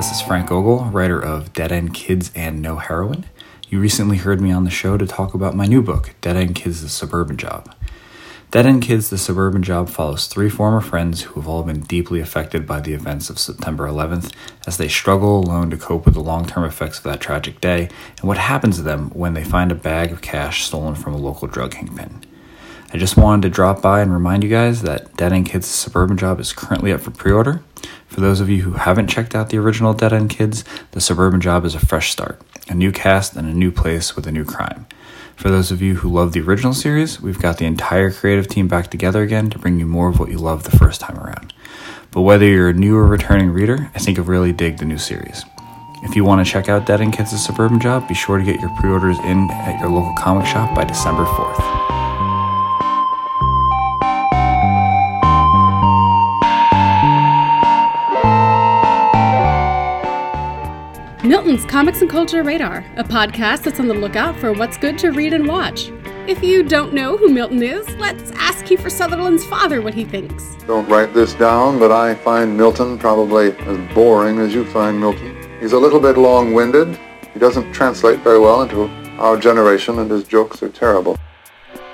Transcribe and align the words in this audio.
This 0.00 0.12
is 0.12 0.22
Frank 0.22 0.48
Gogol, 0.48 0.86
writer 0.86 1.20
of 1.20 1.52
Dead 1.52 1.70
End 1.70 1.92
Kids 1.92 2.32
and 2.34 2.62
No 2.62 2.76
Heroin. 2.76 3.26
You 3.68 3.80
recently 3.80 4.16
heard 4.16 4.40
me 4.40 4.50
on 4.50 4.64
the 4.64 4.70
show 4.70 4.96
to 4.96 5.06
talk 5.06 5.34
about 5.34 5.54
my 5.54 5.66
new 5.66 5.82
book, 5.82 6.14
Dead 6.22 6.36
End 6.36 6.54
Kids 6.54 6.80
The 6.80 6.88
Suburban 6.88 7.36
Job. 7.36 7.74
Dead 8.50 8.64
End 8.64 8.80
Kids 8.80 9.10
The 9.10 9.18
Suburban 9.18 9.62
Job 9.62 9.90
follows 9.90 10.26
three 10.26 10.48
former 10.48 10.80
friends 10.80 11.20
who 11.20 11.34
have 11.38 11.46
all 11.46 11.62
been 11.64 11.80
deeply 11.80 12.18
affected 12.18 12.66
by 12.66 12.80
the 12.80 12.94
events 12.94 13.28
of 13.28 13.38
September 13.38 13.86
11th 13.86 14.32
as 14.66 14.78
they 14.78 14.88
struggle 14.88 15.38
alone 15.38 15.68
to 15.68 15.76
cope 15.76 16.06
with 16.06 16.14
the 16.14 16.20
long 16.20 16.46
term 16.46 16.64
effects 16.64 16.96
of 16.96 17.04
that 17.04 17.20
tragic 17.20 17.60
day 17.60 17.90
and 18.20 18.24
what 18.26 18.38
happens 18.38 18.76
to 18.76 18.82
them 18.82 19.10
when 19.10 19.34
they 19.34 19.44
find 19.44 19.70
a 19.70 19.74
bag 19.74 20.12
of 20.12 20.22
cash 20.22 20.64
stolen 20.64 20.94
from 20.94 21.12
a 21.12 21.18
local 21.18 21.46
drug 21.46 21.72
kingpin. 21.72 22.24
I 22.90 22.96
just 22.96 23.18
wanted 23.18 23.42
to 23.42 23.54
drop 23.54 23.82
by 23.82 24.00
and 24.00 24.14
remind 24.14 24.44
you 24.44 24.50
guys 24.50 24.80
that 24.80 25.14
Dead 25.18 25.34
End 25.34 25.44
Kids 25.44 25.66
The 25.66 25.74
Suburban 25.74 26.16
Job 26.16 26.40
is 26.40 26.54
currently 26.54 26.90
up 26.90 27.02
for 27.02 27.10
pre 27.10 27.32
order. 27.32 27.62
For 28.10 28.20
those 28.20 28.40
of 28.40 28.50
you 28.50 28.62
who 28.62 28.72
haven't 28.72 29.06
checked 29.06 29.36
out 29.36 29.50
the 29.50 29.58
original 29.58 29.94
Dead 29.94 30.12
End 30.12 30.30
Kids, 30.30 30.64
The 30.90 31.00
Suburban 31.00 31.40
Job 31.40 31.64
is 31.64 31.76
a 31.76 31.86
fresh 31.86 32.10
start, 32.10 32.42
a 32.68 32.74
new 32.74 32.90
cast, 32.90 33.36
and 33.36 33.48
a 33.48 33.54
new 33.54 33.70
place 33.70 34.16
with 34.16 34.26
a 34.26 34.32
new 34.32 34.44
crime. 34.44 34.86
For 35.36 35.48
those 35.48 35.70
of 35.70 35.80
you 35.80 35.94
who 35.94 36.10
love 36.10 36.32
the 36.32 36.40
original 36.40 36.74
series, 36.74 37.20
we've 37.20 37.38
got 37.38 37.58
the 37.58 37.66
entire 37.66 38.10
creative 38.10 38.48
team 38.48 38.66
back 38.66 38.90
together 38.90 39.22
again 39.22 39.48
to 39.50 39.60
bring 39.60 39.78
you 39.78 39.86
more 39.86 40.08
of 40.08 40.18
what 40.18 40.28
you 40.28 40.38
loved 40.38 40.66
the 40.66 40.76
first 40.76 41.00
time 41.00 41.20
around. 41.20 41.54
But 42.10 42.22
whether 42.22 42.44
you're 42.44 42.70
a 42.70 42.74
new 42.74 42.96
or 42.96 43.06
returning 43.06 43.50
reader, 43.50 43.92
I 43.94 44.00
think 44.00 44.16
you'll 44.16 44.26
really 44.26 44.52
dig 44.52 44.78
the 44.78 44.86
new 44.86 44.98
series. 44.98 45.44
If 46.02 46.16
you 46.16 46.24
want 46.24 46.44
to 46.44 46.52
check 46.52 46.68
out 46.68 46.86
Dead 46.86 47.00
End 47.00 47.12
Kids' 47.12 47.30
The 47.30 47.38
Suburban 47.38 47.78
Job, 47.78 48.08
be 48.08 48.14
sure 48.14 48.38
to 48.38 48.44
get 48.44 48.60
your 48.60 48.76
pre 48.80 48.90
orders 48.90 49.18
in 49.20 49.48
at 49.52 49.78
your 49.78 49.88
local 49.88 50.14
comic 50.18 50.46
shop 50.46 50.74
by 50.74 50.82
December 50.82 51.24
4th. 51.26 51.99
Milton's 61.30 61.64
Comics 61.64 62.00
and 62.00 62.10
Culture 62.10 62.42
Radar, 62.42 62.84
a 62.96 63.04
podcast 63.04 63.62
that's 63.62 63.78
on 63.78 63.86
the 63.86 63.94
lookout 63.94 64.34
for 64.40 64.52
what's 64.52 64.76
good 64.76 64.98
to 64.98 65.12
read 65.12 65.32
and 65.32 65.46
watch. 65.46 65.92
If 66.26 66.42
you 66.42 66.64
don't 66.64 66.92
know 66.92 67.16
who 67.16 67.28
Milton 67.28 67.62
is, 67.62 67.88
let's 67.98 68.32
ask 68.32 68.64
Kiefer 68.64 68.90
Sutherland's 68.90 69.44
father 69.44 69.80
what 69.80 69.94
he 69.94 70.04
thinks. 70.04 70.56
Don't 70.66 70.88
write 70.88 71.14
this 71.14 71.34
down, 71.34 71.78
but 71.78 71.92
I 71.92 72.16
find 72.16 72.56
Milton 72.56 72.98
probably 72.98 73.52
as 73.52 73.94
boring 73.94 74.40
as 74.40 74.52
you 74.52 74.64
find 74.72 74.98
Milton. 74.98 75.36
He's 75.60 75.70
a 75.70 75.78
little 75.78 76.00
bit 76.00 76.18
long-winded. 76.18 76.98
He 77.32 77.38
doesn't 77.38 77.72
translate 77.72 78.18
very 78.24 78.40
well 78.40 78.62
into 78.62 78.86
our 79.20 79.36
generation, 79.36 80.00
and 80.00 80.10
his 80.10 80.24
jokes 80.24 80.64
are 80.64 80.68
terrible. 80.68 81.16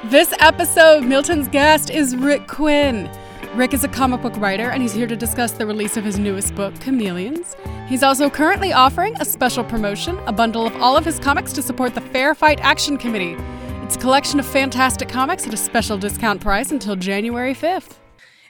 This 0.05 0.33
episode, 0.39 1.05
Milton's 1.05 1.49
guest 1.49 1.91
is 1.91 2.17
Rick 2.17 2.49
Quinn. 2.49 3.11
Rick 3.57 3.73
is 3.73 3.85
a 3.85 3.89
comic 3.89 4.21
book 4.21 4.37
writer, 4.37 4.69
and 4.69 4.83
he's 4.83 4.93
here 4.93 5.07
to 5.07 5.17
discuss 5.17 5.53
the 5.53 5.65
release 5.65 5.97
of 5.97 6.05
his 6.05 6.19
newest 6.19 6.55
book, 6.55 6.79
Chameleons. 6.79 7.57
He's 7.87 8.03
also 8.03 8.29
currently 8.29 8.75
offering 8.75 9.17
a 9.19 9.25
special 9.25 9.65
promotion, 9.65 10.19
a 10.27 10.33
bundle 10.33 10.67
of 10.67 10.77
all 10.77 10.95
of 10.95 11.07
his 11.07 11.19
comics 11.19 11.55
to 11.55 11.63
support 11.63 11.95
the 11.95 12.03
Fair 12.03 12.35
Fight 12.35 12.61
Action 12.61 12.99
Committee. 12.99 13.35
It's 13.83 13.97
a 13.97 13.99
collection 13.99 14.39
of 14.39 14.45
fantastic 14.45 15.09
comics 15.09 15.47
at 15.47 15.55
a 15.55 15.57
special 15.57 15.97
discount 15.97 16.43
price 16.43 16.71
until 16.71 16.97
January 16.97 17.55
5th. 17.55 17.95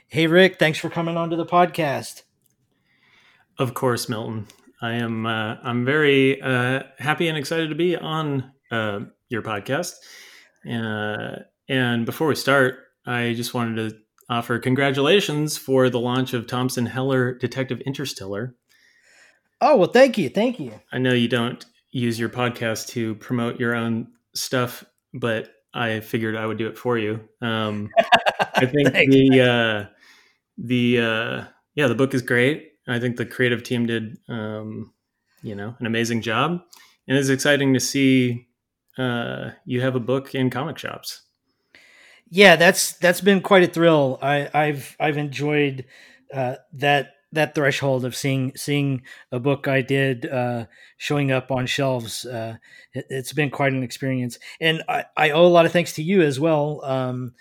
Hey, 0.09 0.27
Rick, 0.27 0.59
thanks 0.59 0.77
for 0.77 0.89
coming 0.89 1.15
on 1.15 1.29
to 1.29 1.37
the 1.37 1.45
podcast. 1.45 2.23
Of 3.57 3.73
course, 3.73 4.09
Milton. 4.09 4.47
I 4.81 4.95
am. 4.95 5.25
Uh, 5.25 5.55
I'm 5.63 5.85
very 5.85 6.41
uh, 6.41 6.83
happy 6.99 7.29
and 7.29 7.37
excited 7.37 7.69
to 7.69 7.75
be 7.75 7.95
on 7.95 8.51
uh, 8.71 8.99
your 9.29 9.41
podcast. 9.41 9.93
Uh, 10.69 11.43
and 11.69 12.05
before 12.05 12.27
we 12.27 12.35
start, 12.35 12.79
I 13.05 13.33
just 13.35 13.53
wanted 13.53 13.89
to 13.89 13.97
offer 14.29 14.59
congratulations 14.59 15.57
for 15.57 15.89
the 15.89 15.99
launch 15.99 16.33
of 16.33 16.47
Thompson 16.47 16.85
Heller 16.85 17.33
Detective 17.33 17.81
Interstellar. 17.81 18.55
Oh 19.61 19.77
well, 19.77 19.89
thank 19.89 20.17
you, 20.17 20.29
thank 20.29 20.59
you. 20.59 20.73
I 20.91 20.99
know 20.99 21.13
you 21.13 21.27
don't 21.27 21.65
use 21.91 22.19
your 22.19 22.29
podcast 22.29 22.87
to 22.89 23.15
promote 23.15 23.59
your 23.59 23.73
own 23.73 24.07
stuff, 24.35 24.83
but 25.13 25.49
I 25.73 25.99
figured 25.99 26.35
I 26.35 26.45
would 26.45 26.57
do 26.57 26.67
it 26.67 26.77
for 26.77 26.97
you. 26.97 27.21
Um, 27.41 27.89
I 28.55 28.65
think 28.65 28.93
the 28.93 29.41
uh, 29.41 29.93
the 30.57 30.99
uh, 30.99 31.43
yeah 31.75 31.87
the 31.87 31.95
book 31.95 32.13
is 32.13 32.21
great. 32.21 32.71
I 32.87 32.99
think 32.99 33.17
the 33.17 33.25
creative 33.25 33.63
team 33.63 33.85
did 33.85 34.17
um, 34.29 34.93
you 35.41 35.55
know 35.55 35.75
an 35.79 35.85
amazing 35.85 36.21
job, 36.21 36.61
and 37.07 37.17
it's 37.17 37.29
exciting 37.29 37.73
to 37.73 37.79
see 37.79 38.47
uh, 38.97 39.51
you 39.65 39.81
have 39.81 39.95
a 39.95 39.99
book 39.99 40.35
in 40.35 40.49
comic 40.49 40.77
shops. 40.77 41.23
Yeah, 42.29 42.55
that's 42.55 42.93
that's 42.93 43.21
been 43.21 43.41
quite 43.41 43.63
a 43.63 43.67
thrill. 43.67 44.19
I, 44.21 44.49
I've 44.53 44.95
I've 44.99 45.17
enjoyed 45.17 45.85
uh, 46.33 46.55
that 46.73 47.13
that 47.31 47.55
threshold 47.55 48.05
of 48.05 48.15
seeing 48.15 48.55
seeing 48.55 49.03
a 49.31 49.39
book 49.39 49.67
I 49.67 49.81
did 49.81 50.25
uh, 50.25 50.65
showing 50.97 51.31
up 51.31 51.51
on 51.51 51.65
shelves. 51.65 52.25
Uh, 52.25 52.57
it, 52.93 53.05
has 53.09 53.33
been 53.33 53.49
quite 53.49 53.73
an 53.73 53.83
experience, 53.83 54.39
and 54.59 54.83
I, 54.89 55.05
I, 55.15 55.29
owe 55.31 55.45
a 55.45 55.47
lot 55.47 55.65
of 55.65 55.71
thanks 55.71 55.93
to 55.93 56.03
you 56.03 56.21
as 56.21 56.39
well. 56.39 56.83
Um, 56.83 57.33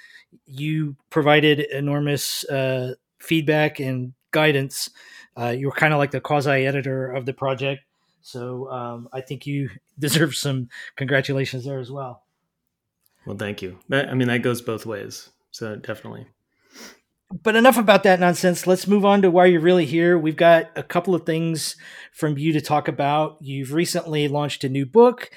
you 0.46 0.96
provided 1.10 1.60
enormous 1.60 2.44
uh, 2.44 2.94
feedback 3.18 3.80
and 3.80 4.12
guidance. 4.30 4.90
Uh, 5.36 5.48
you 5.48 5.66
were 5.66 5.72
kind 5.72 5.94
of 5.94 5.98
like 5.98 6.10
the 6.10 6.20
quasi 6.20 6.66
editor 6.66 7.10
of 7.10 7.26
the 7.26 7.32
project, 7.32 7.82
so 8.22 8.70
um, 8.70 9.08
I 9.12 9.20
think 9.20 9.46
you 9.46 9.70
deserve 9.98 10.36
some 10.36 10.68
congratulations 10.96 11.64
there 11.64 11.80
as 11.80 11.90
well. 11.90 12.25
Well, 13.26 13.36
thank 13.36 13.60
you. 13.60 13.78
I 13.90 14.14
mean, 14.14 14.28
that 14.28 14.42
goes 14.42 14.62
both 14.62 14.86
ways. 14.86 15.30
So 15.50 15.76
definitely. 15.76 16.26
But 17.42 17.56
enough 17.56 17.76
about 17.76 18.04
that 18.04 18.20
nonsense. 18.20 18.66
Let's 18.68 18.86
move 18.86 19.04
on 19.04 19.22
to 19.22 19.30
why 19.30 19.46
you're 19.46 19.60
really 19.60 19.84
here. 19.84 20.16
We've 20.16 20.36
got 20.36 20.70
a 20.76 20.82
couple 20.82 21.14
of 21.14 21.26
things 21.26 21.74
from 22.12 22.38
you 22.38 22.52
to 22.52 22.60
talk 22.60 22.86
about. 22.86 23.38
You've 23.40 23.72
recently 23.72 24.28
launched 24.28 24.62
a 24.62 24.68
new 24.68 24.86
book, 24.86 25.30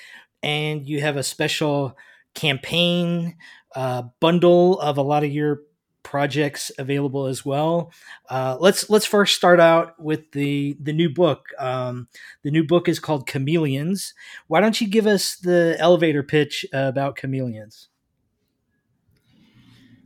and 0.44 0.88
you 0.88 1.02
have 1.02 1.18
a 1.18 1.24
special 1.24 1.98
campaign 2.36 3.38
uh, 3.76 4.04
bundle 4.20 4.80
of 4.80 4.98
a 4.98 5.02
lot 5.02 5.24
of 5.24 5.32
your 5.32 5.62
projects 6.04 6.72
available 6.78 7.26
as 7.26 7.46
well. 7.46 7.92
Uh, 8.30 8.58
let's 8.60 8.90
let's 8.90 9.06
first 9.06 9.36
start 9.36 9.60
out 9.60 10.00
with 10.00 10.32
the 10.32 10.78
the 10.80 10.94
new 10.94 11.10
book. 11.10 11.48
Um, 11.58 12.08
the 12.44 12.52
new 12.52 12.64
book 12.64 12.88
is 12.88 13.00
called 13.00 13.28
Chameleons. 13.28 14.14
Why 14.48 14.62
don't 14.62 14.80
you 14.80 14.88
give 14.88 15.08
us 15.08 15.36
the 15.36 15.76
elevator 15.80 16.24
pitch 16.24 16.66
about 16.74 17.18
Chameleons? 17.18 17.90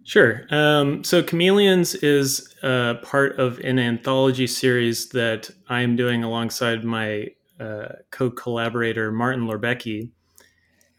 Sure. 0.05 0.41
Um, 0.49 1.03
so 1.03 1.23
Chameleons 1.23 1.95
is 1.95 2.53
part 2.61 3.39
of 3.39 3.59
an 3.59 3.79
anthology 3.79 4.47
series 4.47 5.09
that 5.09 5.49
I 5.69 5.81
am 5.81 5.95
doing 5.95 6.23
alongside 6.23 6.83
my 6.83 7.27
uh, 7.59 7.87
co-collaborator 8.11 9.11
Martin 9.11 9.47
Lorbecki. 9.47 10.09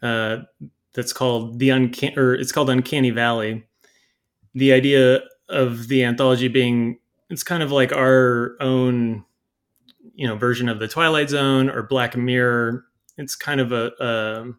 Uh, 0.01 0.37
that's 0.93 1.13
called 1.13 1.59
the 1.59 1.69
Uncan- 1.69 2.17
or 2.17 2.33
it's 2.33 2.51
called 2.51 2.69
Uncanny 2.69 3.11
Valley 3.11 3.67
the 4.55 4.73
idea 4.73 5.21
of 5.49 5.87
the 5.89 6.03
anthology 6.03 6.47
being 6.47 6.97
it's 7.29 7.43
kind 7.43 7.61
of 7.61 7.71
like 7.71 7.91
our 7.91 8.55
own 8.59 9.23
you 10.15 10.27
know 10.27 10.35
version 10.35 10.69
of 10.69 10.79
the 10.79 10.87
twilight 10.87 11.29
zone 11.29 11.69
or 11.69 11.83
black 11.83 12.15
mirror. 12.15 12.85
It's 13.17 13.35
kind 13.35 13.61
of 13.61 13.71
a 13.71 13.91
a, 13.99 14.51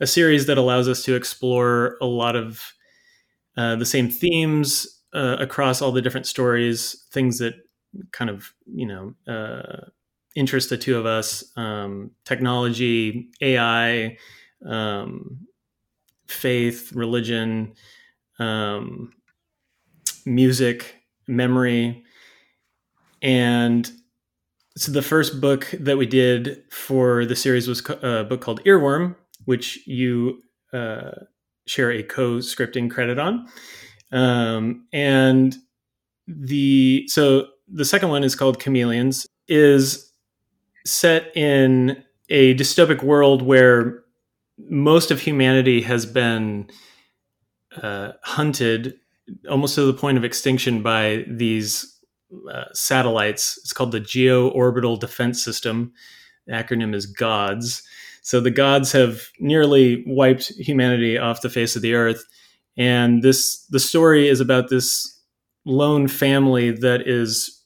a 0.00 0.06
series 0.06 0.46
that 0.46 0.58
allows 0.58 0.88
us 0.88 1.02
to 1.04 1.14
explore 1.14 1.96
a 2.00 2.06
lot 2.06 2.36
of 2.36 2.72
uh, 3.56 3.76
the 3.76 3.86
same 3.86 4.10
themes 4.10 4.86
uh, 5.14 5.36
across 5.38 5.80
all 5.80 5.92
the 5.92 6.02
different 6.02 6.26
stories 6.26 7.06
things 7.12 7.38
that 7.38 7.54
kind 8.12 8.30
of 8.30 8.52
you 8.66 8.86
know 8.86 9.14
uh, 9.32 9.86
interest 10.34 10.70
the 10.70 10.76
two 10.76 10.98
of 10.98 11.06
us 11.06 11.44
um, 11.56 12.10
technology 12.24 13.30
ai 13.40 14.16
um, 14.66 15.46
faith 16.26 16.92
religion 16.92 17.72
um, 18.38 19.12
music, 20.34 20.96
memory. 21.26 22.04
And 23.22 23.90
so 24.76 24.92
the 24.92 25.02
first 25.02 25.40
book 25.40 25.68
that 25.80 25.98
we 25.98 26.06
did 26.06 26.62
for 26.70 27.24
the 27.24 27.34
series 27.34 27.66
was 27.66 27.80
a 28.02 28.24
book 28.24 28.40
called 28.40 28.62
Earworm, 28.64 29.16
which 29.44 29.86
you 29.86 30.40
uh, 30.72 31.12
share 31.66 31.90
a 31.90 32.02
co-scripting 32.02 32.90
credit 32.90 33.18
on. 33.18 33.48
Um, 34.12 34.86
and 34.92 35.56
the 36.26 37.06
so 37.08 37.48
the 37.66 37.84
second 37.84 38.10
one 38.10 38.24
is 38.24 38.34
called 38.34 38.62
Chameleons, 38.62 39.26
is 39.48 40.12
set 40.86 41.36
in 41.36 42.02
a 42.28 42.54
dystopic 42.54 43.02
world 43.02 43.42
where 43.42 44.04
most 44.58 45.10
of 45.10 45.20
humanity 45.20 45.82
has 45.82 46.06
been 46.06 46.68
uh, 47.82 48.12
hunted 48.22 48.94
almost 49.48 49.74
to 49.74 49.82
the 49.82 49.94
point 49.94 50.18
of 50.18 50.24
extinction 50.24 50.82
by 50.82 51.24
these 51.28 51.98
uh, 52.52 52.64
satellites. 52.72 53.58
It's 53.62 53.72
called 53.72 53.92
the 53.92 54.00
Geo 54.00 54.48
Orbital 54.48 54.96
Defense 54.96 55.42
System. 55.42 55.92
The 56.46 56.52
acronym 56.54 56.94
is 56.94 57.06
GODS. 57.06 57.82
So 58.22 58.40
the 58.40 58.50
gods 58.50 58.92
have 58.92 59.28
nearly 59.38 60.04
wiped 60.06 60.48
humanity 60.58 61.16
off 61.16 61.40
the 61.40 61.48
face 61.48 61.76
of 61.76 61.82
the 61.82 61.94
earth. 61.94 62.24
And 62.76 63.22
this 63.22 63.64
the 63.70 63.80
story 63.80 64.28
is 64.28 64.40
about 64.40 64.68
this 64.68 65.20
lone 65.64 66.08
family 66.08 66.70
that 66.70 67.08
is 67.08 67.62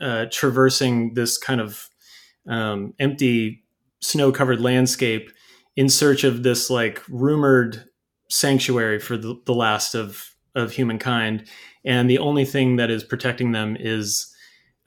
uh, 0.00 0.26
traversing 0.30 1.14
this 1.14 1.38
kind 1.38 1.60
of 1.60 1.88
um, 2.48 2.94
empty 2.98 3.64
snow 4.00 4.32
covered 4.32 4.60
landscape 4.60 5.30
in 5.76 5.88
search 5.88 6.24
of 6.24 6.42
this 6.42 6.70
like 6.70 7.02
rumored 7.08 7.84
sanctuary 8.28 8.98
for 8.98 9.16
the, 9.16 9.40
the 9.46 9.54
last 9.54 9.94
of 9.94 10.31
of 10.54 10.72
humankind. 10.72 11.44
And 11.84 12.08
the 12.08 12.18
only 12.18 12.44
thing 12.44 12.76
that 12.76 12.90
is 12.90 13.04
protecting 13.04 13.52
them 13.52 13.76
is 13.78 14.34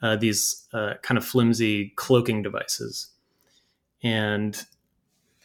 uh, 0.02 0.16
these 0.16 0.68
uh, 0.74 0.94
kind 1.02 1.18
of 1.18 1.26
flimsy 1.26 1.94
cloaking 1.96 2.44
devices. 2.44 3.10
And 4.04 4.62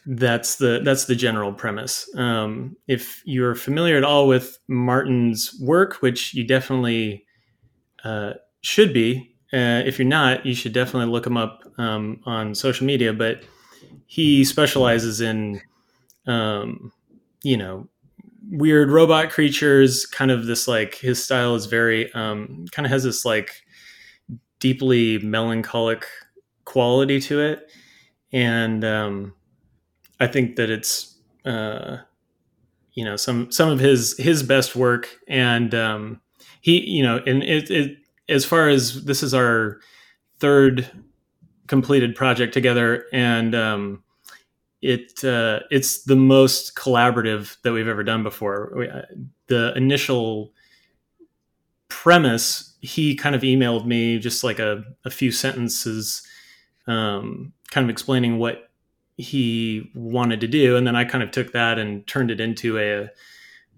that's 0.05 0.55
the 0.55 0.81
that's 0.83 1.05
the 1.05 1.15
general 1.15 1.53
premise. 1.53 2.09
Um, 2.15 2.75
if 2.87 3.21
you're 3.25 3.55
familiar 3.55 3.97
at 3.97 4.03
all 4.03 4.27
with 4.27 4.57
martin's 4.67 5.55
work 5.61 6.01
which 6.01 6.33
you 6.33 6.43
definitely 6.43 7.23
uh, 8.03 8.33
should 8.61 8.93
be 8.93 9.31
uh, 9.53 9.83
if 9.85 9.99
you're 9.99 10.07
not, 10.07 10.45
you 10.45 10.55
should 10.55 10.71
definitely 10.71 11.11
look 11.11 11.27
him 11.27 11.35
up 11.35 11.63
um, 11.77 12.21
on 12.25 12.55
social 12.55 12.85
media. 12.85 13.11
But 13.11 13.43
he 14.05 14.45
specializes 14.45 15.19
in, 15.19 15.61
um, 16.25 16.93
you 17.43 17.57
know, 17.57 17.89
weird 18.51 18.91
robot 18.91 19.31
creatures. 19.31 20.05
Kind 20.05 20.29
of 20.29 20.45
this 20.45 20.67
like 20.67 20.95
his 20.95 21.23
style 21.23 21.55
is 21.55 21.65
very 21.65 22.11
um, 22.13 22.65
kind 22.71 22.85
of 22.85 22.91
has 22.91 23.03
this 23.03 23.25
like 23.25 23.63
deeply 24.59 25.17
melancholic 25.19 26.05
quality 26.65 27.19
to 27.21 27.39
it, 27.39 27.71
and 28.31 28.83
um, 28.83 29.33
I 30.19 30.27
think 30.27 30.57
that 30.57 30.69
it's 30.69 31.17
uh, 31.45 31.97
you 32.93 33.05
know 33.05 33.15
some 33.15 33.51
some 33.51 33.69
of 33.69 33.79
his 33.79 34.15
his 34.17 34.43
best 34.43 34.75
work, 34.75 35.09
and 35.27 35.73
um, 35.73 36.21
he 36.61 36.81
you 36.87 37.01
know 37.01 37.21
and 37.25 37.41
it, 37.41 37.71
it 37.71 37.97
as 38.29 38.45
far 38.45 38.69
as 38.69 39.05
this 39.05 39.23
is 39.23 39.33
our 39.33 39.79
third 40.39 40.89
completed 41.67 42.15
project 42.15 42.53
together, 42.53 43.05
and 43.13 43.55
um, 43.55 44.03
it 44.81 45.23
uh, 45.23 45.59
it's 45.69 46.03
the 46.03 46.15
most 46.15 46.75
collaborative 46.75 47.57
that 47.61 47.71
we've 47.71 47.87
ever 47.87 48.03
done 48.03 48.23
before. 48.23 48.73
We, 48.75 48.89
uh, 48.89 49.01
the 49.47 49.73
initial 49.75 50.53
premise, 51.87 52.75
he 52.81 53.15
kind 53.15 53.35
of 53.35 53.41
emailed 53.41 53.85
me 53.85 54.17
just 54.17 54.43
like 54.43 54.59
a, 54.59 54.83
a 55.05 55.11
few 55.11 55.31
sentences, 55.31 56.25
um, 56.87 57.53
kind 57.69 57.83
of 57.83 57.89
explaining 57.89 58.39
what 58.39 58.69
he 59.17 59.91
wanted 59.93 60.41
to 60.41 60.47
do, 60.47 60.75
and 60.77 60.87
then 60.87 60.95
I 60.95 61.05
kind 61.05 61.23
of 61.23 61.31
took 61.31 61.51
that 61.51 61.77
and 61.77 62.05
turned 62.07 62.31
it 62.31 62.39
into 62.39 62.77
a. 62.79 63.09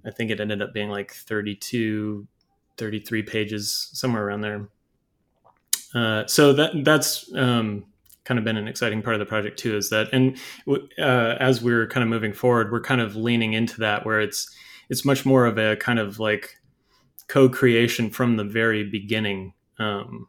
I 0.06 0.12
think 0.12 0.32
it 0.32 0.42
ended 0.42 0.62
up 0.62 0.74
being 0.74 0.90
like 0.90 1.14
32 1.14 2.28
33 2.78 3.24
pages, 3.24 3.90
somewhere 3.94 4.26
around 4.26 4.42
there. 4.42 4.68
Uh, 5.94 6.26
so 6.26 6.54
that 6.54 6.72
that's 6.84 7.32
um, 7.36 7.86
kind 8.26 8.38
of 8.38 8.44
been 8.46 8.58
an 8.58 8.68
exciting 8.68 9.02
part 9.02 9.16
of 9.16 9.20
the 9.20 9.26
project 9.26 9.60
too. 9.60 9.76
Is 9.76 9.90
that 9.90 10.10
and 10.14 10.38
uh, 10.68 11.36
as 11.40 11.62
we're 11.62 11.88
kind 11.88 12.04
of 12.04 12.10
moving 12.10 12.34
forward, 12.34 12.72
we're 12.72 12.82
kind 12.82 13.02
of 13.02 13.16
leaning 13.16 13.54
into 13.54 13.80
that 13.80 14.06
where 14.06 14.20
it's 14.20 14.54
it's 14.90 15.06
much 15.06 15.26
more 15.26 15.46
of 15.46 15.58
a 15.58 15.76
kind 15.76 16.00
of 16.00 16.20
like 16.20 16.58
co-creation 17.28 18.10
from 18.10 18.38
the 18.38 18.44
very 18.44 18.84
beginning, 18.84 19.54
um, 19.80 20.28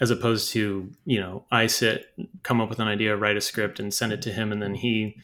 as 0.00 0.10
opposed 0.10 0.50
to 0.50 0.90
you 1.04 1.20
know 1.20 1.44
I 1.50 1.66
sit, 1.66 2.06
come 2.42 2.60
up 2.60 2.68
with 2.68 2.80
an 2.80 2.88
idea, 2.88 3.16
write 3.16 3.36
a 3.36 3.40
script, 3.40 3.80
and 3.80 3.92
send 3.92 4.12
it 4.12 4.22
to 4.22 4.32
him, 4.32 4.52
and 4.52 4.62
then 4.62 4.74
he 4.74 5.16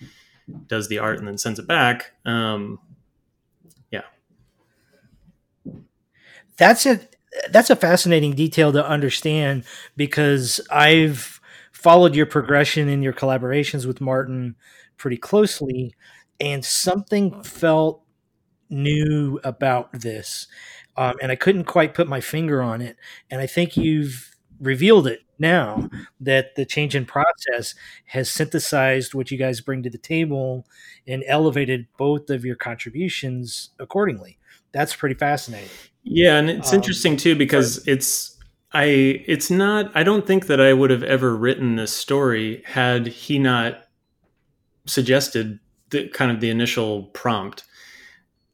does 0.66 0.88
the 0.88 0.98
art 0.98 1.18
and 1.18 1.26
then 1.26 1.38
sends 1.38 1.58
it 1.58 1.66
back. 1.66 2.12
Um, 2.24 2.78
yeah 3.90 4.02
that's 6.56 6.86
a 6.86 7.00
that's 7.50 7.70
a 7.70 7.76
fascinating 7.76 8.34
detail 8.34 8.72
to 8.72 8.86
understand 8.86 9.64
because 9.96 10.60
I've 10.70 11.40
followed 11.82 12.14
your 12.14 12.26
progression 12.26 12.88
in 12.88 13.02
your 13.02 13.12
collaborations 13.12 13.86
with 13.86 14.00
Martin 14.00 14.56
pretty 14.96 15.16
closely, 15.16 15.94
and 16.40 16.64
something 16.64 17.42
felt 17.42 18.02
new 18.70 19.40
about 19.44 19.92
this, 19.92 20.46
um, 20.96 21.14
and 21.20 21.32
I 21.32 21.36
couldn't 21.36 21.64
quite 21.64 21.94
put 21.94 22.08
my 22.08 22.20
finger 22.20 22.62
on 22.62 22.80
it. 22.80 22.96
And 23.30 23.40
I 23.40 23.46
think 23.46 23.76
you've 23.76 24.36
revealed 24.60 25.06
it 25.06 25.20
now 25.38 25.90
that 26.20 26.54
the 26.54 26.64
change 26.64 26.94
in 26.94 27.04
process 27.04 27.74
has 28.06 28.30
synthesized 28.30 29.12
what 29.12 29.30
you 29.30 29.36
guys 29.36 29.60
bring 29.60 29.82
to 29.82 29.90
the 29.90 29.98
table 29.98 30.66
and 31.06 31.24
elevated 31.26 31.86
both 31.98 32.30
of 32.30 32.44
your 32.44 32.54
contributions 32.54 33.70
accordingly. 33.78 34.38
That's 34.70 34.94
pretty 34.94 35.16
fascinating. 35.16 35.68
Yeah, 36.04 36.38
and 36.38 36.48
it's 36.48 36.72
um, 36.72 36.76
interesting 36.76 37.16
too 37.16 37.34
because 37.34 37.86
it's 37.86 38.38
I 38.74 38.84
it's 39.26 39.50
not 39.50 39.90
I 39.94 40.02
don't 40.02 40.26
think 40.26 40.46
that 40.46 40.60
I 40.60 40.72
would 40.72 40.90
have 40.90 41.02
ever 41.02 41.36
written 41.36 41.76
this 41.76 41.92
story 41.92 42.62
had 42.64 43.06
he 43.06 43.38
not 43.38 43.84
suggested 44.86 45.58
the 45.90 46.08
kind 46.08 46.30
of 46.30 46.40
the 46.40 46.50
initial 46.50 47.04
prompt. 47.04 47.64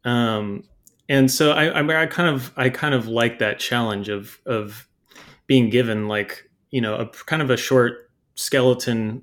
Um 0.04 0.64
and 1.10 1.30
so 1.30 1.52
I, 1.52 2.02
I, 2.02 2.06
kind 2.06 2.28
of 2.28 2.52
I 2.56 2.68
kind 2.68 2.94
of 2.94 3.08
like 3.08 3.38
that 3.38 3.58
challenge 3.58 4.08
of 4.08 4.38
of 4.44 4.86
being 5.46 5.70
given 5.70 6.08
like 6.08 6.50
you 6.70 6.80
know 6.80 6.96
a 6.96 7.06
kind 7.06 7.40
of 7.40 7.50
a 7.50 7.56
short 7.56 8.10
skeleton 8.34 9.22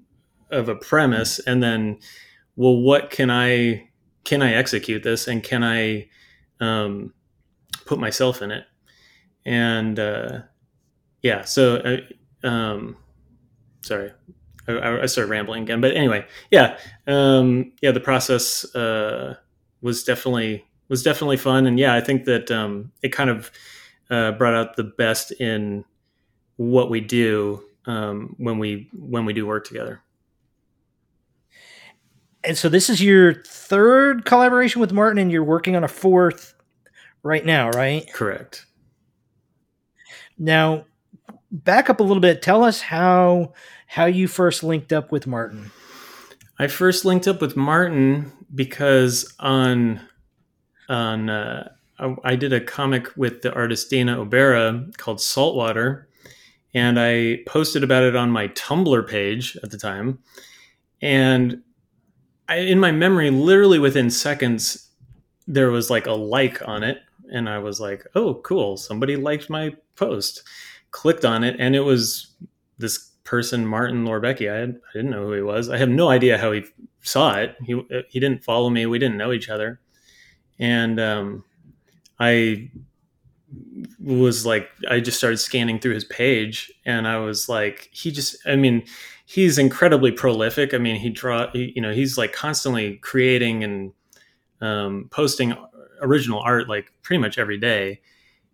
of 0.50 0.68
a 0.70 0.76
premise 0.76 1.40
and 1.40 1.62
then 1.62 2.00
well 2.56 2.76
what 2.76 3.10
can 3.10 3.30
I 3.30 3.90
can 4.24 4.42
I 4.42 4.54
execute 4.54 5.04
this 5.04 5.28
and 5.28 5.44
can 5.44 5.64
I 5.64 6.10
um 6.60 7.14
put 7.86 8.00
myself 8.00 8.42
in 8.42 8.52
it. 8.52 8.66
And 9.46 10.00
uh, 10.00 10.40
yeah, 11.26 11.44
so 11.44 11.78
uh, 12.44 12.48
um, 12.48 12.96
sorry, 13.82 14.12
I, 14.68 15.00
I, 15.02 15.06
started 15.08 15.32
rambling 15.32 15.64
again. 15.64 15.82
But 15.82 15.96
anyway, 15.96 16.24
yeah, 16.52 16.78
um, 17.08 17.72
yeah, 17.82 17.90
the 17.90 18.00
process 18.00 18.64
uh, 18.76 19.36
was 19.82 20.04
definitely 20.04 20.64
was 20.88 21.02
definitely 21.02 21.38
fun, 21.38 21.66
and 21.66 21.80
yeah, 21.80 21.96
I 21.96 22.02
think 22.02 22.26
that 22.26 22.52
um, 22.52 22.92
it 23.02 23.10
kind 23.10 23.32
of 23.32 23.50
uh, 24.12 24.34
brought 24.34 24.54
out 24.54 24.76
the 24.76 24.84
best 24.84 25.32
in 25.42 25.84
what 26.58 26.92
we 26.92 27.02
do 27.02 27.64
um, 27.88 28.36
when 28.38 28.60
we 28.60 28.88
when 28.94 29.26
we 29.26 29.34
do 29.34 29.48
work 29.48 29.66
together. 29.66 30.04
And 32.44 32.56
so 32.56 32.70
this 32.70 32.88
is 32.88 33.02
your 33.02 33.42
third 33.48 34.26
collaboration 34.26 34.80
with 34.80 34.94
Martin, 34.94 35.18
and 35.18 35.32
you're 35.32 35.44
working 35.44 35.76
on 35.76 35.84
a 35.84 35.88
fourth 35.88 36.54
right 37.24 37.44
now, 37.44 37.72
right? 37.72 38.06
Correct. 38.14 38.68
Now, 40.38 40.86
back 41.64 41.90
up 41.90 42.00
a 42.00 42.04
little 42.04 42.22
bit. 42.22 42.42
Tell 42.42 42.64
us 42.64 42.82
how 42.82 43.54
how 43.88 44.06
you 44.06 44.28
first 44.28 44.64
linked 44.64 44.92
up 44.92 45.12
with 45.12 45.28
Martin. 45.28 45.72
I 46.60 46.68
first 46.68 47.06
linked 47.06 47.28
up 47.28 47.42
with 47.42 47.56
Martin 47.56 48.32
because 48.54 49.34
on 49.40 50.02
on 50.90 51.30
uh, 51.30 51.72
I 52.24 52.36
did 52.36 52.52
a 52.52 52.62
comic 52.62 53.16
with 53.16 53.42
the 53.42 53.54
artist 53.54 53.90
Dana 53.90 54.18
Obera 54.18 54.96
called 54.98 55.22
Saltwater, 55.22 56.10
and 56.74 57.00
I 57.00 57.40
posted 57.48 57.84
about 57.84 58.04
it 58.04 58.16
on 58.16 58.30
my 58.32 58.50
Tumblr 58.50 59.08
page 59.08 59.58
at 59.64 59.72
the 59.72 59.78
time. 59.78 60.20
And 61.02 61.62
I, 62.50 62.58
in 62.58 62.80
my 62.80 62.92
memory, 62.92 63.30
literally 63.30 63.80
within 63.80 64.10
seconds, 64.10 64.90
there 65.48 65.72
was 65.72 65.90
like 65.90 66.06
a 66.06 66.12
like 66.12 66.68
on 66.68 66.84
it, 66.84 67.00
and 67.32 67.50
I 67.50 67.60
was 67.60 67.80
like, 67.80 68.06
"Oh, 68.14 68.36
cool! 68.36 68.78
Somebody 68.78 69.16
liked 69.16 69.50
my 69.50 69.72
post." 69.96 70.44
Clicked 70.96 71.26
on 71.26 71.44
it, 71.44 71.58
and 71.60 71.76
it 71.76 71.82
was 71.82 72.36
this 72.78 73.12
person, 73.26 73.66
Martin 73.66 74.06
Lorbecki. 74.06 74.50
I, 74.50 74.64
I 74.64 74.94
didn't 74.94 75.12
know 75.12 75.26
who 75.26 75.34
he 75.34 75.42
was. 75.42 75.70
I 75.70 75.76
have 75.76 75.90
no 75.90 76.08
idea 76.08 76.38
how 76.38 76.54
he 76.54 76.64
saw 77.02 77.36
it. 77.36 77.58
He 77.66 77.82
he 78.08 78.22
didn't 78.22 78.46
follow 78.46 78.70
me. 78.70 78.86
We 78.86 78.98
didn't 78.98 79.18
know 79.18 79.34
each 79.34 79.50
other, 79.50 79.82
and 80.58 80.98
um, 80.98 81.44
I 82.18 82.72
was 84.00 84.46
like 84.46 84.70
I 84.90 85.02
just 85.02 85.18
started 85.18 85.38
scanning 85.38 85.80
through 85.80 85.96
his 85.96 86.06
page 86.06 86.72
and 86.86 87.08
I 87.08 87.18
was 87.18 87.50
like 87.50 87.90
he 87.92 88.10
just 88.10 88.36
I 88.46 88.56
mean 88.56 88.84
he's 89.26 89.58
incredibly 89.58 90.12
prolific 90.12 90.74
I 90.74 90.78
mean 90.78 90.96
he 90.96 91.10
draw 91.10 91.52
he, 91.52 91.74
you 91.76 91.82
know 91.82 91.92
he's 91.92 92.18
like 92.18 92.34
constantly 92.34 92.98
creating 92.98 93.64
and 93.64 93.94
um, 94.62 95.08
posting 95.12 95.54
original 96.02 96.40
art 96.40 96.70
like 96.70 96.92
pretty 97.02 97.22
much 97.22 97.38
every 97.38 97.58
day 97.58 98.02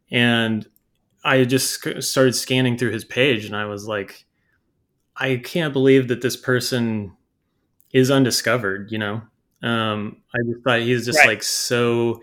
and 0.09 0.67
I 1.23 1.43
just 1.43 2.03
started 2.03 2.33
scanning 2.33 2.77
through 2.77 2.91
his 2.91 3.05
page 3.05 3.45
and 3.45 3.55
I 3.55 3.65
was 3.65 3.87
like 3.87 4.25
I 5.15 5.37
can't 5.37 5.73
believe 5.73 6.07
that 6.07 6.21
this 6.21 6.37
person 6.37 7.15
is 7.91 8.09
undiscovered 8.11 8.91
you 8.91 8.97
know 8.97 9.21
um, 9.63 10.17
I 10.33 10.39
just 10.43 10.63
thought 10.63 10.79
he's 10.79 11.05
just 11.05 11.19
right. 11.19 11.27
like 11.27 11.43
so 11.43 12.21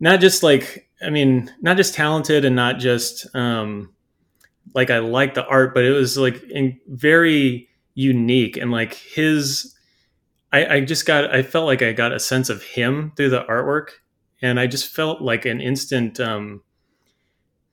not 0.00 0.20
just 0.20 0.42
like 0.42 0.84
I 1.04 1.10
mean, 1.10 1.52
not 1.60 1.76
just 1.76 1.94
talented 1.94 2.44
and 2.44 2.56
not 2.56 2.78
just 2.78 3.26
um, 3.34 3.92
like 4.74 4.90
I 4.90 4.98
like 4.98 5.34
the 5.34 5.46
art, 5.46 5.74
but 5.74 5.84
it 5.84 5.92
was 5.92 6.16
like 6.16 6.42
in, 6.44 6.80
very 6.88 7.68
unique 7.94 8.56
and 8.56 8.70
like 8.70 8.94
his. 8.94 9.74
I, 10.52 10.76
I 10.76 10.80
just 10.80 11.06
got. 11.06 11.34
I 11.34 11.42
felt 11.42 11.66
like 11.66 11.82
I 11.82 11.92
got 11.92 12.12
a 12.12 12.20
sense 12.20 12.48
of 12.48 12.62
him 12.62 13.12
through 13.16 13.30
the 13.30 13.44
artwork, 13.44 13.88
and 14.40 14.58
I 14.58 14.66
just 14.66 14.88
felt 14.88 15.20
like 15.20 15.44
an 15.44 15.60
instant 15.60 16.20
um, 16.20 16.62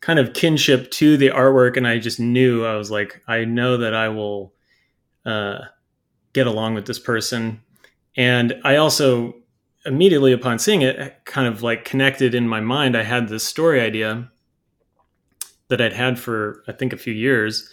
kind 0.01 0.19
of 0.19 0.33
kinship 0.33 0.89
to 0.91 1.15
the 1.15 1.29
artwork, 1.29 1.77
and 1.77 1.87
I 1.87 1.99
just 1.99 2.19
knew 2.19 2.65
I 2.65 2.75
was 2.75 2.91
like, 2.91 3.21
I 3.27 3.45
know 3.45 3.77
that 3.77 3.93
I 3.93 4.09
will 4.09 4.53
uh, 5.25 5.59
get 6.33 6.47
along 6.47 6.73
with 6.73 6.87
this 6.87 6.99
person, 6.99 7.61
and 8.17 8.59
I 8.63 8.75
also 8.75 9.35
immediately 9.85 10.31
upon 10.31 10.59
seeing 10.59 10.81
it, 10.81 11.25
kind 11.25 11.47
of 11.47 11.63
like 11.63 11.85
connected 11.85 12.35
in 12.35 12.47
my 12.47 12.59
mind. 12.59 12.97
I 12.97 13.03
had 13.03 13.29
this 13.29 13.43
story 13.43 13.79
idea 13.79 14.29
that 15.69 15.81
I'd 15.81 15.93
had 15.93 16.19
for 16.19 16.63
I 16.67 16.71
think 16.71 16.93
a 16.93 16.97
few 16.97 17.13
years, 17.13 17.69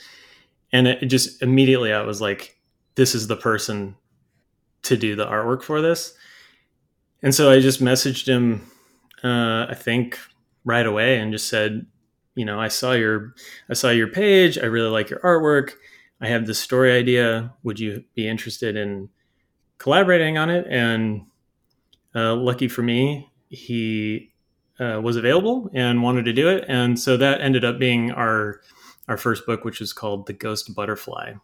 and 0.70 0.87
it 0.87 1.06
just 1.06 1.42
immediately 1.42 1.92
I 1.92 2.02
was 2.02 2.20
like, 2.20 2.58
"This 2.94 3.14
is 3.14 3.26
the 3.26 3.37
person 3.37 3.97
to 4.82 4.97
do 4.97 5.16
the 5.16 5.26
artwork 5.26 5.62
for 5.62 5.80
this." 5.80 6.14
And 7.23 7.35
so 7.35 7.50
I 7.50 7.58
just 7.58 7.82
messaged 7.82 8.28
him, 8.28 8.70
uh, 9.25 9.66
I 9.68 9.75
think 9.75 10.18
right 10.64 10.87
away, 10.87 11.18
and 11.18 11.32
just 11.32 11.49
said, 11.49 11.87
"You 12.38 12.45
know, 12.45 12.61
I 12.61 12.68
saw 12.68 12.92
your 12.92 13.35
I 13.68 13.75
saw 13.75 13.90
your 13.90 14.09
page. 14.09 14.59
I 14.59 14.66
really 14.66 14.90
like 14.90 15.11
your 15.11 15.21
artwork. 15.21 15.73
I 16.21 16.28
have 16.28 16.47
this 16.47 16.59
story 16.59 16.92
idea. 16.92 17.54
Would 17.62 17.80
you 17.80 18.04
be 18.14 18.28
interested 18.28 18.76
in?" 18.76 19.11
collaborating 19.78 20.37
on 20.37 20.50
it 20.50 20.66
and 20.68 21.23
uh, 22.14 22.35
lucky 22.35 22.68
for 22.68 22.83
me, 22.83 23.30
he 23.49 24.33
uh, 24.80 25.00
was 25.02 25.16
available 25.16 25.71
and 25.73 26.02
wanted 26.02 26.25
to 26.25 26.33
do 26.33 26.49
it, 26.49 26.64
and 26.68 26.99
so 26.99 27.16
that 27.16 27.40
ended 27.40 27.64
up 27.64 27.78
being 27.78 28.11
our 28.12 28.61
our 29.09 29.16
first 29.16 29.47
book, 29.47 29.64
which 29.64 29.80
is 29.80 29.92
called 29.92 30.26
The 30.26 30.33
Ghost 30.33 30.75
Butterfly. 30.75 31.35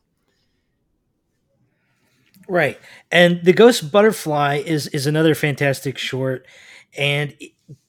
Right, 2.48 2.78
and 3.10 3.42
the 3.44 3.52
Ghost 3.52 3.90
Butterfly 3.90 4.62
is 4.66 4.86
is 4.88 5.06
another 5.06 5.34
fantastic 5.34 5.98
short, 5.98 6.46
and 6.96 7.34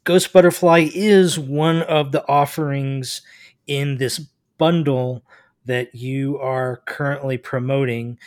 Ghost 0.03 0.31
Butterfly 0.31 0.89
is 0.93 1.39
one 1.39 1.81
of 1.81 2.11
the 2.11 2.27
offerings 2.27 3.21
in 3.67 3.97
this 3.97 4.19
bundle 4.57 5.23
that 5.65 5.95
you 5.95 6.37
are 6.39 6.81
currently 6.85 7.37
promoting. 7.37 8.19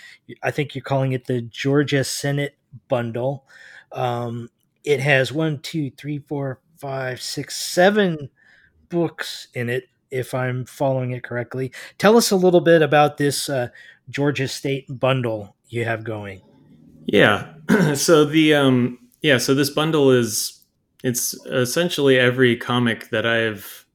I 0.43 0.51
think 0.51 0.75
you're 0.75 0.83
calling 0.83 1.13
it 1.13 1.27
the 1.27 1.43
Georgia 1.43 2.05
Senate 2.05 2.57
bundle. 2.89 3.45
Um, 3.93 4.51
it 4.85 5.01
has 5.01 5.33
one, 5.33 5.61
two, 5.61 5.91
three, 5.93 6.19
four, 6.19 6.61
five, 6.79 7.21
six, 7.23 7.57
seven 7.57 8.29
books 8.89 9.49
in 9.55 9.69
it, 9.69 9.85
if 10.11 10.35
I'm 10.35 10.65
following 10.65 11.13
it 11.13 11.23
correctly. 11.23 11.73
Tell 11.99 12.17
us 12.17 12.31
a 12.31 12.37
little 12.37 12.61
bit 12.61 12.83
about 12.83 13.19
this 13.19 13.49
uh, 13.49 13.69
Georgia 14.11 14.49
State 14.49 14.87
bundle 14.89 15.55
you 15.69 15.85
have 15.85 16.05
going. 16.05 16.43
Yeah. 17.07 17.55
so 17.95 18.25
the 18.25 18.55
um, 18.55 18.99
yeah, 19.23 19.39
so 19.39 19.55
this 19.55 19.71
bundle 19.71 20.11
is 20.11 20.58
it's 21.05 21.35
essentially 21.47 22.19
every 22.19 22.57
comic 22.57 23.11
that 23.11 23.27
I've 23.27 23.87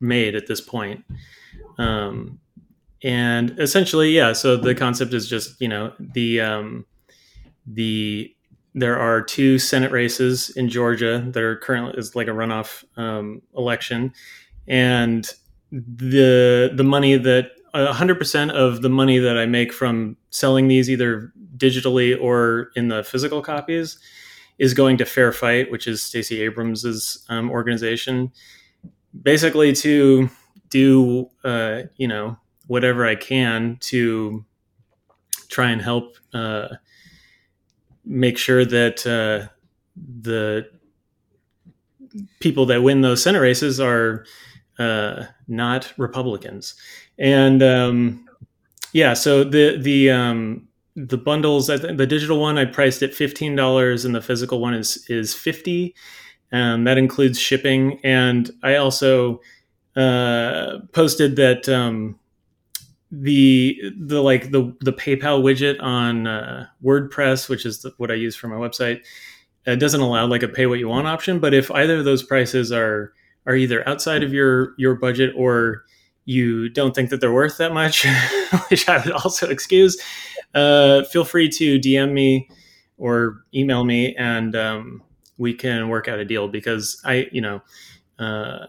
made 0.00 0.34
at 0.34 0.46
this 0.46 0.60
point. 0.60 1.04
Um, 1.78 2.38
and 3.02 3.58
essentially, 3.58 4.10
yeah. 4.12 4.32
So 4.32 4.56
the 4.56 4.74
concept 4.74 5.12
is 5.14 5.28
just 5.28 5.60
you 5.60 5.68
know 5.68 5.92
the 5.98 6.40
um, 6.40 6.86
the 7.66 8.34
there 8.74 8.98
are 8.98 9.22
two 9.22 9.58
Senate 9.58 9.92
races 9.92 10.50
in 10.50 10.68
Georgia 10.68 11.24
that 11.32 11.42
are 11.42 11.56
currently 11.56 11.98
is 11.98 12.14
like 12.14 12.28
a 12.28 12.32
runoff 12.32 12.84
um, 12.96 13.42
election, 13.56 14.12
and 14.68 15.32
the 15.72 16.70
the 16.74 16.84
money 16.84 17.16
that 17.16 17.52
hundred 17.74 18.18
percent 18.18 18.52
of 18.52 18.82
the 18.82 18.90
money 18.90 19.18
that 19.18 19.36
I 19.36 19.46
make 19.46 19.72
from 19.72 20.16
selling 20.30 20.68
these 20.68 20.88
either 20.88 21.32
digitally 21.56 22.20
or 22.20 22.70
in 22.76 22.88
the 22.88 23.02
physical 23.02 23.42
copies 23.42 23.98
is 24.58 24.74
going 24.74 24.96
to 24.98 25.04
Fair 25.04 25.32
Fight, 25.32 25.70
which 25.70 25.86
is 25.86 26.02
Stacey 26.02 26.42
Abrams's 26.42 27.24
um, 27.28 27.50
organization, 27.50 28.32
basically 29.22 29.72
to 29.74 30.28
do 30.70 31.30
uh, 31.44 31.82
you 31.96 32.08
know 32.08 32.36
whatever 32.66 33.06
I 33.06 33.14
can 33.14 33.76
to 33.80 34.44
try 35.48 35.70
and 35.70 35.82
help. 35.82 36.16
Uh, 36.32 36.68
make 38.04 38.36
sure 38.36 38.64
that 38.64 39.06
uh, 39.06 39.48
the 39.96 40.68
people 42.40 42.66
that 42.66 42.82
win 42.82 43.00
those 43.00 43.22
Senate 43.22 43.40
races 43.40 43.80
are 43.80 44.24
uh, 44.78 45.24
not 45.48 45.92
Republicans. 45.96 46.74
And 47.18 47.62
um, 47.62 48.26
yeah, 48.92 49.14
so 49.14 49.44
the 49.44 49.78
the 49.80 50.10
um, 50.10 50.68
the 50.94 51.18
bundles, 51.18 51.68
the 51.68 52.06
digital 52.06 52.38
one, 52.38 52.58
I 52.58 52.64
priced 52.64 53.02
at 53.02 53.14
fifteen 53.14 53.56
dollars, 53.56 54.04
and 54.04 54.14
the 54.14 54.20
physical 54.20 54.60
one 54.60 54.74
is 54.74 55.04
is 55.08 55.34
fifty. 55.34 55.94
Um, 56.52 56.84
that 56.84 56.98
includes 56.98 57.38
shipping, 57.40 57.98
and 58.04 58.50
I 58.62 58.76
also 58.76 59.40
uh, 59.96 60.80
posted 60.92 61.36
that 61.36 61.66
um, 61.68 62.18
the 63.10 63.78
the 63.98 64.22
like 64.22 64.50
the 64.50 64.74
the 64.80 64.92
PayPal 64.92 65.42
widget 65.42 65.80
on 65.82 66.26
uh, 66.26 66.66
WordPress, 66.84 67.48
which 67.48 67.64
is 67.64 67.82
the, 67.82 67.92
what 67.96 68.10
I 68.10 68.14
use 68.14 68.36
for 68.36 68.48
my 68.48 68.56
website, 68.56 69.00
it 69.66 69.76
doesn't 69.76 70.00
allow 70.00 70.26
like 70.26 70.42
a 70.42 70.48
pay 70.48 70.66
what 70.66 70.78
you 70.78 70.88
want 70.88 71.06
option. 71.06 71.38
But 71.38 71.54
if 71.54 71.70
either 71.70 71.98
of 71.98 72.04
those 72.04 72.22
prices 72.22 72.72
are 72.72 73.12
are 73.46 73.54
either 73.54 73.86
outside 73.88 74.22
of 74.22 74.32
your 74.32 74.74
your 74.78 74.94
budget 74.94 75.32
or 75.36 75.84
you 76.24 76.68
don't 76.68 76.94
think 76.94 77.10
that 77.10 77.20
they're 77.20 77.32
worth 77.32 77.58
that 77.58 77.72
much, 77.72 78.06
which 78.70 78.88
I 78.88 78.98
would 78.98 79.12
also 79.12 79.48
excuse, 79.48 80.00
uh, 80.54 81.04
feel 81.04 81.24
free 81.24 81.48
to 81.48 81.78
DM 81.78 82.12
me 82.12 82.48
or 82.98 83.44
email 83.54 83.84
me, 83.84 84.14
and 84.16 84.54
um, 84.54 85.02
we 85.38 85.54
can 85.54 85.88
work 85.88 86.08
out 86.08 86.18
a 86.18 86.24
deal 86.24 86.48
because 86.48 87.00
I, 87.04 87.28
you 87.32 87.40
know, 87.40 87.62
uh, 88.18 88.66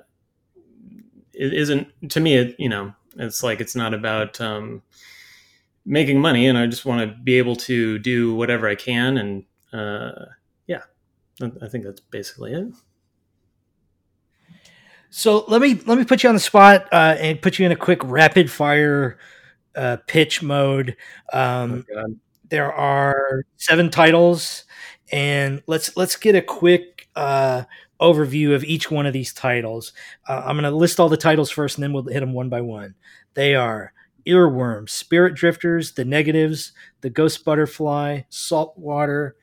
it 1.34 1.54
isn't 1.54 1.88
to 2.10 2.20
me. 2.20 2.36
It, 2.36 2.56
you 2.58 2.70
know, 2.70 2.94
it's 3.18 3.44
like 3.44 3.62
it's 3.62 3.75
not 3.75 3.94
about 3.94 4.40
um, 4.42 4.82
making 5.86 6.20
money, 6.20 6.48
and 6.48 6.58
I 6.58 6.68
just 6.68 6.86
want 6.86 7.02
to 7.02 7.16
be 7.24 7.38
able 7.38 7.56
to 7.58 8.00
do 8.00 8.36
whatever 8.36 8.68
I 8.68 8.75
can. 8.75 9.18
And 9.18 9.44
uh, 9.72 10.25
yeah, 10.68 10.84
I 11.42 11.68
think 11.68 11.84
that's 11.84 12.02
basically 12.02 12.54
it. 12.54 12.74
So 15.10 15.46
let 15.48 15.62
me 15.62 15.80
let 15.86 16.00
me 16.00 16.06
put 16.06 16.24
you 16.24 16.30
on 16.30 16.36
the 16.36 16.42
spot 16.42 16.88
uh, 16.92 17.16
and 17.20 17.40
put 17.40 17.60
you 17.60 17.66
in 17.68 17.72
a 17.72 17.75
quick 17.75 18.00
rapid 18.04 18.50
fire 18.50 19.20
uh, 19.75 19.98
pitch 20.08 20.42
mode. 20.42 20.96
Um, 21.32 21.86
oh 21.96 22.15
there 22.53 22.72
are 22.72 23.46
seven 23.58 23.89
titles, 23.89 24.65
and 25.12 25.63
let's 25.65 25.98
let's 25.98 26.15
get 26.15 26.36
a 26.36 26.42
quick 26.42 27.08
uh, 27.15 27.63
overview 28.00 28.53
of 28.53 28.63
each 28.63 28.92
one 28.92 29.08
of 29.08 29.13
these 29.13 29.34
titles. 29.34 29.92
Uh, 30.27 30.44
I'm 30.46 30.56
going 30.56 30.72
to 30.72 30.77
list 30.77 31.00
all 31.00 31.10
the 31.10 31.18
titles 31.18 31.50
first, 31.50 31.77
and 31.77 31.84
then 31.84 31.94
we'll 31.94 32.03
hit 32.03 32.20
them 32.20 32.34
one 32.34 32.50
by 32.50 32.62
one. 32.62 32.94
They 33.34 33.56
are 33.56 33.92
Earworm, 34.27 34.88
Spirit 34.88 35.34
Drifters, 35.34 35.94
The 35.94 36.06
Negatives, 36.06 36.74
The 37.01 37.10
Ghost 37.10 37.44
Butterfly, 37.44 38.22
Saltwater, 38.30 39.36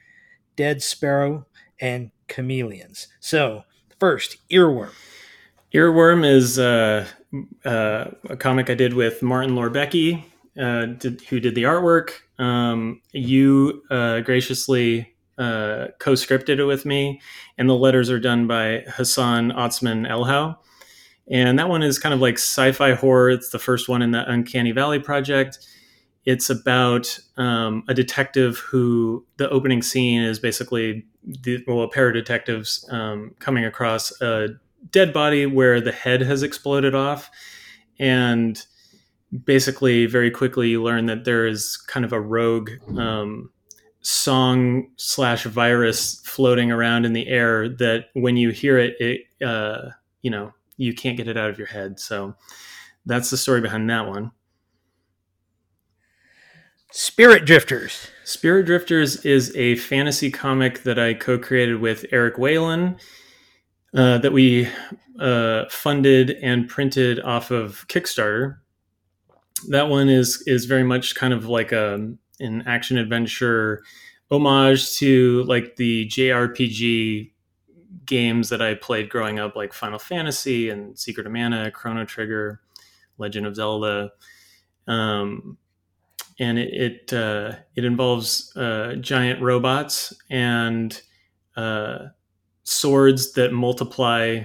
Dead 0.54 0.80
Sparrow, 0.80 1.46
and 1.80 2.12
Chameleons. 2.28 3.08
So, 3.18 3.64
first, 3.98 4.36
Earworm. 4.50 4.92
Earworm 5.74 6.24
is 6.24 6.60
uh, 6.60 7.08
uh, 7.64 8.06
a 8.28 8.36
comic 8.36 8.70
I 8.70 8.74
did 8.74 8.94
with 8.94 9.22
Martin 9.22 9.54
Lorbecki, 9.54 10.24
uh, 10.60 10.86
did, 10.86 11.20
who 11.22 11.40
did 11.40 11.54
the 11.54 11.64
artwork. 11.64 12.10
Um, 12.38 13.00
you 13.12 13.82
uh, 13.90 14.20
graciously 14.20 15.14
uh, 15.38 15.88
co-scripted 15.98 16.58
it 16.58 16.64
with 16.64 16.84
me, 16.84 17.20
and 17.56 17.68
the 17.68 17.76
letters 17.76 18.10
are 18.10 18.20
done 18.20 18.46
by 18.46 18.84
Hassan 18.88 19.52
Otsmane-Elhaou. 19.52 20.56
And 21.30 21.58
that 21.58 21.68
one 21.68 21.82
is 21.82 21.98
kind 21.98 22.12
of 22.12 22.20
like 22.20 22.34
sci-fi 22.34 22.94
horror. 22.94 23.30
It's 23.30 23.50
the 23.50 23.58
first 23.58 23.88
one 23.88 24.02
in 24.02 24.10
the 24.10 24.28
Uncanny 24.28 24.72
Valley 24.72 24.98
project. 24.98 25.58
It's 26.24 26.50
about 26.50 27.18
um, 27.36 27.84
a 27.88 27.94
detective 27.94 28.58
who 28.58 29.24
the 29.36 29.48
opening 29.48 29.80
scene 29.80 30.22
is 30.22 30.38
basically 30.38 31.06
the, 31.24 31.62
well, 31.66 31.82
a 31.82 31.88
pair 31.88 32.08
of 32.08 32.14
detectives 32.14 32.86
um, 32.90 33.34
coming 33.38 33.64
across 33.64 34.20
a 34.20 34.48
dead 34.90 35.12
body 35.12 35.46
where 35.46 35.80
the 35.80 35.92
head 35.92 36.20
has 36.22 36.42
exploded 36.42 36.94
off, 36.94 37.30
and 37.98 38.64
basically 39.44 40.06
very 40.06 40.30
quickly 40.30 40.68
you 40.68 40.82
learn 40.82 41.06
that 41.06 41.24
there 41.24 41.46
is 41.46 41.76
kind 41.76 42.04
of 42.04 42.12
a 42.12 42.20
rogue 42.20 42.70
um, 42.98 43.50
song 44.00 44.88
slash 44.96 45.44
virus 45.44 46.20
floating 46.24 46.72
around 46.72 47.04
in 47.04 47.12
the 47.12 47.28
air 47.28 47.68
that 47.68 48.06
when 48.14 48.36
you 48.36 48.50
hear 48.50 48.78
it, 48.78 48.94
it 49.00 49.46
uh, 49.46 49.90
you 50.22 50.30
know 50.30 50.52
you 50.76 50.94
can't 50.94 51.16
get 51.16 51.28
it 51.28 51.36
out 51.36 51.50
of 51.50 51.58
your 51.58 51.66
head. 51.66 52.00
So 52.00 52.34
that's 53.06 53.30
the 53.30 53.36
story 53.36 53.60
behind 53.60 53.88
that 53.90 54.08
one. 54.08 54.32
Spirit 56.92 57.44
Drifters. 57.44 58.08
Spirit 58.24 58.66
Drifters 58.66 59.24
is 59.24 59.54
a 59.54 59.76
fantasy 59.76 60.30
comic 60.30 60.82
that 60.82 60.98
I 60.98 61.14
co-created 61.14 61.80
with 61.80 62.04
Eric 62.10 62.36
Whalen 62.36 62.96
uh, 63.94 64.18
that 64.18 64.32
we 64.32 64.68
uh, 65.18 65.64
funded 65.68 66.30
and 66.42 66.68
printed 66.68 67.20
off 67.20 67.50
of 67.50 67.86
Kickstarter. 67.88 68.58
That 69.68 69.88
one 69.88 70.08
is 70.08 70.42
is 70.46 70.64
very 70.64 70.84
much 70.84 71.14
kind 71.14 71.34
of 71.34 71.46
like 71.46 71.72
a 71.72 72.14
an 72.38 72.62
action 72.66 72.96
adventure 72.98 73.82
homage 74.30 74.96
to 74.96 75.42
like 75.44 75.76
the 75.76 76.06
JRPG 76.08 77.32
games 78.06 78.48
that 78.48 78.62
I 78.62 78.74
played 78.74 79.10
growing 79.10 79.38
up, 79.38 79.56
like 79.56 79.72
Final 79.72 79.98
Fantasy 79.98 80.70
and 80.70 80.98
Secret 80.98 81.26
of 81.26 81.32
Mana, 81.32 81.70
Chrono 81.70 82.04
Trigger, 82.04 82.60
Legend 83.18 83.46
of 83.46 83.56
Zelda. 83.56 84.12
Um, 84.86 85.58
and 86.38 86.58
it 86.58 86.72
it, 86.72 87.12
uh, 87.12 87.56
it 87.74 87.84
involves 87.84 88.56
uh, 88.56 88.96
giant 89.00 89.42
robots 89.42 90.14
and 90.30 91.00
uh, 91.56 92.06
swords 92.62 93.32
that 93.32 93.52
multiply 93.52 94.42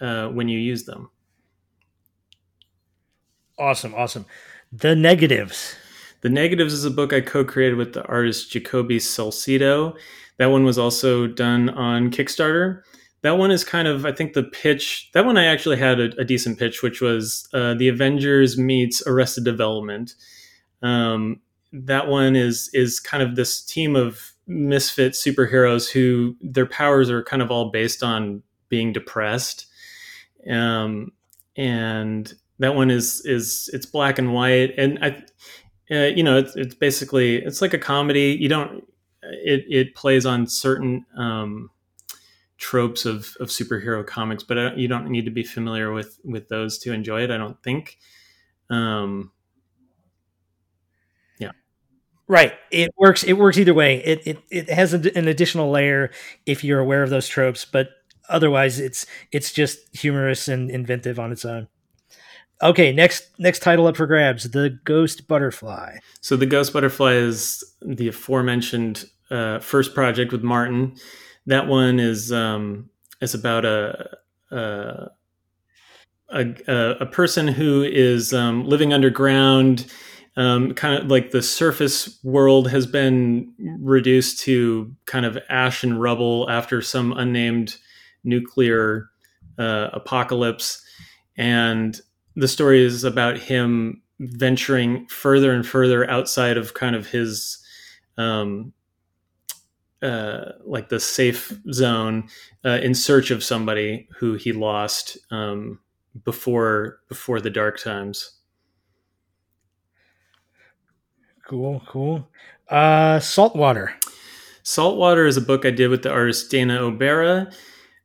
uh, 0.00 0.28
when 0.28 0.48
you 0.48 0.58
use 0.58 0.84
them. 0.84 1.10
Awesome, 3.58 3.94
awesome. 3.94 4.26
The 4.72 4.96
negatives. 4.96 5.76
The 6.22 6.30
negatives 6.30 6.72
is 6.72 6.84
a 6.84 6.90
book 6.90 7.12
I 7.12 7.20
co-created 7.20 7.76
with 7.76 7.92
the 7.92 8.04
artist 8.06 8.50
Jacoby 8.50 8.98
Salcido. 8.98 9.96
That 10.38 10.46
one 10.46 10.64
was 10.64 10.78
also 10.78 11.26
done 11.26 11.70
on 11.70 12.10
Kickstarter. 12.10 12.82
That 13.22 13.38
one 13.38 13.50
is 13.50 13.64
kind 13.64 13.86
of, 13.86 14.04
I 14.04 14.12
think, 14.12 14.32
the 14.32 14.42
pitch. 14.42 15.10
That 15.14 15.24
one 15.24 15.36
I 15.36 15.44
actually 15.44 15.76
had 15.76 16.00
a, 16.00 16.10
a 16.18 16.24
decent 16.24 16.58
pitch, 16.58 16.82
which 16.82 17.00
was 17.00 17.48
uh, 17.52 17.74
the 17.74 17.88
Avengers 17.88 18.58
meets 18.58 19.06
Arrested 19.06 19.44
Development. 19.44 20.14
Um, 20.82 21.40
that 21.72 22.08
one 22.08 22.34
is 22.34 22.70
is 22.72 22.98
kind 22.98 23.22
of 23.22 23.36
this 23.36 23.62
team 23.62 23.94
of 23.94 24.31
misfit 24.46 25.12
superheroes 25.12 25.90
who 25.90 26.36
their 26.40 26.66
powers 26.66 27.10
are 27.10 27.22
kind 27.22 27.42
of 27.42 27.50
all 27.50 27.70
based 27.70 28.02
on 28.02 28.42
being 28.68 28.92
depressed. 28.92 29.66
Um, 30.50 31.12
and 31.56 32.32
that 32.58 32.74
one 32.74 32.90
is 32.90 33.24
is 33.24 33.70
it's 33.72 33.86
black 33.86 34.18
and 34.18 34.32
white, 34.32 34.74
and 34.78 34.98
I, 35.02 35.22
uh, 35.90 36.06
you 36.06 36.22
know, 36.22 36.38
it's 36.38 36.56
it's 36.56 36.74
basically 36.74 37.36
it's 37.36 37.60
like 37.60 37.74
a 37.74 37.78
comedy. 37.78 38.36
You 38.40 38.48
don't 38.48 38.84
it 39.22 39.64
it 39.68 39.94
plays 39.94 40.26
on 40.26 40.46
certain 40.46 41.04
um, 41.16 41.70
tropes 42.56 43.04
of 43.04 43.36
of 43.40 43.48
superhero 43.48 44.06
comics, 44.06 44.42
but 44.42 44.78
you 44.78 44.88
don't 44.88 45.08
need 45.08 45.24
to 45.24 45.30
be 45.30 45.44
familiar 45.44 45.92
with 45.92 46.18
with 46.24 46.48
those 46.48 46.78
to 46.78 46.92
enjoy 46.92 47.22
it. 47.22 47.30
I 47.30 47.36
don't 47.38 47.62
think. 47.62 47.98
Um, 48.70 49.32
Right. 52.32 52.54
It 52.70 52.94
works. 52.96 53.24
It 53.24 53.34
works 53.34 53.58
either 53.58 53.74
way. 53.74 54.02
It 54.02 54.26
it, 54.26 54.38
it 54.48 54.70
has 54.70 54.94
an 54.94 55.28
additional 55.28 55.70
layer 55.70 56.10
if 56.46 56.64
you're 56.64 56.78
aware 56.78 57.02
of 57.02 57.10
those 57.10 57.28
tropes, 57.28 57.66
but 57.66 57.90
otherwise, 58.26 58.80
it's 58.80 59.04
it's 59.32 59.52
just 59.52 59.94
humorous 59.94 60.48
and 60.48 60.70
inventive 60.70 61.18
on 61.18 61.30
its 61.30 61.44
own. 61.44 61.68
Okay, 62.62 62.90
next 62.90 63.38
next 63.38 63.58
title 63.58 63.86
up 63.86 63.98
for 63.98 64.06
grabs: 64.06 64.50
the 64.50 64.78
Ghost 64.84 65.28
Butterfly. 65.28 65.98
So 66.22 66.38
the 66.38 66.46
Ghost 66.46 66.72
Butterfly 66.72 67.12
is 67.16 67.62
the 67.82 68.08
aforementioned 68.08 69.04
uh, 69.30 69.58
first 69.58 69.94
project 69.94 70.32
with 70.32 70.42
Martin. 70.42 70.96
That 71.44 71.66
one 71.66 72.00
is 72.00 72.32
um, 72.32 72.88
is 73.20 73.34
about 73.34 73.66
a, 73.66 74.08
a 74.50 75.10
a, 76.30 76.96
a 77.00 77.06
person 77.06 77.46
who 77.46 77.82
is 77.82 78.32
um, 78.32 78.64
living 78.64 78.94
underground 78.94 79.92
um, 80.36 80.72
kind 80.74 81.02
of 81.02 81.10
like 81.10 81.30
the 81.30 81.42
surface 81.42 82.18
world 82.22 82.70
has 82.70 82.86
been 82.86 83.52
reduced 83.80 84.40
to 84.40 84.94
kind 85.06 85.26
of 85.26 85.38
ash 85.48 85.84
and 85.84 86.00
rubble 86.00 86.48
after 86.48 86.80
some 86.80 87.12
unnamed 87.12 87.76
nuclear 88.24 89.10
uh, 89.58 89.90
apocalypse. 89.92 90.82
And 91.36 92.00
the 92.34 92.48
story 92.48 92.84
is 92.84 93.04
about 93.04 93.38
him 93.38 94.02
venturing 94.20 95.06
further 95.08 95.52
and 95.52 95.66
further 95.66 96.08
outside 96.08 96.56
of 96.56 96.74
kind 96.74 96.96
of 96.96 97.08
his 97.08 97.58
um, 98.16 98.72
uh, 100.02 100.52
like 100.64 100.88
the 100.88 101.00
safe 101.00 101.52
zone 101.72 102.28
uh, 102.64 102.80
in 102.82 102.94
search 102.94 103.30
of 103.30 103.44
somebody 103.44 104.08
who 104.18 104.34
he 104.34 104.52
lost 104.52 105.16
um, 105.30 105.78
before 106.24 107.00
before 107.08 107.40
the 107.40 107.50
dark 107.50 107.80
times. 107.80 108.32
Cool, 111.52 111.82
cool. 111.86 112.26
Uh, 112.70 113.20
Saltwater. 113.20 113.94
Saltwater 114.62 115.26
is 115.26 115.36
a 115.36 115.42
book 115.42 115.66
I 115.66 115.70
did 115.70 115.88
with 115.88 116.02
the 116.02 116.10
artist 116.10 116.50
Dana 116.50 116.78
Obera. 116.78 117.52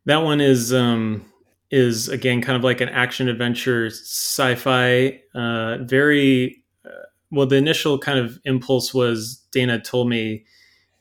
That 0.03 0.17
one 0.17 0.41
is 0.41 0.73
um, 0.73 1.23
is 1.71 2.09
again 2.09 2.41
kind 2.41 2.57
of 2.57 2.65
like 2.65 2.81
an 2.81 2.89
action 2.89 3.29
adventure 3.29 3.85
sci-fi. 3.85 5.21
Uh, 5.33 5.77
very 5.77 6.61
uh, 6.85 6.89
well. 7.31 7.47
The 7.47 7.55
initial 7.55 7.97
kind 7.97 8.19
of 8.19 8.37
impulse 8.43 8.93
was 8.93 9.37
Dana 9.53 9.79
told 9.79 10.09
me 10.09 10.43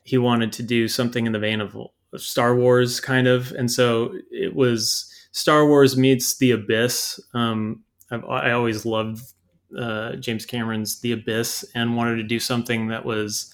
he 0.03 0.17
wanted 0.17 0.53
to 0.53 0.63
do 0.63 0.87
something 0.87 1.25
in 1.25 1.33
the 1.33 1.39
vein 1.39 1.59
of 1.59 1.75
Star 2.15 2.55
Wars, 2.55 3.01
kind 3.01 3.27
of, 3.27 3.51
and 3.51 3.69
so 3.69 4.13
it 4.31 4.55
was 4.55 5.13
Star 5.33 5.67
Wars 5.67 5.97
meets 5.97 6.37
The 6.37 6.51
Abyss. 6.51 7.19
Um, 7.33 7.83
I've, 8.09 8.23
I 8.23 8.51
always 8.51 8.85
loved 8.85 9.33
uh, 9.77 10.15
James 10.17 10.45
Cameron's 10.45 10.99
The 10.99 11.13
Abyss 11.13 11.65
and 11.75 11.95
wanted 11.95 12.17
to 12.17 12.23
do 12.23 12.39
something 12.39 12.87
that 12.87 13.05
was 13.05 13.53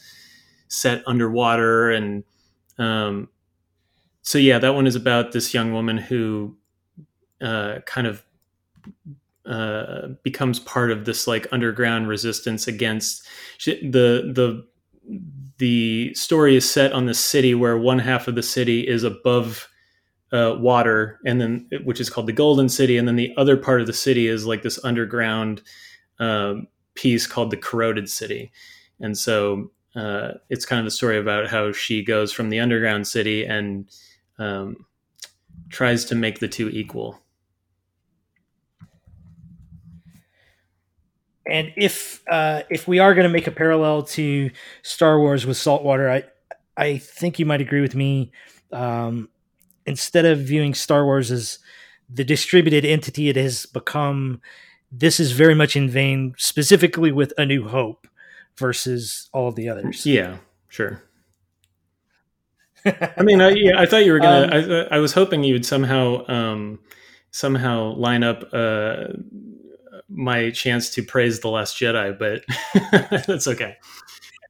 set 0.67 1.03
underwater. 1.07 1.91
And 1.91 2.23
um, 2.77 3.29
so, 4.21 4.37
yeah, 4.37 4.59
that 4.59 4.75
one 4.75 4.87
is 4.87 4.95
about 4.95 5.31
this 5.31 5.53
young 5.53 5.73
woman 5.73 5.97
who 5.97 6.57
uh, 7.41 7.79
kind 7.85 8.07
of 8.07 8.23
uh, 9.45 10.07
becomes 10.23 10.59
part 10.59 10.89
of 10.89 11.05
this 11.05 11.27
like 11.27 11.47
underground 11.51 12.07
resistance 12.07 12.65
against 12.67 13.27
she, 13.57 13.75
the 13.89 14.31
the 14.33 14.65
the 15.57 16.13
story 16.13 16.55
is 16.55 16.69
set 16.69 16.93
on 16.93 17.07
the 17.07 17.13
city 17.13 17.53
where 17.53 17.77
one 17.77 17.99
half 17.99 18.29
of 18.29 18.35
the 18.35 18.43
city 18.43 18.87
is 18.87 19.03
above 19.03 19.67
uh, 20.31 20.55
water 20.59 21.19
and 21.25 21.41
then 21.41 21.67
which 21.83 21.99
is 21.99 22.09
called 22.09 22.25
the 22.25 22.31
golden 22.31 22.69
city 22.69 22.97
and 22.97 23.05
then 23.05 23.17
the 23.17 23.33
other 23.35 23.57
part 23.57 23.81
of 23.81 23.87
the 23.87 23.91
city 23.91 24.27
is 24.27 24.45
like 24.45 24.61
this 24.61 24.83
underground 24.85 25.61
um, 26.19 26.67
piece 26.95 27.27
called 27.27 27.51
The 27.51 27.57
Corroded 27.57 28.09
City. 28.09 28.51
And 28.99 29.17
so 29.17 29.71
uh, 29.95 30.33
it's 30.49 30.65
kind 30.65 30.79
of 30.79 30.85
the 30.85 30.91
story 30.91 31.17
about 31.17 31.49
how 31.49 31.71
she 31.71 32.03
goes 32.03 32.31
from 32.31 32.49
the 32.49 32.59
underground 32.59 33.07
city 33.07 33.45
and 33.45 33.89
um, 34.39 34.85
tries 35.69 36.05
to 36.05 36.15
make 36.15 36.39
the 36.39 36.47
two 36.47 36.69
equal. 36.69 37.19
And 41.45 41.73
if 41.75 42.23
uh, 42.31 42.63
if 42.69 42.87
we 42.87 42.99
are 42.99 43.13
going 43.13 43.27
to 43.27 43.33
make 43.33 43.47
a 43.47 43.51
parallel 43.51 44.03
to 44.03 44.49
Star 44.81 45.19
Wars 45.19 45.45
with 45.45 45.57
Saltwater, 45.57 46.09
I 46.09 46.23
I 46.77 46.97
think 46.97 47.37
you 47.37 47.45
might 47.45 47.61
agree 47.61 47.81
with 47.81 47.95
me. 47.95 48.31
Um, 48.71 49.29
instead 49.85 50.25
of 50.25 50.39
viewing 50.39 50.73
Star 50.73 51.03
Wars 51.03 51.31
as 51.31 51.59
the 52.09 52.23
distributed 52.23 52.85
entity 52.85 53.29
it 53.29 53.35
has 53.35 53.65
become, 53.65 54.41
this 54.95 55.19
is 55.19 55.31
very 55.31 55.55
much 55.55 55.75
in 55.75 55.89
vain, 55.89 56.35
specifically 56.37 57.11
with 57.11 57.33
A 57.37 57.45
New 57.45 57.67
Hope 57.67 58.07
versus 58.57 59.29
all 59.33 59.51
the 59.51 59.67
others. 59.67 60.05
Yeah, 60.05 60.37
sure. 60.69 61.03
I 62.85 63.23
mean, 63.23 63.41
I, 63.41 63.49
yeah, 63.49 63.79
I 63.79 63.85
thought 63.85 64.05
you 64.05 64.11
were 64.11 64.19
gonna. 64.19 64.55
Um, 64.55 64.87
I, 64.91 64.97
I, 64.97 64.99
was 64.99 65.13
hoping 65.13 65.43
you 65.43 65.53
would 65.53 65.65
somehow, 65.65 66.27
um, 66.27 66.79
somehow 67.31 67.95
line 67.95 68.23
up 68.23 68.43
uh, 68.53 69.05
my 70.09 70.51
chance 70.51 70.89
to 70.91 71.03
praise 71.03 71.39
the 71.39 71.49
Last 71.49 71.77
Jedi, 71.77 72.17
but 72.17 72.43
that's 73.25 73.47
okay. 73.47 73.77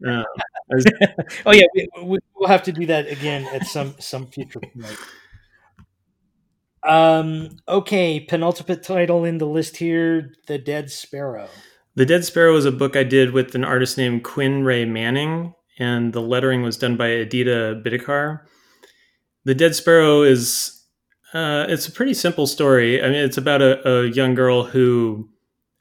Uh, 0.06 0.24
was, 0.70 0.86
oh 1.46 1.54
yeah, 1.54 1.68
we, 2.02 2.20
will 2.36 2.48
have 2.48 2.64
to 2.64 2.72
do 2.72 2.86
that 2.88 3.08
again 3.08 3.46
at 3.54 3.66
some 3.66 3.96
some 4.00 4.28
future 4.28 4.60
point. 4.60 4.98
Um, 6.86 7.58
okay, 7.68 8.20
penultimate 8.20 8.84
title 8.84 9.24
in 9.24 9.38
the 9.38 9.48
list 9.48 9.78
here 9.78 10.34
The 10.48 10.58
Dead 10.58 10.92
Sparrow. 10.92 11.48
The 11.96 12.06
Dead 12.06 12.26
Sparrow 12.26 12.56
is 12.56 12.66
a 12.66 12.72
book 12.72 12.96
I 12.96 13.04
did 13.04 13.32
with 13.32 13.56
an 13.56 13.64
artist 13.64 13.98
named 13.98 14.24
Quinn 14.24 14.64
Ray 14.64 14.84
Manning, 14.84 15.54
and 15.80 16.12
the 16.12 16.22
lettering 16.22 16.62
was 16.62 16.78
done 16.78 16.98
by 16.98 17.08
Aditya 17.08 17.82
Bidikar. 17.86 18.42
The 19.46 19.56
Dead 19.56 19.76
Sparrow 19.76 20.24
is 20.24 20.84
uh, 21.34 21.66
it's 21.68 21.88
a 21.88 21.92
pretty 21.92 22.14
simple 22.14 22.46
story. 22.46 23.02
I 23.02 23.08
mean, 23.08 23.16
it's 23.16 23.38
about 23.38 23.62
a, 23.62 23.88
a, 23.90 24.06
young 24.06 24.36
girl 24.36 24.64
who, 24.64 25.30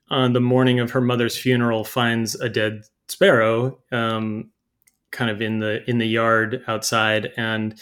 on 0.08 0.32
the 0.32 0.40
morning 0.40 0.80
of 0.80 0.92
her 0.92 1.00
mother's 1.00 1.36
funeral, 1.36 1.84
finds 1.84 2.34
a 2.36 2.48
dead 2.48 2.84
sparrow, 3.08 3.78
um, 3.92 4.50
kind 5.10 5.30
of 5.30 5.42
in 5.42 5.58
the 5.58 5.88
in 5.88 5.98
the 5.98 6.06
yard 6.06 6.62
outside, 6.66 7.32
and 7.36 7.78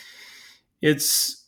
it's 0.83 1.40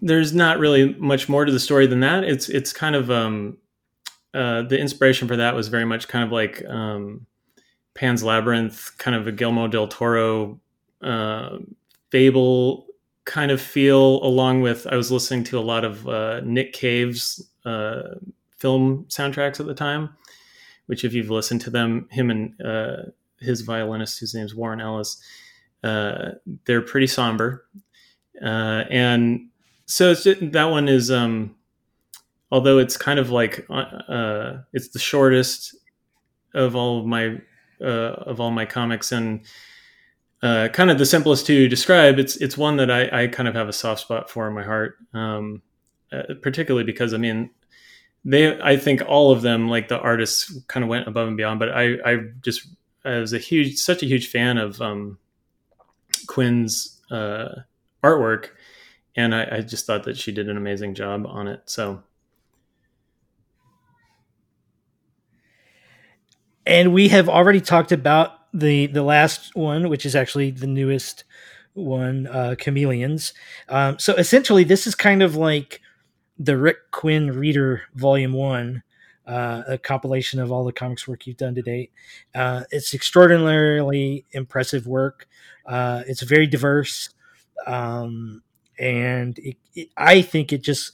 there's 0.00 0.34
not 0.34 0.58
really 0.58 0.94
much 0.94 1.28
more 1.28 1.44
to 1.44 1.52
the 1.52 1.60
story 1.60 1.86
than 1.86 2.00
that. 2.00 2.24
It's 2.24 2.48
it's 2.48 2.72
kind 2.72 2.94
of 2.94 3.10
um, 3.10 3.58
uh, 4.34 4.62
the 4.62 4.78
inspiration 4.78 5.28
for 5.28 5.36
that 5.36 5.54
was 5.54 5.68
very 5.68 5.84
much 5.84 6.08
kind 6.08 6.24
of 6.24 6.32
like 6.32 6.64
um, 6.66 7.26
Pan's 7.94 8.22
Labyrinth, 8.22 8.96
kind 8.98 9.16
of 9.16 9.26
a 9.26 9.32
Guillermo 9.32 9.68
del 9.68 9.88
Toro 9.88 10.60
uh, 11.02 11.58
fable 12.10 12.86
kind 13.24 13.50
of 13.50 13.60
feel 13.60 14.22
along 14.24 14.62
with 14.62 14.86
i 14.86 14.96
was 14.96 15.12
listening 15.12 15.44
to 15.44 15.58
a 15.58 15.60
lot 15.60 15.84
of 15.84 16.08
uh, 16.08 16.40
nick 16.40 16.72
cave's 16.72 17.46
uh, 17.66 18.14
film 18.56 19.04
soundtracks 19.08 19.60
at 19.60 19.66
the 19.66 19.74
time 19.74 20.08
which 20.86 21.04
if 21.04 21.12
you've 21.12 21.28
listened 21.28 21.60
to 21.60 21.68
them 21.68 22.08
him 22.10 22.30
and 22.30 22.58
uh, 22.62 23.02
his 23.38 23.60
violinist 23.60 24.18
whose 24.18 24.34
name 24.34 24.46
is 24.46 24.54
warren 24.54 24.80
ellis 24.80 25.22
uh, 25.84 26.30
they're 26.64 26.80
pretty 26.80 27.06
somber 27.06 27.66
and 28.40 29.48
so 29.88 30.14
just, 30.14 30.52
that 30.52 30.64
one 30.66 30.86
is 30.88 31.10
um, 31.10 31.56
although 32.52 32.78
it's 32.78 32.96
kind 32.96 33.18
of 33.18 33.30
like 33.30 33.66
uh, 33.70 34.58
it's 34.72 34.88
the 34.88 34.98
shortest 34.98 35.74
of 36.54 36.76
all 36.76 37.00
of 37.00 37.06
my 37.06 37.40
of 37.80 38.40
all 38.40 38.50
my 38.50 38.64
comics 38.64 39.12
and 39.12 39.40
uh, 40.42 40.68
kind 40.72 40.90
of 40.90 40.98
the 40.98 41.06
simplest 41.06 41.46
to 41.46 41.68
describe. 41.68 42.18
It's 42.18 42.36
it's 42.36 42.56
one 42.56 42.76
that 42.76 42.90
I, 42.90 43.24
I 43.24 43.26
kind 43.28 43.48
of 43.48 43.54
have 43.54 43.68
a 43.68 43.72
soft 43.72 44.02
spot 44.02 44.30
for 44.30 44.46
in 44.46 44.54
my 44.54 44.62
heart, 44.62 44.96
um, 45.14 45.62
uh, 46.12 46.34
particularly 46.42 46.84
because 46.84 47.14
I 47.14 47.16
mean, 47.16 47.50
they 48.24 48.60
I 48.60 48.76
think 48.76 49.02
all 49.06 49.32
of 49.32 49.42
them 49.42 49.68
like 49.68 49.88
the 49.88 49.98
artists 49.98 50.60
kind 50.68 50.84
of 50.84 50.90
went 50.90 51.08
above 51.08 51.28
and 51.28 51.36
beyond. 51.36 51.58
But 51.58 51.70
I 51.70 51.96
I 52.04 52.18
just 52.42 52.68
I 53.04 53.18
was 53.18 53.32
a 53.32 53.38
huge 53.38 53.78
such 53.78 54.02
a 54.02 54.06
huge 54.06 54.28
fan 54.28 54.58
of 54.58 54.80
um, 54.80 55.18
Quinn's 56.26 57.00
uh, 57.10 57.48
artwork, 58.04 58.50
and 59.18 59.34
I, 59.34 59.48
I 59.50 59.60
just 59.62 59.84
thought 59.84 60.04
that 60.04 60.16
she 60.16 60.30
did 60.30 60.48
an 60.48 60.56
amazing 60.56 60.94
job 60.94 61.26
on 61.26 61.48
it. 61.48 61.62
So. 61.66 62.04
And 66.64 66.94
we 66.94 67.08
have 67.08 67.28
already 67.28 67.60
talked 67.60 67.90
about 67.90 68.30
the 68.54 68.86
the 68.86 69.02
last 69.02 69.56
one, 69.56 69.88
which 69.88 70.06
is 70.06 70.14
actually 70.14 70.52
the 70.52 70.68
newest 70.68 71.24
one, 71.74 72.28
uh, 72.28 72.54
Chameleons. 72.54 73.34
Um, 73.68 73.98
so 73.98 74.14
essentially, 74.14 74.62
this 74.62 74.86
is 74.86 74.94
kind 74.94 75.22
of 75.22 75.34
like 75.34 75.80
the 76.38 76.56
Rick 76.56 76.92
Quinn 76.92 77.32
Reader 77.32 77.82
Volume 77.94 78.34
One, 78.34 78.84
uh, 79.26 79.62
a 79.66 79.78
compilation 79.78 80.38
of 80.38 80.52
all 80.52 80.64
the 80.64 80.72
comics 80.72 81.08
work 81.08 81.26
you've 81.26 81.36
done 81.36 81.56
to 81.56 81.62
date. 81.62 81.90
Uh, 82.36 82.64
it's 82.70 82.94
extraordinarily 82.94 84.26
impressive 84.30 84.86
work. 84.86 85.26
Uh, 85.66 86.04
it's 86.06 86.22
very 86.22 86.46
diverse, 86.46 87.10
um, 87.66 88.42
and 88.78 89.38
it, 89.38 89.56
it, 89.74 89.88
I 89.96 90.22
think 90.22 90.52
it 90.52 90.62
just 90.62 90.92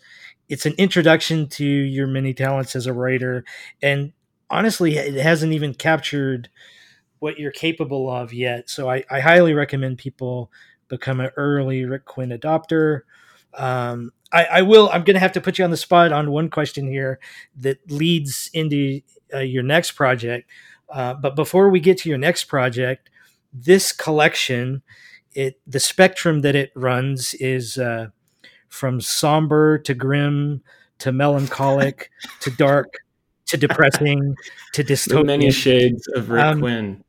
it's 0.48 0.66
an 0.66 0.74
introduction 0.78 1.48
to 1.48 1.64
your 1.64 2.06
many 2.06 2.34
talents 2.34 2.76
as 2.76 2.86
a 2.86 2.92
writer, 2.92 3.44
and 3.82 4.12
honestly, 4.50 4.96
it 4.96 5.14
hasn't 5.14 5.52
even 5.52 5.74
captured 5.74 6.48
what 7.18 7.38
you're 7.38 7.50
capable 7.50 8.10
of 8.10 8.32
yet. 8.32 8.68
So 8.68 8.90
I, 8.90 9.04
I 9.10 9.20
highly 9.20 9.54
recommend 9.54 9.98
people 9.98 10.50
become 10.88 11.20
an 11.20 11.30
early 11.36 11.84
Rick 11.84 12.04
Quinn 12.04 12.30
adopter. 12.30 13.00
Um, 13.54 14.12
I, 14.32 14.44
I, 14.44 14.62
will. 14.62 14.90
I'm 14.92 15.04
going 15.04 15.14
to 15.14 15.20
have 15.20 15.32
to 15.32 15.40
put 15.40 15.58
you 15.58 15.64
on 15.64 15.70
the 15.70 15.76
spot 15.76 16.12
on 16.12 16.30
one 16.30 16.50
question 16.50 16.86
here 16.86 17.18
that 17.56 17.78
leads 17.90 18.50
into 18.52 19.00
uh, 19.32 19.38
your 19.38 19.62
next 19.62 19.92
project. 19.92 20.50
Uh, 20.88 21.14
but 21.14 21.34
before 21.34 21.70
we 21.70 21.80
get 21.80 21.98
to 21.98 22.08
your 22.08 22.18
next 22.18 22.44
project, 22.44 23.10
this 23.52 23.92
collection, 23.92 24.82
it 25.34 25.60
the 25.66 25.80
spectrum 25.80 26.40
that 26.42 26.54
it 26.54 26.72
runs 26.74 27.34
is 27.34 27.78
uh, 27.78 28.08
from 28.68 29.00
somber 29.00 29.78
to 29.78 29.94
grim 29.94 30.62
to 30.98 31.12
melancholic 31.12 32.10
to 32.40 32.50
dark 32.50 32.94
to 33.46 33.56
depressing 33.56 34.34
to 34.72 34.82
dystopian. 34.82 35.26
many 35.26 35.50
shades 35.50 36.06
of 36.14 36.30
Rick 36.30 36.44
um, 36.44 36.60
Quinn 36.60 37.04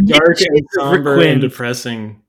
dark 0.00 0.38
and 0.40 0.66
somber 0.72 1.20
and 1.20 1.40
depressing. 1.40 2.22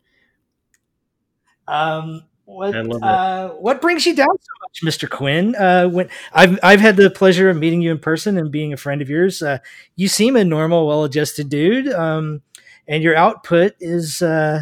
Um, 1.67 2.23
what 2.45 2.75
uh, 2.75 3.49
what 3.49 3.81
brings 3.81 4.05
you 4.05 4.15
down 4.15 4.27
so 4.27 4.51
much, 4.61 4.81
Mr. 4.83 5.09
Quinn? 5.09 5.55
Uh, 5.55 5.87
when 5.87 6.09
I've 6.33 6.59
I've 6.61 6.81
had 6.81 6.97
the 6.97 7.09
pleasure 7.09 7.49
of 7.49 7.57
meeting 7.57 7.81
you 7.81 7.91
in 7.91 7.99
person 7.99 8.37
and 8.37 8.51
being 8.51 8.73
a 8.73 8.77
friend 8.77 9.01
of 9.01 9.09
yours. 9.09 9.41
Uh, 9.41 9.59
you 9.95 10.07
seem 10.07 10.35
a 10.35 10.43
normal, 10.43 10.85
well-adjusted 10.85 11.49
dude, 11.49 11.91
um, 11.93 12.41
and 12.87 13.01
your 13.01 13.15
output 13.15 13.75
is, 13.79 14.21
uh, 14.21 14.61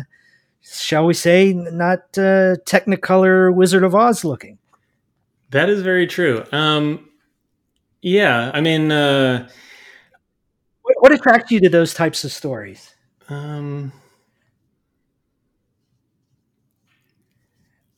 shall 0.64 1.06
we 1.06 1.14
say, 1.14 1.54
not 1.54 2.00
uh, 2.18 2.56
Technicolor 2.66 3.54
Wizard 3.54 3.84
of 3.84 3.96
Oz 3.96 4.24
looking. 4.24 4.58
That 5.52 5.70
is 5.70 5.82
very 5.82 6.08
true. 6.08 6.44
Um, 6.52 7.10
yeah, 8.02 8.52
I 8.54 8.62
mean, 8.62 8.92
uh, 8.92 9.50
what, 10.82 10.96
what 11.00 11.12
attracts 11.12 11.52
you 11.52 11.60
to 11.62 11.70
those 11.70 11.94
types 11.94 12.24
of 12.24 12.32
stories? 12.32 12.96
Um, 13.30 13.92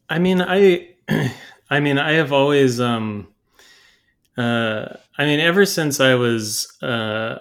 I 0.09 0.19
mean, 0.19 0.41
I, 0.41 0.95
I 1.69 1.79
mean, 1.79 1.97
I 1.97 2.13
have 2.13 2.31
always, 2.31 2.79
um, 2.79 3.27
uh, 4.37 4.87
I 5.17 5.25
mean, 5.25 5.39
ever 5.39 5.65
since 5.65 5.99
I 5.99 6.15
was 6.15 6.71
uh, 6.81 7.39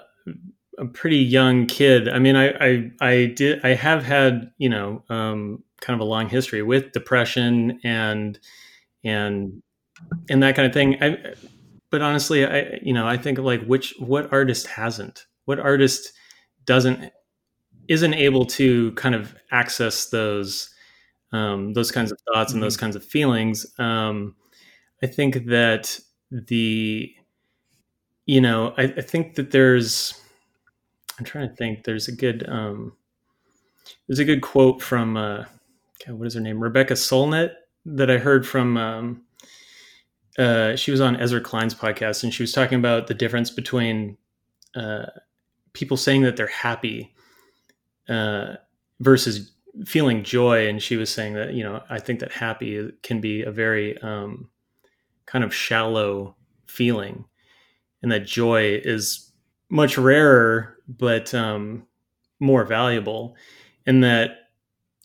a 0.78 0.86
pretty 0.86 1.18
young 1.18 1.66
kid. 1.66 2.08
I 2.08 2.18
mean, 2.18 2.36
I, 2.36 2.48
I, 2.50 2.90
I 3.00 3.26
did, 3.26 3.64
I 3.64 3.74
have 3.74 4.04
had, 4.04 4.50
you 4.58 4.68
know, 4.68 5.02
um, 5.08 5.62
kind 5.80 6.00
of 6.00 6.06
a 6.06 6.08
long 6.08 6.28
history 6.28 6.62
with 6.62 6.92
depression 6.92 7.80
and, 7.84 8.38
and, 9.04 9.62
and 10.30 10.42
that 10.42 10.56
kind 10.56 10.66
of 10.66 10.72
thing. 10.72 11.02
I, 11.02 11.34
but 11.90 12.02
honestly, 12.02 12.46
I, 12.46 12.78
you 12.82 12.94
know, 12.94 13.06
I 13.06 13.16
think 13.16 13.38
like 13.38 13.64
which, 13.64 13.94
what 13.98 14.32
artist 14.32 14.66
hasn't? 14.66 15.26
What 15.44 15.58
artist 15.58 16.12
doesn't 16.64 17.12
isn't 17.88 18.14
able 18.14 18.46
to 18.46 18.92
kind 18.92 19.14
of 19.14 19.34
access 19.50 20.06
those 20.06 20.70
um, 21.32 21.72
those 21.72 21.90
kinds 21.90 22.12
of 22.12 22.18
thoughts 22.20 22.50
mm-hmm. 22.50 22.58
and 22.58 22.62
those 22.62 22.76
mm-hmm. 22.76 22.86
kinds 22.86 22.96
of 22.96 23.04
feelings, 23.04 23.66
um, 23.78 24.36
I 25.02 25.06
think 25.06 25.46
that 25.46 25.98
the 26.30 27.12
you 28.26 28.40
know 28.40 28.74
I, 28.76 28.84
I, 28.84 29.00
think 29.00 29.34
that 29.34 29.50
there's 29.50 30.14
I'm 31.18 31.24
trying 31.24 31.48
to 31.48 31.54
think 31.54 31.84
there's 31.84 32.08
a 32.08 32.12
good 32.12 32.48
um, 32.48 32.94
there's 34.06 34.18
a 34.18 34.24
good 34.24 34.42
quote 34.42 34.82
from 34.82 35.16
uh, 35.16 35.44
what 36.08 36.26
is 36.26 36.34
her 36.34 36.40
name 36.40 36.60
Rebecca 36.60 36.94
Solnit 36.94 37.52
that 37.84 38.10
I 38.10 38.18
heard 38.18 38.46
from 38.46 38.76
um, 38.76 39.22
uh, 40.38 40.76
she 40.76 40.90
was 40.90 41.00
on 41.00 41.16
Ezra 41.16 41.40
Klein's 41.40 41.74
podcast 41.74 42.22
and 42.22 42.32
she 42.32 42.42
was 42.42 42.52
talking 42.52 42.78
about 42.78 43.06
the 43.06 43.14
difference 43.14 43.50
between 43.50 44.16
uh, 44.74 45.06
people 45.72 45.96
saying 45.96 46.22
that 46.22 46.36
they're 46.36 46.46
happy 46.46 47.14
uh, 48.08 48.54
versus 49.00 49.52
feeling 49.84 50.22
joy. 50.22 50.68
And 50.68 50.82
she 50.82 50.96
was 50.96 51.10
saying 51.10 51.34
that, 51.34 51.54
you 51.54 51.62
know, 51.62 51.82
I 51.90 51.98
think 51.98 52.20
that 52.20 52.32
happy 52.32 52.90
can 53.02 53.20
be 53.20 53.42
a 53.42 53.50
very 53.50 53.98
um, 53.98 54.48
kind 55.26 55.44
of 55.44 55.54
shallow 55.54 56.36
feeling, 56.66 57.24
and 58.02 58.10
that 58.12 58.26
joy 58.26 58.80
is 58.84 59.31
much 59.72 59.98
rarer, 59.98 60.78
but 60.88 61.34
um, 61.34 61.86
more 62.40 62.64
valuable. 62.64 63.36
in 63.86 64.02
that, 64.02 64.32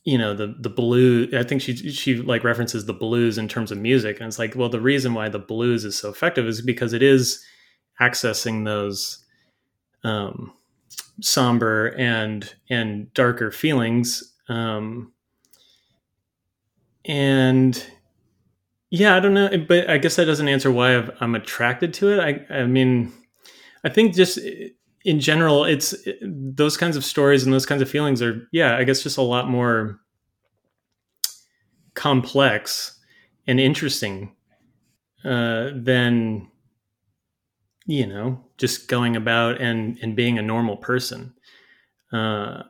you 0.06 0.18
know, 0.18 0.36
the 0.36 0.56
the 0.60 0.70
blues. 0.70 1.34
I 1.36 1.44
think 1.44 1.62
she 1.62 1.76
she 1.76 2.18
like 2.18 2.44
references 2.44 2.86
the 2.86 2.94
blues 2.94 3.38
in 3.38 3.48
terms 3.48 3.72
of 3.72 3.80
music, 3.80 4.20
and 4.20 4.28
it's 4.28 4.40
like, 4.40 4.56
well, 4.56 4.70
the 4.70 4.82
reason 4.82 5.14
why 5.16 5.30
the 5.30 5.40
blues 5.40 5.86
is 5.86 5.98
so 5.98 6.10
effective 6.10 6.48
is 6.48 6.62
because 6.62 6.94
it 6.94 7.04
is 7.04 7.44
accessing 8.02 8.66
those 8.66 9.26
um, 10.04 10.54
somber 11.22 11.88
and 11.98 12.56
and 12.70 13.14
darker 13.14 13.52
feelings 13.52 14.36
um 14.50 15.12
and 17.06 17.88
yeah 18.90 19.16
i 19.16 19.20
don't 19.20 19.34
know 19.34 19.50
but 19.68 19.90
i 19.90 19.98
guess 19.98 20.16
that 20.16 20.26
doesn't 20.26 20.48
answer 20.48 20.72
why 20.72 20.96
i 20.96 21.10
am 21.22 21.36
attracted 21.36 21.94
to 21.94 22.10
it 22.10 22.20
i 22.50 22.56
i 22.56 22.66
mean 22.66 23.12
i 23.88 23.94
think 23.94 24.14
just 24.14 24.40
in 25.06 25.20
general 25.20 25.64
it's 25.64 25.96
those 26.22 26.78
kinds 26.78 26.96
of 26.98 27.06
stories 27.06 27.44
and 27.44 27.54
those 27.54 27.66
kinds 27.66 27.82
of 27.82 27.90
feelings 27.90 28.22
are 28.22 28.48
yeah 28.52 28.78
i 28.78 28.84
guess 28.84 29.02
just 29.02 29.18
a 29.18 29.22
lot 29.22 29.50
more 29.50 30.00
complex 31.96 33.00
and 33.48 33.60
interesting 33.60 34.36
uh, 35.26 35.72
than 35.74 36.48
you 37.88 38.06
know, 38.06 38.44
just 38.58 38.90
going 38.90 39.16
about 39.16 39.60
and 39.62 39.98
and 40.02 40.16
being 40.16 40.38
a 40.38 40.44
normal 40.44 40.76
person. 40.78 41.34
Uh, 42.14 42.64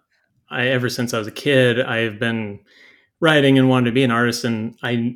I 0.50 0.68
ever 0.68 0.90
since 0.90 1.14
I 1.14 1.20
was 1.20 1.28
a 1.28 1.32
kid, 1.32 1.82
I 1.82 1.98
have 1.98 2.20
been 2.20 2.60
writing 3.20 3.58
and 3.58 3.68
wanted 3.68 3.88
to 3.88 3.96
be 3.96 4.04
an 4.04 4.12
artist, 4.12 4.46
and 4.46 4.78
I 4.84 5.16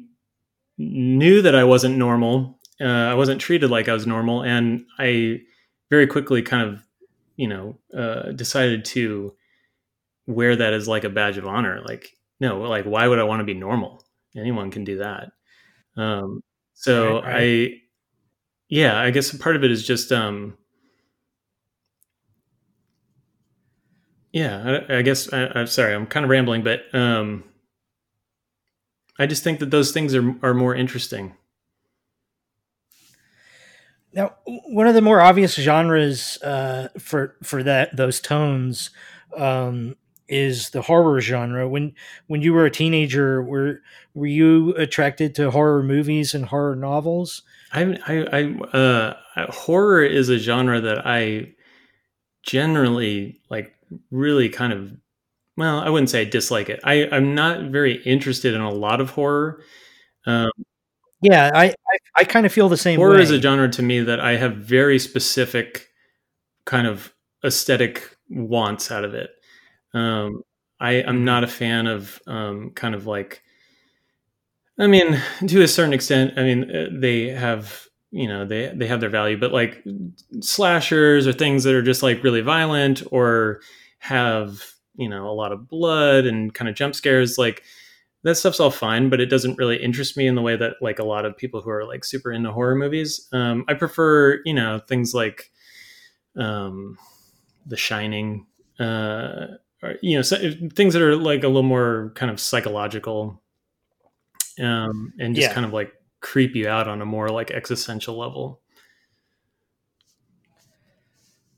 knew 0.77 1.41
that 1.43 1.55
I 1.55 1.63
wasn't 1.63 1.97
normal. 1.97 2.59
Uh, 2.81 2.85
I 2.85 3.13
wasn't 3.13 3.39
treated 3.39 3.69
like 3.69 3.87
I 3.87 3.93
was 3.93 4.07
normal, 4.07 4.43
and 4.43 4.85
I 4.97 5.41
very 5.91 6.07
quickly 6.07 6.41
kind 6.41 6.67
of, 6.67 6.81
you 7.35 7.47
know, 7.47 7.77
uh, 7.95 8.31
decided 8.31 8.83
to 8.85 9.35
wear 10.25 10.55
that 10.55 10.73
as 10.73 10.87
like 10.87 11.03
a 11.03 11.09
badge 11.09 11.37
of 11.37 11.45
honor. 11.45 11.81
Like, 11.85 12.09
no, 12.39 12.61
like 12.61 12.85
why 12.85 13.07
would 13.07 13.19
I 13.19 13.23
want 13.23 13.41
to 13.41 13.45
be 13.45 13.53
normal? 13.53 14.03
Anyone 14.35 14.71
can 14.71 14.85
do 14.85 14.97
that. 14.97 15.33
Um, 15.97 16.41
so 16.73 17.15
right, 17.15 17.25
right. 17.25 17.71
I, 17.73 17.81
yeah, 18.69 18.99
I 18.99 19.11
guess 19.11 19.37
part 19.37 19.57
of 19.57 19.63
it 19.63 19.69
is 19.71 19.85
just, 19.85 20.11
um, 20.11 20.57
yeah, 24.31 24.81
I, 24.89 24.99
I 24.99 25.01
guess 25.01 25.31
I, 25.33 25.59
am 25.59 25.67
sorry, 25.67 25.93
I'm 25.93 26.07
kind 26.07 26.23
of 26.23 26.29
rambling, 26.29 26.63
but 26.63 26.83
um, 26.93 27.43
I 29.19 29.25
just 29.25 29.43
think 29.43 29.59
that 29.59 29.71
those 29.71 29.91
things 29.91 30.15
are 30.15 30.35
are 30.41 30.53
more 30.53 30.73
interesting. 30.73 31.35
Now, 34.13 34.35
one 34.45 34.87
of 34.87 34.93
the 34.93 35.01
more 35.01 35.21
obvious 35.21 35.55
genres 35.55 36.37
uh, 36.41 36.89
for 36.99 37.35
for 37.43 37.63
that 37.63 37.95
those 37.95 38.19
tones 38.19 38.89
um, 39.37 39.95
is 40.27 40.71
the 40.71 40.81
horror 40.81 41.21
genre. 41.21 41.67
When 41.67 41.93
when 42.27 42.41
you 42.41 42.53
were 42.53 42.65
a 42.65 42.71
teenager, 42.71 43.41
were 43.41 43.81
were 44.13 44.27
you 44.27 44.73
attracted 44.75 45.35
to 45.35 45.51
horror 45.51 45.83
movies 45.83 46.33
and 46.33 46.45
horror 46.45 46.75
novels? 46.75 47.43
I, 47.73 47.97
I, 48.05 48.27
I 48.33 48.77
uh, 48.77 49.51
horror 49.51 50.03
is 50.03 50.27
a 50.29 50.37
genre 50.37 50.81
that 50.81 51.05
I 51.05 51.53
generally 52.43 53.39
like. 53.49 53.73
Really, 54.09 54.47
kind 54.47 54.71
of 54.71 54.89
well, 55.57 55.79
I 55.79 55.89
wouldn't 55.89 56.09
say 56.09 56.21
I 56.21 56.25
dislike 56.25 56.69
it. 56.69 56.79
I, 56.83 57.09
I'm 57.11 57.35
not 57.35 57.63
very 57.65 58.01
interested 58.03 58.53
in 58.53 58.61
a 58.61 58.71
lot 58.71 59.01
of 59.01 59.09
horror. 59.09 59.61
Um, 60.25 60.49
yeah, 61.21 61.51
I, 61.53 61.65
I, 61.65 61.97
I 62.17 62.23
kind 62.23 62.45
of 62.45 62.51
feel 62.51 62.69
the 62.69 62.77
same. 62.77 62.99
Horror 62.99 63.15
way. 63.15 63.21
is 63.21 63.31
a 63.31 63.41
genre 63.41 63.69
to 63.69 63.81
me 63.81 64.01
that 64.01 64.19
I 64.19 64.37
have 64.37 64.57
very 64.57 64.99
specific 64.99 65.89
kind 66.65 66.87
of 66.87 67.13
aesthetic 67.43 68.17
wants 68.29 68.91
out 68.91 69.03
of 69.03 69.13
it. 69.13 69.29
Um, 69.93 70.43
I 70.79 70.93
am 70.93 71.17
mm-hmm. 71.17 71.25
not 71.25 71.43
a 71.43 71.47
fan 71.47 71.87
of 71.87 72.19
um, 72.27 72.71
kind 72.71 72.95
of 72.95 73.05
like. 73.07 73.43
I 74.79 74.87
mean, 74.87 75.21
to 75.47 75.61
a 75.61 75.67
certain 75.67 75.93
extent, 75.93 76.33
I 76.37 76.43
mean 76.43 76.75
uh, 76.75 76.87
they 76.91 77.29
have 77.29 77.87
you 78.09 78.27
know 78.27 78.45
they 78.45 78.71
they 78.75 78.87
have 78.87 78.99
their 78.99 79.09
value, 79.09 79.37
but 79.37 79.51
like 79.51 79.83
slashers 80.41 81.27
or 81.27 81.33
things 81.33 81.63
that 81.63 81.75
are 81.75 81.83
just 81.83 82.01
like 82.01 82.23
really 82.23 82.41
violent 82.41 83.03
or 83.11 83.61
have 83.99 84.63
you 84.95 85.07
know 85.07 85.29
a 85.29 85.31
lot 85.33 85.51
of 85.51 85.67
blood 85.67 86.25
and 86.25 86.53
kind 86.53 86.67
of 86.67 86.75
jump 86.75 86.95
scares 86.95 87.37
like 87.37 87.63
that 88.23 88.35
stuff's 88.35 88.59
all 88.59 88.71
fine 88.71 89.09
but 89.09 89.19
it 89.19 89.27
doesn't 89.27 89.57
really 89.57 89.77
interest 89.77 90.17
me 90.17 90.27
in 90.27 90.35
the 90.35 90.41
way 90.41 90.55
that 90.55 90.75
like 90.81 90.99
a 90.99 91.03
lot 91.03 91.25
of 91.25 91.37
people 91.37 91.61
who 91.61 91.69
are 91.69 91.85
like 91.85 92.03
super 92.03 92.31
into 92.31 92.51
horror 92.51 92.75
movies. 92.75 93.27
Um, 93.31 93.65
i 93.67 93.73
prefer 93.73 94.41
you 94.45 94.53
know 94.53 94.79
things 94.79 95.13
like 95.13 95.51
um, 96.37 96.97
the 97.65 97.77
shining 97.77 98.45
uh, 98.79 99.47
or, 99.83 99.95
you 100.01 100.15
know 100.15 100.21
so, 100.21 100.37
things 100.73 100.93
that 100.93 101.01
are 101.01 101.15
like 101.15 101.43
a 101.43 101.47
little 101.47 101.63
more 101.63 102.11
kind 102.15 102.31
of 102.31 102.39
psychological 102.39 103.41
um, 104.59 105.13
and 105.19 105.35
just 105.35 105.49
yeah. 105.49 105.53
kind 105.53 105.65
of 105.65 105.73
like 105.73 105.91
creep 106.19 106.55
you 106.55 106.67
out 106.67 106.87
on 106.87 107.01
a 107.01 107.05
more 107.05 107.29
like 107.29 107.51
existential 107.51 108.17
level. 108.17 108.61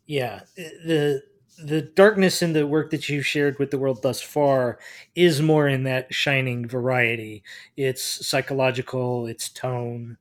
Yeah. 0.05 0.41
The 0.55 1.21
the 1.57 1.81
darkness 1.81 2.41
in 2.41 2.53
the 2.53 2.67
work 2.67 2.91
that 2.91 3.09
you've 3.09 3.25
shared 3.25 3.59
with 3.59 3.71
the 3.71 3.77
world 3.77 4.01
thus 4.01 4.21
far 4.21 4.79
is 5.15 5.41
more 5.41 5.67
in 5.67 5.83
that 5.83 6.13
shining 6.13 6.67
variety. 6.67 7.43
It's 7.77 8.03
psychological, 8.27 9.27
it's 9.27 9.49
tone. 9.49 10.17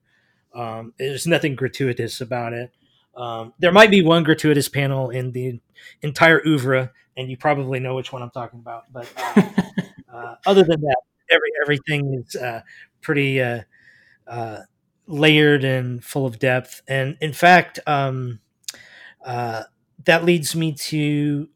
Um, 0.53 0.93
there's 0.97 1.27
nothing 1.27 1.55
gratuitous 1.55 2.21
about 2.21 2.53
it. 2.53 2.71
Um, 3.15 3.53
there 3.59 3.71
might 3.71 3.91
be 3.91 4.03
one 4.03 4.23
gratuitous 4.23 4.69
panel 4.69 5.09
in 5.09 5.31
the 5.31 5.59
entire 6.01 6.41
oeuvre, 6.45 6.91
and 7.17 7.29
you 7.29 7.37
probably 7.37 7.79
know 7.79 7.95
which 7.95 8.11
one 8.13 8.21
I'm 8.21 8.31
talking 8.31 8.59
about. 8.59 8.85
But 8.91 9.07
uh, 9.17 9.41
uh, 10.13 10.35
other 10.45 10.63
than 10.63 10.81
that, 10.81 10.97
every 11.29 11.49
everything 11.63 12.23
is 12.25 12.35
uh, 12.35 12.61
pretty 13.01 13.41
uh, 13.41 13.61
uh, 14.27 14.59
layered 15.07 15.63
and 15.63 16.03
full 16.03 16.25
of 16.25 16.39
depth. 16.39 16.81
And 16.87 17.17
in 17.21 17.33
fact, 17.33 17.79
um, 17.87 18.39
uh, 19.25 19.63
that 20.05 20.25
leads 20.25 20.55
me 20.55 20.73
to 20.73 21.49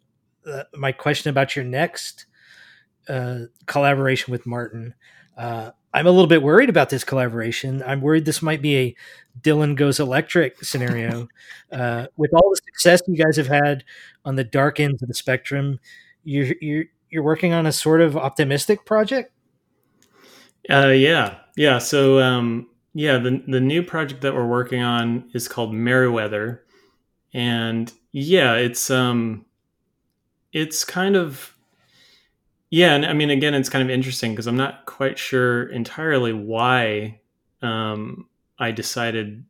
uh, 0.45 0.63
my 0.75 0.91
question 0.91 1.29
about 1.29 1.55
your 1.55 1.65
next 1.65 2.25
uh, 3.09 3.41
collaboration 3.65 4.31
with 4.31 4.45
Martin. 4.45 4.93
Uh, 5.37 5.71
I'm 5.93 6.05
a 6.05 6.11
little 6.11 6.27
bit 6.27 6.43
worried 6.43 6.69
about 6.69 6.89
this 6.89 7.03
collaboration. 7.03 7.81
I'm 7.85 8.01
worried 8.01 8.25
this 8.25 8.41
might 8.41 8.61
be 8.61 8.77
a 8.77 8.95
Dylan 9.41 9.75
goes 9.75 9.99
electric 9.99 10.63
scenario. 10.63 11.27
Uh, 11.69 12.07
with 12.15 12.31
all 12.33 12.49
the 12.49 12.61
success 12.63 13.01
you 13.09 13.21
guys 13.21 13.35
have 13.35 13.47
had 13.47 13.83
on 14.23 14.35
the 14.37 14.43
dark 14.45 14.79
ends 14.79 15.01
of 15.01 15.09
the 15.09 15.13
spectrum, 15.13 15.81
you're 16.23 16.55
you're 16.61 16.85
you're 17.09 17.23
working 17.23 17.51
on 17.51 17.65
a 17.65 17.73
sort 17.73 17.99
of 17.99 18.15
optimistic 18.15 18.85
project. 18.85 19.33
Uh, 20.69 20.87
yeah, 20.87 21.39
yeah. 21.57 21.77
So 21.77 22.19
um, 22.21 22.69
yeah, 22.93 23.17
the 23.17 23.43
the 23.49 23.59
new 23.59 23.83
project 23.83 24.21
that 24.21 24.33
we're 24.33 24.47
working 24.47 24.81
on 24.81 25.29
is 25.33 25.49
called 25.49 25.73
Meriwether, 25.73 26.63
and 27.33 27.91
yeah, 28.19 28.55
it's 28.55 28.89
um, 28.89 29.45
it's 30.51 30.83
kind 30.83 31.15
of 31.15 31.55
yeah, 32.71 32.95
and 32.95 33.05
I 33.05 33.13
mean, 33.13 33.29
again, 33.29 33.53
it's 33.53 33.69
kind 33.69 33.83
of 33.83 33.91
interesting 33.91 34.31
because 34.31 34.47
I'm 34.47 34.57
not 34.57 34.87
quite 34.87 35.19
sure 35.19 35.67
entirely 35.69 36.33
why 36.33 37.21
um, 37.61 38.27
I 38.57 38.71
decided 38.71 39.45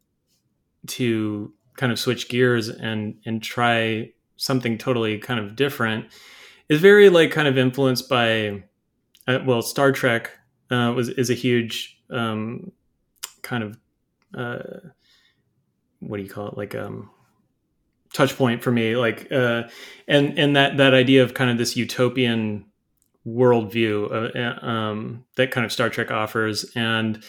to 0.87 1.53
kind 1.77 1.93
of 1.93 1.97
switch 1.99 2.27
gears 2.27 2.67
and 2.67 3.15
and 3.25 3.41
try 3.41 4.11
something 4.35 4.77
totally 4.77 5.17
kind 5.17 5.39
of 5.39 5.55
different. 5.55 6.07
It's 6.67 6.81
very 6.81 7.07
like 7.07 7.31
kind 7.31 7.47
of 7.47 7.57
influenced 7.57 8.09
by 8.09 8.63
uh, 9.29 9.39
well, 9.45 9.61
Star 9.61 9.93
Trek 9.93 10.31
uh, 10.71 10.91
was 10.93 11.07
is 11.07 11.29
a 11.29 11.35
huge 11.35 12.01
um, 12.09 12.73
kind 13.43 13.63
of 13.63 13.77
uh, 14.37 14.89
what 16.01 16.17
do 16.17 16.23
you 16.23 16.29
call 16.29 16.49
it 16.49 16.57
like 16.57 16.75
um, 16.75 17.09
touch 18.17 18.35
point 18.35 18.63
for 18.63 18.71
me 18.71 18.95
like 18.95 19.31
uh 19.31 19.63
and 20.07 20.39
and 20.39 20.55
that 20.55 20.77
that 20.77 20.95
idea 20.95 21.21
of 21.21 21.35
kind 21.35 21.51
of 21.51 21.59
this 21.59 21.77
utopian 21.77 22.65
worldview 23.27 24.35
uh, 24.35 24.65
um 24.65 25.23
that 25.35 25.51
kind 25.51 25.65
of 25.65 25.71
star 25.71 25.89
trek 25.89 26.09
offers. 26.09 26.71
And 26.75 27.23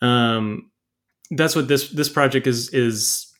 um 0.00 0.70
that's 1.30 1.54
what 1.54 1.68
this 1.68 1.90
this 1.90 2.08
project 2.08 2.46
is 2.46 2.70
is 2.70 3.30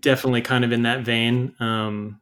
definitely 0.00 0.42
kind 0.42 0.64
of 0.64 0.72
in 0.72 0.82
that 0.82 1.00
vein. 1.00 1.54
Um 1.60 2.20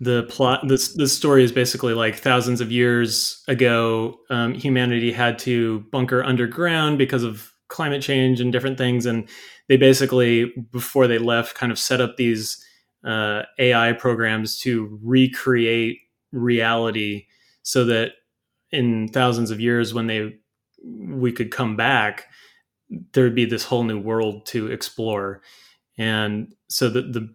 the 0.00 0.24
plot 0.24 0.66
this 0.66 0.92
this 0.94 1.16
story 1.16 1.44
is 1.44 1.52
basically 1.52 1.94
like 1.94 2.16
thousands 2.16 2.60
of 2.60 2.72
years 2.72 3.44
ago 3.46 4.18
um, 4.28 4.52
humanity 4.52 5.12
had 5.12 5.38
to 5.38 5.80
bunker 5.92 6.24
underground 6.24 6.98
because 6.98 7.22
of 7.22 7.54
climate 7.68 8.02
change 8.02 8.40
and 8.40 8.52
different 8.52 8.78
things. 8.78 9.06
And 9.06 9.28
they 9.68 9.76
basically 9.76 10.52
before 10.70 11.06
they 11.06 11.18
left 11.18 11.54
kind 11.54 11.72
of 11.72 11.78
set 11.78 12.00
up 12.00 12.16
these 12.16 12.64
uh, 13.04 13.42
AI 13.58 13.92
programs 13.92 14.58
to 14.60 14.98
recreate 15.02 15.98
reality 16.32 17.26
so 17.62 17.84
that 17.84 18.12
in 18.70 19.08
thousands 19.08 19.50
of 19.50 19.60
years 19.60 19.94
when 19.94 20.06
they 20.06 20.34
we 20.82 21.32
could 21.32 21.50
come 21.50 21.76
back 21.76 22.26
there'd 23.12 23.34
be 23.34 23.44
this 23.44 23.64
whole 23.64 23.84
new 23.84 23.98
world 23.98 24.46
to 24.46 24.70
explore. 24.70 25.42
And 25.96 26.54
so 26.68 26.88
the 26.88 27.02
the 27.02 27.34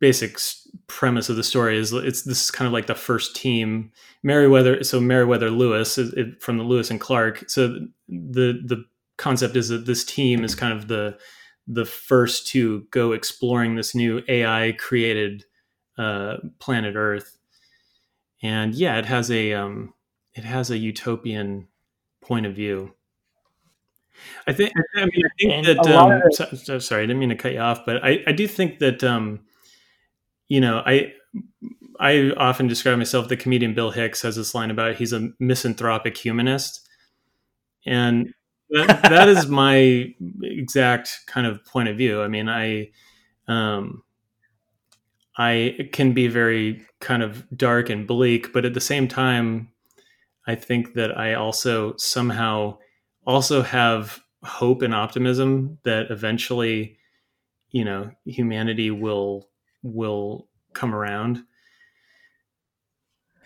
basic 0.00 0.38
premise 0.86 1.28
of 1.28 1.34
the 1.36 1.42
story 1.42 1.76
is 1.76 1.92
it's 1.92 2.22
this 2.22 2.44
is 2.44 2.50
kind 2.52 2.66
of 2.66 2.72
like 2.72 2.86
the 2.86 2.94
first 2.94 3.34
team 3.34 3.90
Meriwether 4.22 4.84
so 4.84 5.00
Meriwether 5.00 5.50
Lewis 5.50 5.98
is, 5.98 6.12
it, 6.12 6.40
from 6.40 6.56
the 6.56 6.64
Lewis 6.64 6.90
and 6.90 7.00
Clark. 7.00 7.44
So 7.48 7.68
the 8.08 8.60
the 8.64 8.84
concept 9.16 9.56
is 9.56 9.68
that 9.68 9.86
this 9.86 10.04
team 10.04 10.44
is 10.44 10.54
kind 10.54 10.72
of 10.72 10.88
the 10.88 11.18
the 11.68 11.84
first 11.84 12.48
to 12.48 12.80
go 12.90 13.12
exploring 13.12 13.76
this 13.76 13.94
new 13.94 14.22
AI 14.26 14.74
created 14.78 15.44
uh, 15.98 16.38
planet 16.58 16.96
Earth. 16.96 17.36
And 18.42 18.74
yeah, 18.74 18.98
it 18.98 19.06
has 19.06 19.30
a 19.30 19.52
um, 19.52 19.94
it 20.34 20.44
has 20.44 20.70
a 20.70 20.78
utopian 20.78 21.68
point 22.22 22.46
of 22.46 22.54
view. 22.54 22.94
I 24.46 24.52
think. 24.52 24.72
I 24.96 25.04
mean, 25.04 25.24
I 25.24 25.28
think 25.40 25.52
and 25.52 25.66
that. 25.66 25.86
Um, 25.86 26.12
of- 26.12 26.22
so, 26.34 26.46
so, 26.54 26.78
sorry, 26.78 27.02
I 27.02 27.06
didn't 27.06 27.20
mean 27.20 27.28
to 27.28 27.36
cut 27.36 27.52
you 27.52 27.60
off, 27.60 27.84
but 27.84 28.02
I, 28.04 28.22
I 28.26 28.32
do 28.32 28.48
think 28.48 28.78
that 28.78 29.04
um, 29.04 29.40
you 30.48 30.60
know, 30.60 30.82
I 30.86 31.12
I 32.00 32.32
often 32.36 32.68
describe 32.68 32.98
myself. 32.98 33.28
The 33.28 33.36
comedian 33.36 33.74
Bill 33.74 33.90
Hicks 33.90 34.22
has 34.22 34.36
this 34.36 34.54
line 34.54 34.70
about 34.70 34.96
he's 34.96 35.12
a 35.12 35.30
misanthropic 35.38 36.16
humanist, 36.16 36.88
and 37.86 38.32
that, 38.70 39.02
that 39.02 39.28
is 39.28 39.46
my 39.48 40.14
exact 40.42 41.20
kind 41.26 41.46
of 41.46 41.64
point 41.64 41.88
of 41.88 41.96
view. 41.96 42.22
I 42.22 42.28
mean, 42.28 42.48
I, 42.48 42.90
um, 43.46 44.02
I 45.36 45.88
can 45.92 46.12
be 46.12 46.26
very 46.26 46.84
kind 47.00 47.22
of 47.22 47.46
dark 47.56 47.90
and 47.90 48.06
bleak, 48.06 48.52
but 48.52 48.64
at 48.64 48.74
the 48.74 48.80
same 48.80 49.06
time, 49.06 49.68
I 50.46 50.56
think 50.56 50.94
that 50.94 51.16
I 51.16 51.34
also 51.34 51.94
somehow 51.96 52.78
also 53.26 53.62
have 53.62 54.20
hope 54.42 54.82
and 54.82 54.94
optimism 54.94 55.78
that 55.84 56.10
eventually 56.10 56.96
you 57.70 57.84
know 57.84 58.10
humanity 58.24 58.90
will 58.90 59.48
will 59.82 60.48
come 60.72 60.94
around. 60.94 61.42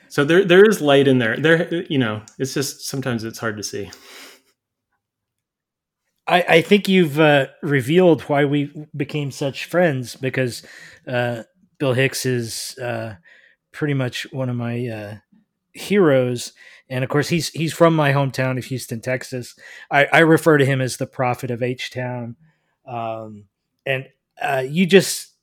So 0.08 0.24
there 0.24 0.44
there 0.44 0.64
is 0.68 0.80
light 0.80 1.08
in 1.08 1.18
there. 1.18 1.36
There 1.36 1.82
you 1.84 1.98
know 1.98 2.22
it's 2.38 2.54
just 2.54 2.86
sometimes 2.86 3.24
it's 3.24 3.38
hard 3.38 3.56
to 3.56 3.62
see 3.62 3.90
I, 6.32 6.44
I 6.48 6.62
think 6.62 6.88
you've 6.88 7.20
uh, 7.20 7.48
revealed 7.62 8.22
why 8.22 8.46
we 8.46 8.72
became 8.96 9.30
such 9.30 9.66
friends 9.66 10.16
because 10.16 10.62
uh, 11.06 11.42
Bill 11.78 11.92
Hicks 11.92 12.24
is 12.24 12.78
uh, 12.78 13.16
pretty 13.70 13.92
much 13.92 14.26
one 14.32 14.48
of 14.48 14.56
my 14.56 14.86
uh, 14.86 15.14
heroes, 15.74 16.54
and 16.88 17.04
of 17.04 17.10
course 17.10 17.28
he's 17.28 17.50
he's 17.50 17.74
from 17.74 17.94
my 17.94 18.14
hometown 18.14 18.56
of 18.56 18.64
Houston, 18.64 19.02
Texas. 19.02 19.54
I, 19.90 20.06
I 20.10 20.18
refer 20.20 20.56
to 20.56 20.64
him 20.64 20.80
as 20.80 20.96
the 20.96 21.06
prophet 21.06 21.50
of 21.50 21.62
H 21.62 21.90
Town, 21.90 22.36
um, 22.86 23.44
and 23.84 24.06
uh, 24.40 24.64
you 24.66 24.86
just 24.86 25.34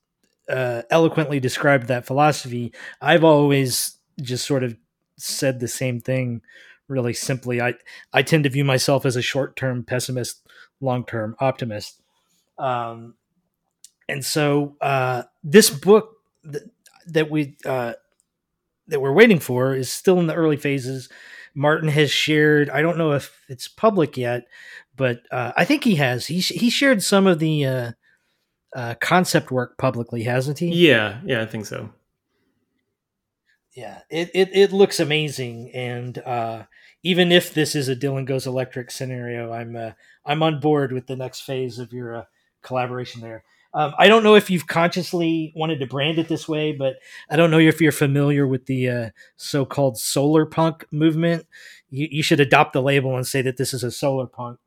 uh, 0.50 0.82
eloquently 0.90 1.40
described 1.40 1.88
that 1.88 2.08
philosophy. 2.08 2.74
I've 3.00 3.24
always 3.24 3.98
just 4.20 4.48
sort 4.48 4.64
of 4.64 4.76
said 5.18 5.60
the 5.60 5.68
same 5.68 6.00
thing, 6.00 6.42
really 6.88 7.14
simply. 7.14 7.62
I 7.62 7.76
I 8.12 8.24
tend 8.24 8.46
to 8.46 8.50
view 8.50 8.66
myself 8.66 9.06
as 9.06 9.16
a 9.16 9.22
short 9.22 9.56
term 9.56 9.84
pessimist, 9.84 10.49
long 10.82 11.06
term 11.06 11.36
optimist. 11.40 12.02
Um, 12.58 13.16
and 14.08 14.26
so 14.26 14.76
uh, 14.82 15.24
this 15.44 15.70
book 15.70 16.18
th- 16.44 16.64
that 17.08 17.30
we 17.30 17.56
uh, 17.66 17.94
that 18.88 19.00
we're 19.00 19.14
waiting 19.14 19.40
for 19.40 19.76
is 19.76 19.92
still 19.92 20.20
in 20.20 20.28
the 20.28 20.34
early 20.36 20.58
phases. 20.58 21.10
Martin 21.56 21.90
has 21.90 22.12
shared. 22.12 22.70
I 22.70 22.82
don't 22.82 22.98
know 22.98 23.12
if 23.14 23.44
it's 23.48 23.68
public 23.68 24.18
yet, 24.18 24.48
but 24.96 25.22
uh, 25.32 25.54
I 25.56 25.66
think 25.66 25.84
he 25.84 25.96
has. 25.96 26.28
He 26.28 26.40
he 26.40 26.70
shared 26.70 27.04
some 27.04 27.28
of 27.28 27.40
the 27.40 27.66
uh, 27.66 27.92
uh, 28.76 28.96
concept 29.00 29.52
work 29.52 29.78
publicly, 29.78 30.24
hasn't 30.24 30.60
he? 30.60 30.70
Yeah, 30.70 31.22
yeah, 31.26 31.42
I 31.42 31.46
think 31.46 31.66
so. 31.66 31.90
Yeah, 33.76 34.00
it 34.10 34.30
it, 34.34 34.50
it 34.54 34.72
looks 34.74 35.00
amazing, 35.00 35.72
and 35.74 36.18
uh, 36.20 36.64
even 37.04 37.32
if 37.32 37.54
this 37.54 37.76
is 37.76 37.88
a 37.88 37.96
Dylan 37.96 38.26
goes 38.26 38.46
electric 38.46 38.92
scenario, 38.92 39.52
I'm 39.52 39.76
uh, 39.76 39.92
I'm 40.26 40.44
on 40.44 40.60
board 40.60 40.92
with 40.92 41.08
the 41.08 41.16
next 41.16 41.42
phase 41.42 41.80
of 41.80 41.94
your 41.94 42.16
uh, 42.16 42.24
collaboration 42.62 43.22
there. 43.22 43.44
Um, 43.74 43.94
I 44.00 44.08
don't 44.08 44.24
know 44.24 44.36
if 44.36 44.50
you've 44.50 44.66
consciously 44.66 45.54
wanted 45.56 45.80
to 45.80 45.86
brand 45.86 46.18
it 46.18 46.28
this 46.28 46.48
way, 46.48 46.72
but 46.72 46.96
I 47.30 47.36
don't 47.36 47.52
know 47.52 47.60
if 47.60 47.80
you're 47.80 47.92
familiar 47.92 48.48
with 48.48 48.66
the 48.66 48.90
uh, 48.90 49.10
so-called 49.38 50.00
solar 50.00 50.46
punk 50.48 50.86
movement. 50.92 51.46
You, 51.92 52.08
you, 52.10 52.24
should 52.24 52.40
adopt 52.40 52.74
the 52.74 52.82
label 52.82 53.16
and 53.16 53.28
say 53.28 53.44
that 53.44 53.58
this 53.58 53.74
is 53.74 53.84
a 53.84 53.92
solar 53.92 54.26
punk. 54.26 54.60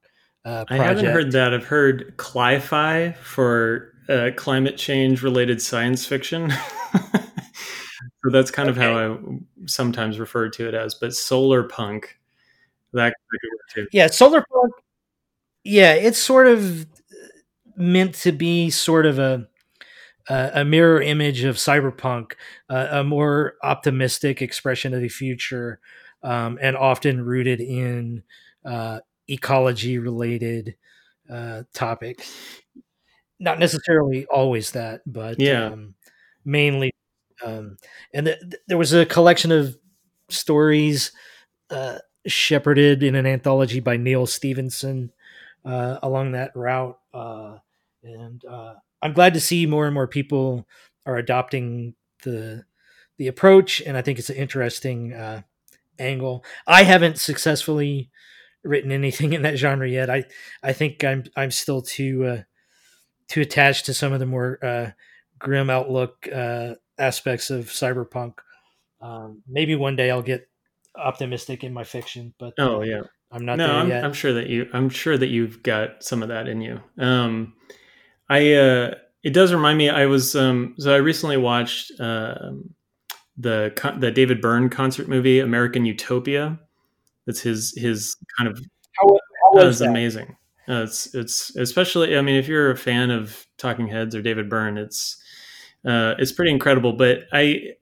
Uh, 0.45 0.64
I 0.68 0.77
haven't 0.77 1.05
heard 1.05 1.33
that. 1.33 1.53
I've 1.53 1.64
heard 1.64 2.14
cli-fi 2.16 3.12
for 3.12 3.92
uh, 4.09 4.31
climate 4.37 4.77
change 4.77 5.23
related 5.23 5.61
science 5.61 6.07
fiction. 6.07 6.51
so 6.92 8.31
that's 8.31 8.53
kind 8.53 8.68
okay. 8.68 8.79
of 8.79 8.83
how 8.83 8.99
I 8.99 9.38
sometimes 9.66 10.21
refer 10.21 10.49
to 10.51 10.68
it 10.68 10.75
as. 10.75 10.95
But 10.95 11.12
solar 11.12 11.64
punk, 11.64 12.18
that 12.93 13.15
yeah, 13.93 14.07
solar 14.09 14.45
punk. 14.53 14.73
Yeah, 15.65 15.95
it's 15.95 16.19
sort 16.19 16.47
of 16.49 16.87
meant 17.77 18.15
to 18.17 18.33
be 18.33 18.71
sort 18.71 19.07
of 19.07 19.19
a 19.19 19.49
a 20.29 20.65
mirror 20.65 21.03
image 21.03 21.45
of 21.45 21.57
cyberpunk, 21.57 22.33
uh, 22.71 22.89
a 22.91 23.05
more 23.05 23.55
optimistic 23.63 24.41
expression 24.41 24.95
of 24.95 25.01
the 25.01 25.09
future, 25.09 25.81
um, 26.23 26.59
and 26.63 26.77
often 26.77 27.25
rooted 27.25 27.61
in 27.61 28.23
uh, 28.65 29.01
ecology 29.29 29.99
related 29.99 30.77
uh, 31.31 31.63
topics. 31.75 32.33
Not 33.41 33.59
necessarily 33.59 34.27
always 34.27 34.71
that, 34.73 35.01
but 35.07 35.41
yeah, 35.41 35.67
um, 35.67 35.95
mainly. 36.45 36.93
Um, 37.45 37.77
and 38.15 38.27
th- 38.27 38.39
there 38.69 38.79
was 38.79 38.93
a 38.93 39.05
collection 39.05 39.51
of 39.51 39.77
stories 40.29 41.11
uh, 41.71 41.99
shepherded 42.27 43.03
in 43.03 43.15
an 43.15 43.27
anthology 43.27 43.81
by 43.81 43.97
Neal 43.97 44.27
Stephenson 44.27 45.13
uh, 45.65 45.99
along 46.03 46.33
that 46.33 46.55
route. 46.55 46.99
Uh, 47.13 47.59
and 48.03 48.45
uh, 48.45 48.75
I'm 49.01 49.13
glad 49.13 49.35
to 49.35 49.41
see 49.41 49.67
more 49.67 49.87
and 49.87 49.95
more 49.95 50.09
people 50.09 50.67
are 51.07 51.17
adopting 51.17 51.95
the 52.25 52.65
the 53.19 53.29
approach, 53.29 53.81
and 53.81 53.97
I 53.97 54.03
think 54.03 54.19
it's 54.19 54.31
an 54.31 54.37
interesting 54.37 55.13
uh, 55.13 55.43
angle. 55.99 56.45
I 56.67 56.83
haven't 56.85 57.19
successfully 57.19 58.11
written 58.65 58.91
anything 58.91 59.33
in 59.33 59.43
that 59.43 59.59
genre 59.59 59.89
yet. 59.89 60.11
I 60.11 60.25
I 60.63 60.73
think 60.73 61.05
I'm 61.05 61.25
I'm 61.37 61.51
still 61.51 61.83
too 61.83 62.25
uh, 62.25 62.43
too 63.29 63.41
attached 63.41 63.87
to 63.87 63.95
some 63.95 64.13
of 64.13 64.21
the 64.21 64.27
more 64.27 64.59
uh, 64.63 64.91
grim 65.39 65.71
outlook 65.71 66.29
aspects 66.99 67.51
of 67.51 67.67
cyberpunk. 67.67 68.35
Um, 69.01 69.43
maybe 69.49 69.75
one 69.75 69.97
day 69.97 70.11
I'll 70.11 70.23
get 70.23 70.49
optimistic 70.97 71.65
in 71.65 71.73
my 71.73 71.85
fiction, 71.85 72.35
but 72.39 72.55
oh 72.59 72.81
uh, 72.81 72.85
yeah, 72.85 73.03
I'm 73.31 73.45
not 73.45 73.59
no, 73.59 73.67
there 73.67 73.77
I'm, 73.77 73.89
yet. 73.89 74.05
I'm 74.05 74.13
sure 74.13 74.33
that 74.33 74.49
you 74.49 74.69
I'm 74.73 74.89
sure 74.89 75.17
that 75.17 75.29
you've 75.29 75.63
got 75.63 76.03
some 76.03 76.23
of 76.23 76.29
that 76.29 76.49
in 76.49 76.61
you. 76.61 76.81
Um, 76.99 77.55
I 78.29 78.55
uh, 78.55 78.95
it 79.23 79.33
does 79.33 79.53
remind 79.53 79.79
me. 79.79 79.89
I 79.89 80.07
was 80.07 80.37
um, 80.37 80.75
so 80.79 80.93
I 80.93 80.99
recently 80.99 81.37
watched 81.37 81.93
uh, 82.01 82.53
the 83.37 83.97
the 83.99 84.11
David 84.11 84.41
Byrne 84.41 84.69
concert 84.69 85.09
movie 85.09 85.41
American 85.41 85.85
Utopia. 85.85 86.59
That's 87.27 87.41
his 87.41 87.73
his 87.77 88.17
kind 88.39 88.51
of 88.51 88.59
how, 89.01 89.09
how 89.09 89.65
was 89.65 89.79
that? 89.79 89.89
amazing. 89.89 90.37
Uh, 90.69 90.83
it's 90.83 91.15
it's 91.15 91.57
especially 91.57 92.17
I 92.17 92.23
mean 92.23 92.37
if 92.37 92.49
you're 92.49 92.71
a 92.71 92.77
fan 92.77 93.11
of 93.11 93.47
Talking 93.59 93.89
Heads 93.89 94.15
or 94.15 94.23
David 94.23 94.49
Byrne, 94.49 94.79
it's 94.79 95.23
uh, 95.87 96.15
it's 96.19 96.33
pretty 96.33 96.51
incredible. 96.51 96.93
But 96.93 97.25
I 97.33 97.75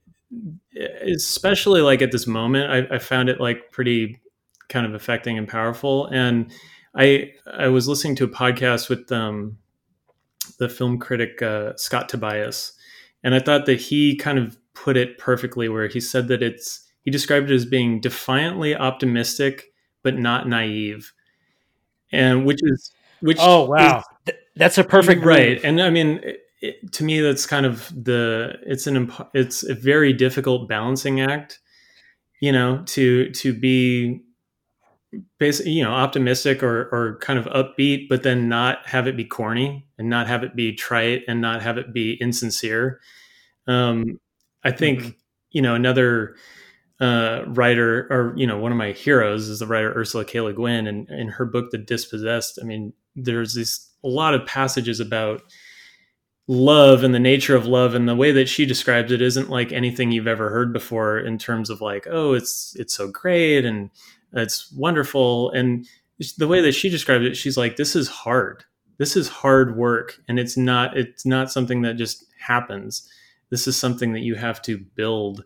especially 1.06 1.80
like 1.80 2.02
at 2.02 2.12
this 2.12 2.26
moment, 2.26 2.70
I, 2.70 2.96
I 2.96 2.98
found 2.98 3.28
it 3.28 3.40
like 3.40 3.70
pretty 3.72 4.20
kind 4.68 4.86
of 4.86 4.94
affecting 4.94 5.36
and 5.36 5.48
powerful. 5.48 6.06
And 6.06 6.52
I 6.94 7.32
I 7.52 7.68
was 7.68 7.88
listening 7.88 8.16
to 8.16 8.24
a 8.24 8.28
podcast 8.28 8.88
with 8.88 9.10
um, 9.12 9.58
the 10.58 10.68
film 10.68 10.98
critic 10.98 11.42
uh, 11.42 11.76
Scott 11.76 12.08
Tobias, 12.08 12.72
and 13.22 13.34
I 13.34 13.40
thought 13.40 13.66
that 13.66 13.80
he 13.80 14.16
kind 14.16 14.38
of 14.38 14.56
put 14.74 14.96
it 14.96 15.18
perfectly, 15.18 15.68
where 15.68 15.88
he 15.88 16.00
said 16.00 16.28
that 16.28 16.42
it's 16.42 16.88
he 17.02 17.10
described 17.10 17.50
it 17.50 17.54
as 17.54 17.66
being 17.66 18.00
defiantly 18.00 18.74
optimistic 18.74 19.66
but 20.02 20.18
not 20.18 20.48
naive, 20.48 21.12
and 22.10 22.46
which 22.46 22.60
is 22.62 22.92
which. 23.20 23.38
Oh 23.40 23.66
wow, 23.66 24.02
is, 24.26 24.34
that's 24.56 24.78
a 24.78 24.84
perfect 24.84 25.24
right. 25.24 25.56
Move. 25.56 25.64
And 25.64 25.82
I 25.82 25.90
mean, 25.90 26.20
it, 26.60 26.92
to 26.92 27.04
me, 27.04 27.20
that's 27.20 27.46
kind 27.46 27.66
of 27.66 27.88
the 27.88 28.58
it's 28.66 28.86
an 28.86 29.12
it's 29.34 29.62
a 29.62 29.74
very 29.74 30.12
difficult 30.12 30.68
balancing 30.68 31.20
act, 31.20 31.58
you 32.40 32.52
know, 32.52 32.82
to 32.86 33.30
to 33.30 33.52
be 33.52 34.22
basically 35.38 35.72
you 35.72 35.82
know 35.82 35.90
optimistic 35.90 36.62
or 36.62 36.88
or 36.92 37.18
kind 37.20 37.38
of 37.38 37.46
upbeat 37.46 38.08
but 38.08 38.22
then 38.22 38.48
not 38.48 38.86
have 38.86 39.06
it 39.06 39.16
be 39.16 39.24
corny 39.24 39.86
and 39.98 40.08
not 40.08 40.28
have 40.28 40.44
it 40.44 40.54
be 40.54 40.72
trite 40.72 41.22
and 41.26 41.40
not 41.40 41.62
have 41.62 41.78
it 41.78 41.92
be 41.92 42.16
insincere 42.20 43.00
um 43.66 44.20
i 44.62 44.70
think 44.70 45.00
mm-hmm. 45.00 45.10
you 45.50 45.60
know 45.60 45.74
another 45.74 46.36
uh 47.00 47.42
writer 47.48 48.06
or 48.10 48.32
you 48.36 48.46
know 48.46 48.58
one 48.58 48.70
of 48.70 48.78
my 48.78 48.92
heroes 48.92 49.48
is 49.48 49.58
the 49.58 49.66
writer 49.66 49.92
ursula 49.96 50.24
k 50.24 50.40
le 50.40 50.52
guin 50.52 50.86
and 50.86 51.08
in 51.10 51.28
her 51.28 51.44
book 51.44 51.70
the 51.72 51.78
dispossessed 51.78 52.58
i 52.62 52.64
mean 52.64 52.92
there's 53.16 53.54
this 53.54 53.90
a 54.04 54.08
lot 54.08 54.34
of 54.34 54.46
passages 54.46 55.00
about 55.00 55.42
love 56.46 57.04
and 57.04 57.14
the 57.14 57.18
nature 57.18 57.54
of 57.54 57.66
love 57.66 57.94
and 57.94 58.08
the 58.08 58.16
way 58.16 58.32
that 58.32 58.48
she 58.48 58.66
describes 58.66 59.12
it 59.12 59.22
isn't 59.22 59.50
like 59.50 59.72
anything 59.72 60.10
you've 60.10 60.26
ever 60.26 60.50
heard 60.50 60.72
before 60.72 61.18
in 61.18 61.38
terms 61.38 61.70
of 61.70 61.80
like 61.80 62.08
oh 62.10 62.32
it's 62.32 62.74
it's 62.76 62.92
so 62.92 63.08
great 63.08 63.64
and 63.64 63.90
it's 64.32 64.72
wonderful. 64.72 65.50
And 65.50 65.86
the 66.38 66.48
way 66.48 66.60
that 66.60 66.72
she 66.72 66.88
describes 66.88 67.24
it, 67.24 67.36
she's 67.36 67.56
like, 67.56 67.76
this 67.76 67.96
is 67.96 68.08
hard. 68.08 68.64
This 68.98 69.16
is 69.16 69.28
hard 69.28 69.76
work. 69.76 70.20
And 70.28 70.38
it's 70.38 70.56
not, 70.56 70.96
it's 70.96 71.24
not 71.24 71.50
something 71.50 71.82
that 71.82 71.96
just 71.96 72.26
happens. 72.38 73.08
This 73.50 73.66
is 73.66 73.76
something 73.76 74.12
that 74.12 74.20
you 74.20 74.34
have 74.34 74.62
to 74.62 74.78
build 74.78 75.44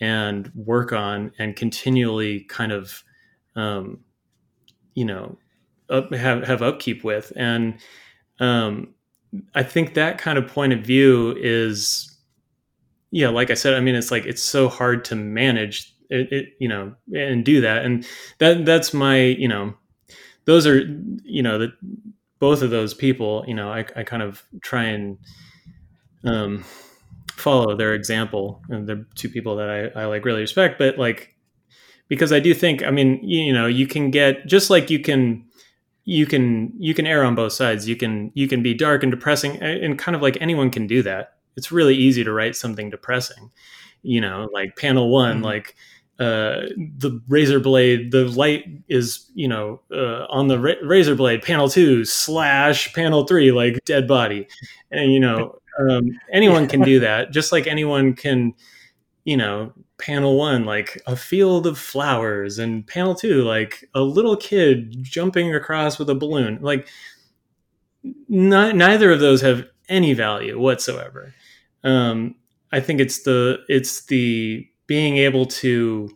and 0.00 0.50
work 0.54 0.92
on 0.92 1.32
and 1.38 1.56
continually 1.56 2.40
kind 2.44 2.72
of, 2.72 3.02
um, 3.56 4.00
you 4.94 5.04
know, 5.04 5.38
up, 5.90 6.12
have, 6.14 6.44
have 6.44 6.62
upkeep 6.62 7.04
with. 7.04 7.32
And, 7.36 7.78
um, 8.40 8.94
I 9.54 9.62
think 9.62 9.94
that 9.94 10.18
kind 10.18 10.38
of 10.38 10.46
point 10.46 10.72
of 10.72 10.80
view 10.80 11.34
is, 11.38 12.14
yeah, 13.10 13.28
like 13.28 13.50
I 13.50 13.54
said, 13.54 13.74
I 13.74 13.80
mean, 13.80 13.94
it's 13.94 14.10
like, 14.10 14.26
it's 14.26 14.42
so 14.42 14.68
hard 14.68 15.04
to 15.06 15.14
manage 15.14 15.92
it, 16.12 16.30
it, 16.30 16.48
you 16.60 16.68
know 16.68 16.94
and 17.14 17.44
do 17.44 17.60
that. 17.62 17.84
And 17.84 18.06
that 18.38 18.64
that's 18.66 18.92
my 18.92 19.18
you 19.18 19.48
know 19.48 19.74
those 20.44 20.66
are 20.66 20.80
you 21.24 21.42
know 21.42 21.58
that 21.58 21.70
both 22.38 22.62
of 22.62 22.70
those 22.70 22.92
people 22.92 23.44
you 23.48 23.54
know 23.54 23.72
I, 23.72 23.86
I 23.96 24.02
kind 24.02 24.22
of 24.22 24.44
try 24.60 24.84
and 24.84 25.18
um, 26.24 26.64
follow 27.32 27.74
their 27.74 27.94
example. 27.94 28.62
And 28.68 28.86
they're 28.86 29.06
two 29.14 29.28
people 29.28 29.56
that 29.56 29.92
I, 29.96 30.02
I 30.02 30.04
like 30.04 30.24
really 30.24 30.42
respect. 30.42 30.78
But 30.78 30.98
like 30.98 31.34
because 32.08 32.30
I 32.32 32.40
do 32.40 32.52
think 32.52 32.82
I 32.82 32.90
mean 32.90 33.20
you, 33.22 33.40
you 33.40 33.52
know 33.52 33.66
you 33.66 33.86
can 33.86 34.10
get 34.10 34.46
just 34.46 34.68
like 34.68 34.90
you 34.90 35.00
can 35.00 35.46
you 36.04 36.26
can 36.26 36.72
you 36.78 36.94
can 36.94 37.06
err 37.06 37.24
on 37.24 37.34
both 37.34 37.52
sides. 37.52 37.88
You 37.88 37.96
can 37.96 38.30
you 38.34 38.48
can 38.48 38.62
be 38.62 38.74
dark 38.74 39.02
and 39.02 39.12
depressing, 39.12 39.56
and 39.62 39.98
kind 39.98 40.16
of 40.16 40.22
like 40.22 40.38
anyone 40.40 40.70
can 40.70 40.86
do 40.86 41.02
that. 41.02 41.34
It's 41.56 41.70
really 41.70 41.94
easy 41.94 42.24
to 42.24 42.32
write 42.32 42.56
something 42.56 42.90
depressing, 42.90 43.50
you 44.02 44.20
know, 44.20 44.48
like 44.52 44.76
panel 44.76 45.10
one, 45.10 45.36
mm-hmm. 45.36 45.44
like 45.44 45.76
uh, 46.18 46.66
the 46.76 47.20
razor 47.28 47.60
blade, 47.60 48.12
the 48.12 48.24
light 48.26 48.64
is 48.88 49.30
you 49.34 49.48
know 49.48 49.80
uh, 49.92 50.26
on 50.28 50.48
the 50.48 50.58
ra- 50.58 50.74
razor 50.82 51.14
blade. 51.14 51.42
Panel 51.42 51.68
two 51.68 52.04
slash 52.04 52.92
panel 52.94 53.26
three, 53.26 53.52
like 53.52 53.84
dead 53.84 54.08
body, 54.08 54.46
and 54.90 55.12
you 55.12 55.20
know 55.20 55.58
um, 55.78 56.18
anyone 56.32 56.68
can 56.68 56.82
do 56.82 57.00
that, 57.00 57.30
just 57.30 57.52
like 57.52 57.66
anyone 57.66 58.14
can, 58.14 58.54
you 59.24 59.36
know, 59.36 59.72
panel 60.02 60.36
one 60.36 60.64
like 60.64 61.00
a 61.06 61.16
field 61.16 61.66
of 61.66 61.78
flowers 61.78 62.58
and 62.58 62.86
panel 62.86 63.14
two 63.14 63.42
like 63.42 63.88
a 63.94 64.00
little 64.02 64.36
kid 64.36 65.02
jumping 65.02 65.54
across 65.54 65.98
with 65.98 66.10
a 66.10 66.14
balloon. 66.14 66.58
Like 66.60 66.88
not, 68.28 68.76
neither 68.76 69.12
of 69.12 69.20
those 69.20 69.40
have 69.40 69.64
any 69.88 70.12
value 70.12 70.58
whatsoever. 70.58 71.32
Um, 71.84 72.36
i 72.72 72.80
think 72.80 73.00
it's 73.00 73.22
the 73.22 73.58
it's 73.68 74.06
the 74.06 74.66
being 74.86 75.18
able 75.18 75.46
to 75.46 76.10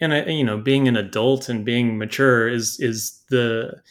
and 0.00 0.14
I, 0.14 0.24
you 0.26 0.44
know 0.44 0.58
being 0.58 0.86
an 0.86 0.96
adult 0.96 1.48
and 1.48 1.64
being 1.64 1.98
mature 1.98 2.48
is 2.48 2.78
is 2.78 3.22
the 3.30 3.82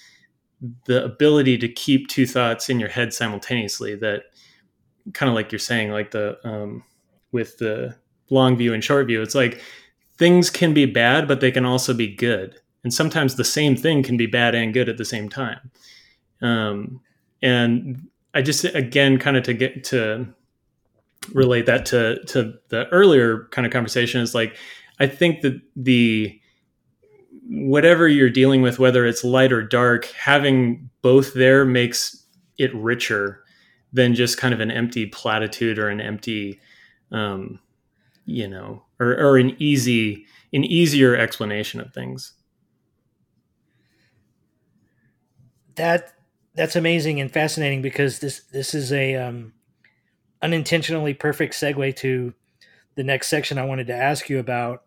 the 0.86 1.04
ability 1.04 1.58
to 1.60 1.68
keep 1.68 2.08
two 2.08 2.26
thoughts 2.26 2.70
in 2.70 2.80
your 2.80 2.90
head 2.90 3.14
simultaneously 3.14 3.96
that 3.96 4.24
kind 5.14 5.30
of 5.30 5.36
like 5.36 5.52
you're 5.52 5.60
saying 5.60 5.92
like 5.92 6.12
the 6.12 6.40
um, 6.48 6.84
with 7.32 7.58
the 7.58 7.96
long 8.30 8.58
view 8.58 8.74
and 8.74 8.84
short 8.84 9.08
view. 9.08 9.22
It's 9.22 9.36
like 9.36 9.62
things 10.18 10.50
can 10.50 10.74
be 10.74 10.86
bad, 10.86 11.28
but 11.28 11.40
they 11.40 11.52
can 11.52 11.66
also 11.66 11.94
be 11.94 12.14
good. 12.14 12.60
And 12.84 12.94
sometimes 12.94 13.36
the 13.36 13.44
same 13.44 13.76
thing 13.76 14.04
can 14.04 14.18
be 14.18 14.28
bad 14.28 14.56
and 14.56 14.74
good 14.74 14.90
at 14.90 14.98
the 14.98 15.06
same 15.06 15.30
time. 15.30 15.72
Um, 16.42 17.02
and 17.42 18.08
I 18.34 18.42
just, 18.42 18.64
again, 18.64 19.18
kind 19.20 19.38
of 19.38 19.44
to 19.44 19.54
get 19.54 19.84
to 19.86 20.28
relate 21.34 21.66
that 21.66 21.86
to, 21.88 22.24
to 22.26 22.54
the 22.70 22.88
earlier 22.90 23.48
kind 23.52 23.66
of 23.66 23.74
conversation 23.74 24.22
is 24.22 24.36
like, 24.36 24.56
I 25.00 25.08
think 25.08 25.42
that 25.42 25.60
the, 25.76 26.40
whatever 27.50 28.08
you're 28.08 28.30
dealing 28.30 28.62
with, 28.62 28.80
whether 28.80 29.06
it's 29.06 29.24
light 29.24 29.52
or 29.52 29.62
dark, 29.62 30.06
having 30.06 30.90
both 31.02 31.34
there 31.34 31.66
makes 31.66 32.24
it 32.58 32.74
richer 32.76 33.44
than 33.94 34.16
just 34.16 34.38
kind 34.38 34.54
of 34.54 34.60
an 34.60 34.72
empty 34.72 35.06
platitude 35.06 35.80
or 35.80 35.90
an 35.90 36.02
empty, 36.02 36.60
um, 37.12 37.60
you 38.28 38.48
know, 38.48 38.84
or, 39.00 39.14
or 39.14 39.38
an 39.38 39.56
easy, 39.58 40.26
an 40.54 40.64
easier 40.66 41.16
explanation 41.16 41.80
of 41.80 41.94
things. 41.94 42.34
That 45.76 46.14
that's 46.54 46.76
amazing 46.76 47.22
and 47.22 47.32
fascinating 47.32 47.82
because 47.82 48.20
this 48.20 48.42
this 48.52 48.76
is 48.76 48.92
a 48.92 49.16
um, 49.16 49.54
unintentionally 50.42 51.14
perfect 51.14 51.54
segue 51.54 51.96
to 51.98 52.34
the 52.96 53.04
next 53.04 53.28
section 53.28 53.58
I 53.58 53.66
wanted 53.66 53.88
to 53.88 53.96
ask 53.96 54.30
you 54.30 54.40
about 54.40 54.84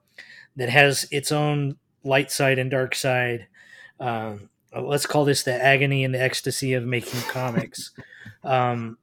that 0.56 0.68
has 0.68 1.08
its 1.10 1.32
own 1.32 1.76
light 2.04 2.30
side 2.30 2.58
and 2.58 2.70
dark 2.70 2.94
side. 2.94 3.46
Um, 3.98 4.50
let's 4.78 5.06
call 5.06 5.24
this 5.24 5.44
the 5.44 5.54
agony 5.54 6.04
and 6.04 6.14
the 6.14 6.20
ecstasy 6.22 6.74
of 6.74 6.84
making 6.84 7.20
comics. 7.22 7.90
Um, 8.42 8.96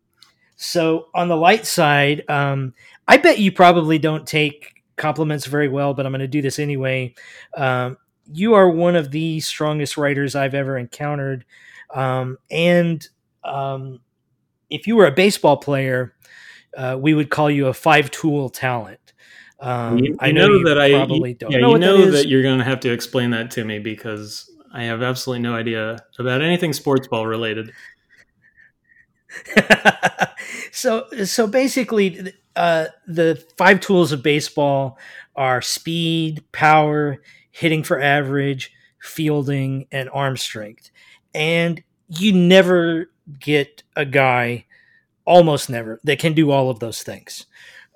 so 0.58 1.08
on 1.14 1.28
the 1.30 1.38
light 1.38 1.66
side, 1.66 2.24
um, 2.30 2.74
I 3.08 3.18
bet 3.18 3.40
you 3.40 3.52
probably 3.52 4.00
don't 4.00 4.28
take 4.28 4.82
compliments 4.98 5.46
very 5.46 5.70
well, 5.70 5.94
but 5.94 6.06
I'm 6.06 6.12
going 6.12 6.20
to 6.20 6.28
do 6.28 6.42
this 6.42 6.60
anyway. 6.60 7.14
Um, 7.56 7.98
you 8.32 8.56
are 8.56 8.70
one 8.70 8.96
of 8.96 9.12
the 9.12 9.40
strongest 9.40 9.98
writers 9.98 10.36
I've 10.36 10.56
ever 10.56 10.78
encountered. 10.78 11.46
Um, 11.94 12.40
and 12.52 13.08
um, 13.44 14.02
if 14.70 14.88
you 14.88 14.96
were 14.96 15.06
a 15.06 15.12
baseball 15.12 15.58
player, 15.58 16.16
uh, 16.76 16.98
we 17.00 17.14
would 17.14 17.30
call 17.30 17.50
you 17.50 17.68
a 17.68 17.74
five 17.74 18.12
tool 18.12 18.50
talent. 18.50 19.00
Um, 19.60 20.00
you, 20.00 20.06
you 20.06 20.18
I 20.20 20.32
know, 20.32 20.48
know 20.48 20.68
that 20.68 20.80
I 20.80 20.92
probably 20.92 21.36
don't. 21.36 21.52
Yeah, 21.52 21.60
know 21.60 21.74
you 21.74 21.80
know 21.80 22.06
that, 22.06 22.12
that 22.12 22.28
you're 22.28 22.44
going 22.44 22.60
to 22.60 22.66
have 22.66 22.80
to 22.82 22.92
explain 22.92 23.30
that 23.32 23.52
to 23.52 23.64
me 23.64 23.80
because 23.80 24.52
I 24.74 24.84
have 24.84 25.02
absolutely 25.02 25.44
no 25.44 25.56
idea 25.56 25.98
about 26.20 26.42
anything 26.42 26.74
sports 26.74 27.08
ball 27.08 27.26
related. 27.26 27.72
so 30.72 31.06
so 31.26 31.48
basically 31.48 32.34
uh, 32.56 32.88
the 33.08 33.44
five 33.58 33.80
tools 33.80 34.12
of 34.12 34.24
baseball 34.24 34.98
are 35.36 35.62
speed, 35.62 36.44
power, 36.52 37.22
hitting 37.52 37.84
for 37.84 38.02
average, 38.02 38.74
fielding, 39.00 39.88
and 39.92 40.10
arm 40.10 40.38
strength. 40.38 40.90
And 41.34 41.84
you 42.10 42.34
never 42.34 43.12
get 43.40 43.84
a 43.96 44.06
guy, 44.06 44.66
almost 45.26 45.70
never, 45.70 46.00
that 46.04 46.20
can 46.20 46.34
do 46.34 46.52
all 46.52 46.70
of 46.70 46.80
those 46.80 47.04
things. 47.04 47.46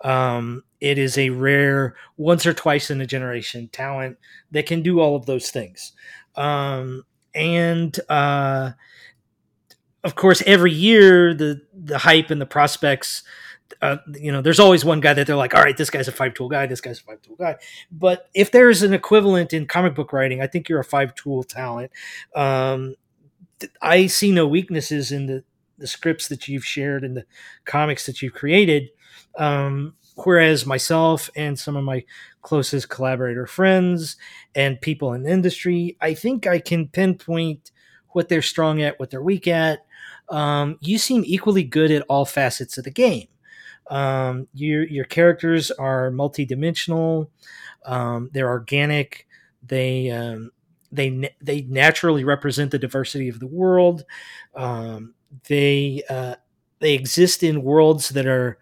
Um, 0.03 0.63
it 0.79 0.97
is 0.97 1.17
a 1.17 1.29
rare, 1.29 1.95
once 2.17 2.45
or 2.45 2.53
twice 2.53 2.91
in 2.91 3.01
a 3.01 3.07
generation 3.07 3.69
talent 3.71 4.17
that 4.51 4.65
can 4.65 4.81
do 4.81 4.99
all 4.99 5.15
of 5.15 5.25
those 5.25 5.49
things. 5.49 5.93
Um, 6.35 7.03
and 7.33 7.97
uh, 8.09 8.71
of 10.03 10.15
course, 10.15 10.41
every 10.45 10.71
year 10.71 11.33
the 11.33 11.61
the 11.73 11.99
hype 11.99 12.29
and 12.31 12.41
the 12.41 12.45
prospects 12.45 13.23
uh, 13.81 13.97
you 14.13 14.31
know, 14.31 14.41
there's 14.41 14.59
always 14.59 14.83
one 14.85 14.99
guy 14.99 15.13
that 15.13 15.27
they're 15.27 15.35
like, 15.35 15.55
all 15.55 15.61
right, 15.61 15.77
this 15.77 15.89
guy's 15.89 16.07
a 16.07 16.11
five 16.11 16.33
tool 16.33 16.49
guy, 16.49 16.65
this 16.65 16.81
guy's 16.81 16.99
a 16.99 17.03
five 17.03 17.21
tool 17.21 17.35
guy. 17.35 17.55
But 17.91 18.29
if 18.33 18.51
there's 18.51 18.83
an 18.83 18.93
equivalent 18.93 19.53
in 19.53 19.65
comic 19.65 19.95
book 19.95 20.13
writing, 20.13 20.41
I 20.41 20.47
think 20.47 20.69
you're 20.69 20.79
a 20.79 20.85
five 20.85 21.15
tool 21.15 21.43
talent. 21.43 21.91
Um, 22.35 22.95
I 23.81 24.07
see 24.07 24.31
no 24.31 24.47
weaknesses 24.47 25.11
in 25.11 25.27
the, 25.27 25.43
the 25.77 25.87
scripts 25.87 26.27
that 26.27 26.47
you've 26.47 26.65
shared 26.65 27.03
and 27.03 27.15
the 27.15 27.25
comics 27.65 28.05
that 28.05 28.21
you've 28.21 28.33
created. 28.33 28.89
Um, 29.37 29.95
whereas 30.15 30.65
myself 30.65 31.29
and 31.35 31.57
some 31.57 31.75
of 31.75 31.83
my 31.83 32.03
closest 32.41 32.89
collaborator 32.89 33.47
friends 33.47 34.17
and 34.53 34.81
people 34.81 35.13
in 35.13 35.25
industry, 35.25 35.97
I 36.01 36.13
think 36.13 36.45
I 36.45 36.59
can 36.59 36.87
pinpoint 36.87 37.71
what 38.09 38.29
they're 38.29 38.41
strong 38.41 38.81
at, 38.81 38.99
what 38.99 39.09
they're 39.09 39.21
weak 39.21 39.47
at. 39.47 39.79
Um, 40.31 40.77
you 40.81 40.97
seem 40.97 41.23
equally 41.25 41.63
good 41.63 41.91
at 41.91 42.03
all 42.09 42.25
facets 42.25 42.77
of 42.77 42.85
the 42.85 42.91
game. 42.91 43.27
Um, 43.89 44.47
your 44.53 44.83
your 44.87 45.05
characters 45.05 45.71
are 45.71 46.11
multidimensional. 46.11 47.29
Um, 47.85 48.29
they're 48.33 48.49
organic. 48.49 49.27
They 49.65 50.09
um, 50.11 50.51
they 50.91 51.33
they 51.41 51.61
naturally 51.63 52.23
represent 52.23 52.71
the 52.71 52.79
diversity 52.79 53.29
of 53.29 53.39
the 53.39 53.47
world. 53.47 54.05
Um, 54.55 55.15
they 55.49 56.03
uh, 56.09 56.35
they 56.79 56.93
exist 56.93 57.43
in 57.43 57.63
worlds 57.63 58.09
that 58.09 58.25
are 58.25 58.57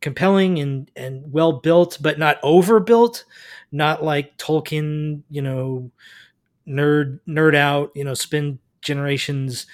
compelling 0.00 0.58
and 0.58 0.90
and 0.96 1.32
well 1.32 1.52
built, 1.60 1.98
but 2.00 2.18
not 2.18 2.38
overbuilt. 2.42 3.24
Not 3.70 4.02
like 4.02 4.36
Tolkien, 4.38 5.22
you 5.28 5.42
know, 5.42 5.90
nerd 6.68 7.20
nerd 7.28 7.54
out, 7.56 7.92
you 7.94 8.04
know, 8.04 8.14
spend 8.14 8.58
generations 8.82 9.66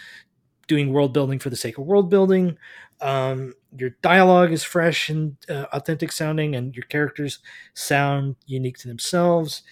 doing 0.66 0.92
world 0.92 1.12
building 1.12 1.38
for 1.38 1.50
the 1.50 1.56
sake 1.56 1.78
of 1.78 1.84
world 1.84 2.10
building. 2.10 2.56
Um, 3.00 3.54
your 3.76 3.90
dialogue 4.02 4.52
is 4.52 4.62
fresh 4.62 5.08
and 5.08 5.36
uh, 5.48 5.66
authentic 5.72 6.12
sounding, 6.12 6.54
and 6.54 6.74
your 6.74 6.86
characters 6.86 7.40
sound 7.74 8.36
unique 8.46 8.78
to 8.78 8.88
themselves. 8.88 9.62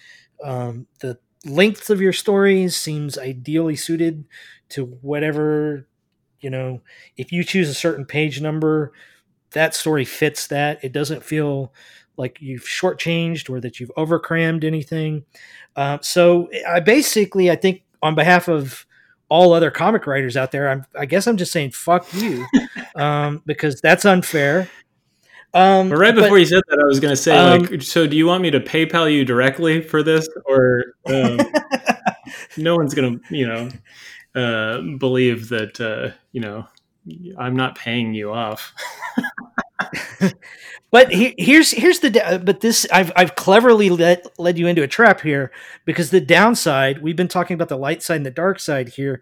Um, 0.43 0.87
the 0.99 1.17
length 1.45 1.89
of 1.89 2.01
your 2.01 2.13
stories 2.13 2.75
seems 2.75 3.17
ideally 3.17 3.75
suited 3.75 4.25
to 4.69 4.85
whatever 4.85 5.87
you 6.43 6.49
know. 6.49 6.81
If 7.17 7.31
you 7.31 7.43
choose 7.43 7.69
a 7.69 7.73
certain 7.73 8.05
page 8.05 8.41
number, 8.41 8.91
that 9.51 9.73
story 9.73 10.05
fits 10.05 10.47
that. 10.47 10.83
It 10.83 10.91
doesn't 10.91 11.23
feel 11.23 11.73
like 12.17 12.37
you've 12.41 12.63
shortchanged 12.63 13.49
or 13.49 13.59
that 13.61 13.79
you've 13.79 13.91
overcrammed 13.97 14.63
anything. 14.63 15.23
Uh, 15.75 15.97
so 16.01 16.49
I 16.67 16.79
basically, 16.79 17.49
I 17.49 17.55
think, 17.55 17.83
on 18.03 18.13
behalf 18.13 18.47
of 18.47 18.85
all 19.29 19.53
other 19.53 19.71
comic 19.71 20.05
writers 20.07 20.37
out 20.37 20.51
there, 20.51 20.69
I'm, 20.69 20.85
I 20.97 21.05
guess 21.05 21.27
I'm 21.27 21.37
just 21.37 21.51
saying 21.51 21.71
fuck 21.71 22.11
you, 22.13 22.45
um, 22.95 23.41
because 23.45 23.81
that's 23.81 24.05
unfair. 24.05 24.69
Um, 25.55 25.89
but 25.89 25.97
right 25.97 26.15
before 26.15 26.31
but, 26.31 26.35
you 26.35 26.45
said 26.45 26.63
that, 26.67 26.79
I 26.79 26.85
was 26.85 26.99
going 26.99 27.11
to 27.11 27.15
say, 27.15 27.37
um, 27.37 27.63
like, 27.63 27.81
so 27.83 28.07
do 28.07 28.17
you 28.17 28.25
want 28.25 28.41
me 28.41 28.49
to 28.51 28.59
PayPal 28.59 29.11
you 29.11 29.23
directly 29.23 29.81
for 29.81 30.01
this, 30.01 30.27
or 30.45 30.95
um, 31.05 31.39
no 32.57 32.75
one's 32.75 32.95
going 32.95 33.19
to, 33.19 33.35
you 33.35 33.47
know, 33.47 33.69
uh, 34.35 34.81
believe 34.97 35.49
that, 35.49 35.79
uh, 35.79 36.15
you 36.31 36.41
know, 36.41 36.67
I'm 37.37 37.55
not 37.55 37.77
paying 37.77 38.13
you 38.13 38.31
off. 38.31 38.73
but 40.91 41.11
he, 41.11 41.33
here's 41.37 41.71
here's 41.71 41.99
the 41.99 42.41
but 42.43 42.61
this 42.61 42.85
I've 42.91 43.11
I've 43.15 43.35
cleverly 43.35 43.89
led 43.89 44.21
led 44.37 44.57
you 44.57 44.67
into 44.67 44.83
a 44.83 44.87
trap 44.87 45.21
here 45.21 45.51
because 45.85 46.09
the 46.09 46.21
downside 46.21 47.01
we've 47.01 47.15
been 47.15 47.27
talking 47.27 47.55
about 47.55 47.69
the 47.69 47.77
light 47.77 48.03
side 48.03 48.17
and 48.17 48.25
the 48.25 48.31
dark 48.31 48.59
side 48.59 48.89
here. 48.89 49.21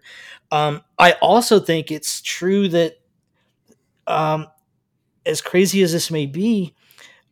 Um, 0.50 0.82
I 0.98 1.12
also 1.22 1.58
think 1.60 1.90
it's 1.90 2.20
true 2.20 2.68
that, 2.68 2.98
um, 4.06 4.48
as 5.24 5.40
crazy 5.40 5.82
as 5.82 5.92
this 5.92 6.10
may 6.10 6.26
be, 6.26 6.74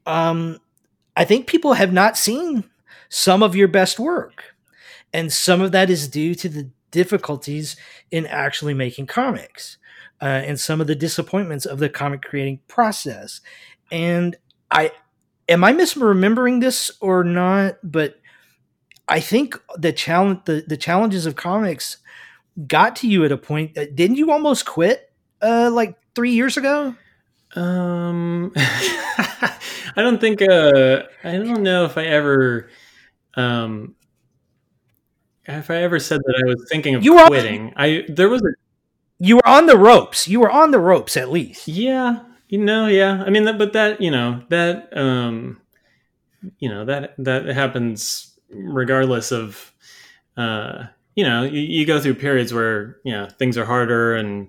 um, 0.07 0.59
I 1.16 1.24
think 1.24 1.47
people 1.47 1.74
have 1.74 1.93
not 1.93 2.16
seen 2.16 2.64
some 3.11 3.43
of 3.43 3.55
your 3.55 3.68
best 3.68 3.99
work, 3.99 4.55
and 5.12 5.30
some 5.32 5.61
of 5.61 5.72
that 5.72 5.91
is 5.91 6.09
due 6.09 6.34
to 6.36 6.49
the 6.49 6.70
difficulties 6.91 7.76
in 8.11 8.26
actually 8.26 8.74
making 8.74 9.07
comics 9.07 9.76
uh, 10.20 10.24
and 10.24 10.58
some 10.58 10.80
of 10.80 10.86
the 10.86 10.94
disappointments 10.94 11.66
of 11.66 11.78
the 11.78 11.88
comic 11.88 12.22
creating 12.22 12.60
process. 12.68 13.40
And 13.90 14.36
I 14.70 14.92
am 15.48 15.64
I 15.64 15.72
misremembering 15.72 16.60
this 16.60 16.90
or 17.00 17.24
not? 17.24 17.78
But 17.82 18.16
I 19.08 19.20
think 19.20 19.60
the 19.76 19.92
challenge 19.92 20.40
the, 20.44 20.64
the 20.66 20.76
challenges 20.76 21.26
of 21.26 21.36
comics 21.36 21.98
got 22.66 22.96
to 22.96 23.08
you 23.08 23.24
at 23.24 23.32
a 23.32 23.36
point 23.36 23.74
that 23.74 23.96
didn't 23.96 24.16
you 24.16 24.30
almost 24.30 24.66
quit 24.66 25.12
uh, 25.42 25.70
like 25.72 25.96
three 26.14 26.32
years 26.32 26.56
ago? 26.56 26.94
Um, 27.56 28.52
I 28.56 30.02
don't 30.02 30.20
think. 30.20 30.42
Uh, 30.42 31.04
I 31.24 31.32
don't 31.32 31.62
know 31.62 31.84
if 31.84 31.98
I 31.98 32.04
ever. 32.04 32.70
Um, 33.34 33.96
if 35.46 35.70
I 35.70 35.76
ever 35.76 35.98
said 35.98 36.20
that 36.24 36.42
I 36.44 36.46
was 36.46 36.66
thinking 36.70 36.94
of 36.94 37.04
You 37.04 37.24
quitting, 37.26 37.72
I 37.76 38.04
there 38.08 38.28
was 38.28 38.42
a 38.42 38.52
You 39.20 39.36
were 39.36 39.48
on 39.48 39.66
the 39.66 39.76
ropes. 39.76 40.26
You 40.26 40.40
were 40.40 40.50
on 40.50 40.70
the 40.70 40.78
ropes 40.78 41.16
at 41.16 41.30
least. 41.30 41.68
yeah, 41.68 42.20
you 42.48 42.58
know, 42.58 42.86
yeah. 42.86 43.22
I 43.24 43.30
mean, 43.30 43.44
but 43.58 43.72
that 43.74 44.00
you 44.00 44.10
know 44.10 44.42
that 44.48 44.96
um, 44.96 45.60
you 46.58 46.68
know 46.68 46.84
that 46.84 47.14
that 47.18 47.46
happens 47.46 48.38
regardless 48.50 49.30
of 49.30 49.72
uh, 50.36 50.84
you 51.14 51.24
know 51.24 51.42
you, 51.42 51.60
you 51.60 51.86
go 51.86 52.00
through 52.00 52.14
periods 52.14 52.52
where 52.52 52.96
you 53.04 53.12
know 53.12 53.28
things 53.38 53.58
are 53.58 53.64
harder 53.64 54.16
and 54.16 54.48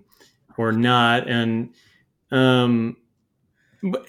or 0.58 0.72
not 0.72 1.28
and 1.28 1.74
um 2.32 2.96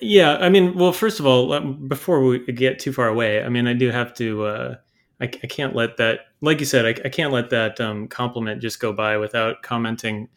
yeah 0.00 0.36
i 0.36 0.48
mean 0.48 0.76
well 0.76 0.92
first 0.92 1.18
of 1.18 1.26
all 1.26 1.60
before 1.60 2.22
we 2.22 2.38
get 2.52 2.78
too 2.78 2.92
far 2.92 3.08
away 3.08 3.42
i 3.42 3.48
mean 3.48 3.66
i 3.66 3.72
do 3.72 3.90
have 3.90 4.12
to 4.14 4.44
uh 4.44 4.74
i, 5.20 5.24
I 5.24 5.46
can't 5.46 5.74
let 5.74 5.96
that 5.96 6.20
like 6.42 6.60
you 6.60 6.66
said 6.66 6.86
I, 6.86 7.06
I 7.06 7.08
can't 7.10 7.32
let 7.32 7.50
that 7.50 7.80
um 7.80 8.08
compliment 8.08 8.62
just 8.62 8.80
go 8.80 8.92
by 8.92 9.16
without 9.18 9.62
commenting 9.62 10.28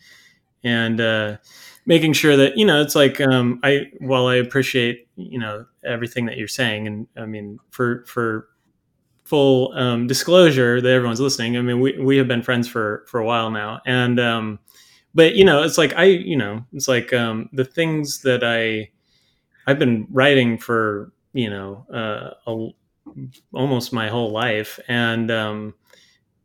and 0.64 1.00
uh 1.02 1.38
making 1.86 2.14
sure 2.14 2.38
that 2.38 2.58
you 2.58 2.66
know 2.66 2.82
it's 2.82 2.96
like 2.96 3.22
um 3.22 3.60
i 3.64 3.92
while 4.00 4.28
i 4.28 4.36
appreciate 4.36 5.08
you 5.16 5.40
know 5.40 5.66
everything 5.86 6.26
that 6.28 6.38
you're 6.38 6.48
saying 6.48 6.88
and 6.88 7.08
i 7.18 7.26
mean 7.26 7.60
for 7.72 8.06
for 8.06 8.50
full 9.26 9.74
um, 9.74 10.08
disclosure 10.08 10.82
that 10.82 10.92
everyone's 10.92 11.20
listening 11.20 11.58
i 11.58 11.62
mean 11.62 11.80
we, 11.80 11.98
we 12.00 12.18
have 12.18 12.28
been 12.28 12.44
friends 12.44 12.68
for 12.68 13.06
for 13.08 13.20
a 13.20 13.26
while 13.26 13.50
now 13.52 13.82
and 13.86 14.20
um 14.20 14.60
but 15.16 15.36
you 15.36 15.46
know 15.46 15.64
it's 15.64 15.78
like 15.78 15.94
i 15.96 16.04
you 16.06 16.38
know 16.38 16.64
it's 16.74 16.88
like 16.88 17.14
um 17.14 17.50
the 17.54 17.66
things 17.66 18.22
that 18.22 18.44
i 18.44 18.90
i've 19.68 19.80
been 19.80 20.08
writing 20.12 20.58
for 20.58 21.12
you 21.34 21.50
know 21.50 21.86
uh 21.94 22.32
a, 22.52 22.70
almost 23.54 23.94
my 23.94 24.08
whole 24.10 24.32
life 24.32 24.80
and 24.88 25.32
um 25.32 25.74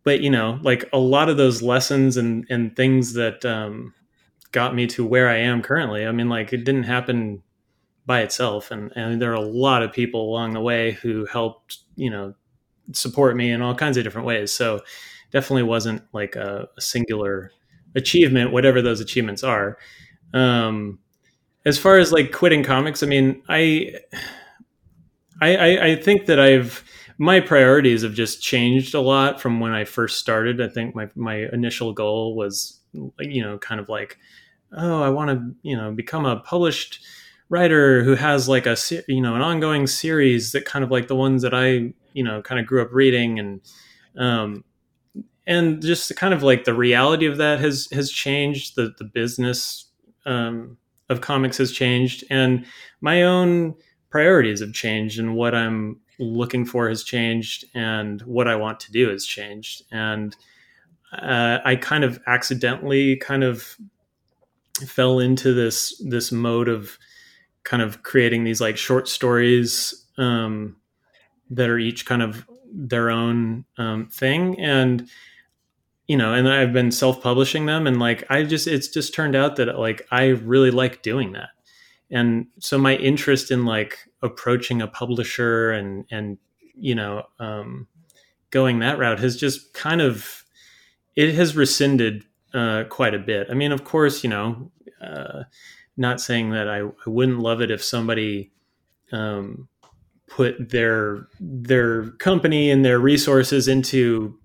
but 0.05 0.21
you 0.21 0.31
know 0.31 0.59
like 0.63 0.89
a 0.93 0.99
lot 0.99 1.29
of 1.29 1.37
those 1.37 1.63
lessons 1.63 2.17
and 2.17 2.47
and 2.51 2.77
things 2.77 3.15
that 3.15 3.45
um 3.45 3.95
got 4.53 4.75
me 4.75 4.87
to 4.87 5.05
where 5.05 5.29
i 5.29 5.37
am 5.37 5.63
currently 5.63 6.07
i 6.07 6.13
mean 6.13 6.29
like 6.29 6.53
it 6.53 6.65
didn't 6.65 6.85
happen 6.85 7.43
by 8.07 8.21
itself. 8.23 8.71
And 8.71 8.93
and 8.97 9.21
there 9.21 9.31
are 9.31 9.35
a 9.35 9.41
lot 9.41 9.83
of 9.83 9.93
people 9.93 10.23
along 10.31 10.55
the 10.55 10.61
way 10.61 10.93
who 10.93 11.27
helped 11.27 11.79
you 11.97 12.11
know 12.11 12.35
support 12.93 13.37
me 13.37 13.51
in 13.51 13.63
all 13.63 13.75
kinds 13.75 13.97
of 13.97 14.05
different 14.05 14.27
ways. 14.27 14.53
So 14.53 14.81
definitely 15.33 15.65
wasn't 15.65 16.03
like 16.13 16.37
a, 16.37 16.69
a 16.77 16.81
singular 16.81 17.53
achievement 17.97 18.53
whatever 18.53 18.83
those 18.83 19.01
achievements 19.01 19.45
are. 19.45 19.79
Um 20.35 20.99
as 21.67 21.79
far 21.79 21.99
as 21.99 22.13
like 22.13 22.33
quitting 22.33 22.65
comics 22.65 23.03
i 23.03 23.07
mean 23.07 23.43
i 23.49 23.93
i 25.41 25.57
i, 25.57 25.85
I 25.89 25.97
think 25.97 26.27
that 26.27 26.39
i've 26.41 26.85
my 27.21 27.39
priorities 27.39 28.03
have 28.03 28.15
just 28.15 28.41
changed 28.43 28.95
a 28.95 29.01
lot 29.01 29.41
from 29.41 29.61
when 29.61 29.73
i 29.73 29.85
first 29.85 30.19
started. 30.19 30.61
I 30.61 30.69
think 30.69 30.95
my 30.95 31.09
my 31.15 31.49
initial 31.53 31.93
goal 31.93 32.35
was 32.35 32.81
you 33.21 33.43
know 33.43 33.59
kind 33.59 33.81
of 33.81 33.89
like 33.89 34.19
oh 34.77 35.01
i 35.03 35.09
want 35.09 35.31
to 35.31 35.55
you 35.63 35.77
know 35.77 35.93
become 35.93 36.27
a 36.27 36.41
published 36.41 36.99
writer 37.49 38.03
who 38.03 38.15
has 38.15 38.49
like 38.49 38.67
a 38.67 38.77
you 39.07 39.21
know 39.21 39.37
an 39.37 39.43
ongoing 39.43 39.87
series 39.87 40.53
that 40.53 40.65
kind 40.65 40.85
of 40.85 40.91
like 40.91 41.07
the 41.07 41.15
ones 41.15 41.43
that 41.43 41.55
i 41.55 41.93
you 42.13 42.25
know 42.25 42.43
kind 42.43 42.61
of 42.61 42.67
grew 42.67 42.83
up 42.83 42.93
reading. 42.93 43.39
And 43.39 43.61
um 44.19 44.65
and 45.47 45.83
just 45.83 46.15
kind 46.17 46.35
of 46.35 46.43
like 46.43 46.65
the 46.65 46.75
reality 46.75 47.27
of 47.27 47.39
that 47.39 47.61
has 47.61 47.89
has 47.93 48.11
changed. 48.11 48.77
The 48.77 48.95
the 48.99 49.05
business 49.05 49.87
um 50.27 50.77
of 51.09 51.21
comics 51.21 51.59
has 51.59 51.73
changed. 51.73 52.25
And 52.31 52.67
my 53.01 53.23
own 53.23 53.75
priorities 54.11 54.61
have 54.61 54.73
changed 54.73 55.21
and 55.21 55.37
what 55.37 55.55
i'm 55.55 55.97
looking 56.21 56.65
for 56.65 56.89
has 56.89 57.03
changed 57.03 57.65
and 57.75 58.21
what 58.23 58.47
i 58.47 58.55
want 58.55 58.79
to 58.81 58.93
do 58.93 59.09
has 59.09 59.25
changed. 59.25 59.83
And 59.91 60.37
uh, 61.13 61.59
i 61.65 61.77
kind 61.77 62.05
of 62.05 62.21
accidentally 62.27 63.17
kind 63.17 63.43
of 63.43 63.77
fell 64.87 65.19
into 65.19 65.53
this 65.53 66.01
this 66.07 66.31
mode 66.31 66.69
of 66.69 66.99
kind 67.65 67.83
of 67.83 68.03
creating 68.03 68.45
these 68.45 68.61
like 68.61 68.77
short 68.77 69.09
stories 69.09 70.07
um, 70.19 70.77
that 71.51 71.69
are 71.69 71.79
each 71.79 72.07
kind 72.07 72.23
of 72.23 72.47
their 72.73 73.11
own 73.11 73.65
um, 73.79 74.07
thing. 74.07 74.59
And 74.61 75.09
you 76.11 76.17
know 76.17 76.35
and 76.35 76.49
i've 76.49 76.73
been 76.73 76.91
self-publishing 76.91 77.67
them 77.67 77.87
and 77.87 78.01
like 78.01 78.25
i 78.31 78.43
just 78.43 78.67
it's 78.67 78.89
just 78.89 79.15
turned 79.15 79.37
out 79.37 79.55
that 79.55 79.79
like 79.79 80.05
i 80.11 80.27
really 80.27 80.73
like 80.73 81.03
doing 81.03 81.31
that 81.35 81.51
and 82.11 82.47
so 82.59 82.79
my 82.79 82.97
interest 82.97 83.51
in 83.51 83.65
like 83.65 83.99
approaching 84.23 84.83
a 84.83 84.89
publisher 84.89 85.71
and 85.71 86.05
and 86.11 86.39
you 86.75 86.95
know 86.95 87.25
um, 87.39 87.87
going 88.51 88.81
that 88.81 88.99
route 88.99 89.21
has 89.21 89.37
just 89.37 89.73
kind 89.73 90.01
of 90.01 90.45
it 91.17 91.35
has 91.35 91.57
rescinded 91.57 92.25
uh, 92.55 92.85
quite 92.89 93.15
a 93.15 93.19
bit. 93.19 93.49
I 93.51 93.55
mean 93.55 93.73
of 93.73 93.85
course 93.85 94.25
you 94.25 94.31
know 94.31 94.71
uh, 95.01 95.45
not 95.97 96.21
saying 96.21 96.51
that 96.51 96.69
I, 96.69 96.81
I 96.81 97.11
wouldn't 97.11 97.41
love 97.41 97.61
it 97.61 97.71
if 97.71 97.83
somebody 97.83 98.53
um, 99.13 99.69
put 100.29 100.71
their 100.71 101.29
their 101.39 102.11
company 102.13 102.71
and 102.71 102.85
their 102.85 102.99
resources 102.99 103.69
into 103.69 104.39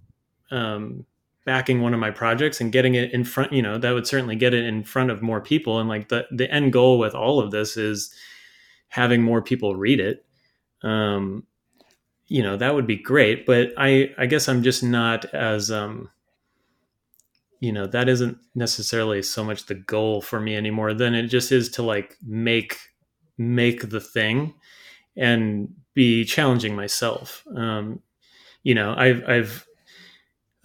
um, 0.51 1.05
backing 1.46 1.82
one 1.82 1.93
of 1.93 2.00
my 2.00 2.12
projects 2.12 2.60
and 2.60 2.72
getting 2.72 2.96
it 2.96 3.12
in 3.14 3.24
front 3.24 3.54
you 3.54 3.62
know 3.62 3.78
that 3.78 3.91
would 3.91 4.08
certainly 4.08 4.36
get 4.36 4.54
it 4.54 4.66
in 4.66 4.84
front 4.84 5.12
of 5.12 5.22
more 5.22 5.41
people. 5.41 5.80
And 5.80 5.89
like 5.89 6.10
the 6.10 6.26
the 6.32 6.52
end 6.52 6.74
goal 6.74 7.00
with 7.00 7.16
all 7.16 7.39
of 7.39 7.52
this 7.52 7.78
is 7.78 8.14
having 8.89 9.22
more 9.22 9.41
people 9.41 9.76
read 9.76 10.00
it. 10.00 10.26
Um 10.84 11.46
you 12.28 12.41
know 12.41 12.58
that 12.58 12.74
would 12.74 12.88
be 12.88 12.96
great 12.96 13.46
but 13.46 13.70
i 13.78 14.10
i 14.18 14.26
guess 14.26 14.50
i'm 14.50 14.64
just 14.64 14.84
not 14.84 15.26
as 15.26 15.70
um 15.70 16.10
you 17.60 17.72
know 17.72 17.88
that 17.88 18.10
isn't 18.10 18.38
necessarily 18.54 19.22
so 19.22 19.43
much 19.43 19.66
the 19.66 19.76
goal 19.76 20.22
for 20.22 20.39
me 20.39 20.56
anymore 20.56 20.93
than 20.93 21.14
it 21.16 21.28
just 21.28 21.52
is 21.52 21.70
to 21.70 21.84
like 21.84 22.18
make 22.26 22.78
make 23.38 23.89
the 23.89 24.00
thing 24.00 24.54
and 25.18 25.74
be 25.93 26.26
challenging 26.26 26.76
myself. 26.76 27.43
Um 27.56 28.02
you 28.64 28.76
know 28.76 28.93
i've 28.98 29.24
i've 29.30 29.66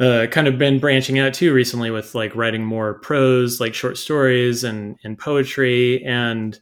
uh, 0.00 0.26
kind 0.28 0.48
of 0.48 0.58
been 0.58 0.78
branching 0.78 1.18
out 1.18 1.34
too 1.34 1.52
recently 1.52 1.90
with 1.90 2.14
like 2.14 2.34
writing 2.34 2.64
more 2.64 2.94
prose 2.94 3.60
like 3.60 3.74
short 3.74 3.98
stories 3.98 4.64
and 4.64 4.98
and 5.04 5.18
poetry 5.18 6.02
and 6.04 6.58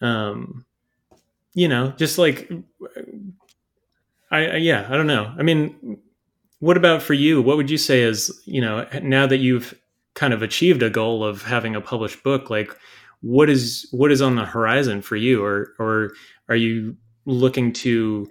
um 0.00 0.64
you 1.52 1.66
know 1.66 1.92
just 1.96 2.16
like 2.16 2.50
I, 4.30 4.46
I 4.46 4.56
yeah 4.56 4.86
i 4.88 4.96
don't 4.96 5.08
know. 5.08 5.34
I 5.38 5.42
mean 5.42 5.98
what 6.60 6.76
about 6.76 7.02
for 7.02 7.14
you? 7.14 7.40
What 7.42 7.56
would 7.56 7.70
you 7.70 7.78
say 7.78 8.02
is 8.02 8.30
you 8.44 8.60
know 8.60 8.86
now 9.02 9.26
that 9.26 9.38
you've 9.38 9.74
kind 10.14 10.32
of 10.32 10.42
achieved 10.42 10.82
a 10.82 10.90
goal 10.90 11.24
of 11.24 11.42
having 11.42 11.74
a 11.74 11.80
published 11.80 12.22
book 12.22 12.50
like 12.50 12.76
what 13.22 13.50
is 13.50 13.88
what 13.90 14.10
is 14.12 14.22
on 14.22 14.36
the 14.36 14.44
horizon 14.44 15.02
for 15.02 15.16
you? 15.16 15.42
Or 15.42 15.74
or 15.78 16.12
are 16.48 16.56
you 16.56 16.96
looking 17.26 17.72
to 17.72 18.30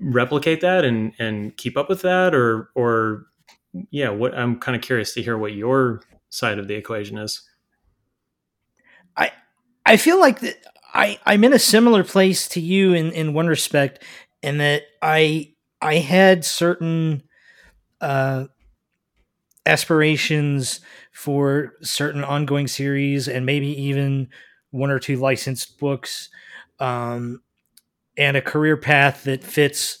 replicate 0.00 0.60
that 0.62 0.84
and 0.84 1.12
and 1.18 1.56
keep 1.56 1.76
up 1.76 1.88
with 1.88 2.02
that? 2.02 2.34
Or 2.34 2.70
or 2.74 3.26
yeah 3.92 4.08
what 4.08 4.34
i'm 4.34 4.58
kind 4.58 4.74
of 4.74 4.82
curious 4.82 5.14
to 5.14 5.22
hear 5.22 5.38
what 5.38 5.52
your 5.52 6.02
side 6.30 6.58
of 6.58 6.68
the 6.68 6.74
equation 6.74 7.18
is. 7.18 7.42
I 9.16 9.32
I 9.84 9.96
feel 9.96 10.18
like 10.18 10.40
that 10.40 10.56
I 10.94 11.18
I'm 11.26 11.44
in 11.44 11.52
a 11.52 11.58
similar 11.58 12.04
place 12.04 12.48
to 12.48 12.60
you 12.60 12.94
in 12.94 13.12
in 13.12 13.34
one 13.34 13.48
respect, 13.48 14.02
in 14.42 14.58
that 14.58 14.84
I 15.02 15.54
I 15.82 15.96
had 15.96 16.44
certain 16.44 17.22
uh, 18.00 18.46
aspirations 19.66 20.80
for 21.12 21.74
certain 21.82 22.24
ongoing 22.24 22.66
series 22.66 23.28
and 23.28 23.44
maybe 23.44 23.68
even 23.82 24.28
one 24.70 24.90
or 24.90 24.98
two 24.98 25.16
licensed 25.16 25.78
books, 25.78 26.28
um, 26.78 27.42
and 28.20 28.36
a 28.36 28.42
career 28.42 28.76
path 28.76 29.24
that 29.24 29.42
fits 29.42 29.98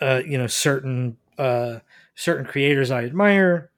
uh, 0.00 0.22
you 0.24 0.38
know 0.38 0.46
certain 0.46 1.18
uh, 1.38 1.80
certain 2.14 2.46
creators 2.46 2.90
I 2.90 3.04
admire. 3.04 3.70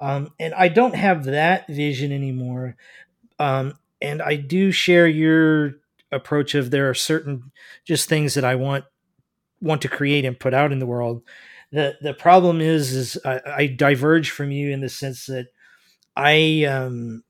Um, 0.00 0.32
and 0.40 0.54
I 0.54 0.68
don't 0.68 0.94
have 0.94 1.24
that 1.24 1.68
vision 1.68 2.10
anymore. 2.10 2.76
Um, 3.38 3.74
and 4.00 4.22
I 4.22 4.36
do 4.36 4.72
share 4.72 5.06
your 5.06 5.74
approach 6.10 6.54
of 6.54 6.70
there 6.70 6.88
are 6.90 6.94
certain 6.94 7.52
just 7.84 8.08
things 8.08 8.34
that 8.34 8.44
I 8.44 8.56
want 8.56 8.84
want 9.60 9.82
to 9.82 9.88
create 9.88 10.24
and 10.24 10.38
put 10.38 10.54
out 10.54 10.72
in 10.72 10.78
the 10.78 10.86
world 10.86 11.22
the 11.72 11.96
the 12.00 12.14
problem 12.14 12.60
is 12.60 12.92
is 12.92 13.18
I, 13.24 13.40
I 13.46 13.66
diverge 13.66 14.30
from 14.30 14.50
you 14.50 14.70
in 14.70 14.80
the 14.80 14.88
sense 14.88 15.26
that 15.26 15.48
I 16.16 16.64
um 16.64 17.22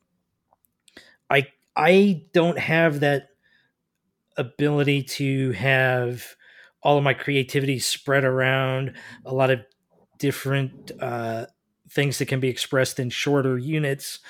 I 1.28 1.48
I 1.76 2.24
don't 2.32 2.58
have 2.58 3.00
that 3.00 3.29
ability 4.36 5.02
to 5.02 5.52
have 5.52 6.36
all 6.82 6.96
of 6.96 7.04
my 7.04 7.14
creativity 7.14 7.78
spread 7.78 8.24
around 8.24 8.94
a 9.24 9.34
lot 9.34 9.50
of 9.50 9.60
different 10.18 10.92
uh, 11.00 11.46
things 11.90 12.18
that 12.18 12.26
can 12.26 12.40
be 12.40 12.48
expressed 12.48 12.98
in 12.98 13.10
shorter 13.10 13.58
units. 13.58 14.20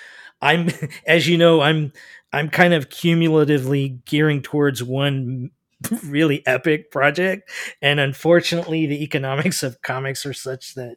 I'm, 0.41 0.69
as 1.07 1.29
you 1.29 1.39
know, 1.39 1.61
I'm 1.61 1.93
I'm 2.33 2.49
kind 2.49 2.75
of 2.75 2.91
cumulatively 2.91 4.01
gearing 4.05 4.41
towards 4.43 4.83
one 4.83 5.51
really 6.05 6.47
epic 6.47 6.91
project, 6.91 7.51
and 7.83 8.01
unfortunately, 8.01 8.87
the 8.87 9.03
economics 9.03 9.63
of 9.63 9.83
comics 9.83 10.25
are 10.25 10.33
such 10.35 10.75
that 10.75 10.97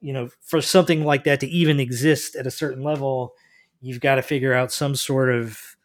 you 0.00 0.12
know 0.12 0.28
for 0.42 0.60
something 0.60 1.04
like 1.04 1.24
that 1.24 1.40
to 1.40 1.46
even 1.48 1.80
exist 1.80 2.36
at 2.36 2.46
a 2.46 2.50
certain 2.50 2.82
level, 2.82 3.34
you've 3.80 4.00
got 4.00 4.16
to 4.16 4.22
figure 4.22 4.52
out 4.52 4.72
some 4.72 4.94
sort 4.94 5.32
of 5.32 5.75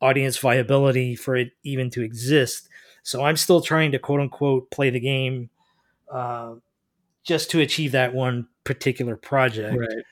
audience 0.00 0.38
viability 0.38 1.16
for 1.16 1.36
it 1.36 1.52
even 1.64 1.90
to 1.90 2.02
exist. 2.02 2.68
So 3.02 3.24
I'm 3.24 3.36
still 3.36 3.60
trying 3.60 3.92
to 3.92 3.98
quote 3.98 4.20
unquote 4.20 4.70
play 4.70 4.90
the 4.90 5.00
game 5.00 5.50
uh, 6.12 6.54
just 7.24 7.50
to 7.52 7.60
achieve 7.60 7.92
that 7.92 8.14
one 8.14 8.48
particular 8.64 9.16
project. 9.16 9.78
Right. 9.78 10.04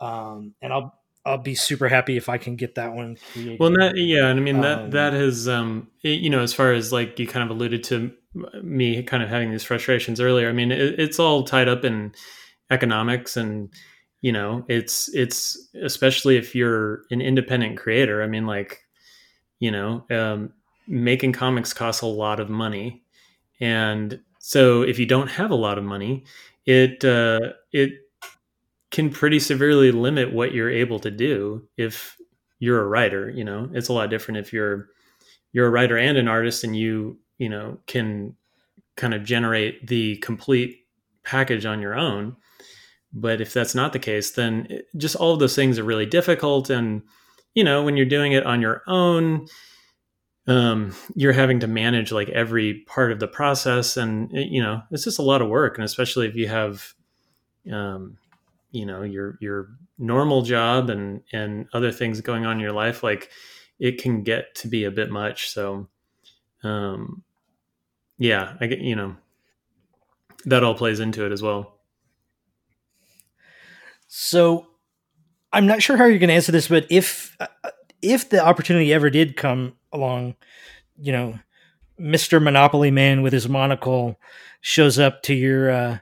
Um, 0.00 0.54
and 0.62 0.72
I'll 0.72 0.94
I'll 1.26 1.38
be 1.38 1.54
super 1.54 1.88
happy 1.88 2.16
if 2.16 2.28
I 2.28 2.38
can 2.38 2.56
get 2.56 2.76
that 2.76 2.94
one 2.94 3.16
created. 3.32 3.60
Well, 3.60 3.70
that, 3.72 3.96
yeah, 3.96 4.28
and 4.28 4.40
I 4.40 4.42
mean 4.42 4.60
that 4.62 4.78
Um, 4.78 4.90
that 4.90 5.12
has 5.12 5.46
um, 5.46 5.88
it- 6.02 6.20
you 6.20 6.30
know, 6.30 6.40
as 6.40 6.54
far 6.54 6.72
as 6.72 6.92
like 6.92 7.18
you 7.18 7.26
kind 7.26 7.44
of 7.44 7.54
alluded 7.54 7.84
to 7.84 8.12
me 8.62 9.02
kind 9.02 9.22
of 9.22 9.28
having 9.28 9.50
these 9.50 9.64
frustrations 9.64 10.20
earlier. 10.20 10.48
I 10.48 10.52
mean, 10.52 10.70
it, 10.72 10.98
it's 10.98 11.18
all 11.18 11.42
tied 11.44 11.68
up 11.68 11.84
in 11.84 12.12
economics, 12.70 13.36
and 13.36 13.68
you 14.22 14.32
know, 14.32 14.64
it's 14.68 15.12
it's 15.14 15.68
especially 15.82 16.36
if 16.36 16.54
you're 16.54 17.02
an 17.10 17.20
independent 17.20 17.76
creator. 17.76 18.22
I 18.22 18.26
mean, 18.26 18.46
like 18.46 18.80
you 19.60 19.70
know, 19.70 20.04
um, 20.10 20.52
making 20.86 21.32
comics 21.32 21.72
costs 21.72 22.02
a 22.02 22.06
lot 22.06 22.40
of 22.40 22.48
money, 22.50 23.02
and 23.60 24.20
so 24.38 24.82
if 24.82 24.98
you 24.98 25.06
don't 25.06 25.28
have 25.28 25.50
a 25.50 25.54
lot 25.56 25.78
of 25.78 25.84
money, 25.84 26.24
it 26.66 27.04
uh, 27.04 27.52
it 27.72 27.92
can 28.90 29.10
pretty 29.10 29.38
severely 29.38 29.92
limit 29.92 30.32
what 30.32 30.52
you're 30.52 30.70
able 30.70 30.98
to 31.00 31.10
do 31.10 31.66
if 31.76 32.16
you're 32.58 32.80
a 32.80 32.86
writer 32.86 33.30
you 33.30 33.44
know? 33.44 33.68
It's 33.72 33.88
a 33.88 33.92
lot 33.92 34.10
different 34.10 34.38
if 34.38 34.52
you're 34.52 34.88
you're 35.52 35.66
a 35.66 35.70
writer 35.70 35.98
and 35.98 36.18
an 36.18 36.28
artist 36.28 36.64
and 36.64 36.76
you 36.76 37.18
you 37.38 37.48
know 37.48 37.78
can 37.86 38.34
kind 38.96 39.14
of 39.14 39.24
generate 39.24 39.86
the 39.86 40.16
complete 40.18 40.86
package 41.24 41.66
on 41.66 41.80
your 41.80 41.94
own. 41.94 42.36
But 43.12 43.40
if 43.40 43.52
that's 43.52 43.74
not 43.74 43.92
the 43.92 43.98
case 43.98 44.32
then 44.32 44.80
just 44.96 45.16
all 45.16 45.34
of 45.34 45.40
those 45.40 45.56
things 45.56 45.78
are 45.78 45.84
really 45.84 46.06
difficult 46.06 46.70
and 46.70 47.02
you 47.54 47.64
know 47.64 47.82
when 47.82 47.96
you're 47.96 48.06
doing 48.06 48.32
it 48.32 48.46
on 48.46 48.60
your 48.60 48.82
own 48.86 49.46
um, 50.46 50.94
you're 51.14 51.32
having 51.32 51.60
to 51.60 51.66
manage 51.66 52.10
like 52.10 52.28
every 52.30 52.80
part 52.86 53.12
of 53.12 53.20
the 53.20 53.28
process 53.28 53.96
and 53.96 54.32
it- 54.34 54.48
you 54.48 54.62
know 54.62 54.82
it's 54.90 55.04
just 55.04 55.18
a 55.18 55.22
lot 55.22 55.42
of 55.42 55.48
work. 55.48 55.76
And 55.76 55.84
especially 55.84 56.26
if 56.26 56.34
you 56.34 56.48
have 56.48 56.94
um, 57.72 58.18
you 58.72 58.86
know 58.86 59.02
your 59.02 59.38
your 59.40 59.68
normal 59.98 60.42
job 60.42 60.90
and 60.90 61.22
and 61.32 61.68
other 61.74 61.92
things 61.92 62.20
going 62.22 62.46
on 62.46 62.54
in 62.56 62.60
your 62.60 62.72
life 62.72 63.02
like 63.02 63.30
it 63.80 64.00
can 64.02 64.22
get 64.24 64.54
to 64.56 64.68
be 64.68 64.84
a 64.84 64.90
bit 64.92 65.10
much. 65.10 65.50
So 65.50 65.88
um 66.64 67.22
yeah 68.18 68.56
i 68.60 68.66
get 68.66 68.80
you 68.80 68.96
know 68.96 69.16
that 70.46 70.64
all 70.64 70.74
plays 70.74 70.98
into 71.00 71.24
it 71.24 71.30
as 71.32 71.42
well. 71.42 71.78
So 74.08 74.66
I'm 75.52 75.66
not 75.66 75.82
sure 75.82 75.96
how 75.96 76.04
you're 76.04 76.18
going 76.18 76.28
to 76.28 76.34
answer 76.34 76.52
this, 76.52 76.68
but 76.68 76.86
if 76.90 77.36
uh, 77.40 77.46
if 78.02 78.28
the 78.28 78.44
opportunity 78.44 78.92
ever 78.92 79.10
did 79.10 79.36
come 79.36 79.74
along, 79.92 80.36
you 81.00 81.12
know, 81.12 81.38
Mister 81.98 82.38
Monopoly 82.38 82.90
Man 82.90 83.22
with 83.22 83.32
his 83.32 83.48
monocle 83.48 84.20
shows 84.60 84.98
up 84.98 85.22
to 85.22 85.34
your 85.34 85.70
uh, 85.70 85.98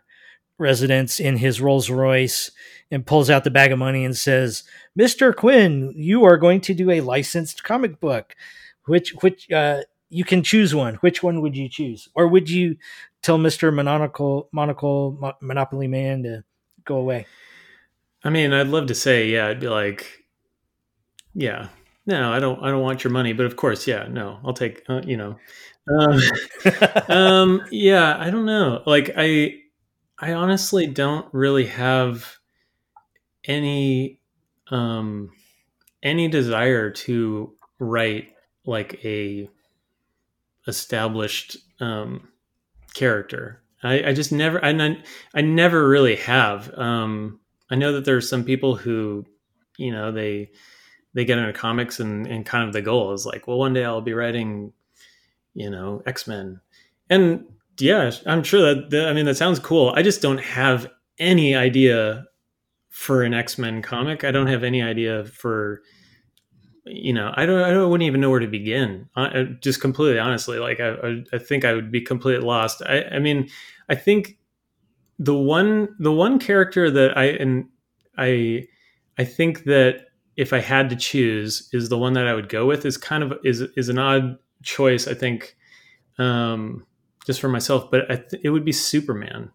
residence 0.59 1.20
in 1.20 1.36
his 1.36 1.61
Rolls 1.61 1.88
Royce 1.90 2.51
and 2.90 3.07
pulls 3.07 3.30
out 3.30 3.44
the 3.44 3.51
bag 3.51 3.72
of 3.72 3.78
money 3.78 4.05
and 4.05 4.16
says, 4.16 4.64
"Mister 4.94 5.32
Quinn, 5.32 5.92
you 5.97 6.24
are 6.24 6.36
going 6.38 6.61
to 6.62 6.74
do 6.74 6.90
a 6.90 7.01
licensed 7.01 7.62
comic 7.62 8.01
book. 8.01 8.34
Which 8.86 9.12
which 9.22 9.51
uh, 9.51 9.82
you 10.11 10.24
can 10.24 10.42
choose 10.42 10.74
one. 10.74 10.94
Which 10.97 11.22
one 11.22 11.40
would 11.40 11.57
you 11.57 11.68
choose, 11.68 12.09
or 12.14 12.28
would 12.28 12.51
you 12.51 12.76
tell 13.22 13.38
Mister 13.38 13.72
Monocle 13.72 14.49
Monocle 14.53 15.16
Mo- 15.20 15.34
Monopoly 15.40 15.88
Man 15.88 16.22
to 16.24 16.44
go 16.84 16.97
away?" 16.97 17.26
I 18.27 18.31
mean 18.31 18.53
i'd 18.53 18.68
love 18.68 18.87
to 18.87 18.95
say 18.95 19.29
yeah 19.29 19.47
i'd 19.47 19.61
be 19.61 19.68
like 19.68 20.07
yeah 21.35 21.68
no 22.07 22.33
i 22.33 22.41
don't 22.41 22.62
i 22.62 22.68
don't 22.68 22.83
want 22.83 23.05
your 23.05 23.12
money 23.12 23.33
but 23.33 23.47
of 23.47 23.57
course 23.57 23.87
yeah 23.87 24.07
no 24.11 24.39
i'll 24.45 24.53
take 24.53 24.83
uh, 24.89 25.01
you 25.05 25.16
know. 25.16 25.37
Um, 25.89 26.20
um 27.09 27.62
yeah 27.70 28.16
i 28.18 28.31
don't 28.31 28.47
know 28.47 28.83
like 28.87 29.12
i 29.16 29.55
i 30.18 30.33
honestly 30.33 30.87
don't 30.87 31.33
really 31.33 31.66
have 31.66 32.37
any 33.45 34.20
um 34.70 35.31
any 36.03 36.29
desire 36.29 36.91
to 36.91 37.55
write 37.79 38.33
like 38.64 39.05
a 39.05 39.49
established 40.66 41.57
um 41.81 42.29
character. 42.95 43.62
I 43.83 44.09
i 44.11 44.12
just 44.12 44.33
never 44.33 44.64
I, 44.64 44.97
I 45.35 45.41
never 45.43 45.89
really 45.89 46.16
have 46.16 46.77
um 46.79 47.41
i 47.71 47.75
know 47.75 47.93
that 47.93 48.05
there's 48.05 48.29
some 48.29 48.45
people 48.45 48.75
who 48.77 49.25
you 49.79 49.91
know 49.93 50.12
they 50.12 50.51
they 51.14 51.25
get 51.25 51.39
into 51.39 51.53
comics 51.53 51.99
and 52.01 52.27
and 52.27 52.45
kind 52.47 52.67
of 52.67 52.73
the 52.73 52.83
goal 52.83 53.12
is 53.12 53.27
like 53.27 53.47
well 53.47 53.59
one 53.59 53.73
day 53.73 53.85
i'll 53.85 54.01
be 54.01 54.12
writing 54.12 54.73
you 55.55 55.71
know 55.71 56.03
x-men. 56.07 56.61
And 57.11 57.45
yeah 57.79 58.11
i'm 58.27 58.43
sure 58.43 58.75
that, 58.75 58.91
that 58.91 59.09
i 59.09 59.12
mean 59.12 59.25
that 59.27 59.37
sounds 59.37 59.59
cool. 59.59 59.93
I 59.97 60.03
just 60.03 60.23
don't 60.23 60.41
have 60.41 60.87
any 61.19 61.55
idea 61.55 62.27
for 62.91 63.23
an 63.23 63.35
x-men 63.35 63.83
comic. 63.83 64.25
I 64.25 64.31
don't 64.31 64.47
have 64.47 64.62
any 64.64 64.83
idea 64.83 65.25
for 65.25 65.83
you 66.85 67.12
know 67.12 67.33
i 67.37 67.45
don't 67.45 67.61
i 67.62 67.71
don't, 67.71 67.91
wouldn't 67.91 68.07
even 68.07 68.21
know 68.21 68.31
where 68.31 68.41
to 68.41 68.47
begin. 68.47 69.09
I- 69.17 69.49
just 69.61 69.81
completely 69.81 70.19
honestly 70.19 70.59
like 70.59 70.79
I, 70.81 70.91
I 70.91 71.25
i 71.33 71.39
think 71.39 71.64
i 71.64 71.73
would 71.73 71.91
be 71.91 72.01
completely 72.01 72.47
lost. 72.47 72.83
I 72.87 73.03
i 73.12 73.19
mean 73.19 73.49
i 73.89 73.95
think 73.95 74.39
the 75.19 75.35
one 75.35 75.89
the 75.99 76.12
one 76.12 76.39
character 76.39 76.91
that 76.91 77.17
i 77.17 77.25
and 77.25 77.67
i 78.19 78.67
i 79.19 79.25
think 79.25 79.64
that 79.64 80.07
if 80.37 80.53
i 80.53 80.61
had 80.61 80.91
to 80.91 80.97
choose 80.97 81.69
is 81.73 81.89
the 81.89 81.99
one 81.99 82.12
that 82.12 82.27
i 82.27 82.35
would 82.35 82.49
go 82.49 82.67
with 82.67 82.85
is 82.85 82.97
kind 82.97 83.23
of 83.23 83.33
is 83.45 83.62
is 83.77 83.89
an 83.89 83.99
odd 83.99 84.39
choice 84.62 85.09
i 85.09 85.14
think 85.14 85.57
um 86.19 86.85
just 87.27 87.41
for 87.41 87.49
myself 87.49 87.91
but 87.91 88.11
I 88.11 88.17
th- 88.17 88.43
it 88.45 88.51
would 88.51 88.64
be 88.64 88.73
superman 88.73 89.51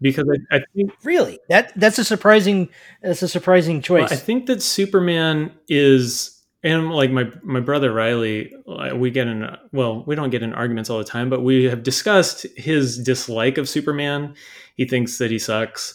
because 0.00 0.28
I, 0.50 0.56
I 0.56 0.60
think 0.74 0.92
Really? 1.02 1.38
That 1.48 1.72
that's 1.76 1.98
a 1.98 2.04
surprising 2.04 2.68
that's 3.02 3.22
a 3.22 3.28
surprising 3.28 3.80
choice. 3.80 4.10
well, 4.10 4.12
I 4.12 4.16
think 4.16 4.46
that 4.46 4.62
Superman 4.62 5.52
is, 5.68 6.33
and 6.64 6.90
like 6.90 7.10
my 7.10 7.30
my 7.42 7.60
brother 7.60 7.92
Riley, 7.92 8.52
uh, 8.66 8.96
we 8.96 9.10
get 9.10 9.28
in 9.28 9.46
well, 9.72 10.02
we 10.06 10.16
don't 10.16 10.30
get 10.30 10.42
in 10.42 10.54
arguments 10.54 10.90
all 10.90 10.98
the 10.98 11.04
time, 11.04 11.30
but 11.30 11.42
we 11.42 11.64
have 11.64 11.82
discussed 11.82 12.46
his 12.56 12.98
dislike 12.98 13.58
of 13.58 13.68
Superman. 13.68 14.34
He 14.76 14.86
thinks 14.86 15.18
that 15.18 15.30
he 15.30 15.38
sucks, 15.38 15.94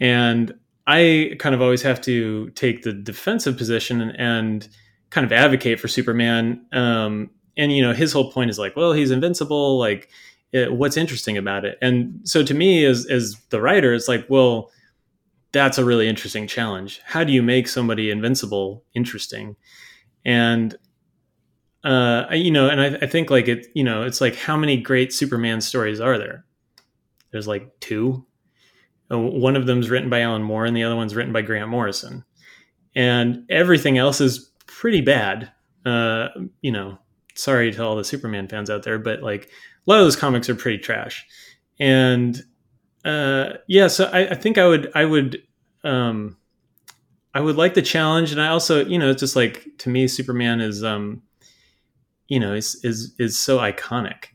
and 0.00 0.52
I 0.86 1.36
kind 1.38 1.54
of 1.54 1.62
always 1.62 1.82
have 1.82 2.00
to 2.02 2.50
take 2.50 2.82
the 2.82 2.92
defensive 2.92 3.56
position 3.56 4.02
and, 4.02 4.68
kind 5.10 5.24
of 5.24 5.32
advocate 5.32 5.80
for 5.80 5.88
Superman. 5.88 6.66
Um, 6.72 7.30
and 7.56 7.72
you 7.72 7.80
know, 7.80 7.94
his 7.94 8.12
whole 8.12 8.30
point 8.30 8.50
is 8.50 8.58
like, 8.58 8.76
well, 8.76 8.92
he's 8.92 9.10
invincible. 9.10 9.78
Like, 9.78 10.10
eh, 10.52 10.66
what's 10.66 10.98
interesting 10.98 11.38
about 11.38 11.64
it? 11.64 11.78
And 11.80 12.20
so 12.24 12.44
to 12.44 12.52
me, 12.52 12.84
as 12.84 13.06
as 13.06 13.36
the 13.48 13.62
writer, 13.62 13.94
it's 13.94 14.08
like, 14.08 14.26
well 14.28 14.70
that's 15.52 15.78
a 15.78 15.84
really 15.84 16.08
interesting 16.08 16.46
challenge. 16.46 17.00
How 17.04 17.24
do 17.24 17.32
you 17.32 17.42
make 17.42 17.68
somebody 17.68 18.10
invincible 18.10 18.84
interesting? 18.94 19.56
And 20.24 20.76
uh, 21.84 22.26
you 22.32 22.50
know, 22.50 22.68
and 22.68 22.80
I, 22.80 22.98
I 23.02 23.06
think 23.06 23.30
like 23.30 23.48
it, 23.48 23.66
you 23.74 23.84
know, 23.84 24.02
it's 24.02 24.20
like 24.20 24.36
how 24.36 24.56
many 24.56 24.76
great 24.76 25.12
Superman 25.12 25.60
stories 25.60 26.00
are 26.00 26.18
there? 26.18 26.44
There's 27.30 27.48
like 27.48 27.78
two. 27.80 28.26
Uh, 29.10 29.18
One 29.18 29.56
of 29.56 29.66
them's 29.66 29.90
written 29.90 30.10
by 30.10 30.20
Alan 30.20 30.42
Moore, 30.42 30.64
and 30.64 30.76
the 30.76 30.82
other 30.82 30.96
one's 30.96 31.14
written 31.14 31.32
by 31.32 31.42
Grant 31.42 31.70
Morrison. 31.70 32.24
And 32.94 33.44
everything 33.48 33.96
else 33.96 34.20
is 34.20 34.50
pretty 34.66 35.00
bad. 35.00 35.52
Uh, 35.86 36.28
you 36.60 36.72
know, 36.72 36.98
sorry 37.34 37.70
to 37.72 37.82
all 37.82 37.96
the 37.96 38.04
Superman 38.04 38.48
fans 38.48 38.70
out 38.70 38.82
there, 38.82 38.98
but 38.98 39.22
like 39.22 39.44
a 39.44 39.90
lot 39.90 40.00
of 40.00 40.04
those 40.04 40.16
comics 40.16 40.48
are 40.48 40.54
pretty 40.54 40.78
trash. 40.78 41.24
And 41.78 42.42
uh, 43.04 43.54
yeah, 43.68 43.86
so 43.86 44.06
I, 44.06 44.30
I 44.30 44.34
think 44.34 44.58
I 44.58 44.66
would 44.66 44.90
I 44.94 45.04
would 45.04 45.42
um, 45.84 46.36
I 47.34 47.40
would 47.40 47.56
like 47.56 47.74
the 47.74 47.82
challenge, 47.82 48.32
and 48.32 48.40
I 48.40 48.48
also 48.48 48.84
you 48.84 48.98
know 48.98 49.10
it's 49.10 49.20
just 49.20 49.36
like 49.36 49.66
to 49.78 49.90
me 49.90 50.08
Superman 50.08 50.60
is 50.60 50.82
um, 50.82 51.22
you 52.28 52.40
know 52.40 52.54
is 52.54 52.80
is 52.84 53.14
is 53.18 53.38
so 53.38 53.58
iconic, 53.58 54.26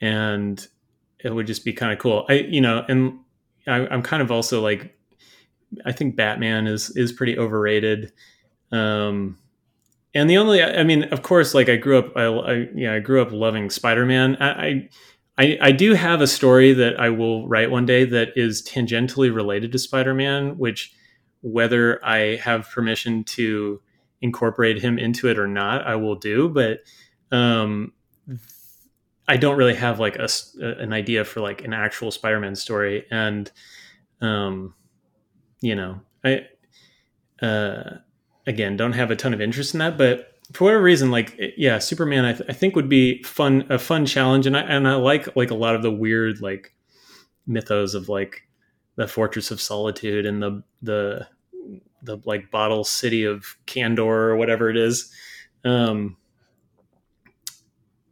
and 0.00 0.66
it 1.22 1.34
would 1.34 1.46
just 1.46 1.64
be 1.64 1.72
kind 1.72 1.92
of 1.92 1.98
cool. 1.98 2.26
I 2.28 2.34
you 2.34 2.60
know, 2.60 2.84
and 2.88 3.18
I, 3.66 3.86
I'm 3.88 4.02
kind 4.02 4.22
of 4.22 4.30
also 4.30 4.60
like 4.60 4.96
I 5.84 5.92
think 5.92 6.16
Batman 6.16 6.66
is 6.66 6.90
is 6.96 7.12
pretty 7.12 7.38
overrated. 7.38 8.12
Um, 8.72 9.38
and 10.14 10.28
the 10.28 10.38
only, 10.38 10.62
I 10.62 10.82
mean, 10.82 11.04
of 11.04 11.22
course, 11.22 11.54
like 11.54 11.68
I 11.68 11.76
grew 11.76 11.98
up, 11.98 12.16
I, 12.16 12.24
I 12.24 12.68
yeah, 12.74 12.94
I 12.94 12.98
grew 12.98 13.22
up 13.22 13.30
loving 13.30 13.70
Spider 13.70 14.04
Man. 14.04 14.36
I, 14.40 14.88
I, 15.38 15.58
I 15.60 15.72
do 15.72 15.94
have 15.94 16.20
a 16.20 16.26
story 16.26 16.72
that 16.72 16.98
I 16.98 17.10
will 17.10 17.46
write 17.48 17.70
one 17.70 17.86
day 17.86 18.04
that 18.04 18.30
is 18.36 18.62
tangentially 18.62 19.34
related 19.34 19.70
to 19.72 19.78
Spider 19.78 20.12
Man, 20.12 20.58
which 20.58 20.92
whether 21.42 22.04
I 22.04 22.36
have 22.36 22.70
permission 22.70 23.24
to 23.24 23.80
incorporate 24.20 24.80
him 24.80 24.98
into 24.98 25.28
it 25.28 25.38
or 25.38 25.48
not, 25.48 25.86
I 25.86 25.96
will 25.96 26.16
do. 26.16 26.48
But 26.48 26.80
um, 27.34 27.92
I 29.26 29.36
don't 29.36 29.56
really 29.56 29.74
have 29.74 30.00
like 30.00 30.16
a, 30.16 30.28
an 30.60 30.92
idea 30.92 31.24
for 31.24 31.40
like 31.40 31.64
an 31.64 31.72
actual 31.72 32.10
Spider 32.10 32.40
Man 32.40 32.54
story, 32.56 33.06
and 33.10 33.50
um, 34.20 34.74
you 35.60 35.74
know, 35.74 36.00
I. 36.24 36.46
Uh, 37.40 37.98
again 38.46 38.76
don't 38.76 38.92
have 38.92 39.10
a 39.10 39.16
ton 39.16 39.34
of 39.34 39.40
interest 39.40 39.74
in 39.74 39.78
that 39.78 39.96
but 39.98 40.38
for 40.52 40.64
whatever 40.64 40.82
reason 40.82 41.10
like 41.10 41.38
yeah 41.56 41.78
superman 41.78 42.24
i, 42.24 42.32
th- 42.32 42.48
I 42.48 42.52
think 42.52 42.76
would 42.76 42.88
be 42.88 43.22
fun 43.22 43.66
a 43.70 43.78
fun 43.78 44.06
challenge 44.06 44.46
and 44.46 44.56
i 44.56 44.60
and 44.60 44.88
i 44.88 44.94
like 44.94 45.34
like 45.36 45.50
a 45.50 45.54
lot 45.54 45.74
of 45.74 45.82
the 45.82 45.90
weird 45.90 46.40
like 46.40 46.72
mythos 47.46 47.94
of 47.94 48.08
like 48.08 48.46
the 49.00 49.08
fortress 49.08 49.50
of 49.50 49.62
solitude 49.62 50.26
and 50.26 50.42
the 50.42 50.62
the 50.82 51.26
the 52.02 52.18
like 52.26 52.50
bottle 52.50 52.84
city 52.84 53.24
of 53.24 53.56
Kandor 53.66 54.28
or 54.28 54.36
whatever 54.36 54.68
it 54.68 54.76
is 54.76 55.10
um 55.64 56.18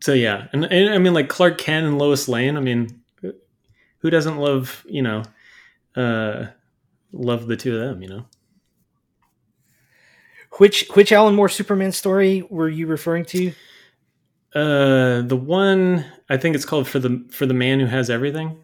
so 0.00 0.14
yeah 0.14 0.46
and, 0.54 0.64
and 0.64 0.94
i 0.94 0.96
mean 0.96 1.12
like 1.12 1.28
clark 1.28 1.58
kent 1.58 1.86
and 1.86 1.98
lois 1.98 2.26
lane 2.26 2.56
i 2.56 2.60
mean 2.60 3.02
who 3.98 4.08
doesn't 4.08 4.38
love 4.38 4.82
you 4.88 5.02
know 5.02 5.22
uh 5.94 6.46
love 7.12 7.48
the 7.48 7.56
two 7.56 7.74
of 7.76 7.80
them 7.80 8.02
you 8.02 8.08
know 8.08 8.24
which 10.52 10.88
which 10.94 11.12
Alan 11.12 11.34
Moore 11.34 11.50
Superman 11.50 11.92
story 11.92 12.46
were 12.48 12.68
you 12.68 12.86
referring 12.86 13.26
to? 13.26 13.52
Uh, 14.54 15.20
the 15.20 15.36
one 15.36 16.06
I 16.30 16.38
think 16.38 16.56
it's 16.56 16.64
called 16.64 16.88
for 16.88 16.98
the 16.98 17.24
for 17.30 17.44
the 17.44 17.54
man 17.54 17.78
who 17.78 17.86
has 17.86 18.08
everything. 18.08 18.56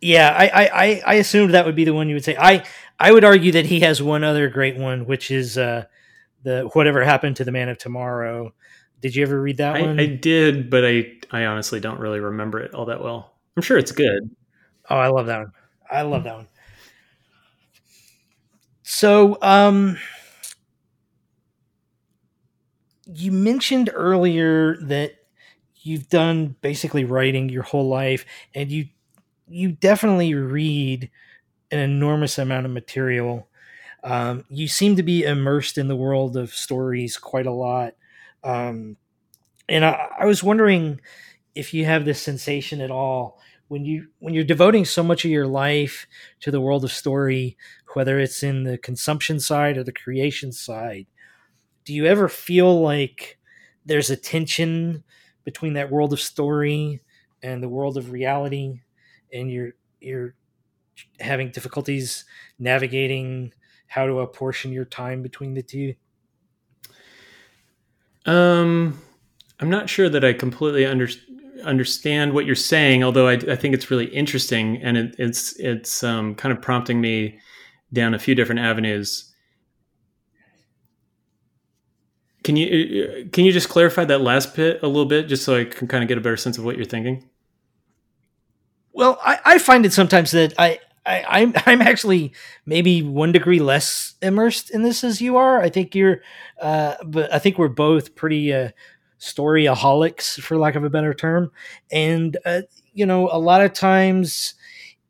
Yeah, 0.00 0.34
I, 0.36 0.66
I 0.66 1.02
I 1.06 1.14
assumed 1.14 1.54
that 1.54 1.66
would 1.66 1.74
be 1.74 1.84
the 1.84 1.94
one 1.94 2.08
you 2.08 2.14
would 2.14 2.24
say. 2.24 2.36
I 2.38 2.64
I 3.00 3.12
would 3.12 3.24
argue 3.24 3.52
that 3.52 3.66
he 3.66 3.80
has 3.80 4.00
one 4.00 4.22
other 4.22 4.48
great 4.48 4.76
one, 4.76 5.06
which 5.06 5.30
is 5.30 5.58
uh, 5.58 5.84
the 6.44 6.70
whatever 6.72 7.04
happened 7.04 7.36
to 7.36 7.44
the 7.44 7.52
man 7.52 7.68
of 7.68 7.78
tomorrow. 7.78 8.52
Did 9.00 9.14
you 9.14 9.22
ever 9.22 9.40
read 9.40 9.56
that 9.58 9.76
I, 9.76 9.80
one? 9.82 9.98
I 10.00 10.06
did, 10.06 10.70
but 10.70 10.84
I 10.84 11.12
I 11.30 11.46
honestly 11.46 11.80
don't 11.80 11.98
really 12.00 12.20
remember 12.20 12.60
it 12.60 12.74
all 12.74 12.86
that 12.86 13.02
well. 13.02 13.34
I'm 13.56 13.62
sure 13.62 13.78
it's 13.78 13.92
good. 13.92 14.30
Oh, 14.88 14.96
I 14.96 15.08
love 15.08 15.26
that 15.26 15.38
one. 15.38 15.52
I 15.90 16.02
love 16.02 16.24
that 16.24 16.36
one. 16.36 16.48
So, 18.82 19.36
um, 19.42 19.98
you 23.06 23.32
mentioned 23.32 23.90
earlier 23.92 24.76
that 24.82 25.12
you've 25.82 26.08
done 26.08 26.56
basically 26.60 27.04
writing 27.04 27.48
your 27.48 27.62
whole 27.64 27.88
life 27.88 28.24
and 28.54 28.70
you 28.70 28.86
you 29.48 29.72
definitely 29.72 30.34
read 30.34 31.10
an 31.70 31.78
enormous 31.78 32.38
amount 32.38 32.66
of 32.66 32.72
material. 32.72 33.48
Um, 34.04 34.44
you 34.48 34.68
seem 34.68 34.96
to 34.96 35.02
be 35.02 35.24
immersed 35.24 35.78
in 35.78 35.88
the 35.88 35.96
world 35.96 36.36
of 36.36 36.54
stories 36.54 37.16
quite 37.16 37.46
a 37.46 37.52
lot. 37.52 37.94
Um, 38.44 38.96
and 39.68 39.84
I, 39.84 40.08
I 40.20 40.24
was 40.26 40.42
wondering 40.42 41.00
if 41.54 41.74
you 41.74 41.84
have 41.84 42.04
this 42.04 42.20
sensation 42.22 42.80
at 42.80 42.90
all 42.90 43.40
when 43.68 43.84
you 43.84 44.08
when 44.18 44.34
you're 44.34 44.44
devoting 44.44 44.84
so 44.84 45.02
much 45.02 45.24
of 45.24 45.30
your 45.30 45.46
life 45.46 46.06
to 46.40 46.50
the 46.50 46.60
world 46.60 46.84
of 46.84 46.92
story 46.92 47.56
whether 47.94 48.18
it's 48.18 48.42
in 48.42 48.64
the 48.64 48.78
consumption 48.78 49.40
side 49.40 49.76
or 49.76 49.84
the 49.84 49.92
creation 49.92 50.52
side 50.52 51.06
do 51.84 51.92
you 51.92 52.06
ever 52.06 52.28
feel 52.28 52.80
like 52.80 53.38
there's 53.84 54.10
a 54.10 54.16
tension 54.16 55.02
between 55.44 55.74
that 55.74 55.90
world 55.90 56.12
of 56.12 56.20
story 56.20 57.00
and 57.42 57.62
the 57.62 57.68
world 57.68 57.96
of 57.96 58.10
reality 58.10 58.80
and 59.32 59.50
you're 59.50 59.72
you're 60.00 60.34
having 61.20 61.50
difficulties 61.50 62.24
navigating 62.58 63.52
how 63.86 64.06
to 64.06 64.20
apportion 64.20 64.72
your 64.72 64.84
time 64.84 65.22
between 65.22 65.54
the 65.54 65.62
two 65.62 65.94
um 68.26 69.00
i'm 69.60 69.70
not 69.70 69.88
sure 69.88 70.08
that 70.08 70.24
i 70.24 70.32
completely 70.32 70.84
under, 70.84 71.08
understand 71.64 72.32
what 72.32 72.46
you're 72.46 72.54
saying 72.54 73.02
although 73.04 73.28
i, 73.28 73.32
I 73.32 73.56
think 73.56 73.74
it's 73.74 73.90
really 73.90 74.06
interesting 74.06 74.80
and 74.82 74.96
it, 74.96 75.14
it's 75.18 75.58
it's 75.58 76.02
um, 76.02 76.34
kind 76.34 76.52
of 76.52 76.60
prompting 76.60 77.00
me 77.00 77.38
down 77.92 78.14
a 78.14 78.18
few 78.18 78.34
different 78.34 78.60
avenues 78.60 79.28
Can 82.48 82.56
you 82.56 83.04
uh, 83.04 83.28
can 83.30 83.44
you 83.44 83.52
just 83.52 83.68
clarify 83.68 84.06
that 84.06 84.22
last 84.22 84.56
bit 84.56 84.82
a 84.82 84.86
little 84.86 85.04
bit, 85.04 85.28
just 85.28 85.44
so 85.44 85.54
I 85.54 85.64
can 85.64 85.86
kind 85.86 86.02
of 86.02 86.08
get 86.08 86.16
a 86.16 86.20
better 86.22 86.38
sense 86.38 86.56
of 86.56 86.64
what 86.64 86.76
you're 86.76 86.86
thinking? 86.86 87.28
Well, 88.98 89.20
I, 89.24 89.38
I 89.44 89.58
find 89.58 89.86
it 89.86 89.92
sometimes 89.92 90.32
that 90.32 90.54
I, 90.58 90.80
I 91.06 91.24
I'm 91.28 91.54
I'm 91.66 91.80
actually 91.82 92.32
maybe 92.66 93.02
one 93.02 93.32
degree 93.32 93.60
less 93.60 94.16
immersed 94.22 94.70
in 94.72 94.82
this 94.82 95.04
as 95.04 95.22
you 95.22 95.36
are. 95.36 95.60
I 95.62 95.70
think 95.70 95.94
you're, 95.94 96.20
uh, 96.60 96.96
but 97.06 97.32
I 97.32 97.38
think 97.38 97.58
we're 97.58 97.68
both 97.68 98.16
pretty 98.16 98.52
uh, 98.52 98.70
storyaholics, 99.20 100.40
for 100.42 100.58
lack 100.58 100.74
of 100.74 100.84
a 100.84 100.90
better 100.90 101.14
term. 101.14 101.52
And 101.92 102.36
uh, 102.44 102.62
you 102.92 103.06
know, 103.06 103.30
a 103.32 103.38
lot 103.38 103.62
of 103.64 103.72
times, 103.72 104.54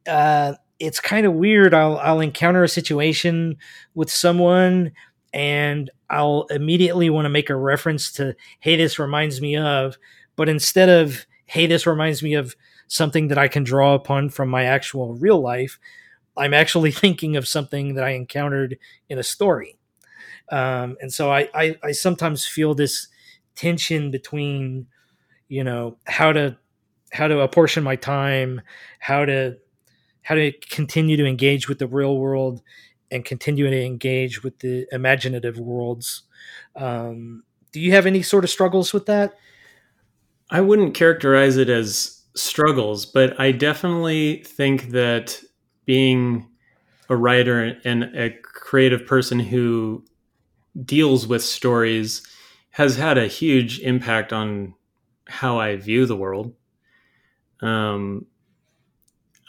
uh, 0.09 0.55
it's 0.81 1.01
kind 1.01 1.27
of 1.27 1.35
weird. 1.35 1.75
I'll 1.75 1.99
I'll 1.99 2.21
encounter 2.21 2.65
a 2.65 2.69
situation 2.69 3.57
with 3.95 4.11
someone, 4.11 4.93
and 5.33 5.91
I'll 6.11 6.47
immediately 6.51 7.11
want 7.11 7.27
to 7.27 7.31
make 7.31 7.51
a 7.51 7.57
reference 7.57 8.13
to, 8.15 8.37
hey, 8.61 8.77
this 8.77 8.99
reminds 8.99 9.41
me 9.43 9.57
of, 9.59 9.99
but 10.37 10.49
instead 10.51 10.91
of, 10.91 11.27
hey, 11.47 11.67
this 11.67 11.87
reminds 11.87 12.23
me 12.23 12.35
of 12.35 12.57
something 12.89 13.29
that 13.29 13.39
I 13.39 13.49
can 13.49 13.63
draw 13.63 13.95
upon 13.95 14.31
from 14.31 14.49
my 14.49 14.65
actual 14.65 15.15
real 15.15 15.41
life, 15.41 15.79
I'm 16.37 16.55
actually 16.55 16.91
thinking 17.05 17.37
of 17.37 17.47
something 17.47 17.95
that 17.95 18.05
I 18.05 18.11
encountered 18.11 18.79
in 19.09 19.19
a 19.19 19.23
story. 19.23 19.79
Um, 20.51 20.97
and 21.01 21.13
so 21.13 21.31
I, 21.31 21.49
I, 21.55 21.79
I 21.83 21.93
sometimes 21.93 22.47
feel 22.47 22.75
this 22.75 23.09
tension 23.55 24.11
between, 24.11 24.87
you 25.49 25.63
know, 25.63 25.99
how 26.07 26.33
to, 26.33 26.57
how 27.13 27.29
to 27.29 27.41
apportion 27.41 27.85
my 27.85 27.97
time, 27.97 28.63
how 28.99 29.25
to, 29.27 29.59
how 30.23 30.35
to 30.35 30.53
continue 30.71 31.17
to 31.17 31.27
engage 31.27 31.69
with 31.69 31.79
the 31.79 31.87
real 31.87 32.19
world 32.19 32.63
and 33.11 33.25
continue 33.25 33.69
to 33.69 33.85
engage 33.85 34.43
with 34.43 34.59
the 34.61 34.87
imaginative 34.93 35.59
worlds. 35.59 36.23
Um, 36.77 37.45
do 37.73 37.81
you 37.81 37.93
have 37.93 38.07
any 38.07 38.23
sort 38.23 38.45
of 38.45 38.51
struggles 38.51 38.93
with 38.93 39.07
that? 39.07 39.35
I 40.51 40.61
wouldn't 40.61 40.95
characterize 40.95 41.57
it 41.57 41.69
as 41.69 42.18
struggles, 42.39 43.07
but 43.07 43.39
I 43.41 43.53
definitely 43.53 44.43
think 44.45 44.91
that 44.91 45.41
being 45.85 46.49
a 47.09 47.17
writer 47.17 47.79
and 47.85 48.05
a 48.17 48.31
creative 48.43 49.07
person 49.07 49.41
who 49.41 50.05
deals 50.85 51.27
with 51.27 51.43
stories 51.43 52.23
has 52.71 52.97
had 52.97 53.19
a 53.19 53.27
huge 53.27 53.81
impact 53.81 54.33
on 54.33 54.75
how 55.29 55.59
I 55.59 55.77
view 55.77 56.07
the 56.07 56.17
world. 56.17 56.55
Um, 57.61 58.27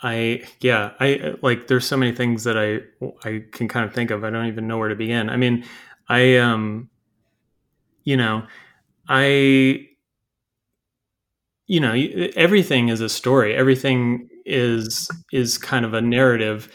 I 0.01 0.43
yeah, 0.61 0.91
I 0.99 1.35
like 1.41 1.67
there's 1.67 1.85
so 1.85 1.97
many 1.97 2.13
things 2.13 2.45
that 2.45 2.57
I 2.57 2.79
I 3.27 3.43
can 3.51 3.67
kind 3.67 3.85
of 3.85 3.93
think 3.93 4.11
of. 4.11 4.23
I 4.23 4.29
don't 4.29 4.47
even 4.47 4.67
know 4.67 4.77
where 4.77 4.89
to 4.89 4.95
begin. 4.95 5.29
I 5.29 5.35
mean, 5.35 5.65
I 6.07 6.37
um 6.37 6.89
you 8.03 8.17
know, 8.17 8.45
I 9.07 9.88
you 11.69 11.79
know, 11.79 11.93
everything 12.35 12.89
is 12.89 12.99
a 12.99 13.07
story. 13.07 13.55
Everything 13.55 14.27
is 14.43 15.07
is 15.31 15.59
kind 15.59 15.85
of 15.85 15.93
a 15.93 16.01
narrative. 16.01 16.67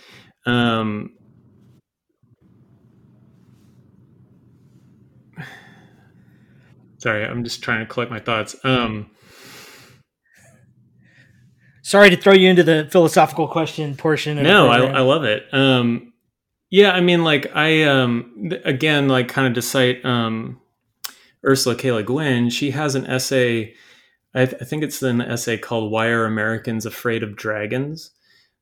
Um 0.47 1.11
Sorry, 6.99 7.27
I'm 7.27 7.43
just 7.43 7.63
trying 7.63 7.81
to 7.81 7.87
collect 7.87 8.11
my 8.11 8.21
thoughts. 8.21 8.55
Um 8.65 9.11
sorry 11.83 12.11
to 12.11 12.17
throw 12.17 12.33
you 12.33 12.49
into 12.49 12.63
the 12.63 12.89
philosophical 12.91 13.49
question 13.49 13.97
portion. 13.97 14.41
no, 14.43 14.69
I, 14.69 14.79
I, 14.79 15.01
love 15.01 15.25
it. 15.25 15.45
Um, 15.53 16.13
yeah, 16.71 16.93
I 16.93 17.01
mean, 17.01 17.23
like 17.23 17.55
I 17.55 17.83
um, 17.83 18.51
again, 18.65 19.07
like 19.07 19.29
kind 19.29 19.47
of 19.47 19.55
to 19.55 19.63
cite 19.63 20.05
um, 20.05 20.61
Ursula 21.47 21.77
K. 21.77 21.93
Le 21.93 22.03
Guin, 22.03 22.51
she 22.51 22.71
has 22.71 22.95
an 22.95 23.07
essay. 23.07 23.75
I, 24.35 24.47
th- 24.47 24.61
I, 24.61 24.65
think 24.65 24.83
it's 24.83 25.03
an 25.03 25.21
essay 25.21 25.59
called 25.59 25.93
"Why 25.93 26.09
Are 26.09 26.27
Americans 26.27 26.87
Afraid 26.87 27.23
of 27.23 27.37
Dragons?" 27.37 28.11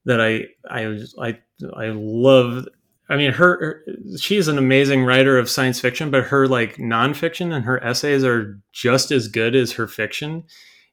that 0.05 0.21
I 0.21 0.47
I 0.69 0.99
I 1.19 1.39
I 1.75 1.87
love. 1.95 2.67
I 3.09 3.17
mean, 3.17 3.33
her, 3.33 3.59
her 3.59 3.85
she's 4.19 4.49
an 4.49 4.59
amazing 4.59 5.05
writer 5.05 5.39
of 5.39 5.51
science 5.51 5.81
fiction, 5.81 6.11
but 6.11 6.25
her 6.25 6.47
like 6.47 6.77
nonfiction 6.77 7.53
and 7.53 7.65
her 7.65 7.83
essays 7.83 8.25
are 8.25 8.59
just 8.73 9.11
as 9.11 9.29
good 9.29 9.55
as 9.55 9.73
her 9.73 9.87
fiction, 9.87 10.45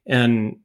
and 0.07 0.57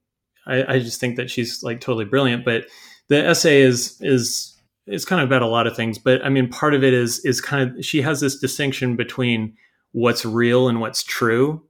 I, 0.46 0.74
I 0.74 0.78
just 0.78 1.00
think 1.00 1.16
that 1.16 1.30
she's 1.30 1.62
like 1.62 1.80
totally 1.80 2.04
brilliant. 2.04 2.44
But 2.44 2.66
the 3.08 3.24
essay 3.24 3.60
is 3.60 4.00
is 4.00 4.54
it's 4.86 5.04
kind 5.04 5.22
of 5.22 5.28
about 5.28 5.42
a 5.42 5.46
lot 5.46 5.66
of 5.66 5.76
things. 5.76 5.98
But 5.98 6.24
I 6.24 6.28
mean, 6.28 6.48
part 6.48 6.74
of 6.74 6.84
it 6.84 6.94
is 6.94 7.24
is 7.24 7.40
kind 7.40 7.78
of 7.78 7.84
she 7.84 8.02
has 8.02 8.20
this 8.20 8.38
distinction 8.38 8.96
between 8.96 9.56
what's 9.92 10.24
real 10.24 10.68
and 10.68 10.80
what's 10.80 11.02
true, 11.02 11.62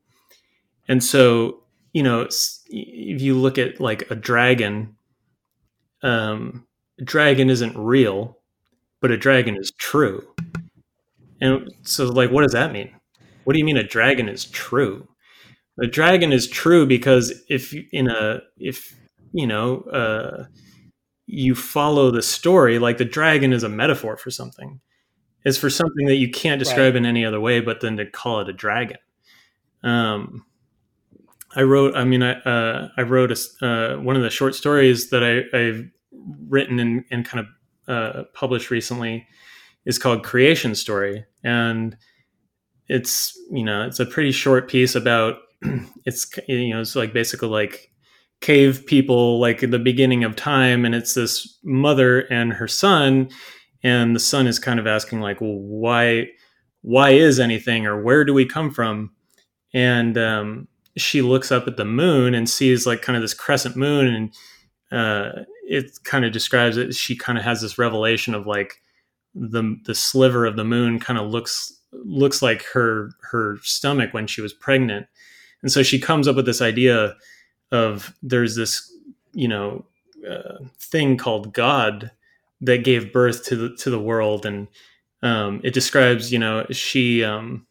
and 0.88 1.02
so 1.02 1.63
you 1.94 2.02
know 2.02 2.28
if 2.68 3.22
you 3.22 3.34
look 3.34 3.56
at 3.56 3.80
like 3.80 4.10
a 4.10 4.14
dragon, 4.14 4.96
um, 6.02 6.66
a 7.00 7.04
dragon 7.04 7.48
isn't 7.48 7.74
real, 7.78 8.38
but 9.00 9.10
a 9.10 9.16
dragon 9.16 9.56
is 9.56 9.72
true. 9.78 10.26
And 11.40 11.72
so, 11.82 12.06
like, 12.06 12.30
what 12.30 12.42
does 12.42 12.52
that 12.52 12.72
mean? 12.72 12.90
What 13.44 13.54
do 13.54 13.58
you 13.58 13.64
mean 13.64 13.76
a 13.76 13.86
dragon 13.86 14.28
is 14.28 14.44
true? 14.44 15.08
A 15.80 15.86
dragon 15.86 16.32
is 16.32 16.48
true 16.48 16.84
because 16.84 17.32
if 17.48 17.74
in 17.92 18.08
a 18.08 18.40
if 18.58 18.96
you 19.32 19.46
know 19.46 19.80
uh, 19.82 20.44
you 21.26 21.54
follow 21.54 22.10
the 22.10 22.22
story, 22.22 22.78
like 22.78 22.98
the 22.98 23.04
dragon 23.04 23.52
is 23.52 23.62
a 23.62 23.68
metaphor 23.68 24.16
for 24.16 24.30
something. 24.30 24.80
It's 25.44 25.58
for 25.58 25.70
something 25.70 26.06
that 26.06 26.16
you 26.16 26.30
can't 26.30 26.58
describe 26.58 26.94
right. 26.94 26.96
in 26.96 27.06
any 27.06 27.24
other 27.24 27.40
way, 27.40 27.60
but 27.60 27.82
then 27.82 27.98
to 27.98 28.06
call 28.06 28.40
it 28.40 28.48
a 28.48 28.52
dragon. 28.52 28.96
Um, 29.82 30.46
I 31.56 31.62
wrote. 31.62 31.94
I 31.94 32.04
mean, 32.04 32.22
I 32.22 32.34
uh, 32.40 32.88
I 32.96 33.02
wrote 33.02 33.30
a, 33.30 33.66
uh, 33.66 33.96
one 34.00 34.16
of 34.16 34.22
the 34.22 34.30
short 34.30 34.54
stories 34.54 35.10
that 35.10 35.22
I, 35.22 35.56
have 35.56 35.84
written 36.48 36.78
and, 36.80 37.04
and 37.10 37.24
kind 37.24 37.46
of 37.46 37.94
uh, 37.94 38.22
published 38.34 38.70
recently 38.70 39.26
is 39.84 39.98
called 39.98 40.24
Creation 40.24 40.74
Story, 40.74 41.24
and 41.42 41.96
it's 42.88 43.38
you 43.50 43.64
know 43.64 43.86
it's 43.86 44.00
a 44.00 44.06
pretty 44.06 44.32
short 44.32 44.68
piece 44.68 44.94
about 44.94 45.38
it's 46.04 46.30
you 46.48 46.70
know 46.70 46.80
it's 46.80 46.96
like 46.96 47.12
basically 47.12 47.48
like 47.48 47.90
cave 48.40 48.84
people 48.86 49.40
like 49.40 49.62
in 49.62 49.70
the 49.70 49.78
beginning 49.78 50.22
of 50.22 50.36
time 50.36 50.84
and 50.84 50.94
it's 50.94 51.14
this 51.14 51.58
mother 51.64 52.20
and 52.30 52.52
her 52.52 52.68
son 52.68 53.26
and 53.82 54.14
the 54.14 54.20
son 54.20 54.46
is 54.46 54.58
kind 54.58 54.78
of 54.78 54.86
asking 54.86 55.20
like 55.20 55.40
well 55.40 55.58
why 55.58 56.26
why 56.82 57.10
is 57.10 57.40
anything 57.40 57.86
or 57.86 58.02
where 58.02 58.22
do 58.22 58.34
we 58.34 58.44
come 58.44 58.70
from 58.70 59.10
and 59.72 60.18
um, 60.18 60.68
she 60.96 61.22
looks 61.22 61.50
up 61.50 61.66
at 61.66 61.76
the 61.76 61.84
moon 61.84 62.34
and 62.34 62.48
sees 62.48 62.86
like 62.86 63.02
kind 63.02 63.16
of 63.16 63.22
this 63.22 63.34
crescent 63.34 63.76
moon 63.76 64.06
and 64.06 64.34
uh, 64.92 65.42
it 65.66 65.98
kind 66.04 66.24
of 66.24 66.32
describes 66.32 66.76
it. 66.76 66.94
She 66.94 67.16
kind 67.16 67.38
of 67.38 67.44
has 67.44 67.60
this 67.60 67.78
revelation 67.78 68.34
of 68.34 68.46
like 68.46 68.80
the 69.34 69.76
the 69.84 69.94
sliver 69.94 70.46
of 70.46 70.56
the 70.56 70.64
moon 70.64 71.00
kind 71.00 71.18
of 71.18 71.28
looks 71.28 71.80
looks 71.92 72.42
like 72.42 72.64
her 72.72 73.10
her 73.30 73.58
stomach 73.62 74.14
when 74.14 74.26
she 74.26 74.40
was 74.40 74.52
pregnant. 74.52 75.06
And 75.62 75.72
so 75.72 75.82
she 75.82 75.98
comes 75.98 76.28
up 76.28 76.36
with 76.36 76.46
this 76.46 76.62
idea 76.62 77.16
of 77.72 78.14
there's 78.22 78.54
this 78.54 78.90
you 79.32 79.48
know 79.48 79.84
uh, 80.28 80.58
thing 80.78 81.16
called 81.16 81.52
god 81.52 82.10
that 82.60 82.84
gave 82.84 83.12
birth 83.12 83.44
to 83.44 83.56
the 83.56 83.76
to 83.76 83.90
the 83.90 83.98
world 83.98 84.46
and 84.46 84.68
um, 85.22 85.60
it 85.64 85.74
describes 85.74 86.32
you 86.32 86.38
know 86.38 86.66
she 86.70 87.24
um, 87.24 87.66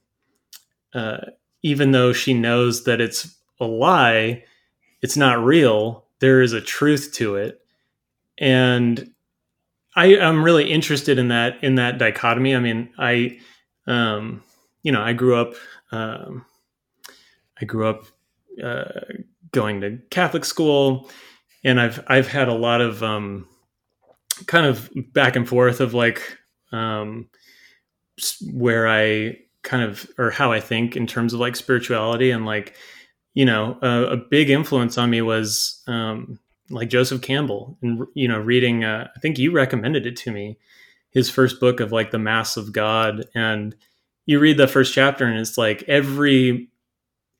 uh, 0.93 1.17
even 1.63 1.91
though 1.91 2.13
she 2.13 2.33
knows 2.33 2.83
that 2.83 3.01
it's 3.01 3.35
a 3.59 3.65
lie 3.65 4.43
it's 5.01 5.17
not 5.17 5.43
real 5.43 6.05
there 6.19 6.41
is 6.41 6.53
a 6.53 6.61
truth 6.61 7.11
to 7.13 7.35
it. 7.35 7.59
And 8.37 9.11
i 9.95 10.07
am 10.07 10.43
really 10.43 10.71
interested 10.71 11.19
in 11.19 11.27
that 11.27 11.63
in 11.63 11.75
that 11.75 11.97
dichotomy. 11.97 12.55
I 12.55 12.59
mean 12.59 12.89
i 12.97 13.39
um, 13.87 14.43
you 14.83 14.91
know 14.91 15.01
i 15.01 15.13
grew 15.13 15.35
up 15.35 15.55
um, 15.91 16.45
I 17.61 17.65
grew 17.65 17.87
up 17.87 18.05
uh, 18.61 18.85
going 19.51 19.81
to 19.81 19.99
Catholic 20.09 20.43
school, 20.43 21.09
and 21.63 21.79
I've 21.79 22.03
I've 22.07 22.27
had 22.27 22.47
a 22.47 22.53
lot 22.53 22.81
of 22.81 23.03
um, 23.03 23.47
kind 24.47 24.65
of 24.65 24.89
back 25.13 25.35
and 25.35 25.47
forth 25.47 25.79
of 25.79 25.93
like 25.93 26.37
um, 26.71 27.29
where 28.51 28.87
I 28.87 29.37
kind 29.63 29.83
of 29.83 30.09
or 30.17 30.29
how 30.29 30.51
I 30.51 30.59
think 30.59 30.95
in 30.95 31.07
terms 31.07 31.33
of 31.33 31.39
like 31.39 31.55
spirituality 31.55 32.31
and 32.31 32.45
like 32.45 32.75
you 33.33 33.45
know 33.45 33.77
a, 33.81 34.17
big 34.17 34.49
influence 34.49 34.97
on 34.97 35.09
me 35.09 35.21
was 35.21 35.81
um, 35.87 36.39
like 36.69 36.89
Joseph 36.89 37.21
Campbell 37.21 37.77
and 37.81 38.05
you 38.13 38.27
know 38.27 38.39
reading 38.39 38.83
uh, 38.83 39.07
I 39.15 39.19
think 39.19 39.37
you 39.37 39.51
recommended 39.51 40.05
it 40.05 40.15
to 40.17 40.31
me 40.31 40.57
his 41.11 41.29
first 41.29 41.59
book 41.59 41.79
of 41.79 41.91
like 41.91 42.11
the 42.11 42.19
Masks 42.19 42.57
of 42.57 42.73
God 42.73 43.25
and 43.33 43.75
you 44.25 44.39
read 44.39 44.57
the 44.57 44.67
first 44.67 44.93
chapter 44.93 45.25
and 45.25 45.39
it's 45.39 45.57
like 45.57 45.83
every 45.83 46.69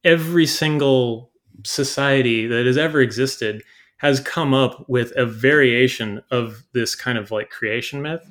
every 0.04 0.46
single 0.46 1.32
society 1.66 2.48
that 2.48 2.66
has 2.66 2.78
ever 2.78 3.02
existed 3.02 3.62
has 3.98 4.20
come 4.20 4.54
up 4.54 4.86
with 4.90 5.14
a 5.16 5.26
variation 5.26 6.22
of 6.30 6.64
this 6.74 6.94
kind 6.94 7.18
of 7.18 7.32
like 7.32 7.50
creation 7.50 8.02
myth. 8.02 8.30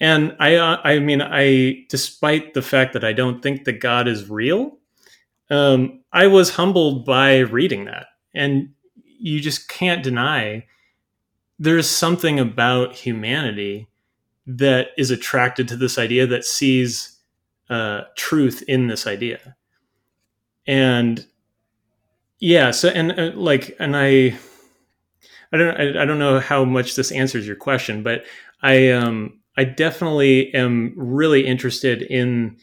And 0.00 0.34
I, 0.40 0.56
uh, 0.56 0.80
I 0.82 0.98
mean, 0.98 1.20
I, 1.22 1.84
despite 1.88 2.54
the 2.54 2.62
fact 2.62 2.94
that 2.94 3.04
I 3.04 3.12
don't 3.12 3.42
think 3.42 3.64
that 3.64 3.80
God 3.80 4.08
is 4.08 4.30
real, 4.30 4.78
um, 5.50 6.02
I 6.12 6.26
was 6.26 6.50
humbled 6.50 7.04
by 7.04 7.38
reading 7.40 7.84
that. 7.84 8.06
And 8.34 8.70
you 9.18 9.40
just 9.40 9.68
can't 9.68 10.02
deny 10.02 10.66
there's 11.58 11.88
something 11.88 12.40
about 12.40 12.94
humanity 12.94 13.88
that 14.46 14.88
is 14.96 15.10
attracted 15.10 15.68
to 15.68 15.76
this 15.76 15.98
idea 15.98 16.26
that 16.26 16.44
sees 16.44 17.18
uh, 17.68 18.02
truth 18.16 18.62
in 18.66 18.88
this 18.88 19.06
idea 19.06 19.56
and 20.66 21.26
yeah 22.38 22.70
so 22.70 22.88
and 22.90 23.18
uh, 23.18 23.32
like 23.34 23.76
and 23.80 23.96
i 23.96 24.36
i 25.52 25.56
don't 25.56 25.76
I, 25.76 26.02
I 26.02 26.04
don't 26.04 26.18
know 26.18 26.38
how 26.40 26.64
much 26.64 26.94
this 26.94 27.12
answers 27.12 27.46
your 27.46 27.56
question 27.56 28.02
but 28.02 28.24
i 28.62 28.90
um 28.90 29.39
i 29.60 29.64
definitely 29.64 30.52
am 30.54 30.92
really 30.96 31.46
interested 31.46 32.02
in 32.02 32.56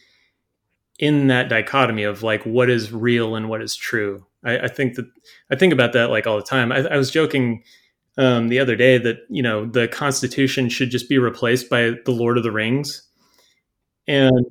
in 0.99 1.27
that 1.27 1.49
dichotomy 1.49 2.03
of 2.03 2.23
like 2.23 2.43
what 2.45 2.69
is 2.69 2.91
real 2.91 3.35
and 3.35 3.49
what 3.49 3.61
is 3.61 3.75
true 3.75 4.25
i, 4.45 4.59
I 4.59 4.67
think 4.67 4.95
that 4.95 5.05
i 5.51 5.55
think 5.55 5.73
about 5.73 5.93
that 5.93 6.09
like 6.09 6.27
all 6.27 6.37
the 6.37 6.43
time 6.43 6.71
i, 6.71 6.77
I 6.77 6.97
was 6.97 7.11
joking 7.11 7.63
um, 8.19 8.47
the 8.47 8.59
other 8.59 8.75
day 8.75 8.97
that 8.97 9.17
you 9.29 9.43
know 9.43 9.65
the 9.67 9.87
constitution 9.87 10.69
should 10.69 10.89
just 10.89 11.07
be 11.07 11.19
replaced 11.19 11.69
by 11.69 11.93
the 12.05 12.11
lord 12.11 12.37
of 12.37 12.43
the 12.43 12.51
rings 12.51 13.03
and 14.07 14.45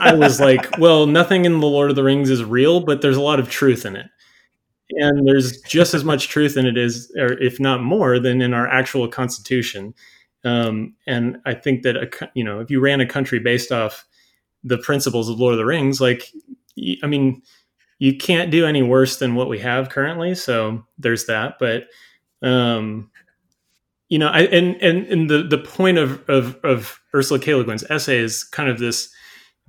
I 0.00 0.14
was 0.14 0.40
like, 0.40 0.66
well, 0.78 1.06
nothing 1.06 1.44
in 1.44 1.60
the 1.60 1.66
Lord 1.66 1.90
of 1.90 1.96
the 1.96 2.04
Rings 2.04 2.30
is 2.30 2.44
real, 2.44 2.80
but 2.80 3.02
there's 3.02 3.16
a 3.16 3.22
lot 3.22 3.40
of 3.40 3.50
truth 3.50 3.84
in 3.84 3.96
it. 3.96 4.06
And 4.90 5.26
there's 5.26 5.60
just 5.62 5.94
as 5.94 6.04
much 6.04 6.28
truth 6.28 6.56
in 6.56 6.66
it 6.66 6.76
as, 6.76 7.10
or 7.16 7.32
if 7.40 7.58
not 7.58 7.82
more, 7.82 8.18
than 8.18 8.42
in 8.42 8.52
our 8.54 8.68
actual 8.68 9.08
constitution. 9.08 9.94
Um, 10.44 10.94
and 11.06 11.38
I 11.46 11.54
think 11.54 11.82
that, 11.82 11.96
a, 11.96 12.30
you 12.34 12.44
know, 12.44 12.60
if 12.60 12.70
you 12.70 12.80
ran 12.80 13.00
a 13.00 13.06
country 13.06 13.38
based 13.38 13.72
off 13.72 14.04
the 14.62 14.78
principles 14.78 15.28
of 15.28 15.38
Lord 15.38 15.54
of 15.54 15.58
the 15.58 15.64
Rings, 15.64 16.00
like, 16.00 16.30
I 17.02 17.06
mean, 17.06 17.42
you 17.98 18.16
can't 18.16 18.50
do 18.50 18.66
any 18.66 18.82
worse 18.82 19.18
than 19.18 19.34
what 19.34 19.48
we 19.48 19.58
have 19.60 19.88
currently. 19.88 20.34
So 20.34 20.84
there's 20.98 21.26
that. 21.26 21.54
But, 21.58 21.84
um, 22.42 23.10
you 24.08 24.18
know, 24.18 24.28
I, 24.28 24.40
and, 24.42 24.76
and, 24.82 25.06
and 25.06 25.30
the, 25.30 25.42
the 25.42 25.58
point 25.58 25.98
of, 25.98 26.28
of, 26.28 26.56
of 26.64 27.00
Ursula 27.14 27.40
K. 27.40 27.54
Le 27.54 27.64
Guin's 27.64 27.84
essay 27.90 28.18
is 28.18 28.44
kind 28.44 28.68
of 28.68 28.78
this, 28.78 29.14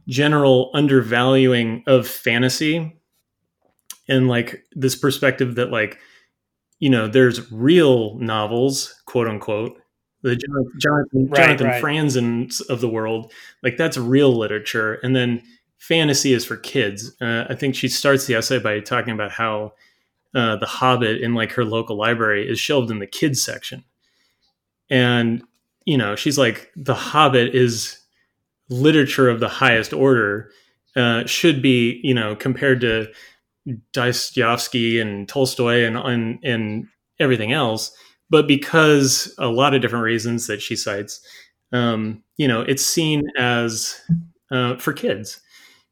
general 0.08 0.70
undervaluing 0.74 1.84
of 1.88 2.08
fantasy 2.08 2.96
and 4.08 4.28
like 4.28 4.64
this 4.74 4.96
perspective 4.96 5.56
that 5.56 5.72
like 5.72 6.00
you 6.80 6.90
know 6.90 7.08
there's 7.08 7.52
real 7.52 8.16
novels 8.20 9.02
quote 9.06 9.28
unquote 9.28 9.80
the 10.26 10.36
jonathan, 10.78 11.28
right, 11.28 11.36
jonathan 11.36 11.68
right. 11.68 11.84
franzen 11.84 12.70
of 12.70 12.82
the 12.82 12.90
world 12.90 13.32
like 13.64 13.78
that's 13.78 13.98
real 13.98 14.36
literature 14.36 14.96
and 15.04 15.16
then 15.16 15.42
fantasy 15.78 16.34
is 16.34 16.46
for 16.46 16.58
kids 16.58 17.16
uh, 17.22 17.46
i 17.50 17.56
think 17.56 17.76
she 17.76 17.88
starts 17.88 18.26
the 18.26 18.36
essay 18.36 18.60
by 18.60 18.80
talking 18.80 19.14
about 19.14 19.32
how 19.32 19.72
uh, 20.34 20.58
the 20.58 20.66
hobbit 20.66 21.22
in 21.22 21.34
like 21.34 21.54
her 21.54 21.64
local 21.64 21.96
library 21.96 22.50
is 22.50 22.60
shelved 22.60 22.92
in 22.92 23.00
the 23.00 23.08
kids 23.08 23.42
section 23.42 23.84
and 24.90 25.44
you 25.86 25.98
know 25.98 26.16
she's 26.16 26.38
like 26.38 26.72
the 26.76 26.96
hobbit 26.96 27.56
is 27.56 28.00
literature 28.70 29.30
of 29.30 29.40
the 29.40 29.48
highest 29.48 29.94
order 29.94 30.52
uh, 30.96 31.26
should 31.26 31.62
be, 31.62 32.00
you 32.04 32.14
know, 32.14 32.36
compared 32.36 32.82
to 32.82 33.12
Dostoevsky 33.92 35.00
and 35.00 35.28
Tolstoy 35.28 35.84
and, 35.84 35.98
and 35.98 36.40
and 36.44 36.88
everything 37.20 37.52
else. 37.52 37.92
But 38.30 38.48
because 38.48 39.34
a 39.38 39.48
lot 39.48 39.74
of 39.74 39.82
different 39.82 40.06
reasons 40.06 40.48
that 40.48 40.62
she 40.62 40.76
cites, 40.76 41.22
um, 41.72 42.24
you 42.38 42.48
know, 42.48 42.62
it's 42.62 42.86
seen 42.86 43.24
as 43.38 44.00
uh, 44.52 44.78
for 44.78 44.94
kids. 44.94 45.40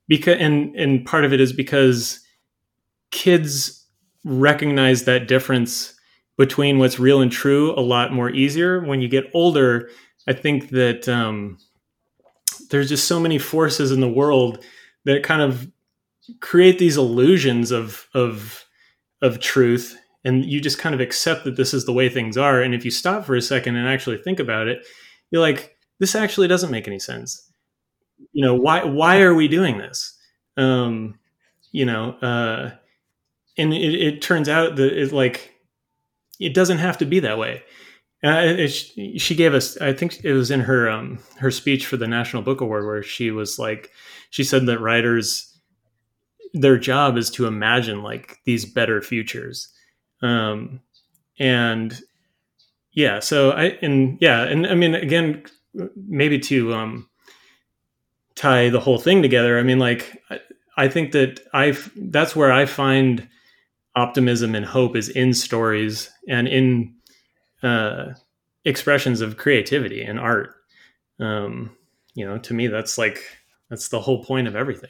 Because 0.08 0.38
and 0.40 0.76
and 0.76 1.06
part 1.06 1.26
of 1.26 1.34
it 1.34 1.40
is 1.40 1.54
because 1.54 2.20
kids 3.12 3.86
recognize 4.26 5.04
that 5.06 5.28
difference 5.28 5.94
between 6.38 6.80
what's 6.80 7.00
real 7.00 7.22
and 7.22 7.32
true 7.32 7.74
a 7.78 7.82
lot 7.82 8.12
more 8.12 8.30
easier. 8.30 8.84
When 8.84 9.02
you 9.02 9.08
get 9.08 9.30
older, 9.34 9.90
I 10.28 10.34
think 10.34 10.70
that 10.70 11.08
um, 11.08 11.58
there's 12.70 12.90
just 12.90 13.08
so 13.08 13.20
many 13.20 13.38
forces 13.38 13.92
in 13.92 14.02
the 14.02 14.10
world 14.10 14.64
that 15.06 15.24
kind 15.24 15.42
of 15.42 15.70
create 16.42 16.80
these 16.80 16.98
illusions 16.98 17.72
of 17.72 18.08
of 18.14 18.66
of 19.22 19.40
truth 19.40 19.98
and 20.26 20.46
you 20.46 20.62
just 20.62 20.80
kind 20.80 20.96
of 20.96 21.02
accept 21.02 21.44
that 21.44 21.58
this 21.58 21.74
is 21.74 21.86
the 21.86 21.94
way 21.94 22.10
things 22.10 22.38
are 22.38 22.62
and 22.62 22.74
if 22.74 22.86
you 22.86 22.92
stop 22.92 23.26
for 23.26 23.36
a 23.36 23.42
second 23.42 23.76
and 23.76 23.88
actually 23.88 24.18
think 24.18 24.40
about 24.40 24.68
it 24.68 24.86
you're 25.34 25.42
like 25.42 25.76
this 26.00 26.16
actually 26.16 26.48
doesn't 26.48 26.72
make 26.72 26.88
any 26.88 27.00
sense. 27.00 27.52
You 28.32 28.46
know 28.46 28.56
why 28.56 28.84
why 28.84 29.22
are 29.22 29.34
we 29.34 29.48
doing 29.48 29.78
this? 29.80 30.18
Um 30.58 31.20
you 31.72 31.86
know 31.86 32.12
uh 32.22 32.72
and 33.58 33.74
it, 33.74 33.96
it 33.96 34.22
turns 34.22 34.48
out 34.48 34.76
that 34.76 34.94
it 34.94 35.12
like 35.12 35.52
it 36.40 36.54
doesn't 36.54 36.78
have 36.78 36.98
to 37.00 37.06
be 37.06 37.20
that 37.20 37.38
way. 37.38 37.64
Uh, 38.24 38.56
it, 38.58 38.70
she 39.20 39.36
gave 39.36 39.54
us 39.54 39.76
i 39.82 39.92
think 39.92 40.24
it 40.24 40.32
was 40.32 40.50
in 40.50 40.62
her 40.62 40.90
um 40.90 41.20
her 41.40 41.52
speech 41.52 41.86
for 41.86 41.98
the 41.98 42.08
national 42.08 42.42
book 42.42 42.62
award 42.62 42.86
where 42.86 43.04
she 43.04 43.32
was 43.32 43.60
like 43.60 43.92
she 44.30 44.46
said 44.46 44.66
that 44.66 44.80
writers 44.80 45.60
their 46.54 46.78
job 46.78 47.18
is 47.18 47.30
to 47.30 47.48
imagine 47.48 48.02
like 48.02 48.38
these 48.46 48.64
better 48.64 49.02
futures 49.02 49.73
um 50.24 50.80
and 51.40 52.02
yeah 52.94 53.20
so 53.20 53.52
i 53.52 53.66
and 53.82 54.18
yeah 54.22 54.42
and 54.44 54.66
i 54.68 54.74
mean 54.74 54.96
again 54.96 55.44
maybe 55.96 56.40
to 56.40 56.74
um 56.74 57.10
tie 58.36 58.70
the 58.70 58.80
whole 58.80 58.98
thing 58.98 59.22
together 59.22 59.60
i 59.60 59.64
mean 59.64 59.80
like 59.80 60.22
i, 60.30 60.40
I 60.78 60.88
think 60.88 61.12
that 61.12 61.40
i 61.54 61.78
that's 61.96 62.36
where 62.36 62.52
i 62.52 62.66
find 62.66 63.28
optimism 63.96 64.56
and 64.56 64.66
hope 64.66 64.96
is 64.96 65.10
in 65.10 65.34
stories 65.34 66.10
and 66.28 66.48
in 66.48 66.96
uh 67.62 68.14
expressions 68.66 69.22
of 69.22 69.38
creativity 69.38 70.02
and 70.04 70.20
art. 70.20 70.56
Um 71.20 71.76
you 72.16 72.26
know 72.26 72.38
to 72.40 72.54
me 72.54 72.68
that's 72.68 72.98
like 72.98 73.24
that's 73.70 73.90
the 73.90 74.02
whole 74.02 74.24
point 74.24 74.48
of 74.48 74.56
everything. 74.56 74.90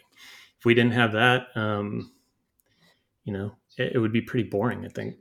If 0.60 0.66
we 0.66 0.74
didn't 0.74 0.94
have 0.94 1.14
that, 1.14 1.48
um, 1.56 2.12
you 3.26 3.34
know, 3.34 3.56
it, 3.78 3.94
it 3.96 4.00
would 4.00 4.14
be 4.14 4.22
pretty 4.22 4.50
boring. 4.50 4.86
I 4.86 4.90
think. 4.90 5.16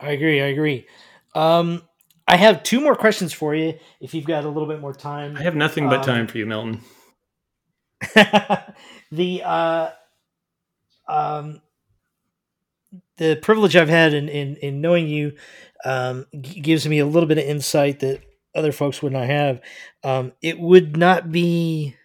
I 0.00 0.10
agree. 0.10 0.40
I 0.40 0.46
agree. 0.46 0.86
Um, 1.34 1.82
I 2.26 2.36
have 2.36 2.62
two 2.62 2.80
more 2.80 2.94
questions 2.94 3.32
for 3.32 3.54
you. 3.54 3.74
If 4.00 4.14
you've 4.14 4.26
got 4.26 4.44
a 4.44 4.48
little 4.48 4.68
bit 4.68 4.80
more 4.80 4.92
time, 4.92 5.36
I 5.36 5.42
have 5.42 5.56
nothing 5.56 5.88
but 5.88 6.00
um, 6.00 6.04
time 6.04 6.26
for 6.26 6.38
you, 6.38 6.46
Milton. 6.46 6.80
the 9.10 9.42
uh, 9.44 9.90
um, 11.08 11.60
the 13.16 13.36
privilege 13.36 13.76
I've 13.76 13.88
had 13.88 14.14
in 14.14 14.28
in, 14.28 14.56
in 14.56 14.80
knowing 14.80 15.08
you 15.08 15.32
um, 15.84 16.26
g- 16.40 16.60
gives 16.60 16.86
me 16.86 16.98
a 16.98 17.06
little 17.06 17.28
bit 17.28 17.38
of 17.38 17.44
insight 17.44 18.00
that 18.00 18.22
other 18.54 18.72
folks 18.72 19.02
would 19.02 19.12
not 19.12 19.26
have. 19.26 19.60
Um, 20.04 20.32
it 20.42 20.58
would 20.58 20.96
not 20.96 21.32
be 21.32 21.96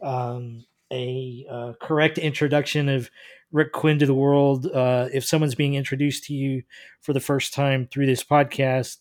um, 0.00 0.64
a 0.92 1.46
uh, 1.50 1.72
correct 1.80 2.18
introduction 2.18 2.88
of 2.88 3.10
Rick 3.50 3.72
Quinn 3.72 3.98
to 3.98 4.06
the 4.06 4.14
world. 4.14 4.66
Uh, 4.66 5.08
if 5.12 5.24
someone's 5.24 5.54
being 5.54 5.74
introduced 5.74 6.24
to 6.24 6.34
you 6.34 6.62
for 7.00 7.12
the 7.12 7.20
first 7.20 7.54
time 7.54 7.86
through 7.86 8.06
this 8.06 8.24
podcast, 8.24 8.98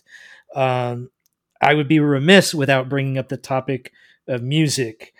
um, 0.55 1.09
I 1.61 1.73
would 1.73 1.87
be 1.87 1.99
remiss 1.99 2.53
without 2.53 2.89
bringing 2.89 3.17
up 3.17 3.29
the 3.29 3.37
topic 3.37 3.91
of 4.27 4.41
music. 4.41 5.13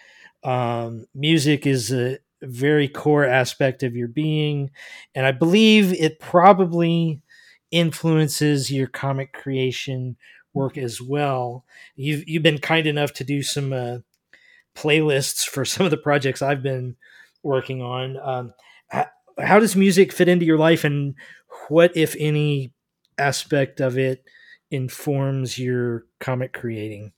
Um, 0.44 1.06
music 1.14 1.68
is 1.68 1.92
a 1.92 2.18
very 2.42 2.88
core 2.88 3.26
aspect 3.26 3.84
of 3.84 3.96
your 3.96 4.08
being, 4.08 4.72
and 5.14 5.26
I 5.26 5.32
believe 5.32 5.94
it 5.94 6.20
probably 6.20 7.22
influences 7.70 8.72
your 8.72 8.88
comic 8.88 9.34
creation 9.34 10.18
work 10.54 10.78
as 10.78 11.02
well. 11.02 11.64
You've 11.96 12.28
you've 12.28 12.44
been 12.44 12.58
kind 12.58 12.88
enough 12.88 13.14
to 13.14 13.24
do 13.24 13.44
some 13.44 13.72
uh, 13.72 14.00
playlists 14.76 15.46
for 15.48 15.66
some 15.66 15.86
of 15.86 15.92
the 15.92 15.98
projects 15.98 16.42
I've 16.42 16.64
been 16.64 16.96
working 17.44 17.82
on. 17.82 18.18
Um, 18.18 18.54
how, 18.90 19.08
how, 19.40 19.60
does 19.60 19.76
music 19.76 20.12
fit 20.12 20.28
into 20.28 20.46
your 20.46 20.58
life, 20.58 20.84
and 20.84 21.16
what, 21.70 21.96
if 21.96 22.16
any, 22.20 22.72
aspect 23.18 23.80
of 23.80 23.98
it 23.98 24.24
informs 24.72 25.58
your 25.58 26.06
comic 26.20 26.54
creating? 26.54 27.12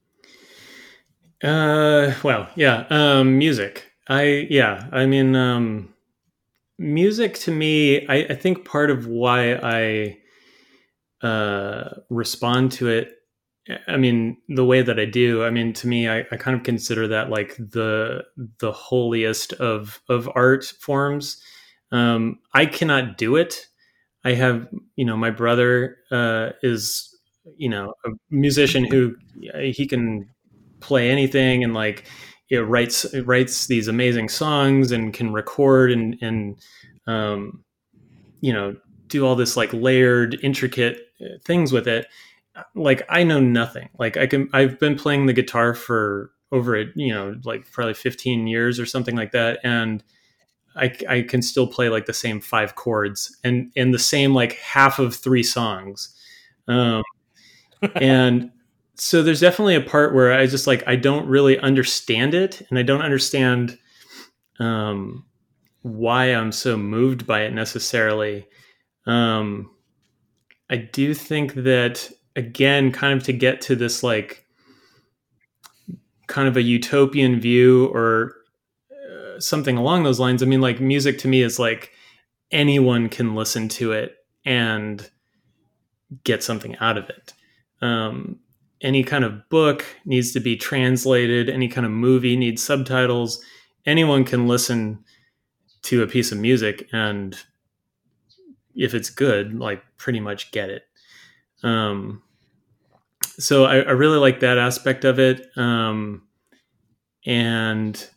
Uh, 1.44 2.14
well, 2.24 2.50
yeah, 2.56 2.86
um, 2.90 3.38
music. 3.38 3.92
I 4.08 4.48
yeah, 4.50 4.88
I 4.92 5.06
mean, 5.06 5.36
um, 5.36 5.94
music 6.78 7.36
to 7.40 7.52
me, 7.52 8.08
I, 8.08 8.16
I 8.30 8.36
think 8.36 8.66
part 8.66 8.92
of 8.92 9.08
why 9.08 9.56
I 9.56 10.18
uh, 11.26 11.90
respond 12.10 12.74
to 12.74 12.90
it 12.90 13.18
I 13.88 13.98
mean, 13.98 14.38
the 14.50 14.66
way 14.66 14.82
that 14.82 15.00
I 15.00 15.06
do, 15.06 15.44
I 15.44 15.50
mean, 15.50 15.72
to 15.74 15.88
me, 15.88 16.10
I, 16.10 16.26
I 16.32 16.36
kind 16.38 16.58
of 16.58 16.64
consider 16.64 17.08
that 17.08 17.30
like 17.30 17.56
the 17.56 18.24
the 18.60 18.72
holiest 18.72 19.54
of 19.54 20.02
of 20.10 20.30
art 20.36 20.66
forms. 20.66 21.42
Um, 21.92 22.40
I 22.54 22.66
cannot 22.66 23.18
do 23.18 23.36
it. 23.36 23.68
I 24.26 24.34
have, 24.34 24.68
you 24.96 25.06
know, 25.06 25.16
my 25.16 25.30
brother 25.30 25.98
uh, 26.12 26.50
is, 26.62 27.10
you 27.58 27.70
know, 27.70 27.94
a 28.06 28.10
musician 28.30 28.84
who 28.86 29.16
he 29.62 29.86
can 29.86 30.30
play 30.80 31.10
anything 31.10 31.64
and 31.64 31.74
like 31.74 32.06
it 32.50 32.60
writes 32.60 33.06
it 33.06 33.26
writes 33.26 33.68
these 33.68 33.88
amazing 33.88 34.30
songs 34.30 34.92
and 34.92 35.14
can 35.14 35.32
record 35.32 35.92
and 35.92 36.18
and 36.22 36.58
um, 37.08 37.64
you 38.42 38.52
know 38.54 38.76
do 39.08 39.26
all 39.26 39.36
this 39.36 39.56
like 39.56 39.72
layered 39.74 40.38
intricate 40.44 41.00
uh, 41.22 41.38
things 41.46 41.72
with 41.72 41.88
it 41.88 42.06
like 42.76 43.04
I 43.10 43.24
know 43.24 43.40
nothing. 43.40 43.90
Like 43.98 44.18
I 44.18 44.28
can 44.28 44.50
I've 44.54 44.80
been 44.80 44.96
playing 44.96 45.26
the 45.26 45.34
guitar 45.34 45.74
for 45.74 46.32
over 46.54 46.80
a 46.80 46.86
you 46.96 47.12
know 47.12 47.36
like 47.44 47.70
probably 47.72 47.96
15 47.96 48.48
years 48.48 48.80
or 48.80 48.86
something 48.86 49.16
like 49.16 49.32
that 49.32 49.60
and 49.64 50.04
I, 50.76 50.96
I 51.10 51.22
can 51.22 51.42
still 51.42 51.68
play 51.68 51.90
like 51.90 52.06
the 52.06 52.14
same 52.14 52.40
five 52.40 52.76
chords 52.76 53.36
and 53.44 53.72
in 53.76 53.92
the 53.92 54.00
same 54.00 54.34
like 54.34 54.54
half 54.54 55.00
of 55.00 55.16
three 55.16 55.44
songs 55.44 56.16
um, 56.68 57.04
and 57.96 58.52
so 58.96 59.24
there's 59.24 59.40
definitely 59.42 59.76
a 59.76 59.82
part 59.82 60.14
where 60.14 60.32
i 60.32 60.46
just 60.46 60.68
like 60.68 60.84
i 60.88 60.96
don't 60.96 61.28
really 61.28 61.58
understand 61.60 62.36
it 62.36 62.62
and 62.70 62.78
i 62.78 62.84
don't 62.84 63.02
understand 63.02 63.78
um, 64.60 65.26
why 65.82 66.26
i'm 66.26 66.52
so 66.52 66.78
moved 66.78 67.26
by 67.26 67.42
it 67.42 67.54
necessarily 67.54 68.46
um, 69.08 69.72
i 70.70 70.78
do 70.78 71.16
think 71.16 71.56
that 71.56 72.12
again 72.36 72.92
kind 72.92 73.18
of 73.18 73.24
to 73.26 73.34
get 73.34 73.62
to 73.62 73.76
this 73.76 74.04
like 74.04 74.46
kind 76.28 76.48
of 76.48 76.58
a 76.58 76.62
utopian 76.62 77.40
view 77.40 77.88
or 77.88 78.36
uh, 78.92 79.40
something 79.40 79.78
along 79.78 80.04
those 80.04 80.20
lines. 80.20 80.42
I 80.42 80.46
mean 80.46 80.62
like 80.62 80.80
music 80.80 81.18
to 81.20 81.28
me 81.28 81.42
is 81.42 81.60
like 81.60 81.92
anyone 82.52 83.10
can 83.10 83.36
listen 83.36 83.68
to 83.70 83.92
it 83.92 84.16
and 84.46 85.10
get 86.24 86.44
something 86.44 86.76
out 86.78 86.98
of 86.98 87.10
it. 87.10 87.34
Um, 87.82 88.40
any 88.82 89.04
kind 89.04 89.24
of 89.24 89.50
book 89.50 89.86
needs 90.06 90.32
to 90.34 90.40
be 90.40 90.58
translated. 90.58 91.50
Any 91.50 91.68
kind 91.68 91.86
of 91.86 91.92
movie 91.92 92.36
needs 92.36 92.64
subtitles. 92.64 93.42
Anyone 93.86 94.24
can 94.24 94.48
listen 94.48 95.04
to 95.84 96.02
a 96.02 96.08
piece 96.08 96.32
of 96.32 96.38
music 96.38 96.88
and 96.94 97.38
if 98.76 98.94
it's 98.94 99.10
good 99.10 99.54
like 99.54 99.84
pretty 99.98 100.20
much 100.20 100.52
get 100.52 100.70
it 100.70 100.84
um, 101.64 102.22
so 103.40 103.66
I, 103.66 103.78
I, 103.78 103.92
really 103.92 104.18
like 104.18 104.42
that 104.42 104.58
aspect 104.58 105.06
of 105.06 105.18
it. 105.18 105.48
Um, 105.58 106.24
and 107.26 108.10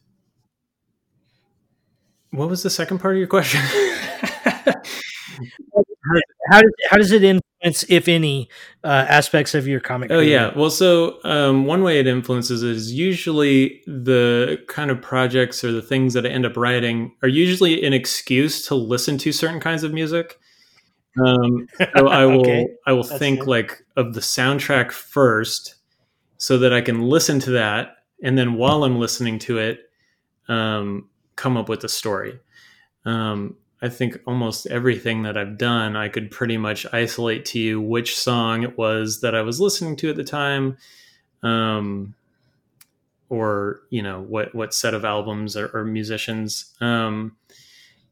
what 2.30 2.48
was 2.48 2.62
the 2.62 2.70
second 2.70 2.98
part 2.98 3.14
of 3.14 3.18
your 3.18 3.28
question? 3.28 3.60
how, 6.50 6.60
does, 6.60 6.72
how 6.90 6.96
does 6.96 7.12
it 7.12 7.22
influence, 7.22 7.84
if 7.88 8.08
any, 8.08 8.48
uh, 8.84 9.06
aspects 9.08 9.54
of 9.54 9.66
your 9.66 9.80
comic? 9.80 10.10
Oh, 10.10 10.20
yeah. 10.20 10.52
Well, 10.56 10.70
so 10.70 11.18
um, 11.24 11.66
one 11.66 11.82
way 11.82 11.98
it 11.98 12.06
influences 12.06 12.62
is 12.62 12.92
usually 12.92 13.82
the 13.86 14.62
kind 14.68 14.90
of 14.90 15.00
projects 15.00 15.62
or 15.64 15.72
the 15.72 15.82
things 15.82 16.14
that 16.14 16.26
I 16.26 16.30
end 16.30 16.44
up 16.44 16.56
writing 16.56 17.14
are 17.22 17.28
usually 17.28 17.84
an 17.84 17.92
excuse 17.92 18.66
to 18.66 18.74
listen 18.74 19.18
to 19.18 19.32
certain 19.32 19.60
kinds 19.60 19.84
of 19.84 19.92
music. 19.92 20.38
Um, 21.24 21.68
so 21.78 21.86
I 22.08 22.24
will 22.26 22.40
okay. 22.40 22.68
I 22.86 22.92
will 22.92 23.02
That's 23.02 23.18
think 23.18 23.40
good. 23.40 23.48
like 23.48 23.84
of 23.96 24.14
the 24.14 24.20
soundtrack 24.20 24.92
first, 24.92 25.76
so 26.38 26.58
that 26.58 26.72
I 26.72 26.80
can 26.80 27.02
listen 27.02 27.40
to 27.40 27.50
that, 27.52 27.96
and 28.22 28.36
then 28.36 28.54
while 28.54 28.84
I'm 28.84 28.98
listening 28.98 29.38
to 29.40 29.58
it, 29.58 29.90
um, 30.48 31.08
come 31.36 31.56
up 31.56 31.68
with 31.68 31.84
a 31.84 31.88
story. 31.88 32.38
Um, 33.04 33.56
I 33.82 33.88
think 33.88 34.18
almost 34.26 34.66
everything 34.66 35.22
that 35.22 35.36
I've 35.36 35.58
done, 35.58 35.96
I 35.96 36.08
could 36.08 36.30
pretty 36.30 36.56
much 36.56 36.86
isolate 36.92 37.44
to 37.46 37.58
you 37.58 37.80
which 37.80 38.18
song 38.18 38.62
it 38.62 38.78
was 38.78 39.20
that 39.20 39.34
I 39.34 39.42
was 39.42 39.60
listening 39.60 39.96
to 39.96 40.10
at 40.10 40.16
the 40.16 40.24
time, 40.24 40.78
um, 41.42 42.14
or 43.28 43.80
you 43.90 44.02
know 44.02 44.20
what 44.22 44.54
what 44.54 44.72
set 44.72 44.94
of 44.94 45.04
albums 45.04 45.56
or, 45.56 45.68
or 45.74 45.84
musicians. 45.84 46.74
Um, 46.80 47.36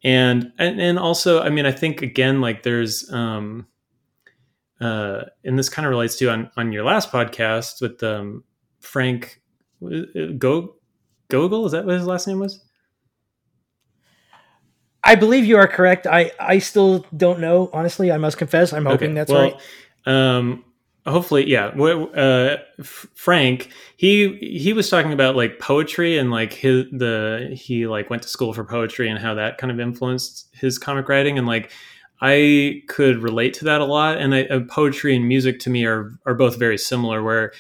and 0.04 0.52
and, 0.58 0.80
and 0.80 0.98
also 0.98 1.42
i 1.42 1.48
mean 1.48 1.66
i 1.66 1.72
think 1.72 2.02
again 2.02 2.40
like 2.40 2.62
there's 2.62 3.10
um 3.10 3.66
uh 4.80 5.22
and 5.44 5.58
this 5.58 5.68
kind 5.68 5.86
of 5.86 5.90
relates 5.90 6.16
to 6.16 6.30
on 6.30 6.50
on 6.56 6.70
your 6.72 6.84
last 6.84 7.10
podcast 7.10 7.80
with 7.80 8.02
um 8.02 8.44
frank 8.80 9.40
uh, 9.84 10.26
go 10.38 10.76
gogol 11.28 11.66
is 11.66 11.72
that 11.72 11.84
what 11.84 11.94
his 11.94 12.06
last 12.06 12.28
name 12.28 12.38
was 12.38 12.60
I 15.06 15.16
believe 15.16 15.44
you 15.44 15.58
are 15.58 15.68
correct. 15.68 16.06
I 16.06 16.32
I 16.40 16.58
still 16.58 17.04
don't 17.14 17.38
know. 17.38 17.68
Honestly, 17.74 18.10
I 18.10 18.16
must 18.16 18.38
confess. 18.38 18.72
I'm 18.72 18.86
hoping 18.86 19.10
Okay, 19.10 19.14
that's 19.14 19.30
well, 19.30 19.60
right. 20.06 20.36
Um, 20.36 20.64
hopefully, 21.06 21.48
yeah. 21.48 21.66
Uh, 21.66 22.56
Frank, 22.82 23.70
he 23.96 24.36
he 24.38 24.72
was 24.72 24.88
talking 24.88 25.12
about 25.12 25.36
like 25.36 25.58
poetry 25.58 26.18
and 26.18 26.30
like 26.30 26.52
his 26.52 26.86
the 26.92 27.50
he 27.54 27.86
like 27.86 28.10
went 28.10 28.22
to 28.22 28.28
school 28.28 28.52
for 28.52 28.64
poetry 28.64 29.08
and 29.08 29.18
how 29.18 29.34
that 29.34 29.58
kind 29.58 29.70
of 29.70 29.80
influenced 29.80 30.48
his 30.54 30.78
comic 30.78 31.08
writing 31.08 31.38
and 31.38 31.46
like 31.46 31.70
I 32.20 32.82
could 32.88 33.22
relate 33.22 33.54
to 33.54 33.64
that 33.66 33.80
a 33.80 33.84
lot. 33.84 34.18
And 34.18 34.34
I, 34.34 34.44
uh, 34.44 34.60
poetry 34.60 35.14
and 35.14 35.28
music 35.28 35.60
to 35.60 35.70
me 35.70 35.84
are 35.84 36.12
are 36.26 36.34
both 36.34 36.58
very 36.58 36.78
similar, 36.78 37.22
where 37.22 37.52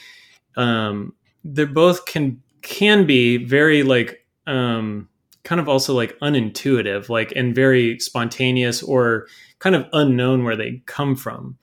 um, 0.56 1.14
they're 1.44 1.66
both 1.66 2.06
can 2.06 2.42
can 2.62 3.06
be 3.06 3.36
very 3.36 3.82
like 3.82 4.26
um, 4.46 5.08
kind 5.42 5.60
of 5.60 5.68
also 5.68 5.94
like 5.94 6.18
unintuitive, 6.20 7.08
like 7.08 7.32
and 7.36 7.54
very 7.54 7.98
spontaneous 7.98 8.82
or 8.82 9.26
kind 9.58 9.76
of 9.76 9.86
unknown 9.92 10.44
where 10.44 10.56
they 10.56 10.82
come 10.86 11.14
from. 11.14 11.58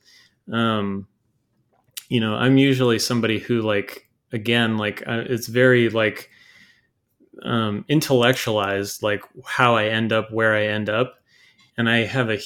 Um, 0.52 1.08
you 2.12 2.20
know, 2.20 2.34
I'm 2.34 2.58
usually 2.58 2.98
somebody 2.98 3.38
who 3.38 3.62
like 3.62 4.06
again 4.32 4.76
like 4.76 5.02
uh, 5.06 5.24
it's 5.30 5.46
very 5.46 5.88
like 5.88 6.28
um, 7.42 7.86
intellectualized, 7.88 9.02
like 9.02 9.22
how 9.46 9.76
I 9.76 9.86
end 9.86 10.12
up 10.12 10.30
where 10.30 10.54
I 10.54 10.66
end 10.66 10.90
up, 10.90 11.14
and 11.78 11.88
I 11.88 12.04
have 12.04 12.28
a 12.28 12.38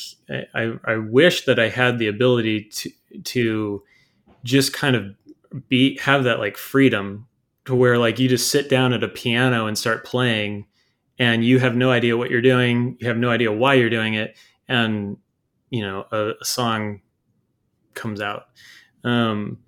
I, 0.54 0.74
I 0.84 0.98
wish 0.98 1.46
that 1.46 1.58
I 1.58 1.68
had 1.68 1.98
the 1.98 2.06
ability 2.06 2.68
to 2.74 2.90
to 3.24 3.82
just 4.44 4.72
kind 4.72 4.94
of 4.94 5.16
be 5.68 5.98
have 5.98 6.22
that 6.22 6.38
like 6.38 6.56
freedom 6.56 7.26
to 7.64 7.74
where 7.74 7.98
like 7.98 8.20
you 8.20 8.28
just 8.28 8.52
sit 8.52 8.68
down 8.68 8.92
at 8.92 9.02
a 9.02 9.08
piano 9.08 9.66
and 9.66 9.76
start 9.76 10.04
playing 10.04 10.64
and 11.18 11.44
you 11.44 11.58
have 11.58 11.74
no 11.74 11.90
idea 11.90 12.16
what 12.16 12.30
you're 12.30 12.40
doing 12.40 12.96
you 13.00 13.08
have 13.08 13.16
no 13.16 13.30
idea 13.30 13.50
why 13.50 13.74
you're 13.74 13.90
doing 13.90 14.14
it 14.14 14.36
and 14.68 15.16
you 15.70 15.82
know 15.82 16.04
a, 16.12 16.32
a 16.40 16.44
song 16.44 17.00
comes 17.94 18.20
out 18.20 18.44
um 19.07 19.59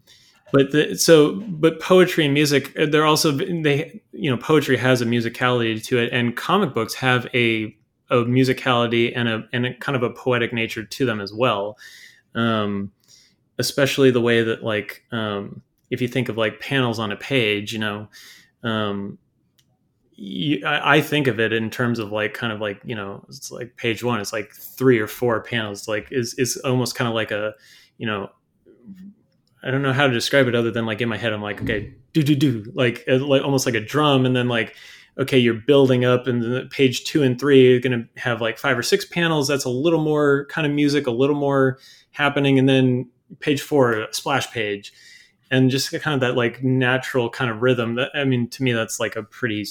but 0.52 0.72
the, 0.72 0.96
so 0.96 1.36
but 1.36 1.80
poetry 1.80 2.24
and 2.24 2.34
music 2.34 2.74
they're 2.90 3.04
also 3.06 3.32
they 3.32 4.02
you 4.12 4.30
know 4.30 4.36
poetry 4.36 4.76
has 4.76 5.00
a 5.00 5.06
musicality 5.06 5.82
to 5.82 5.98
it 5.98 6.12
and 6.12 6.36
comic 6.36 6.74
books 6.74 6.94
have 6.94 7.26
a 7.34 7.74
a 8.10 8.16
musicality 8.16 9.12
and 9.14 9.28
a 9.28 9.48
and 9.52 9.66
a 9.66 9.74
kind 9.74 9.96
of 9.96 10.02
a 10.02 10.10
poetic 10.10 10.52
nature 10.52 10.84
to 10.84 11.04
them 11.04 11.20
as 11.20 11.32
well. 11.32 11.78
Um 12.34 12.92
especially 13.58 14.10
the 14.10 14.20
way 14.20 14.42
that 14.42 14.62
like 14.62 15.04
um 15.12 15.62
if 15.90 16.00
you 16.00 16.08
think 16.08 16.28
of 16.28 16.36
like 16.36 16.60
panels 16.60 16.98
on 16.98 17.10
a 17.10 17.16
page 17.16 17.72
you 17.72 17.78
know 17.78 18.08
um 18.62 19.18
you, 20.12 20.64
I, 20.66 20.96
I 20.96 21.00
think 21.00 21.26
of 21.26 21.38
it 21.38 21.52
in 21.52 21.70
terms 21.70 21.98
of 21.98 22.12
like 22.12 22.34
kind 22.34 22.52
of 22.52 22.60
like 22.60 22.80
you 22.84 22.94
know 22.94 23.24
it's 23.28 23.50
like 23.50 23.76
page 23.76 24.02
one 24.02 24.20
it's 24.20 24.32
like 24.32 24.52
three 24.52 24.98
or 24.98 25.06
four 25.06 25.42
panels 25.42 25.88
like 25.88 26.08
is 26.10 26.34
is 26.34 26.56
almost 26.58 26.94
kind 26.94 27.08
of 27.08 27.14
like 27.14 27.30
a 27.30 27.54
you 27.98 28.06
know 28.06 28.30
I 29.62 29.70
don't 29.70 29.82
know 29.82 29.92
how 29.92 30.06
to 30.06 30.12
describe 30.12 30.46
it 30.46 30.54
other 30.54 30.70
than 30.70 30.86
like 30.86 31.00
in 31.00 31.08
my 31.08 31.16
head 31.16 31.32
I'm 31.32 31.42
like 31.42 31.62
okay 31.62 31.92
do 32.12 32.22
do 32.22 32.34
do 32.34 32.72
like, 32.74 33.04
uh, 33.08 33.18
like 33.18 33.42
almost 33.42 33.66
like 33.66 33.74
a 33.74 33.80
drum 33.80 34.26
and 34.26 34.34
then 34.34 34.48
like 34.48 34.74
okay 35.18 35.38
you're 35.38 35.54
building 35.54 36.04
up 36.04 36.26
and 36.26 36.42
then 36.42 36.68
page 36.68 37.04
two 37.04 37.22
and 37.22 37.38
three 37.38 37.72
you're 37.72 37.80
to 37.80 38.06
have 38.16 38.40
like 38.40 38.58
five 38.58 38.78
or 38.78 38.82
six 38.82 39.04
panels 39.04 39.48
that's 39.48 39.64
a 39.64 39.70
little 39.70 40.02
more 40.02 40.46
kind 40.46 40.66
of 40.66 40.72
music 40.72 41.06
a 41.06 41.10
little 41.10 41.36
more 41.36 41.78
happening 42.12 42.58
and 42.58 42.68
then 42.68 43.08
page 43.40 43.60
four 43.60 44.06
splash 44.10 44.50
page. 44.50 44.92
And 45.50 45.70
just 45.70 45.90
kind 46.02 46.14
of 46.14 46.20
that 46.20 46.36
like 46.36 46.62
natural 46.62 47.30
kind 47.30 47.50
of 47.50 47.62
rhythm 47.62 47.94
that 47.94 48.10
i 48.14 48.22
mean 48.24 48.50
to 48.50 48.62
me 48.62 48.72
that's 48.72 49.00
like 49.00 49.16
a 49.16 49.22
pretty 49.22 49.64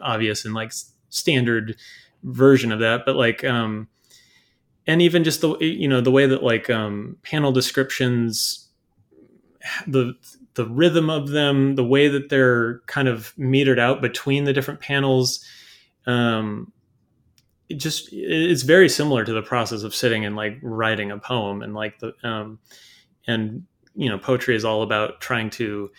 obvious 0.00 0.44
and 0.44 0.54
like 0.54 0.72
standard 1.08 1.76
version 2.22 2.70
of 2.70 2.78
that 2.78 3.04
but 3.04 3.16
like 3.16 3.42
um 3.42 3.88
and 4.86 5.02
even 5.02 5.24
just 5.24 5.40
the 5.40 5.56
you 5.58 5.88
know 5.88 6.00
the 6.00 6.12
way 6.12 6.26
that 6.26 6.42
like 6.42 6.70
um 6.70 7.16
panel 7.24 7.50
descriptions 7.50 8.65
the 9.86 10.14
the 10.54 10.66
rhythm 10.66 11.10
of 11.10 11.28
them 11.28 11.74
the 11.74 11.84
way 11.84 12.08
that 12.08 12.28
they're 12.28 12.80
kind 12.86 13.08
of 13.08 13.34
metered 13.38 13.78
out 13.78 14.00
between 14.00 14.44
the 14.44 14.52
different 14.52 14.80
panels 14.80 15.44
um 16.06 16.72
it 17.68 17.76
just 17.76 18.08
it's 18.12 18.62
very 18.62 18.88
similar 18.88 19.24
to 19.24 19.32
the 19.32 19.42
process 19.42 19.82
of 19.82 19.94
sitting 19.94 20.24
and 20.24 20.36
like 20.36 20.58
writing 20.62 21.10
a 21.10 21.18
poem 21.18 21.62
and 21.62 21.74
like 21.74 21.98
the 21.98 22.12
um 22.22 22.58
and 23.26 23.64
you 23.94 24.08
know 24.08 24.18
poetry 24.18 24.54
is 24.54 24.64
all 24.64 24.82
about 24.82 25.20
trying 25.20 25.50
to 25.50 25.90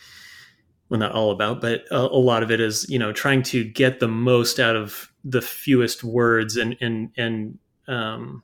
well 0.89 0.99
not 0.99 1.11
all 1.11 1.31
about 1.31 1.59
but 1.59 1.83
a, 1.91 1.97
a, 1.97 2.21
lot 2.21 2.43
of 2.43 2.51
it 2.51 2.61
is 2.61 2.89
you 2.89 2.97
know 2.97 3.11
trying 3.11 3.43
to 3.43 3.63
get 3.63 3.99
the 3.99 4.07
most 4.07 4.59
out 4.59 4.75
of 4.75 5.11
the 5.23 5.41
fewest 5.41 6.03
words 6.03 6.55
and 6.55 6.77
and 6.79 7.11
and 7.17 7.59
um 7.87 8.41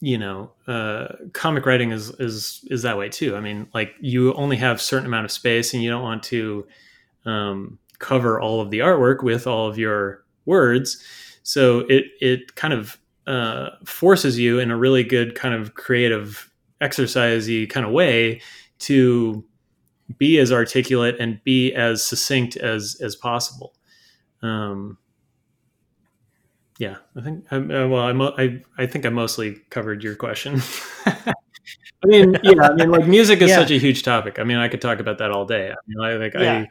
you 0.00 0.16
know 0.16 0.50
uh 0.66 1.08
comic 1.32 1.66
writing 1.66 1.92
is 1.92 2.10
is 2.20 2.64
is 2.70 2.82
that 2.82 2.96
way 2.96 3.08
too 3.08 3.36
i 3.36 3.40
mean 3.40 3.68
like 3.74 3.94
you 4.00 4.32
only 4.34 4.56
have 4.56 4.80
certain 4.80 5.06
amount 5.06 5.24
of 5.24 5.30
space 5.30 5.74
and 5.74 5.82
you 5.82 5.90
don't 5.90 6.02
want 6.02 6.22
to 6.22 6.66
um 7.26 7.78
cover 7.98 8.40
all 8.40 8.60
of 8.60 8.70
the 8.70 8.78
artwork 8.78 9.22
with 9.22 9.46
all 9.46 9.68
of 9.68 9.78
your 9.78 10.24
words 10.46 11.04
so 11.42 11.80
it 11.80 12.06
it 12.20 12.54
kind 12.54 12.72
of 12.72 12.98
uh 13.26 13.70
forces 13.84 14.38
you 14.38 14.58
in 14.58 14.70
a 14.70 14.76
really 14.76 15.04
good 15.04 15.34
kind 15.34 15.54
of 15.54 15.74
creative 15.74 16.50
exercisey 16.80 17.68
kind 17.68 17.84
of 17.84 17.92
way 17.92 18.40
to 18.78 19.44
be 20.18 20.38
as 20.38 20.52
articulate 20.52 21.16
and 21.20 21.42
be 21.44 21.72
as 21.74 22.04
succinct 22.04 22.56
as 22.56 22.96
as 23.00 23.14
possible. 23.16 23.74
Um, 24.42 24.98
yeah, 26.80 26.96
I 27.14 27.20
think. 27.20 27.44
I, 27.50 27.56
uh, 27.56 27.88
well, 27.88 27.98
I, 27.98 28.42
I 28.42 28.62
I 28.78 28.86
think 28.86 29.04
I 29.04 29.10
mostly 29.10 29.56
covered 29.68 30.02
your 30.02 30.14
question. 30.14 30.62
I 31.06 31.34
mean, 32.06 32.38
yeah, 32.42 32.62
I 32.62 32.72
mean, 32.72 32.90
like 32.90 33.06
music 33.06 33.42
is 33.42 33.50
yeah. 33.50 33.56
such 33.56 33.70
a 33.70 33.78
huge 33.78 34.02
topic. 34.02 34.38
I 34.38 34.44
mean, 34.44 34.56
I 34.56 34.68
could 34.68 34.80
talk 34.80 34.98
about 34.98 35.18
that 35.18 35.30
all 35.30 35.44
day. 35.44 35.70
I 35.70 35.74
mean, 35.86 36.00
I, 36.00 36.14
like 36.14 36.32
yeah. 36.32 36.64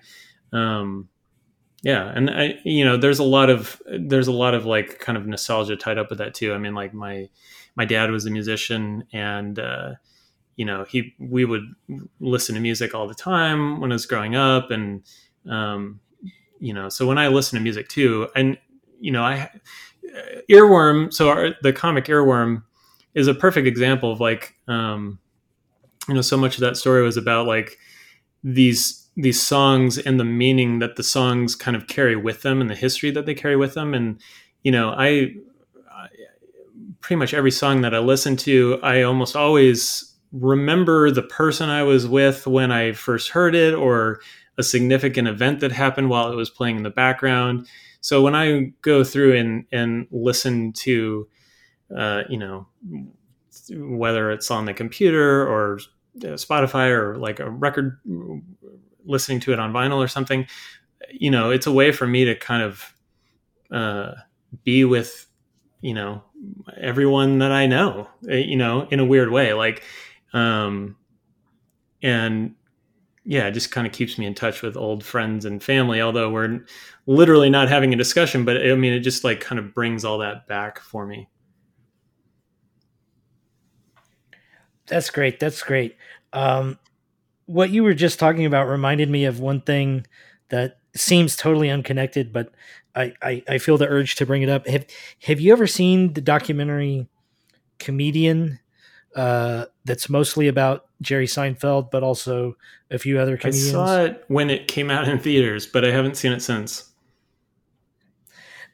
I, 0.52 0.58
um, 0.58 1.10
yeah, 1.84 2.12
and 2.16 2.32
I, 2.32 2.58
you 2.64 2.84
know, 2.84 2.98
there's 2.98 3.20
a 3.20 3.24
lot 3.24 3.52
of 3.52 3.80
there's 3.86 4.28
a 4.28 4.32
lot 4.32 4.56
of 4.56 4.66
like 4.66 4.98
kind 4.98 5.16
of 5.16 5.28
nostalgia 5.28 5.76
tied 5.76 6.00
up 6.00 6.10
with 6.10 6.18
that 6.18 6.34
too. 6.34 6.54
I 6.54 6.58
mean, 6.58 6.74
like 6.74 6.92
my 6.92 7.30
my 7.76 7.86
dad 7.86 8.10
was 8.10 8.26
a 8.26 8.32
musician, 8.32 9.06
and 9.14 9.60
uh, 9.60 9.92
you 10.56 10.66
know, 10.66 10.86
he 10.86 11.14
we 11.20 11.46
would 11.46 11.72
listen 12.20 12.56
to 12.56 12.62
music 12.62 12.96
all 12.96 13.08
the 13.08 13.14
time 13.14 13.80
when 13.80 13.92
I 13.92 13.94
was 13.94 14.08
growing 14.08 14.36
up, 14.36 14.72
and 14.72 15.04
um, 15.48 16.00
you 16.60 16.74
know, 16.74 16.90
so 16.90 17.06
when 17.06 17.20
I 17.20 17.28
listen 17.28 17.60
to 17.60 17.64
music 17.64 17.90
too, 17.90 18.28
and 18.36 18.58
you 19.00 19.12
know, 19.12 19.24
I 19.24 19.50
earworm. 20.50 21.14
So 21.14 21.30
our, 21.30 21.50
the 21.62 21.74
comic 21.74 22.06
earworm 22.06 22.64
is 23.16 23.28
a 23.28 23.34
perfect 23.34 23.68
example 23.68 24.12
of 24.12 24.20
like, 24.20 24.56
um, 24.68 25.20
you 26.08 26.14
know, 26.14 26.22
so 26.22 26.38
much 26.38 26.56
of 26.56 26.62
that 26.62 26.78
story 26.78 27.04
was 27.04 27.18
about 27.18 27.48
like 27.48 27.78
these 28.44 29.08
these 29.16 29.42
songs 29.42 29.98
and 29.98 30.20
the 30.20 30.24
meaning 30.24 30.80
that 30.80 30.96
the 30.96 31.04
songs 31.04 31.56
kind 31.56 31.76
of 31.76 31.88
carry 31.88 32.16
with 32.16 32.42
them 32.42 32.62
and 32.62 32.70
the 32.70 32.76
history 32.76 33.12
that 33.12 33.26
they 33.26 33.34
carry 33.34 33.58
with 33.58 33.74
them, 33.74 33.94
and 33.94 34.22
you 34.64 34.72
know, 34.72 34.92
I, 34.92 35.34
I 35.92 36.08
pretty 37.02 37.18
much 37.18 37.34
every 37.34 37.52
song 37.52 37.82
that 37.82 37.94
I 37.94 38.00
listen 38.00 38.38
to, 38.38 38.80
I 38.82 39.02
almost 39.02 39.36
always 39.36 40.16
remember 40.32 41.12
the 41.12 41.24
person 41.24 41.70
I 41.70 41.84
was 41.84 42.08
with 42.08 42.48
when 42.48 42.72
I 42.72 42.94
first 42.94 43.32
heard 43.32 43.56
it 43.56 43.74
or 43.74 44.22
a 44.58 44.64
significant 44.64 45.28
event 45.28 45.60
that 45.60 45.72
happened 45.72 46.10
while 46.10 46.32
it 46.32 46.36
was 46.36 46.50
playing 46.50 46.78
in 46.78 46.84
the 46.84 46.90
background. 46.90 47.68
So 48.02 48.22
when 48.22 48.36
I 48.36 48.74
go 48.82 49.04
through 49.04 49.36
and, 49.36 49.66
and 49.72 50.08
listen 50.12 50.74
to, 50.74 51.28
uh, 51.96 52.24
you 52.30 52.38
know, 52.38 52.68
whether 53.72 54.32
it's 54.32 54.50
on 54.52 54.66
the 54.66 54.74
computer 54.74 55.48
or 55.48 55.80
Spotify 56.18 56.90
or 56.90 57.18
like 57.18 57.40
a 57.40 57.50
record, 57.50 58.00
listening 59.06 59.40
to 59.42 59.54
it 59.54 59.60
on 59.60 59.74
vinyl 59.74 59.98
or 59.98 60.08
something, 60.08 60.48
you 61.12 61.32
know, 61.32 61.50
it's 61.50 61.68
a 61.68 61.72
way 61.72 61.92
for 61.92 62.08
me 62.08 62.26
to 62.26 62.36
kind 62.36 62.64
of 62.64 62.94
uh, 63.72 64.14
be 64.64 64.86
with, 64.86 65.28
you 65.82 65.94
know, 65.94 66.24
everyone 66.80 67.40
that 67.40 67.52
I 67.52 67.68
know, 67.68 68.08
you 68.24 68.56
know, 68.56 68.88
in 68.90 69.00
a 69.00 69.06
weird 69.06 69.32
way. 69.32 69.54
Like, 69.54 69.84
um, 70.34 70.96
and 72.02 72.56
yeah, 73.30 73.46
it 73.46 73.52
just 73.52 73.70
kind 73.70 73.86
of 73.86 73.94
keeps 73.94 74.18
me 74.18 74.26
in 74.26 74.34
touch 74.34 74.64
with 74.64 74.76
old 74.76 75.04
friends 75.04 75.46
and 75.46 75.62
family. 75.62 76.02
Although 76.02 76.32
we're 76.32 76.66
literally 77.06 77.52
not 77.52 77.70
having 77.70 77.94
a 77.94 77.96
discussion, 77.96 78.44
but 78.44 78.58
I 78.58 78.74
mean, 78.74 78.92
it 78.92 79.02
just 79.02 79.24
like 79.24 79.40
kind 79.40 79.60
of 79.60 79.72
brings 79.72 80.04
all 80.04 80.18
that 80.18 80.48
back 80.48 80.80
for 80.80 81.06
me. 81.06 81.30
That's 84.88 85.12
great. 85.12 85.40
That's 85.40 85.62
great. 85.62 85.96
Um, 86.34 86.80
what 87.46 87.70
you 87.70 87.84
were 87.84 87.94
just 87.94 88.18
talking 88.18 88.48
about 88.48 88.68
reminded 88.68 89.12
me 89.12 89.26
of 89.26 89.40
one 89.40 89.62
thing 89.62 90.08
that 90.50 90.80
seems 90.96 91.36
totally 91.36 91.70
unconnected, 91.70 92.34
but 92.34 92.52
I, 92.96 93.14
I, 93.22 93.44
I 93.48 93.58
feel 93.60 93.78
the 93.78 93.88
urge 93.88 94.16
to 94.16 94.26
bring 94.26 94.42
it 94.42 94.50
up. 94.50 94.66
Have 94.66 94.88
Have 95.26 95.40
you 95.40 95.54
ever 95.54 95.68
seen 95.68 96.14
the 96.14 96.22
documentary 96.22 97.08
Comedian? 97.78 98.60
uh, 99.16 99.66
that's 99.86 100.10
mostly 100.10 100.48
about 100.48 100.86
Jerry 101.02 101.28
Seinfeld, 101.28 101.92
but 101.92 102.04
also 102.04 102.56
a 102.92 102.98
few 102.98 103.20
other 103.20 103.38
comedians. 103.38 103.70
I 103.70 103.72
saw 103.72 104.04
it 104.04 104.24
when 104.28 104.50
it 104.50 104.68
came 104.68 104.92
out 104.92 105.08
in 105.08 105.20
theaters, 105.20 105.66
but 105.66 105.86
I 105.86 105.92
haven't 105.92 106.18
seen 106.18 106.32
it 106.32 106.42
since. 106.42 106.92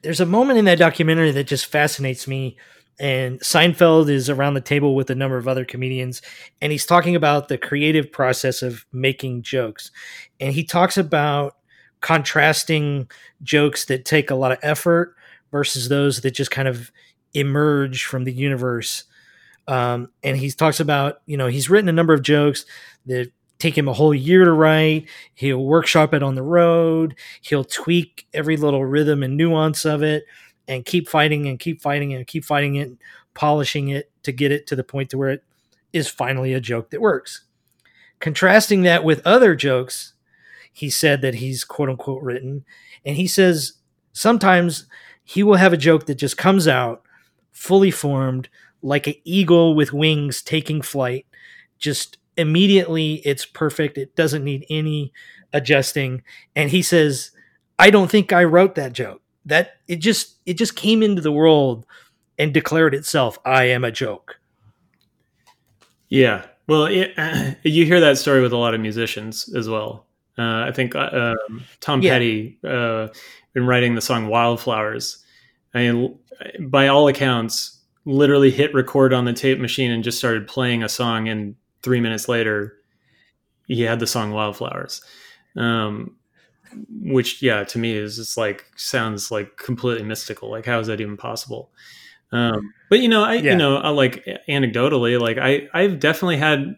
there's 0.02 0.20
a 0.20 0.26
moment 0.26 0.58
in 0.58 0.64
that 0.66 0.78
documentary 0.78 1.30
that 1.32 1.46
just 1.46 1.66
fascinates 1.66 2.28
me. 2.28 2.56
And 2.98 3.40
Seinfeld 3.40 4.08
is 4.08 4.30
around 4.30 4.54
the 4.54 4.60
table 4.60 4.94
with 4.94 5.10
a 5.10 5.14
number 5.14 5.36
of 5.36 5.46
other 5.46 5.64
comedians, 5.64 6.22
and 6.62 6.72
he's 6.72 6.86
talking 6.86 7.14
about 7.14 7.48
the 7.48 7.58
creative 7.58 8.10
process 8.10 8.62
of 8.62 8.86
making 8.92 9.42
jokes. 9.42 9.90
And 10.40 10.54
he 10.54 10.64
talks 10.64 10.96
about 10.96 11.56
contrasting 12.00 13.10
jokes 13.42 13.84
that 13.86 14.04
take 14.04 14.30
a 14.30 14.34
lot 14.34 14.52
of 14.52 14.58
effort 14.62 15.14
versus 15.50 15.88
those 15.88 16.22
that 16.22 16.30
just 16.32 16.50
kind 16.50 16.68
of 16.68 16.90
emerge 17.34 18.04
from 18.04 18.24
the 18.24 18.32
universe. 18.32 19.04
Um, 19.68 20.10
and 20.22 20.36
he 20.36 20.50
talks 20.50 20.80
about, 20.80 21.20
you 21.26 21.36
know, 21.36 21.48
he's 21.48 21.68
written 21.68 21.88
a 21.88 21.92
number 21.92 22.14
of 22.14 22.22
jokes 22.22 22.64
that 23.06 23.30
take 23.58 23.76
him 23.76 23.88
a 23.88 23.92
whole 23.92 24.14
year 24.14 24.44
to 24.44 24.52
write. 24.52 25.08
He'll 25.34 25.64
workshop 25.64 26.14
it 26.14 26.22
on 26.22 26.34
the 26.34 26.42
road. 26.42 27.16
He'll 27.40 27.64
tweak 27.64 28.26
every 28.32 28.56
little 28.56 28.84
rhythm 28.84 29.22
and 29.22 29.36
nuance 29.36 29.84
of 29.84 30.02
it 30.02 30.24
and 30.68 30.84
keep 30.84 31.08
fighting 31.08 31.46
and 31.46 31.58
keep 31.58 31.80
fighting 31.80 32.12
and 32.14 32.26
keep 32.26 32.44
fighting 32.44 32.76
it, 32.76 32.90
polishing 33.34 33.88
it 33.88 34.10
to 34.22 34.32
get 34.32 34.52
it 34.52 34.66
to 34.68 34.76
the 34.76 34.84
point 34.84 35.10
to 35.10 35.18
where 35.18 35.30
it 35.30 35.44
is 35.92 36.08
finally 36.08 36.52
a 36.52 36.60
joke 36.60 36.90
that 36.90 37.00
works. 37.00 37.44
Contrasting 38.20 38.82
that 38.82 39.04
with 39.04 39.26
other 39.26 39.54
jokes, 39.54 40.14
he 40.72 40.90
said 40.90 41.22
that 41.22 41.36
he's 41.36 41.64
quote 41.64 41.88
unquote 41.88 42.22
written, 42.22 42.64
and 43.04 43.16
he 43.16 43.26
says 43.26 43.74
sometimes 44.12 44.86
he 45.24 45.42
will 45.42 45.56
have 45.56 45.72
a 45.72 45.78
joke 45.78 46.06
that 46.06 46.16
just 46.16 46.36
comes 46.36 46.68
out 46.68 47.02
fully 47.52 47.90
formed 47.90 48.48
like 48.86 49.08
an 49.08 49.14
eagle 49.24 49.74
with 49.74 49.92
wings 49.92 50.42
taking 50.42 50.80
flight. 50.80 51.26
Just 51.78 52.18
immediately 52.36 53.14
it's 53.24 53.44
perfect. 53.44 53.98
It 53.98 54.14
doesn't 54.14 54.44
need 54.44 54.64
any 54.70 55.12
adjusting. 55.52 56.22
And 56.54 56.70
he 56.70 56.82
says 56.82 57.32
i 57.78 57.90
don't 57.90 58.10
think 58.10 58.32
i 58.32 58.44
wrote 58.44 58.76
that 58.76 58.92
joke. 58.92 59.22
That 59.44 59.76
it 59.88 59.96
just 59.96 60.36
it 60.46 60.54
just 60.54 60.76
came 60.76 61.02
into 61.02 61.20
the 61.20 61.32
world 61.32 61.84
and 62.38 62.54
declared 62.54 62.94
itself 62.94 63.38
i 63.44 63.64
am 63.64 63.84
a 63.84 63.90
joke. 63.90 64.38
Yeah. 66.08 66.46
Well 66.68 66.86
it, 66.86 67.58
you 67.64 67.84
hear 67.84 68.00
that 68.00 68.18
story 68.18 68.40
with 68.40 68.52
a 68.52 68.56
lot 68.56 68.74
of 68.74 68.80
musicians 68.80 69.52
as 69.54 69.68
well. 69.68 70.06
Uh, 70.38 70.64
i 70.68 70.70
think 70.70 70.94
uh, 70.94 71.34
um, 71.48 71.64
tom 71.80 72.02
yeah. 72.02 72.12
petty 72.12 72.58
uh, 72.62 73.08
in 73.56 73.66
writing 73.66 73.96
the 73.96 74.00
song 74.00 74.28
wildflowers. 74.28 75.24
I 75.74 75.78
mean 75.78 76.18
by 76.60 76.86
all 76.86 77.08
accounts 77.08 77.75
literally 78.06 78.50
hit 78.50 78.72
record 78.72 79.12
on 79.12 79.24
the 79.24 79.32
tape 79.32 79.58
machine 79.58 79.90
and 79.90 80.02
just 80.02 80.18
started 80.18 80.48
playing 80.48 80.82
a 80.82 80.88
song 80.88 81.28
and 81.28 81.54
three 81.82 82.00
minutes 82.00 82.28
later 82.28 82.78
he 83.66 83.82
had 83.82 84.00
the 84.00 84.06
song 84.06 84.30
wildflowers. 84.30 85.02
Um, 85.56 86.16
which 87.00 87.42
yeah 87.42 87.64
to 87.64 87.78
me 87.78 87.96
is 87.96 88.16
just 88.16 88.36
like 88.36 88.66
sounds 88.76 89.30
like 89.30 89.56
completely 89.56 90.04
mystical. 90.04 90.50
Like 90.50 90.66
how 90.66 90.78
is 90.78 90.86
that 90.86 91.00
even 91.00 91.16
possible? 91.16 91.70
Um, 92.32 92.72
but 92.88 93.00
you 93.00 93.08
know 93.08 93.22
i 93.22 93.34
yeah. 93.34 93.52
you 93.52 93.56
know 93.56 93.76
I, 93.76 93.90
like 93.90 94.24
anecdotally 94.48 95.20
like 95.20 95.38
i 95.38 95.68
i've 95.72 96.00
definitely 96.00 96.36
had 96.36 96.76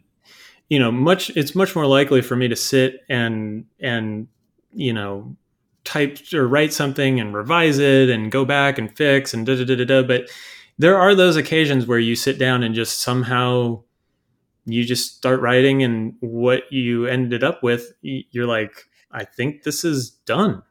you 0.69 0.79
know 0.79 0.93
much 0.93 1.31
it's 1.31 1.55
much 1.55 1.75
more 1.75 1.87
likely 1.87 2.21
for 2.21 2.37
me 2.37 2.49
to 2.49 2.57
sit 2.57 3.01
and 3.09 3.65
and 3.81 4.29
you 4.73 4.93
know 4.93 5.37
type 5.85 6.19
or 6.35 6.47
write 6.47 6.73
something 6.73 7.19
and 7.19 7.35
revise 7.35 7.79
it 7.79 8.11
and 8.11 8.31
go 8.31 8.45
back 8.45 8.79
and 8.79 8.95
fix 8.97 9.33
and 9.33 9.47
da 9.47 9.57
da 9.57 9.65
da 9.65 9.77
da 9.77 9.85
da 9.85 10.03
but 10.03 10.29
there 10.79 10.99
are 10.99 11.15
those 11.15 11.37
occasions 11.37 11.87
where 11.87 11.99
you 11.99 12.15
sit 12.17 12.39
down 12.39 12.63
and 12.63 12.75
just 12.75 13.01
somehow 13.01 13.83
you 14.67 14.85
just 14.85 15.17
start 15.17 15.41
writing 15.41 15.83
and 15.83 16.15
what 16.21 16.71
you 16.71 17.07
ended 17.07 17.43
up 17.43 17.63
with 17.63 17.93
you're 18.03 18.47
like 18.47 18.85
i 19.13 19.25
think 19.25 19.63
this 19.63 19.85
is 19.85 20.11
done. 20.11 20.63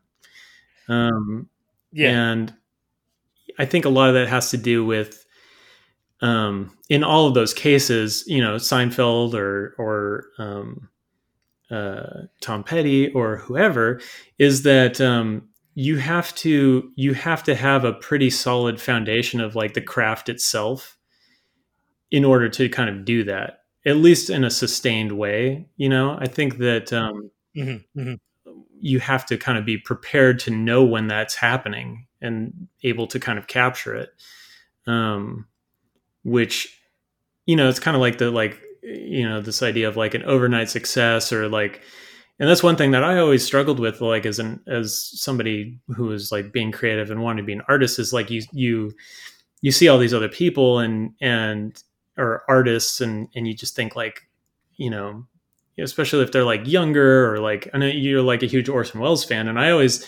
Um 0.88 1.50
yeah. 1.92 2.10
and 2.10 2.54
i 3.60 3.66
think 3.66 3.86
a 3.86 3.90
lot 3.90 4.10
of 4.10 4.16
that 4.16 4.28
has 4.28 4.52
to 4.52 4.58
do 4.58 4.86
with 4.86 5.26
um 6.22 6.76
in 6.90 7.04
all 7.04 7.28
of 7.28 7.34
those 7.34 7.54
cases 7.54 8.24
you 8.28 8.42
know 8.42 8.56
seinfeld 8.56 9.34
or 9.34 9.76
or 9.78 10.26
um 10.40 10.90
uh 11.72 12.24
tom 12.42 12.64
petty 12.64 13.10
or 13.12 13.38
whoever 13.38 14.02
is 14.40 14.64
that 14.64 15.02
um 15.02 15.48
you 15.80 15.98
have 15.98 16.34
to 16.34 16.92
you 16.96 17.14
have 17.14 17.44
to 17.44 17.54
have 17.54 17.84
a 17.86 17.94
pretty 17.94 18.32
solid 18.32 18.82
foundation 18.82 19.40
of 19.40 19.56
like 19.56 19.76
the 19.76 19.82
craft 19.82 20.28
itself 20.28 20.98
in 22.10 22.26
order 22.26 22.50
to 22.50 22.68
kind 22.68 22.90
of 22.90 23.06
do 23.06 23.24
that 23.24 23.60
at 23.86 23.96
least 23.96 24.32
in 24.32 24.44
a 24.44 24.50
sustained 24.50 25.12
way 25.12 25.68
you 25.76 25.88
know 25.88 26.18
i 26.20 26.26
think 26.26 26.58
that 26.58 26.92
um, 26.92 27.30
mm-hmm, 27.56 28.00
mm-hmm. 28.00 28.52
you 28.80 29.00
have 29.00 29.24
to 29.24 29.38
kind 29.38 29.56
of 29.56 29.66
be 29.66 29.78
prepared 29.78 30.40
to 30.40 30.50
know 30.50 30.84
when 30.84 31.08
that's 31.08 31.36
happening 31.36 32.08
and 32.22 32.68
able 32.82 33.06
to 33.06 33.20
kind 33.20 33.38
of 33.38 33.46
capture 33.46 33.96
it 33.96 34.10
um, 34.88 35.46
which 36.24 36.76
you 37.46 37.56
know 37.56 37.70
it's 37.70 37.80
kind 37.80 37.94
of 37.94 38.02
like 38.02 38.18
the 38.18 38.32
like 38.32 38.60
you 38.82 39.30
know 39.30 39.42
this 39.42 39.62
idea 39.62 39.88
of 39.88 39.96
like 39.96 40.16
an 40.16 40.24
overnight 40.24 40.72
success 40.72 41.32
or 41.32 41.48
like 41.48 41.84
and 42.40 42.50
that's 42.50 42.64
one 42.64 42.76
thing 42.76 42.92
that 42.92 43.04
I 43.04 43.18
always 43.18 43.44
struggled 43.44 43.80
with, 43.80 44.02
like 44.02 44.26
as 44.26 44.40
an 44.40 44.62
as 44.68 45.04
somebody 45.20 45.80
who 45.96 46.12
is 46.12 46.32
like 46.32 46.52
being 46.52 46.72
creative 46.72 47.12
and 47.12 47.22
wanting 47.24 47.44
to 47.44 47.48
be 47.48 47.54
an 47.54 47.64
artist, 47.68 48.00
is 48.00 48.14
like 48.14 48.30
you 48.30 48.44
you 48.52 48.94
you 49.62 49.72
see 49.72 49.88
all 49.88 49.98
these 49.98 50.14
other 50.14 50.30
people 50.30 50.80
and 50.80 51.14
and 51.22 51.82
or 52.18 52.44
artists 52.48 53.02
and 53.02 53.28
and 53.36 53.48
you 53.48 53.54
just 53.54 53.76
think 53.76 53.96
like 53.96 54.28
you 54.76 54.90
know 54.90 55.26
especially 55.80 56.24
if 56.24 56.32
they're 56.32 56.44
like 56.44 56.68
younger 56.68 57.32
or 57.32 57.40
like 57.40 57.70
I 57.74 57.78
know 57.78 57.86
you're 57.88 58.22
like 58.22 58.44
a 58.44 58.48
huge 58.48 58.70
Orson 58.70 59.00
Welles 59.00 59.24
fan, 59.24 59.48
and 59.48 59.60
I 59.60 59.72
always 59.72 60.06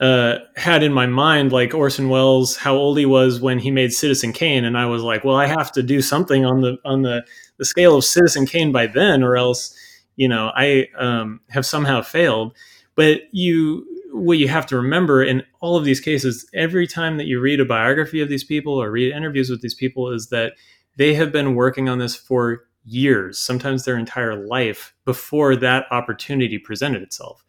uh, 0.00 0.38
had 0.56 0.82
in 0.82 0.92
my 0.92 1.06
mind 1.06 1.52
like 1.52 1.74
Orson 1.74 2.08
Welles, 2.08 2.56
how 2.56 2.74
old 2.74 2.98
he 2.98 3.06
was 3.06 3.40
when 3.40 3.58
he 3.58 3.70
made 3.70 3.92
Citizen 3.92 4.32
Kane, 4.32 4.64
and 4.64 4.78
I 4.78 4.86
was 4.86 5.02
like, 5.02 5.24
well, 5.24 5.36
I 5.36 5.46
have 5.46 5.72
to 5.72 5.82
do 5.82 6.00
something 6.00 6.44
on 6.44 6.60
the 6.60 6.76
on 6.84 7.02
the 7.02 7.24
the 7.56 7.64
scale 7.64 7.96
of 7.96 8.04
Citizen 8.04 8.46
Kane 8.46 8.70
by 8.72 8.86
then, 8.86 9.22
or 9.22 9.36
else 9.36 9.74
you 10.18 10.28
know 10.28 10.50
i 10.54 10.86
um, 10.98 11.40
have 11.48 11.64
somehow 11.64 12.02
failed. 12.02 12.54
But 12.94 13.22
you 13.32 13.86
what 14.12 14.38
you 14.38 14.48
have 14.48 14.66
to 14.66 14.76
remember 14.76 15.22
in 15.22 15.44
all 15.60 15.76
of 15.76 15.84
these 15.84 16.00
cases 16.00 16.48
every 16.52 16.86
time 16.86 17.16
that 17.18 17.26
you 17.26 17.38
read 17.40 17.60
a 17.60 17.64
biography 17.64 18.20
of 18.20 18.28
these 18.28 18.42
people 18.42 18.72
or 18.74 18.90
read 18.90 19.12
interviews 19.12 19.50
with 19.50 19.60
these 19.60 19.74
people 19.74 20.10
is 20.10 20.28
that 20.30 20.54
they 20.96 21.14
have 21.14 21.30
been 21.30 21.54
working 21.54 21.88
on 21.88 21.98
this 21.98 22.16
for 22.16 22.64
years 22.84 23.38
sometimes 23.38 23.84
their 23.84 23.98
entire 23.98 24.34
life 24.34 24.94
before 25.04 25.54
that 25.54 25.86
opportunity 25.90 26.58
presented 26.58 27.02
itself. 27.02 27.44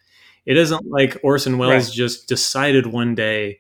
It 0.46 0.58
isn't 0.58 0.86
like 0.86 1.18
orson 1.24 1.58
welles 1.58 1.88
right. 1.88 1.96
just 1.96 2.28
decided 2.28 2.88
one 2.88 3.16
day 3.16 3.60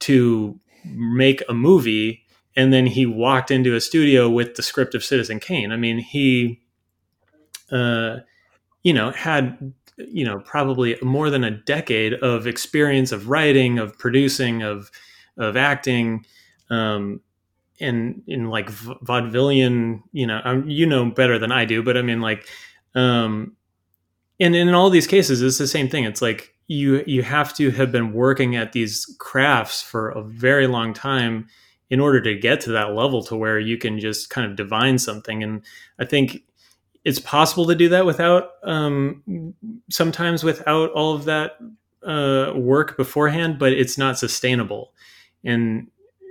to 0.00 0.60
make 0.84 1.42
a 1.48 1.54
movie 1.54 2.26
and 2.56 2.72
then 2.72 2.84
he 2.84 3.06
walked 3.06 3.50
into 3.50 3.74
a 3.74 3.80
studio 3.80 4.28
with 4.28 4.56
the 4.56 4.62
script 4.62 4.94
of 4.94 5.02
citizen 5.02 5.40
kane. 5.40 5.72
I 5.72 5.76
mean 5.76 5.98
he 5.98 6.60
uh, 7.72 8.18
you 8.84 8.92
know, 8.92 9.10
had 9.10 9.74
you 9.98 10.24
know 10.24 10.40
probably 10.40 10.96
more 11.02 11.30
than 11.30 11.44
a 11.44 11.50
decade 11.50 12.14
of 12.14 12.46
experience 12.46 13.12
of 13.12 13.28
writing, 13.28 13.78
of 13.78 13.98
producing, 13.98 14.62
of 14.62 14.90
of 15.38 15.56
acting, 15.56 16.24
um, 16.70 17.20
in 17.80 18.22
in 18.26 18.48
like 18.48 18.70
vaudevillian. 18.70 20.02
You 20.12 20.26
know, 20.28 20.40
um, 20.44 20.68
you 20.68 20.86
know 20.86 21.10
better 21.10 21.38
than 21.38 21.52
I 21.52 21.64
do, 21.64 21.82
but 21.82 21.96
I 21.96 22.02
mean 22.02 22.20
like, 22.20 22.46
um, 22.94 23.56
and 24.40 24.54
in 24.56 24.74
all 24.74 24.90
these 24.90 25.06
cases, 25.06 25.42
it's 25.42 25.58
the 25.58 25.66
same 25.66 25.88
thing. 25.88 26.04
It's 26.04 26.22
like 26.22 26.54
you 26.68 27.04
you 27.06 27.22
have 27.22 27.54
to 27.56 27.70
have 27.70 27.92
been 27.92 28.12
working 28.12 28.56
at 28.56 28.72
these 28.72 29.14
crafts 29.18 29.82
for 29.82 30.10
a 30.10 30.22
very 30.22 30.66
long 30.66 30.94
time 30.94 31.46
in 31.90 32.00
order 32.00 32.20
to 32.20 32.34
get 32.34 32.60
to 32.62 32.72
that 32.72 32.94
level 32.94 33.22
to 33.22 33.36
where 33.36 33.58
you 33.58 33.76
can 33.76 34.00
just 34.00 34.30
kind 34.30 34.50
of 34.50 34.56
divine 34.56 34.98
something 34.98 35.42
and 35.42 35.62
i 35.98 36.04
think 36.04 36.42
it's 37.04 37.18
possible 37.18 37.66
to 37.66 37.74
do 37.74 37.90
that 37.90 38.06
without 38.06 38.52
um, 38.62 39.54
sometimes 39.90 40.42
without 40.42 40.90
all 40.92 41.14
of 41.14 41.24
that 41.24 41.58
uh, 42.04 42.52
work 42.56 42.96
beforehand, 42.96 43.58
but 43.58 43.72
it's 43.72 43.98
not 43.98 44.18
sustainable, 44.18 44.92
and 45.44 45.88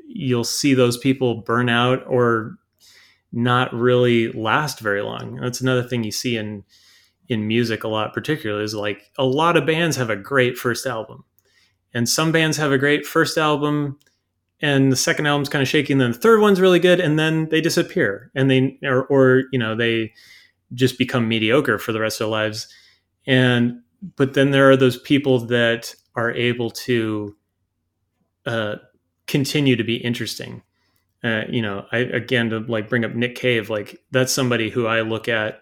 you'll 0.08 0.44
see 0.44 0.74
those 0.74 0.98
people 0.98 1.42
burn 1.42 1.70
out 1.70 2.04
or 2.08 2.58
not 3.32 3.74
really 3.74 4.32
last 4.32 4.80
very 4.80 5.02
long. 5.02 5.36
That's 5.36 5.62
another 5.62 5.84
thing 5.84 6.04
you 6.04 6.12
see 6.12 6.38
in 6.38 6.64
in 7.30 7.48
music 7.48 7.84
a 7.84 7.88
lot, 7.88 8.14
particularly 8.14 8.64
is 8.64 8.76
like 8.76 9.12
a 9.18 9.26
lot 9.26 9.56
of 9.56 9.66
bands 9.66 9.96
have 9.96 10.10
a 10.10 10.16
great 10.16 10.58
first 10.58 10.88
album, 10.88 11.24
and 11.94 12.10
some 12.10 12.32
bands 12.32 12.58
have 12.58 12.72
a 12.72 12.78
great 12.78 13.06
first 13.06 13.38
album 13.38 14.00
and 14.62 14.92
the 14.92 14.96
second 14.96 15.26
album's 15.28 15.50
kind 15.50 15.62
of 15.62 15.68
shaky 15.68 15.92
and 15.92 16.02
then 16.02 16.14
the 16.14 16.18
third 16.18 16.40
one's 16.40 16.62
really 16.62 16.80
good 16.80 17.00
and 17.00 17.20
then 17.20 17.50
they 17.50 17.60
disappear 17.60 18.32
and 18.34 18.50
they 18.50 18.80
or, 18.84 19.04
or 19.06 19.44
you 19.52 19.60
know 19.60 19.76
they 19.76 20.12
just 20.74 20.98
become 20.98 21.28
mediocre 21.28 21.78
for 21.78 21.92
the 21.92 22.00
rest 22.00 22.20
of 22.20 22.26
their 22.26 22.32
lives. 22.32 22.68
And 23.26 23.82
but 24.16 24.34
then 24.34 24.52
there 24.52 24.70
are 24.70 24.78
those 24.78 24.98
people 24.98 25.40
that 25.48 25.96
are 26.16 26.32
able 26.32 26.70
to 26.70 27.36
uh, 28.46 28.76
continue 29.28 29.76
to 29.76 29.84
be 29.84 29.96
interesting. 29.96 30.62
Uh, 31.24 31.44
you 31.50 31.62
know, 31.62 31.86
I 31.92 32.00
again 32.00 32.50
to 32.50 32.60
like 32.60 32.90
bring 32.90 33.06
up 33.06 33.16
Nick 33.16 33.36
Cave, 33.36 33.70
like 33.70 34.02
that's 34.12 34.34
somebody 34.34 34.70
who 34.70 34.88
I 34.88 35.02
look 35.02 35.30
at 35.30 35.62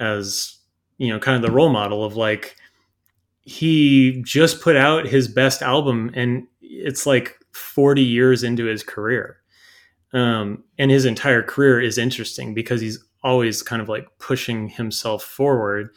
as 0.00 0.58
you 0.98 1.08
know 1.08 1.18
kind 1.18 1.36
of 1.36 1.42
the 1.42 1.54
role 1.54 1.70
model 1.70 2.04
of 2.04 2.16
like 2.16 2.56
he 3.44 4.22
just 4.22 4.60
put 4.60 4.76
out 4.76 5.06
his 5.06 5.26
best 5.28 5.62
album 5.62 6.10
and 6.14 6.46
it's 6.60 7.06
like 7.06 7.38
40 7.52 8.02
years 8.02 8.42
into 8.42 8.64
his 8.66 8.82
career. 8.82 9.38
Um, 10.12 10.64
and 10.78 10.90
his 10.90 11.04
entire 11.04 11.42
career 11.42 11.80
is 11.80 11.98
interesting 11.98 12.54
because 12.54 12.80
he's 12.80 13.02
always 13.22 13.62
kind 13.62 13.80
of 13.80 13.88
like 13.88 14.06
pushing 14.18 14.68
himself 14.68 15.22
forward. 15.22 15.90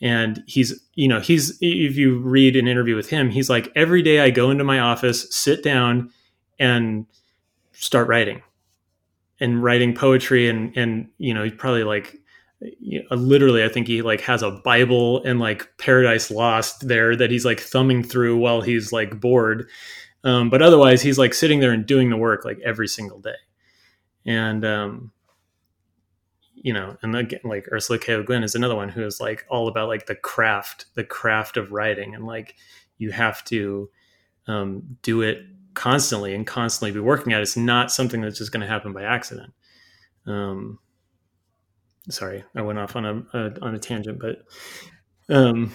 And 0.00 0.42
he's, 0.46 0.82
you 0.94 1.06
know, 1.06 1.20
he's, 1.20 1.56
if 1.60 1.96
you 1.96 2.18
read 2.18 2.56
an 2.56 2.66
interview 2.66 2.96
with 2.96 3.08
him, 3.10 3.30
he's 3.30 3.48
like, 3.48 3.70
every 3.76 4.02
day 4.02 4.18
I 4.20 4.30
go 4.30 4.50
into 4.50 4.64
my 4.64 4.80
office, 4.80 5.32
sit 5.34 5.62
down, 5.62 6.10
and 6.58 7.06
start 7.72 8.08
writing 8.08 8.42
and 9.38 9.62
writing 9.62 9.94
poetry. 9.94 10.48
And, 10.48 10.76
and, 10.76 11.08
you 11.18 11.32
know, 11.32 11.44
he's 11.44 11.54
probably 11.54 11.84
like, 11.84 12.16
know, 13.08 13.16
literally, 13.16 13.64
I 13.64 13.68
think 13.68 13.86
he 13.86 14.02
like 14.02 14.20
has 14.22 14.42
a 14.42 14.50
Bible 14.50 15.22
and 15.24 15.38
like 15.40 15.68
Paradise 15.78 16.30
Lost 16.30 16.88
there 16.88 17.14
that 17.16 17.30
he's 17.30 17.44
like 17.44 17.60
thumbing 17.60 18.02
through 18.02 18.38
while 18.38 18.60
he's 18.60 18.92
like 18.92 19.20
bored. 19.20 19.68
Um, 20.24 20.50
but 20.50 20.62
otherwise, 20.62 21.02
he's 21.02 21.18
like 21.18 21.34
sitting 21.34 21.60
there 21.60 21.72
and 21.72 21.86
doing 21.86 22.10
the 22.10 22.16
work 22.16 22.44
like 22.44 22.58
every 22.64 22.88
single 22.88 23.20
day. 23.20 23.34
And, 24.24 24.64
um, 24.64 25.12
you 26.62 26.72
know, 26.72 26.96
and 27.02 27.14
again, 27.14 27.40
like 27.44 27.68
Ursula 27.72 27.98
K. 27.98 28.16
Le 28.16 28.24
Guin 28.24 28.44
is 28.44 28.54
another 28.54 28.76
one 28.76 28.88
who 28.88 29.04
is 29.04 29.20
like 29.20 29.44
all 29.50 29.68
about 29.68 29.88
like 29.88 30.06
the 30.06 30.14
craft, 30.14 30.86
the 30.94 31.04
craft 31.04 31.56
of 31.56 31.72
writing. 31.72 32.14
And 32.14 32.24
like 32.24 32.54
you 32.98 33.10
have 33.10 33.44
to 33.46 33.90
um, 34.46 34.96
do 35.02 35.22
it 35.22 35.44
constantly 35.74 36.34
and 36.34 36.46
constantly 36.46 36.92
be 36.92 37.00
working 37.00 37.32
at 37.32 37.40
it. 37.40 37.42
It's 37.42 37.56
not 37.56 37.90
something 37.90 38.20
that's 38.20 38.38
just 38.38 38.52
going 38.52 38.60
to 38.60 38.66
happen 38.66 38.92
by 38.92 39.02
accident. 39.02 39.52
Um, 40.24 40.78
sorry, 42.08 42.44
I 42.54 42.62
went 42.62 42.78
off 42.78 42.94
on 42.94 43.04
a, 43.04 43.38
a 43.38 43.60
on 43.60 43.74
a 43.74 43.78
tangent, 43.78 44.20
but 44.20 44.44
um, 45.28 45.74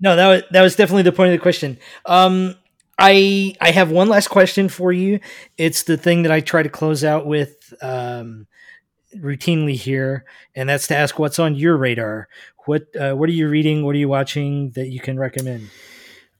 no, 0.00 0.16
that 0.16 0.28
was 0.28 0.42
that 0.50 0.62
was 0.62 0.74
definitely 0.74 1.02
the 1.04 1.12
point 1.12 1.32
of 1.32 1.38
the 1.38 1.42
question. 1.42 1.78
Um, 2.06 2.56
I 2.98 3.54
I 3.60 3.70
have 3.70 3.92
one 3.92 4.08
last 4.08 4.28
question 4.28 4.68
for 4.68 4.92
you. 4.92 5.20
It's 5.56 5.84
the 5.84 5.96
thing 5.96 6.22
that 6.22 6.32
I 6.32 6.40
try 6.40 6.64
to 6.64 6.68
close 6.68 7.04
out 7.04 7.26
with 7.26 7.72
um, 7.82 8.48
routinely 9.14 9.74
here, 9.74 10.24
and 10.54 10.68
that's 10.68 10.86
to 10.88 10.96
ask 10.96 11.18
what's 11.18 11.38
on 11.38 11.54
your 11.54 11.76
radar. 11.76 12.28
What 12.66 12.86
uh, 12.98 13.14
what 13.14 13.28
are 13.28 13.32
you 13.32 13.48
reading? 13.48 13.84
What 13.84 13.94
are 13.94 13.98
you 13.98 14.08
watching 14.08 14.70
that 14.70 14.88
you 14.88 15.00
can 15.00 15.18
recommend? 15.18 15.68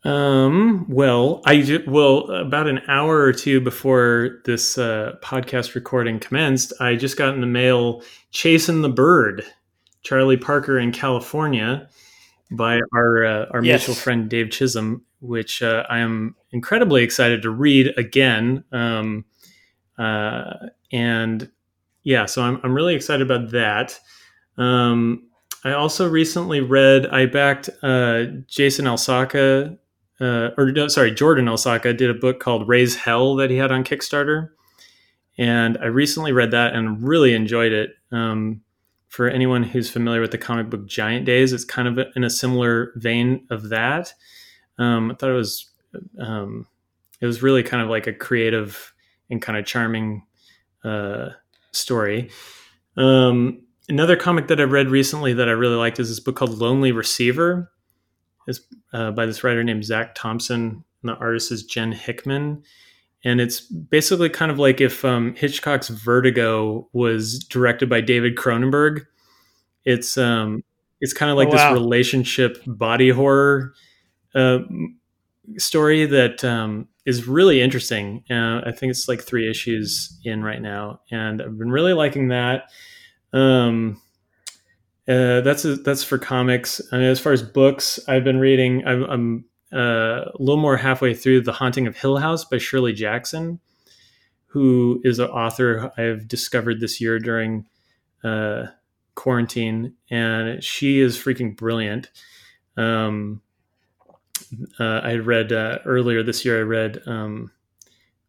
Um, 0.05 0.87
well, 0.89 1.43
I 1.45 1.83
well 1.87 2.31
about 2.31 2.69
an 2.69 2.81
hour 2.87 3.19
or 3.19 3.33
two 3.33 3.61
before 3.61 4.41
this 4.45 4.79
uh, 4.79 5.17
podcast 5.23 5.75
recording 5.75 6.21
commenced, 6.21 6.73
I 6.81 6.95
just 6.95 7.17
got 7.17 7.35
in 7.35 7.41
the 7.41 7.47
mail 7.47 8.03
"Chasing 8.31 8.83
the 8.83 8.89
Bird," 8.89 9.45
Charlie 10.03 10.37
Parker 10.37 10.79
in 10.79 10.93
California, 10.93 11.89
by 12.51 12.81
our 12.95 13.25
uh, 13.25 13.47
our 13.51 13.65
yes. 13.65 13.81
mutual 13.81 14.01
friend 14.01 14.29
Dave 14.29 14.51
Chisholm, 14.51 15.03
which 15.21 15.63
uh, 15.63 15.85
I 15.89 15.99
am 15.99 16.37
incredibly 16.53 17.03
excited 17.03 17.43
to 17.43 17.51
read 17.51 17.93
again. 17.97 18.65
Um, 18.73 19.25
uh, 19.99 20.55
and 20.93 21.51
yeah, 22.07 22.25
so 22.25 22.41
I'm 22.41 22.61
I'm 22.63 22.73
really 22.73 22.95
excited 22.95 23.29
about 23.29 23.51
that. 23.51 23.99
Um, 24.57 25.29
I 25.65 25.73
also 25.73 26.09
recently 26.09 26.61
read. 26.61 27.09
I 27.09 27.27
backed 27.27 27.69
uh, 27.83 28.27
Jason 28.47 28.85
Alsaqa, 28.85 29.77
uh, 30.21 30.51
or 30.57 30.71
no, 30.71 30.87
sorry, 30.87 31.11
Jordan 31.11 31.47
Alsaqa 31.47 31.97
did 31.97 32.09
a 32.09 32.15
book 32.15 32.39
called 32.39 32.69
Raise 32.69 32.95
Hell 32.95 33.35
that 33.37 33.51
he 33.51 33.57
had 33.57 33.73
on 33.73 33.83
Kickstarter, 33.83 34.51
and 35.37 35.79
I 35.79 35.87
recently 35.87 36.31
read 36.31 36.53
that 36.53 36.75
and 36.75 37.03
really 37.03 37.35
enjoyed 37.35 37.73
it. 37.73 37.91
Um, 38.13 38.63
for 39.09 39.29
anyone 39.29 39.65
who's 39.65 39.91
familiar 39.91 40.21
with 40.21 40.31
the 40.31 40.39
comic 40.39 40.71
book 40.71 40.87
Giant 40.87 41.27
Days, 41.27 41.53
it's 41.53 41.65
kind 41.65 41.89
of 41.89 42.07
in 42.15 42.23
a 42.23 42.31
similar 42.31 42.93
vein 42.95 43.49
of 43.51 43.71
that. 43.71 44.15
Um, 44.79 45.11
I 45.11 45.15
thought 45.15 45.31
it 45.31 45.33
was 45.33 45.69
um, 46.21 46.69
it 47.21 47.27
was 47.27 47.43
really 47.43 47.65
kind 47.65 47.83
of 47.83 47.89
like 47.89 48.07
a 48.07 48.13
creative 48.13 48.95
and 49.29 49.43
kind 49.43 49.59
of 49.59 49.67
charming 49.67 50.25
uh, 50.85 51.31
story. 51.77 52.31
Um, 52.97 53.63
another 53.89 54.17
comic 54.17 54.49
that 54.49 54.61
I 54.61 54.65
read 54.65 54.89
recently 54.89 55.33
that 55.35 55.49
I 55.49 55.53
really 55.53 55.77
liked 55.77 55.99
is 55.99 56.09
this 56.09 56.21
book 56.21 56.37
called 56.37 56.59
Lonely 56.59 56.93
Receiver. 56.93 57.71
It's 58.47 58.61
uh, 58.93 59.11
by 59.11 59.27
this 59.27 59.43
writer 59.45 59.63
named 59.65 59.85
Zac 59.85 60.15
Thompson, 60.15 60.85
and 61.03 61.09
the 61.09 61.17
artist 61.17 61.53
is 61.53 61.65
Jen 61.65 61.93
Hickman. 61.93 62.63
And 63.25 63.41
it's 63.41 63.61
basically 63.61 64.29
kind 64.29 64.53
of 64.53 64.59
like 64.59 64.81
if 64.81 65.05
um, 65.05 65.35
Hitchcock's 65.35 65.89
Vertigo 65.89 66.89
was 66.93 67.41
directed 67.41 67.89
by 67.89 68.01
David 68.01 68.37
Cronenberg. 68.37 69.05
It's 69.85 70.17
um, 70.17 70.63
it's 71.01 71.13
kind 71.13 71.31
of 71.31 71.37
like 71.37 71.49
oh, 71.49 71.53
wow. 71.53 71.73
this 71.73 71.81
relationship 71.81 72.63
body 72.67 73.11
horror 73.11 73.75
uh, 74.35 74.59
story 75.59 76.07
that 76.07 76.45
um, 76.45 76.89
is 77.05 77.27
really 77.27 77.61
interesting. 77.61 78.25
Uh, 78.31 78.61
I 78.65 78.73
think 78.73 78.91
it's 78.91 79.09
like 79.09 79.23
three 79.23 79.49
issues 79.51 80.19
in 80.25 80.43
right 80.43 80.61
now, 80.61 81.01
and 81.11 81.41
I've 81.41 81.59
been 81.59 81.71
really 81.71 81.93
liking 81.93 82.29
that. 82.29 82.71
Um, 83.33 84.01
uh, 85.09 85.41
that's 85.43 85.65
a, 85.65 85.77
that's 85.77 86.03
for 86.03 86.19
comics. 86.19 86.81
I 86.91 86.97
mean, 86.97 87.07
as 87.07 87.21
far 87.21 87.33
as 87.33 87.43
books, 87.43 88.01
I've 88.09 88.25
been 88.25 88.39
reading. 88.39 88.87
I'm, 88.87 89.05
I'm 89.05 89.45
uh, 89.73 90.31
a 90.35 90.39
little 90.39 90.61
more 90.61 90.77
halfway 90.77 91.15
through 91.15 91.43
The 91.43 91.53
Haunting 91.53 91.87
of 91.87 91.97
Hill 91.97 92.17
House 92.17 92.45
by 92.45 92.59
Shirley 92.59 92.93
Jackson, 92.93 93.61
who 94.47 95.01
is 95.05 95.19
an 95.19 95.29
author 95.29 95.93
I've 95.97 96.27
discovered 96.27 96.81
this 96.81 97.01
year 97.01 97.19
during 97.19 97.67
uh, 98.25 98.67
quarantine, 99.15 99.95
and 100.11 100.63
she 100.63 101.01
is 101.01 101.17
freaking 101.17 101.57
brilliant. 101.57 102.11
Um, 102.77 103.43
uh, 104.79 105.01
I 105.03 105.17
read 105.17 105.53
uh, 105.53 105.79
earlier 105.85 106.23
this 106.23 106.45
year. 106.45 106.59
I 106.59 106.63
read 106.63 107.03
um, 107.07 107.51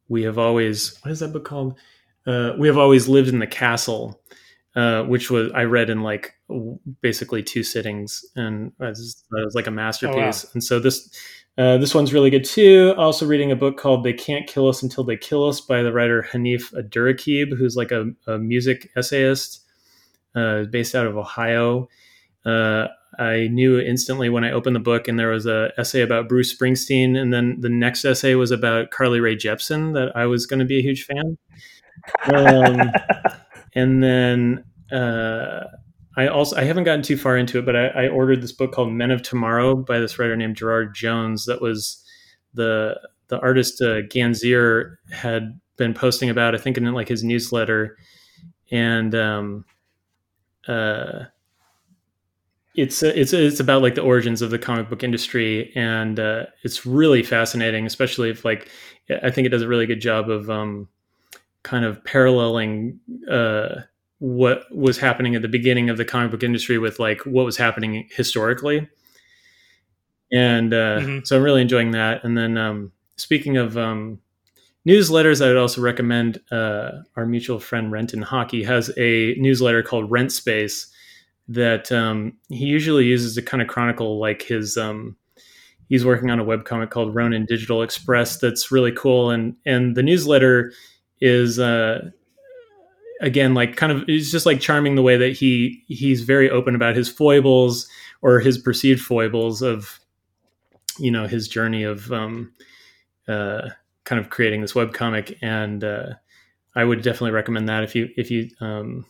"We 0.08 0.24
Have 0.24 0.38
Always." 0.38 0.98
What 1.02 1.12
is 1.12 1.20
that 1.20 1.34
book 1.34 1.46
called? 1.46 1.78
Uh, 2.26 2.54
"We 2.58 2.68
Have 2.68 2.78
Always 2.78 3.08
Lived 3.08 3.30
in 3.30 3.40
the 3.40 3.48
Castle," 3.48 4.22
uh, 4.76 5.04
which 5.04 5.30
was 5.30 5.52
I 5.54 5.64
read 5.64 5.90
in 5.90 6.04
like 6.04 6.36
basically 7.02 7.44
two 7.44 7.64
sittings, 7.64 8.26
and 8.36 8.72
it 8.80 8.84
was, 8.84 9.24
it 9.32 9.46
was 9.46 9.56
like 9.56 9.68
a 9.68 9.72
masterpiece. 9.72 10.46
Oh, 10.46 10.48
wow. 10.48 10.52
And 10.54 10.64
so 10.64 10.80
this 10.80 11.10
uh, 11.58 11.78
this 11.78 11.96
one's 11.96 12.14
really 12.14 12.30
good 12.30 12.46
too. 12.46 12.94
Also 12.98 13.26
reading 13.26 13.52
a 13.52 13.56
book 13.56 13.78
called 13.78 14.04
"They 14.04 14.14
Can't 14.14 14.48
Kill 14.48 14.68
Us 14.68 14.84
Until 14.84 15.04
They 15.04 15.18
Kill 15.18 15.48
Us" 15.48 15.60
by 15.60 15.82
the 15.82 15.92
writer 15.92 16.28
Hanif 16.32 16.74
Abdurraqib, 16.74 17.58
who's 17.58 17.76
like 17.76 17.92
a, 17.92 18.12
a 18.28 18.38
music 18.38 18.92
essayist 18.96 19.62
uh, 20.36 20.64
based 20.64 20.96
out 20.96 21.08
of 21.08 21.18
Ohio. 21.18 21.90
Uh, 22.46 22.88
I 23.20 23.48
knew 23.48 23.80
instantly 23.80 24.30
when 24.30 24.44
I 24.44 24.52
opened 24.52 24.76
the 24.76 24.82
book, 24.82 25.08
and 25.08 25.18
there 25.18 25.30
was 25.30 25.46
a 25.46 25.72
essay 25.78 26.02
about 26.02 26.30
Bruce 26.30 26.56
Springsteen, 26.56 27.18
and 27.18 27.34
then 27.34 27.58
the 27.60 27.70
next 27.70 28.06
essay 28.06 28.36
was 28.36 28.52
about 28.52 28.92
Carly 28.92 29.20
Rae 29.20 29.36
Jepsen 29.36 29.94
that 29.94 30.16
I 30.16 30.26
was 30.26 30.46
going 30.46 30.60
to 30.60 30.66
be 30.66 30.78
a 30.78 30.82
huge 30.82 31.06
fan. 31.06 31.38
Um, 32.34 32.92
and 33.76 34.04
then 34.04 34.66
uh, 34.92 35.66
I 36.16 36.28
also 36.28 36.56
I 36.58 36.64
haven't 36.64 36.84
gotten 36.84 37.02
too 37.02 37.18
far 37.18 37.38
into 37.38 37.60
it, 37.60 37.66
but 37.66 37.76
I, 37.76 37.88
I, 37.88 38.08
ordered 38.08 38.42
this 38.42 38.52
book 38.52 38.72
called 38.72 38.92
Men 38.92 39.12
of 39.12 39.22
Tomorrow 39.22 39.76
by 39.76 40.00
this 40.00 40.18
writer 40.18 40.36
named 40.36 40.56
Gerard 40.56 40.96
Jones. 40.96 41.46
That 41.46 41.62
was 41.62 42.04
the 42.54 43.00
the 43.28 43.40
artist 43.40 43.82
uh, 43.82 44.02
Ganzier 44.04 44.98
had 45.12 45.60
been 45.78 45.94
posting 45.94 46.30
about. 46.30 46.56
I 46.56 46.58
think 46.58 46.78
in 46.78 46.92
like 46.94 47.08
his 47.08 47.24
newsletter, 47.24 47.98
and 48.72 49.14
um, 49.16 49.66
uh 50.68 51.26
it's 52.78 53.02
it's 53.02 53.34
it's 53.34 53.60
about 53.60 53.82
like 53.82 53.96
the 53.96 54.04
origins 54.04 54.44
of 54.44 54.52
the 54.52 54.60
comic 54.60 54.88
book 54.88 55.04
industry, 55.04 55.72
and 55.76 56.20
uh, 56.20 56.46
it's 56.64 56.86
really 56.86 57.24
fascinating, 57.24 57.88
especially 57.88 58.30
if 58.30 58.46
like 58.46 58.70
I 59.24 59.32
think 59.32 59.48
it 59.48 59.50
does 59.50 59.64
a 59.64 59.68
really 59.68 59.88
good 59.88 60.00
job 60.00 60.30
of 60.30 60.48
um, 60.50 60.88
kind 61.64 61.84
of 61.84 62.04
paralleling 62.04 63.00
uh, 63.30 63.82
what 64.20 64.64
was 64.74 65.00
happening 65.00 65.36
at 65.36 65.42
the 65.42 65.48
beginning 65.48 65.90
of 65.90 65.98
the 65.98 66.06
comic 66.06 66.30
book 66.30 66.44
industry 66.44 66.78
with 66.78 67.00
like 67.00 67.22
what 67.26 67.46
was 67.46 67.58
happening 67.58 68.08
historically, 68.12 68.88
and 70.32 70.72
uh, 70.72 71.00
mm-hmm. 71.00 71.20
so 71.24 71.36
I'm 71.36 71.44
really 71.44 71.64
enjoying 71.64 71.92
that. 71.92 72.24
And 72.24 72.38
then 72.38 72.60
um, 72.60 72.92
speaking 73.16 73.58
of 73.58 73.76
um, 73.76 74.20
newsletters, 74.88 75.44
I 75.44 75.48
would 75.48 75.58
also 75.58 75.82
recommend 75.82 76.42
uh, 76.52 76.92
our 77.16 77.26
mutual 77.26 77.60
friend 77.60 77.92
Renton 77.92 78.22
Hockey 78.22 78.62
has 78.66 78.92
a 78.98 79.34
newsletter 79.40 79.82
called 79.82 80.12
Rent 80.12 80.32
Space 80.32 80.94
that 81.48 81.92
um, 81.92 82.34
he 82.50 82.66
usually 82.66 83.06
uses 83.06 83.36
to 83.36 83.42
kind 83.42 83.62
of 83.62 83.68
chronicle 83.68 84.20
like 84.20 84.42
his 84.42 84.78
um, 84.78 85.16
he's 85.90 86.06
working 86.06 86.30
on 86.30 86.40
a 86.40 86.44
web 86.44 86.66
comic 86.66 86.90
called 86.90 87.16
Ronin 87.16 87.46
Digital 87.46 87.82
Express 87.82 88.38
that's 88.38 88.72
really 88.72 88.92
cool. 88.92 89.30
And 89.30 89.56
and 89.66 89.96
the 89.96 90.04
newsletter 90.04 90.72
is 91.22 91.60
uh, 91.60 92.10
again 93.22 93.54
like 93.54 93.76
kind 93.76 93.92
of 93.92 94.04
it's 94.08 94.32
just 94.32 94.46
like 94.46 94.60
charming 94.60 94.96
the 94.96 95.02
way 95.02 95.18
that 95.18 95.34
he 95.34 95.84
he's 95.88 96.22
very 96.22 96.50
open 96.50 96.76
about 96.76 96.96
his 96.96 97.10
foibles 97.10 97.88
or 98.22 98.40
his 98.40 98.58
perceived 98.58 99.02
foibles 99.02 99.62
of 99.62 100.00
you 101.00 101.12
know 101.12 101.28
his 101.28 101.48
journey 101.48 101.84
of 101.84 102.12
um, 102.12 102.52
uh, 103.28 103.70
kind 104.04 104.20
of 104.20 104.30
creating 104.30 104.62
this 104.62 104.76
web 104.76 104.94
comic. 104.94 105.38
And 105.42 105.84
uh, 105.84 106.14
I 106.76 106.84
would 106.84 107.02
definitely 107.02 107.32
recommend 107.32 107.70
that 107.70 107.84
if 107.84 107.96
you 107.96 108.10
if 108.18 108.32
you 108.32 108.50
um, 108.60 109.06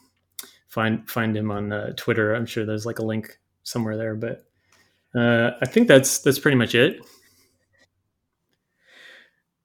find 0.77 1.09
find 1.09 1.35
him 1.35 1.49
on 1.49 1.73
uh, 1.73 1.93
Twitter. 1.97 2.35
I'm 2.35 2.45
sure 2.45 2.63
there's 2.63 2.85
like 2.85 2.99
a 2.99 3.03
link 3.03 3.39
somewhere 3.63 3.97
there, 3.97 4.13
but 4.13 4.45
uh, 5.15 5.57
I 5.59 5.65
think 5.65 5.87
that's 5.87 6.19
that's 6.19 6.37
pretty 6.37 6.55
much 6.55 6.75
it. 6.75 7.03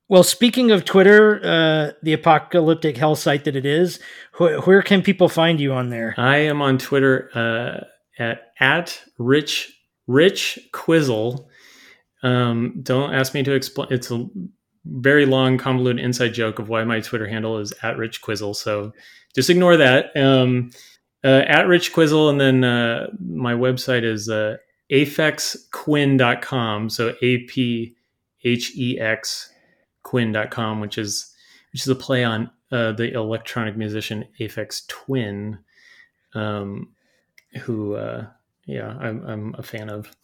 Well, 0.08 0.22
speaking 0.22 0.70
of 0.70 0.86
Twitter, 0.86 1.38
uh, 1.44 1.92
the 2.02 2.14
apocalyptic 2.14 2.96
hell 2.96 3.14
site 3.14 3.44
that 3.44 3.56
it 3.56 3.66
is, 3.66 4.00
wh- 4.32 4.66
where 4.66 4.80
can 4.80 5.02
people 5.02 5.28
find 5.28 5.60
you 5.60 5.74
on 5.74 5.90
there? 5.90 6.14
I 6.16 6.38
am 6.38 6.62
on 6.62 6.78
Twitter 6.78 7.28
uh, 7.34 7.84
at 8.18 8.52
at 8.58 9.02
rich 9.18 9.78
rich 10.06 10.58
quizzle. 10.72 11.46
Um, 12.22 12.80
don't 12.82 13.12
ask 13.12 13.34
me 13.34 13.42
to 13.42 13.52
explain. 13.52 13.88
It's 13.90 14.10
a 14.10 14.26
very 14.86 15.26
long, 15.26 15.58
convoluted 15.58 16.02
inside 16.02 16.32
joke 16.32 16.58
of 16.58 16.70
why 16.70 16.84
my 16.84 17.00
Twitter 17.00 17.28
handle 17.28 17.58
is 17.58 17.74
at 17.82 17.98
rich 17.98 18.22
quizzle. 18.22 18.54
So 18.54 18.92
just 19.34 19.50
ignore 19.50 19.76
that. 19.76 20.16
Um, 20.16 20.70
uh, 21.24 21.42
at 21.46 21.66
rich 21.66 21.92
quizzle, 21.92 22.28
and 22.28 22.40
then 22.40 22.64
uh, 22.64 23.08
my 23.20 23.54
website 23.54 24.04
is 24.04 24.28
uh, 24.28 24.56
aphexquinn.com. 24.90 26.90
So 26.90 27.14
a 27.22 27.38
p 27.38 27.96
h 28.44 28.76
e 28.76 28.98
x 28.98 29.50
quinn.com, 30.02 30.80
which 30.80 30.98
is 30.98 31.32
which 31.72 31.82
is 31.82 31.88
a 31.88 31.94
play 31.94 32.24
on 32.24 32.50
uh, 32.70 32.92
the 32.92 33.12
electronic 33.12 33.76
musician 33.76 34.24
Aphex 34.40 34.86
Twin, 34.88 35.58
um, 36.34 36.92
who 37.62 37.94
uh, 37.94 38.26
yeah, 38.66 38.96
I'm 39.00 39.24
I'm 39.26 39.54
a 39.58 39.62
fan 39.62 39.90
of. 39.90 40.14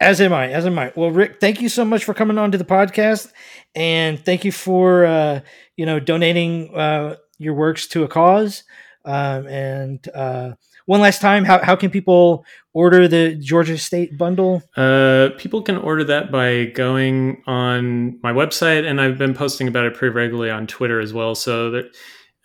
As 0.00 0.20
am 0.20 0.32
I. 0.32 0.50
As 0.50 0.66
am 0.66 0.76
I. 0.80 0.92
Well, 0.96 1.12
Rick, 1.12 1.38
thank 1.40 1.60
you 1.60 1.68
so 1.68 1.84
much 1.84 2.04
for 2.04 2.12
coming 2.12 2.36
on 2.36 2.50
to 2.50 2.58
the 2.58 2.64
podcast, 2.64 3.32
and 3.74 4.18
thank 4.18 4.44
you 4.44 4.50
for 4.50 5.04
uh, 5.04 5.40
you 5.76 5.86
know 5.86 6.00
donating 6.00 6.74
uh, 6.74 7.16
your 7.42 7.54
works 7.54 7.86
to 7.88 8.04
a 8.04 8.08
cause. 8.08 8.64
Um, 9.04 9.46
and 9.48 10.08
uh, 10.14 10.52
one 10.86 11.00
last 11.00 11.20
time, 11.20 11.44
how 11.44 11.62
how 11.62 11.76
can 11.76 11.90
people 11.90 12.44
order 12.72 13.08
the 13.08 13.34
Georgia 13.34 13.76
Senate 13.78 14.16
bundle? 14.16 14.62
Uh, 14.76 15.30
people 15.38 15.62
can 15.62 15.76
order 15.76 16.04
that 16.04 16.30
by 16.30 16.66
going 16.66 17.42
on 17.46 18.20
my 18.22 18.32
website, 18.32 18.88
and 18.88 19.00
I've 19.00 19.18
been 19.18 19.34
posting 19.34 19.68
about 19.68 19.86
it 19.86 19.94
pretty 19.94 20.14
regularly 20.14 20.50
on 20.50 20.66
Twitter 20.66 21.00
as 21.00 21.12
well. 21.12 21.34
So 21.34 21.70
there 21.70 21.84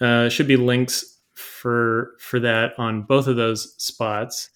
uh, 0.01 0.29
should 0.29 0.47
be 0.47 0.57
links 0.57 1.17
for 1.35 2.11
for 2.19 2.39
that 2.39 2.73
on 2.77 3.03
both 3.03 3.27
of 3.27 3.35
those 3.35 3.75
spots. 3.77 4.49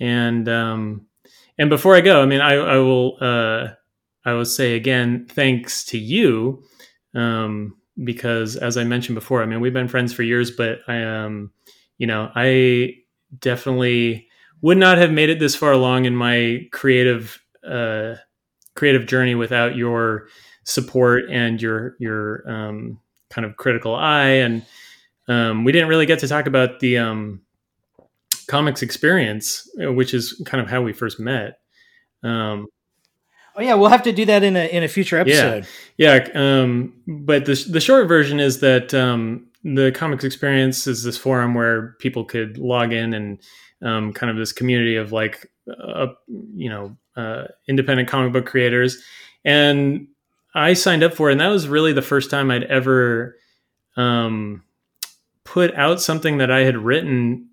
And 0.00 0.48
um, 0.48 1.06
and 1.58 1.70
before 1.70 1.94
I 1.94 2.00
go, 2.00 2.22
I 2.22 2.26
mean, 2.26 2.40
I, 2.40 2.54
I 2.54 2.76
will 2.78 3.16
uh, 3.20 3.68
I 4.24 4.32
will 4.32 4.44
say 4.44 4.74
again, 4.74 5.26
thanks 5.28 5.84
to 5.86 5.98
you, 5.98 6.64
um, 7.14 7.76
because 8.02 8.56
as 8.56 8.76
I 8.76 8.84
mentioned 8.84 9.14
before, 9.14 9.42
I 9.42 9.46
mean, 9.46 9.60
we've 9.60 9.72
been 9.72 9.88
friends 9.88 10.12
for 10.12 10.22
years, 10.22 10.50
but 10.50 10.80
I 10.88 11.02
um, 11.02 11.52
you 11.98 12.06
know, 12.06 12.30
I 12.34 12.94
definitely 13.38 14.28
would 14.62 14.78
not 14.78 14.98
have 14.98 15.12
made 15.12 15.28
it 15.30 15.38
this 15.38 15.54
far 15.54 15.72
along 15.72 16.06
in 16.06 16.16
my 16.16 16.66
creative 16.72 17.40
uh, 17.66 18.14
creative 18.74 19.06
journey 19.06 19.34
without 19.34 19.76
your 19.76 20.28
support 20.64 21.24
and 21.30 21.60
your 21.60 21.96
your 21.98 22.50
um, 22.50 23.00
kind 23.30 23.44
of 23.44 23.56
critical 23.56 23.94
eye. 23.94 24.28
And 24.28 24.64
um, 25.28 25.64
we 25.64 25.72
didn't 25.72 25.88
really 25.88 26.06
get 26.06 26.18
to 26.20 26.28
talk 26.28 26.46
about 26.46 26.80
the 26.80 26.98
um, 26.98 27.42
comics 28.48 28.82
experience, 28.82 29.68
which 29.76 30.14
is 30.14 30.40
kind 30.46 30.62
of 30.62 30.68
how 30.68 30.82
we 30.82 30.92
first 30.92 31.20
met. 31.20 31.58
Um, 32.22 32.66
oh 33.56 33.62
yeah, 33.62 33.74
we'll 33.74 33.90
have 33.90 34.02
to 34.04 34.12
do 34.12 34.24
that 34.26 34.42
in 34.42 34.56
a 34.56 34.66
in 34.66 34.82
a 34.82 34.88
future 34.88 35.18
episode. 35.18 35.66
Yeah, 35.96 36.28
yeah. 36.34 36.60
Um, 36.62 36.94
but 37.06 37.46
the 37.46 37.54
the 37.70 37.80
short 37.80 38.08
version 38.08 38.40
is 38.40 38.60
that 38.60 38.92
um, 38.94 39.46
the 39.64 39.92
comics 39.92 40.24
experience 40.24 40.86
is 40.86 41.02
this 41.02 41.16
forum 41.16 41.54
where 41.54 41.92
people 41.98 42.24
could 42.24 42.58
log 42.58 42.92
in 42.92 43.14
and 43.14 43.38
um, 43.82 44.12
kind 44.12 44.30
of 44.30 44.36
this 44.36 44.52
community 44.52 44.96
of 44.96 45.10
like 45.10 45.50
uh, 45.68 46.08
you 46.54 46.68
know 46.68 46.96
uh, 47.16 47.44
independent 47.66 48.08
comic 48.08 48.32
book 48.32 48.46
creators 48.46 49.02
and 49.44 50.08
i 50.54 50.74
signed 50.74 51.02
up 51.02 51.14
for 51.14 51.28
it 51.28 51.32
and 51.32 51.40
that 51.40 51.48
was 51.48 51.68
really 51.68 51.92
the 51.92 52.02
first 52.02 52.30
time 52.30 52.50
i'd 52.50 52.64
ever 52.64 53.36
um, 53.96 54.62
put 55.44 55.74
out 55.74 56.00
something 56.00 56.38
that 56.38 56.50
i 56.50 56.60
had 56.60 56.76
written 56.76 57.48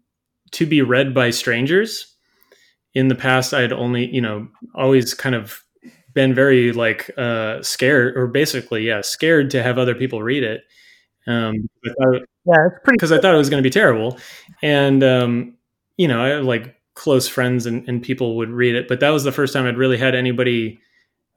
to 0.51 0.65
be 0.65 0.81
read 0.81 1.13
by 1.13 1.29
strangers 1.29 2.15
in 2.93 3.07
the 3.07 3.15
past 3.15 3.53
i'd 3.53 3.71
only 3.71 4.05
you 4.13 4.21
know 4.21 4.47
always 4.75 5.13
kind 5.13 5.35
of 5.35 5.63
been 6.13 6.33
very 6.33 6.71
like 6.71 7.09
uh, 7.17 7.61
scared 7.61 8.17
or 8.17 8.27
basically 8.27 8.87
yeah 8.87 9.01
scared 9.01 9.49
to 9.51 9.63
have 9.63 9.77
other 9.77 9.95
people 9.95 10.21
read 10.21 10.43
it 10.43 10.63
um, 11.27 11.69
yeah, 12.45 12.67
it's 12.67 12.79
pretty 12.83 12.97
because 12.97 13.11
I 13.11 13.19
thought 13.19 13.33
it 13.33 13.37
was 13.37 13.49
going 13.49 13.61
to 13.61 13.67
be 13.67 13.71
terrible, 13.71 14.17
and 14.61 15.03
um, 15.03 15.55
you 15.97 16.07
know, 16.07 16.23
I 16.23 16.29
have 16.29 16.45
like 16.45 16.75
close 16.95 17.27
friends 17.27 17.65
and, 17.65 17.87
and 17.87 18.01
people 18.01 18.37
would 18.37 18.49
read 18.49 18.75
it, 18.75 18.87
but 18.87 18.99
that 18.99 19.09
was 19.09 19.23
the 19.23 19.31
first 19.31 19.53
time 19.53 19.65
I'd 19.65 19.77
really 19.77 19.97
had 19.97 20.15
anybody 20.15 20.79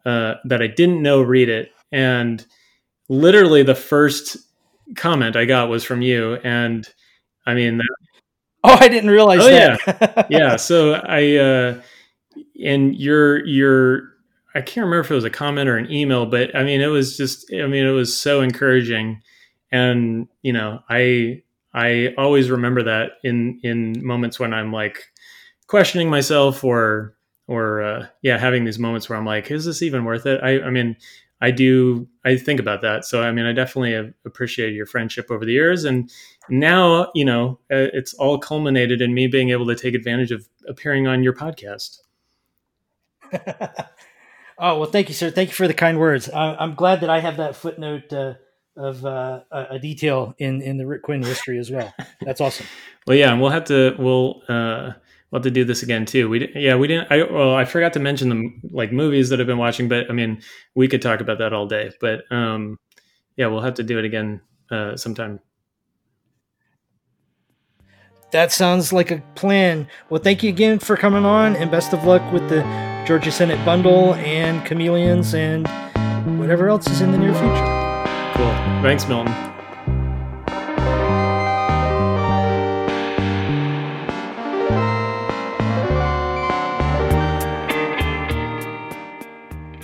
uh, 0.05 0.35
that 0.45 0.63
I 0.63 0.67
didn't 0.67 1.03
know 1.03 1.21
read 1.23 1.49
it, 1.49 1.73
and 1.93 2.45
literally 3.09 3.63
the 3.63 3.75
first 3.75 4.39
comment 4.97 5.37
I 5.37 5.45
got 5.45 5.69
was 5.69 5.85
from 5.85 6.01
you, 6.01 6.37
and 6.37 6.89
I 7.47 7.55
mean, 7.55 7.79
that, 7.79 7.97
oh, 8.65 8.79
I 8.81 8.89
didn't 8.89 9.11
realize. 9.11 9.41
Oh 9.43 9.51
that. 9.51 9.81
yeah, 10.01 10.27
yeah. 10.31 10.57
So 10.57 10.95
I 10.95 11.37
uh, 11.37 11.83
and 12.65 12.97
your 12.97 13.45
your 13.45 14.14
I 14.55 14.61
can't 14.61 14.85
remember 14.85 15.01
if 15.01 15.11
it 15.11 15.15
was 15.15 15.25
a 15.25 15.31
comment 15.31 15.69
or 15.69 15.77
an 15.77 15.91
email, 15.91 16.27
but 16.27 16.55
I 16.55 16.63
mean, 16.63 16.81
it 16.81 16.87
was 16.87 17.17
just 17.17 17.53
I 17.53 17.67
mean, 17.67 17.85
it 17.87 17.91
was 17.91 18.17
so 18.19 18.41
encouraging. 18.41 19.23
And 19.73 20.29
you 20.43 20.53
know 20.53 20.81
i 20.89 21.43
i 21.73 22.15
always 22.17 22.51
remember 22.51 22.83
that 22.85 23.13
in 23.25 23.59
in 23.65 24.07
moments 24.07 24.39
when 24.39 24.55
i'm 24.55 24.73
like 24.73 25.11
questioning 25.67 26.09
myself 26.09 26.63
or 26.63 27.17
or 27.49 27.83
uh, 27.83 28.07
yeah 28.23 28.39
having 28.39 28.65
these 28.65 28.79
moments 28.79 29.09
where 29.09 29.19
i'm 29.19 29.27
like 29.27 29.51
is 29.51 29.65
this 29.65 29.83
even 29.83 30.05
worth 30.05 30.27
it? 30.27 30.41
I 30.45 30.61
i 30.63 30.71
mean 30.71 30.97
i 31.41 31.51
do 31.51 32.07
i 32.25 32.37
think 32.37 32.61
about 32.61 32.83
that. 32.83 33.05
So 33.05 33.23
i 33.23 33.33
mean 33.33 33.47
i 33.47 33.53
definitely 33.53 33.93
have 33.95 34.13
appreciated 34.25 34.75
your 34.77 34.87
friendship 34.87 35.31
over 35.31 35.45
the 35.45 35.53
years. 35.53 35.85
And 35.85 36.11
now 36.49 37.11
you 37.15 37.25
know 37.25 37.59
uh, 37.73 37.91
it's 37.93 38.15
all 38.15 38.39
culminated 38.39 39.01
in 39.01 39.15
me 39.15 39.27
being 39.27 39.51
able 39.51 39.67
to 39.67 39.75
take 39.75 39.95
advantage 39.95 40.31
of 40.31 40.49
appearing 40.69 41.07
on 41.09 41.25
your 41.25 41.35
podcast 41.35 41.99
oh 44.59 44.79
well 44.79 44.91
thank 44.91 45.09
you 45.09 45.15
sir 45.15 45.31
thank 45.31 45.49
you 45.49 45.55
for 45.55 45.69
the 45.69 45.75
kind 45.75 45.99
words 45.99 46.29
I, 46.31 46.63
am 46.63 46.75
glad 46.75 47.01
that 47.01 47.11
i 47.11 47.21
have 47.21 47.37
that 47.39 47.57
footnote 47.57 48.13
uh, 48.13 48.35
of 48.77 49.05
uh, 49.05 49.41
a 49.51 49.79
detail 49.79 50.35
in 50.39 50.61
in 50.61 50.77
the 50.77 50.87
Rick 50.87 51.03
Quinn 51.03 51.23
history 51.23 51.59
as 51.59 51.71
well. 51.71 51.95
That's 52.21 52.41
awesome. 52.41 52.67
well, 53.07 53.17
yeah, 53.17 53.33
and 53.33 53.41
we'll 53.41 53.51
have 53.51 53.65
to 53.67 53.95
we'll 53.99 54.43
uh, 54.49 54.93
we'll 55.31 55.39
have 55.39 55.43
to 55.43 55.51
do 55.51 55.65
this 55.65 55.83
again 55.83 56.05
too. 56.07 56.29
We 56.29 56.51
yeah 56.55 56.77
we 56.77 56.89
didn't. 56.89 57.11
I 57.11 57.23
well 57.23 57.55
I 57.55 57.65
forgot 57.65 57.93
to 57.95 58.01
mention 58.01 58.29
the 58.29 58.51
like 58.71 58.93
movies 58.93 59.29
that 59.29 59.41
I've 59.41 59.47
been 59.47 59.59
watching, 59.59 59.89
but 59.89 60.11
I 60.11 60.13
mean 60.13 60.43
we 60.75 60.89
could 60.89 61.03
talk 61.03 61.21
about 61.21 61.39
that 61.39 61.53
all 61.53 61.67
day. 61.67 61.93
But 62.01 62.31
um, 62.33 62.79
yeah, 63.37 63.47
we'll 63.47 63.63
have 63.63 63.75
to 63.75 63.83
do 63.83 63.99
it 63.99 64.05
again 64.05 64.41
uh, 64.71 64.97
sometime. 64.97 65.41
That 68.35 68.51
sounds 68.51 68.93
like 68.93 69.13
a 69.13 69.23
plan. 69.37 69.87
Well, 70.11 70.21
thank 70.21 70.43
you 70.43 70.49
again 70.49 70.81
for 70.81 70.97
coming 70.97 71.25
on, 71.25 71.55
and 71.55 71.71
best 71.71 71.93
of 71.93 72.03
luck 72.03 72.33
with 72.33 72.49
the 72.49 72.63
Georgia 73.07 73.31
Senate 73.31 73.65
bundle 73.65 74.15
and 74.15 74.67
Chameleons 74.67 75.35
and 75.35 75.69
whatever 76.37 76.69
else 76.69 76.89
is 76.89 77.01
in 77.01 77.13
the 77.13 77.19
near 77.19 77.33
future. 77.33 78.35
Cool. 78.35 78.51
Thanks, 78.83 79.07
Milton. 79.07 79.33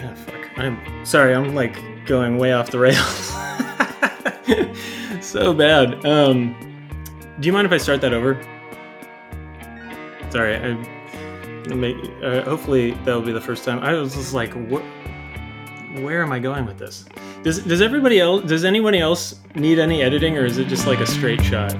Oh, 0.02 0.14
fuck. 0.26 0.58
I'm 0.58 1.06
sorry, 1.06 1.36
I'm 1.36 1.54
like 1.54 1.78
going 2.04 2.36
way 2.36 2.52
off 2.52 2.72
the 2.72 2.80
rails. 2.80 3.28
so 5.24 5.54
bad. 5.54 6.04
Um, 6.04 6.69
do 7.40 7.46
you 7.46 7.52
mind 7.52 7.66
if 7.66 7.72
I 7.72 7.78
start 7.78 8.02
that 8.02 8.12
over? 8.12 8.40
Sorry, 10.30 10.56
I 10.56 10.74
make, 11.74 11.96
uh, 12.22 12.42
hopefully 12.42 12.92
that'll 13.04 13.22
be 13.22 13.32
the 13.32 13.40
first 13.40 13.64
time. 13.64 13.78
I 13.80 13.94
was 13.94 14.14
just 14.14 14.34
like, 14.34 14.52
what? 14.52 14.82
Where 16.02 16.22
am 16.22 16.32
I 16.32 16.38
going 16.38 16.66
with 16.66 16.78
this? 16.78 17.06
Does 17.42 17.64
does 17.64 17.80
everybody 17.80 18.20
else 18.20 18.44
does 18.44 18.64
anybody 18.64 19.00
else 19.00 19.40
need 19.54 19.78
any 19.78 20.02
editing 20.02 20.36
or 20.36 20.44
is 20.44 20.58
it 20.58 20.68
just 20.68 20.86
like 20.86 21.00
a 21.00 21.06
straight 21.06 21.42
shot? 21.42 21.74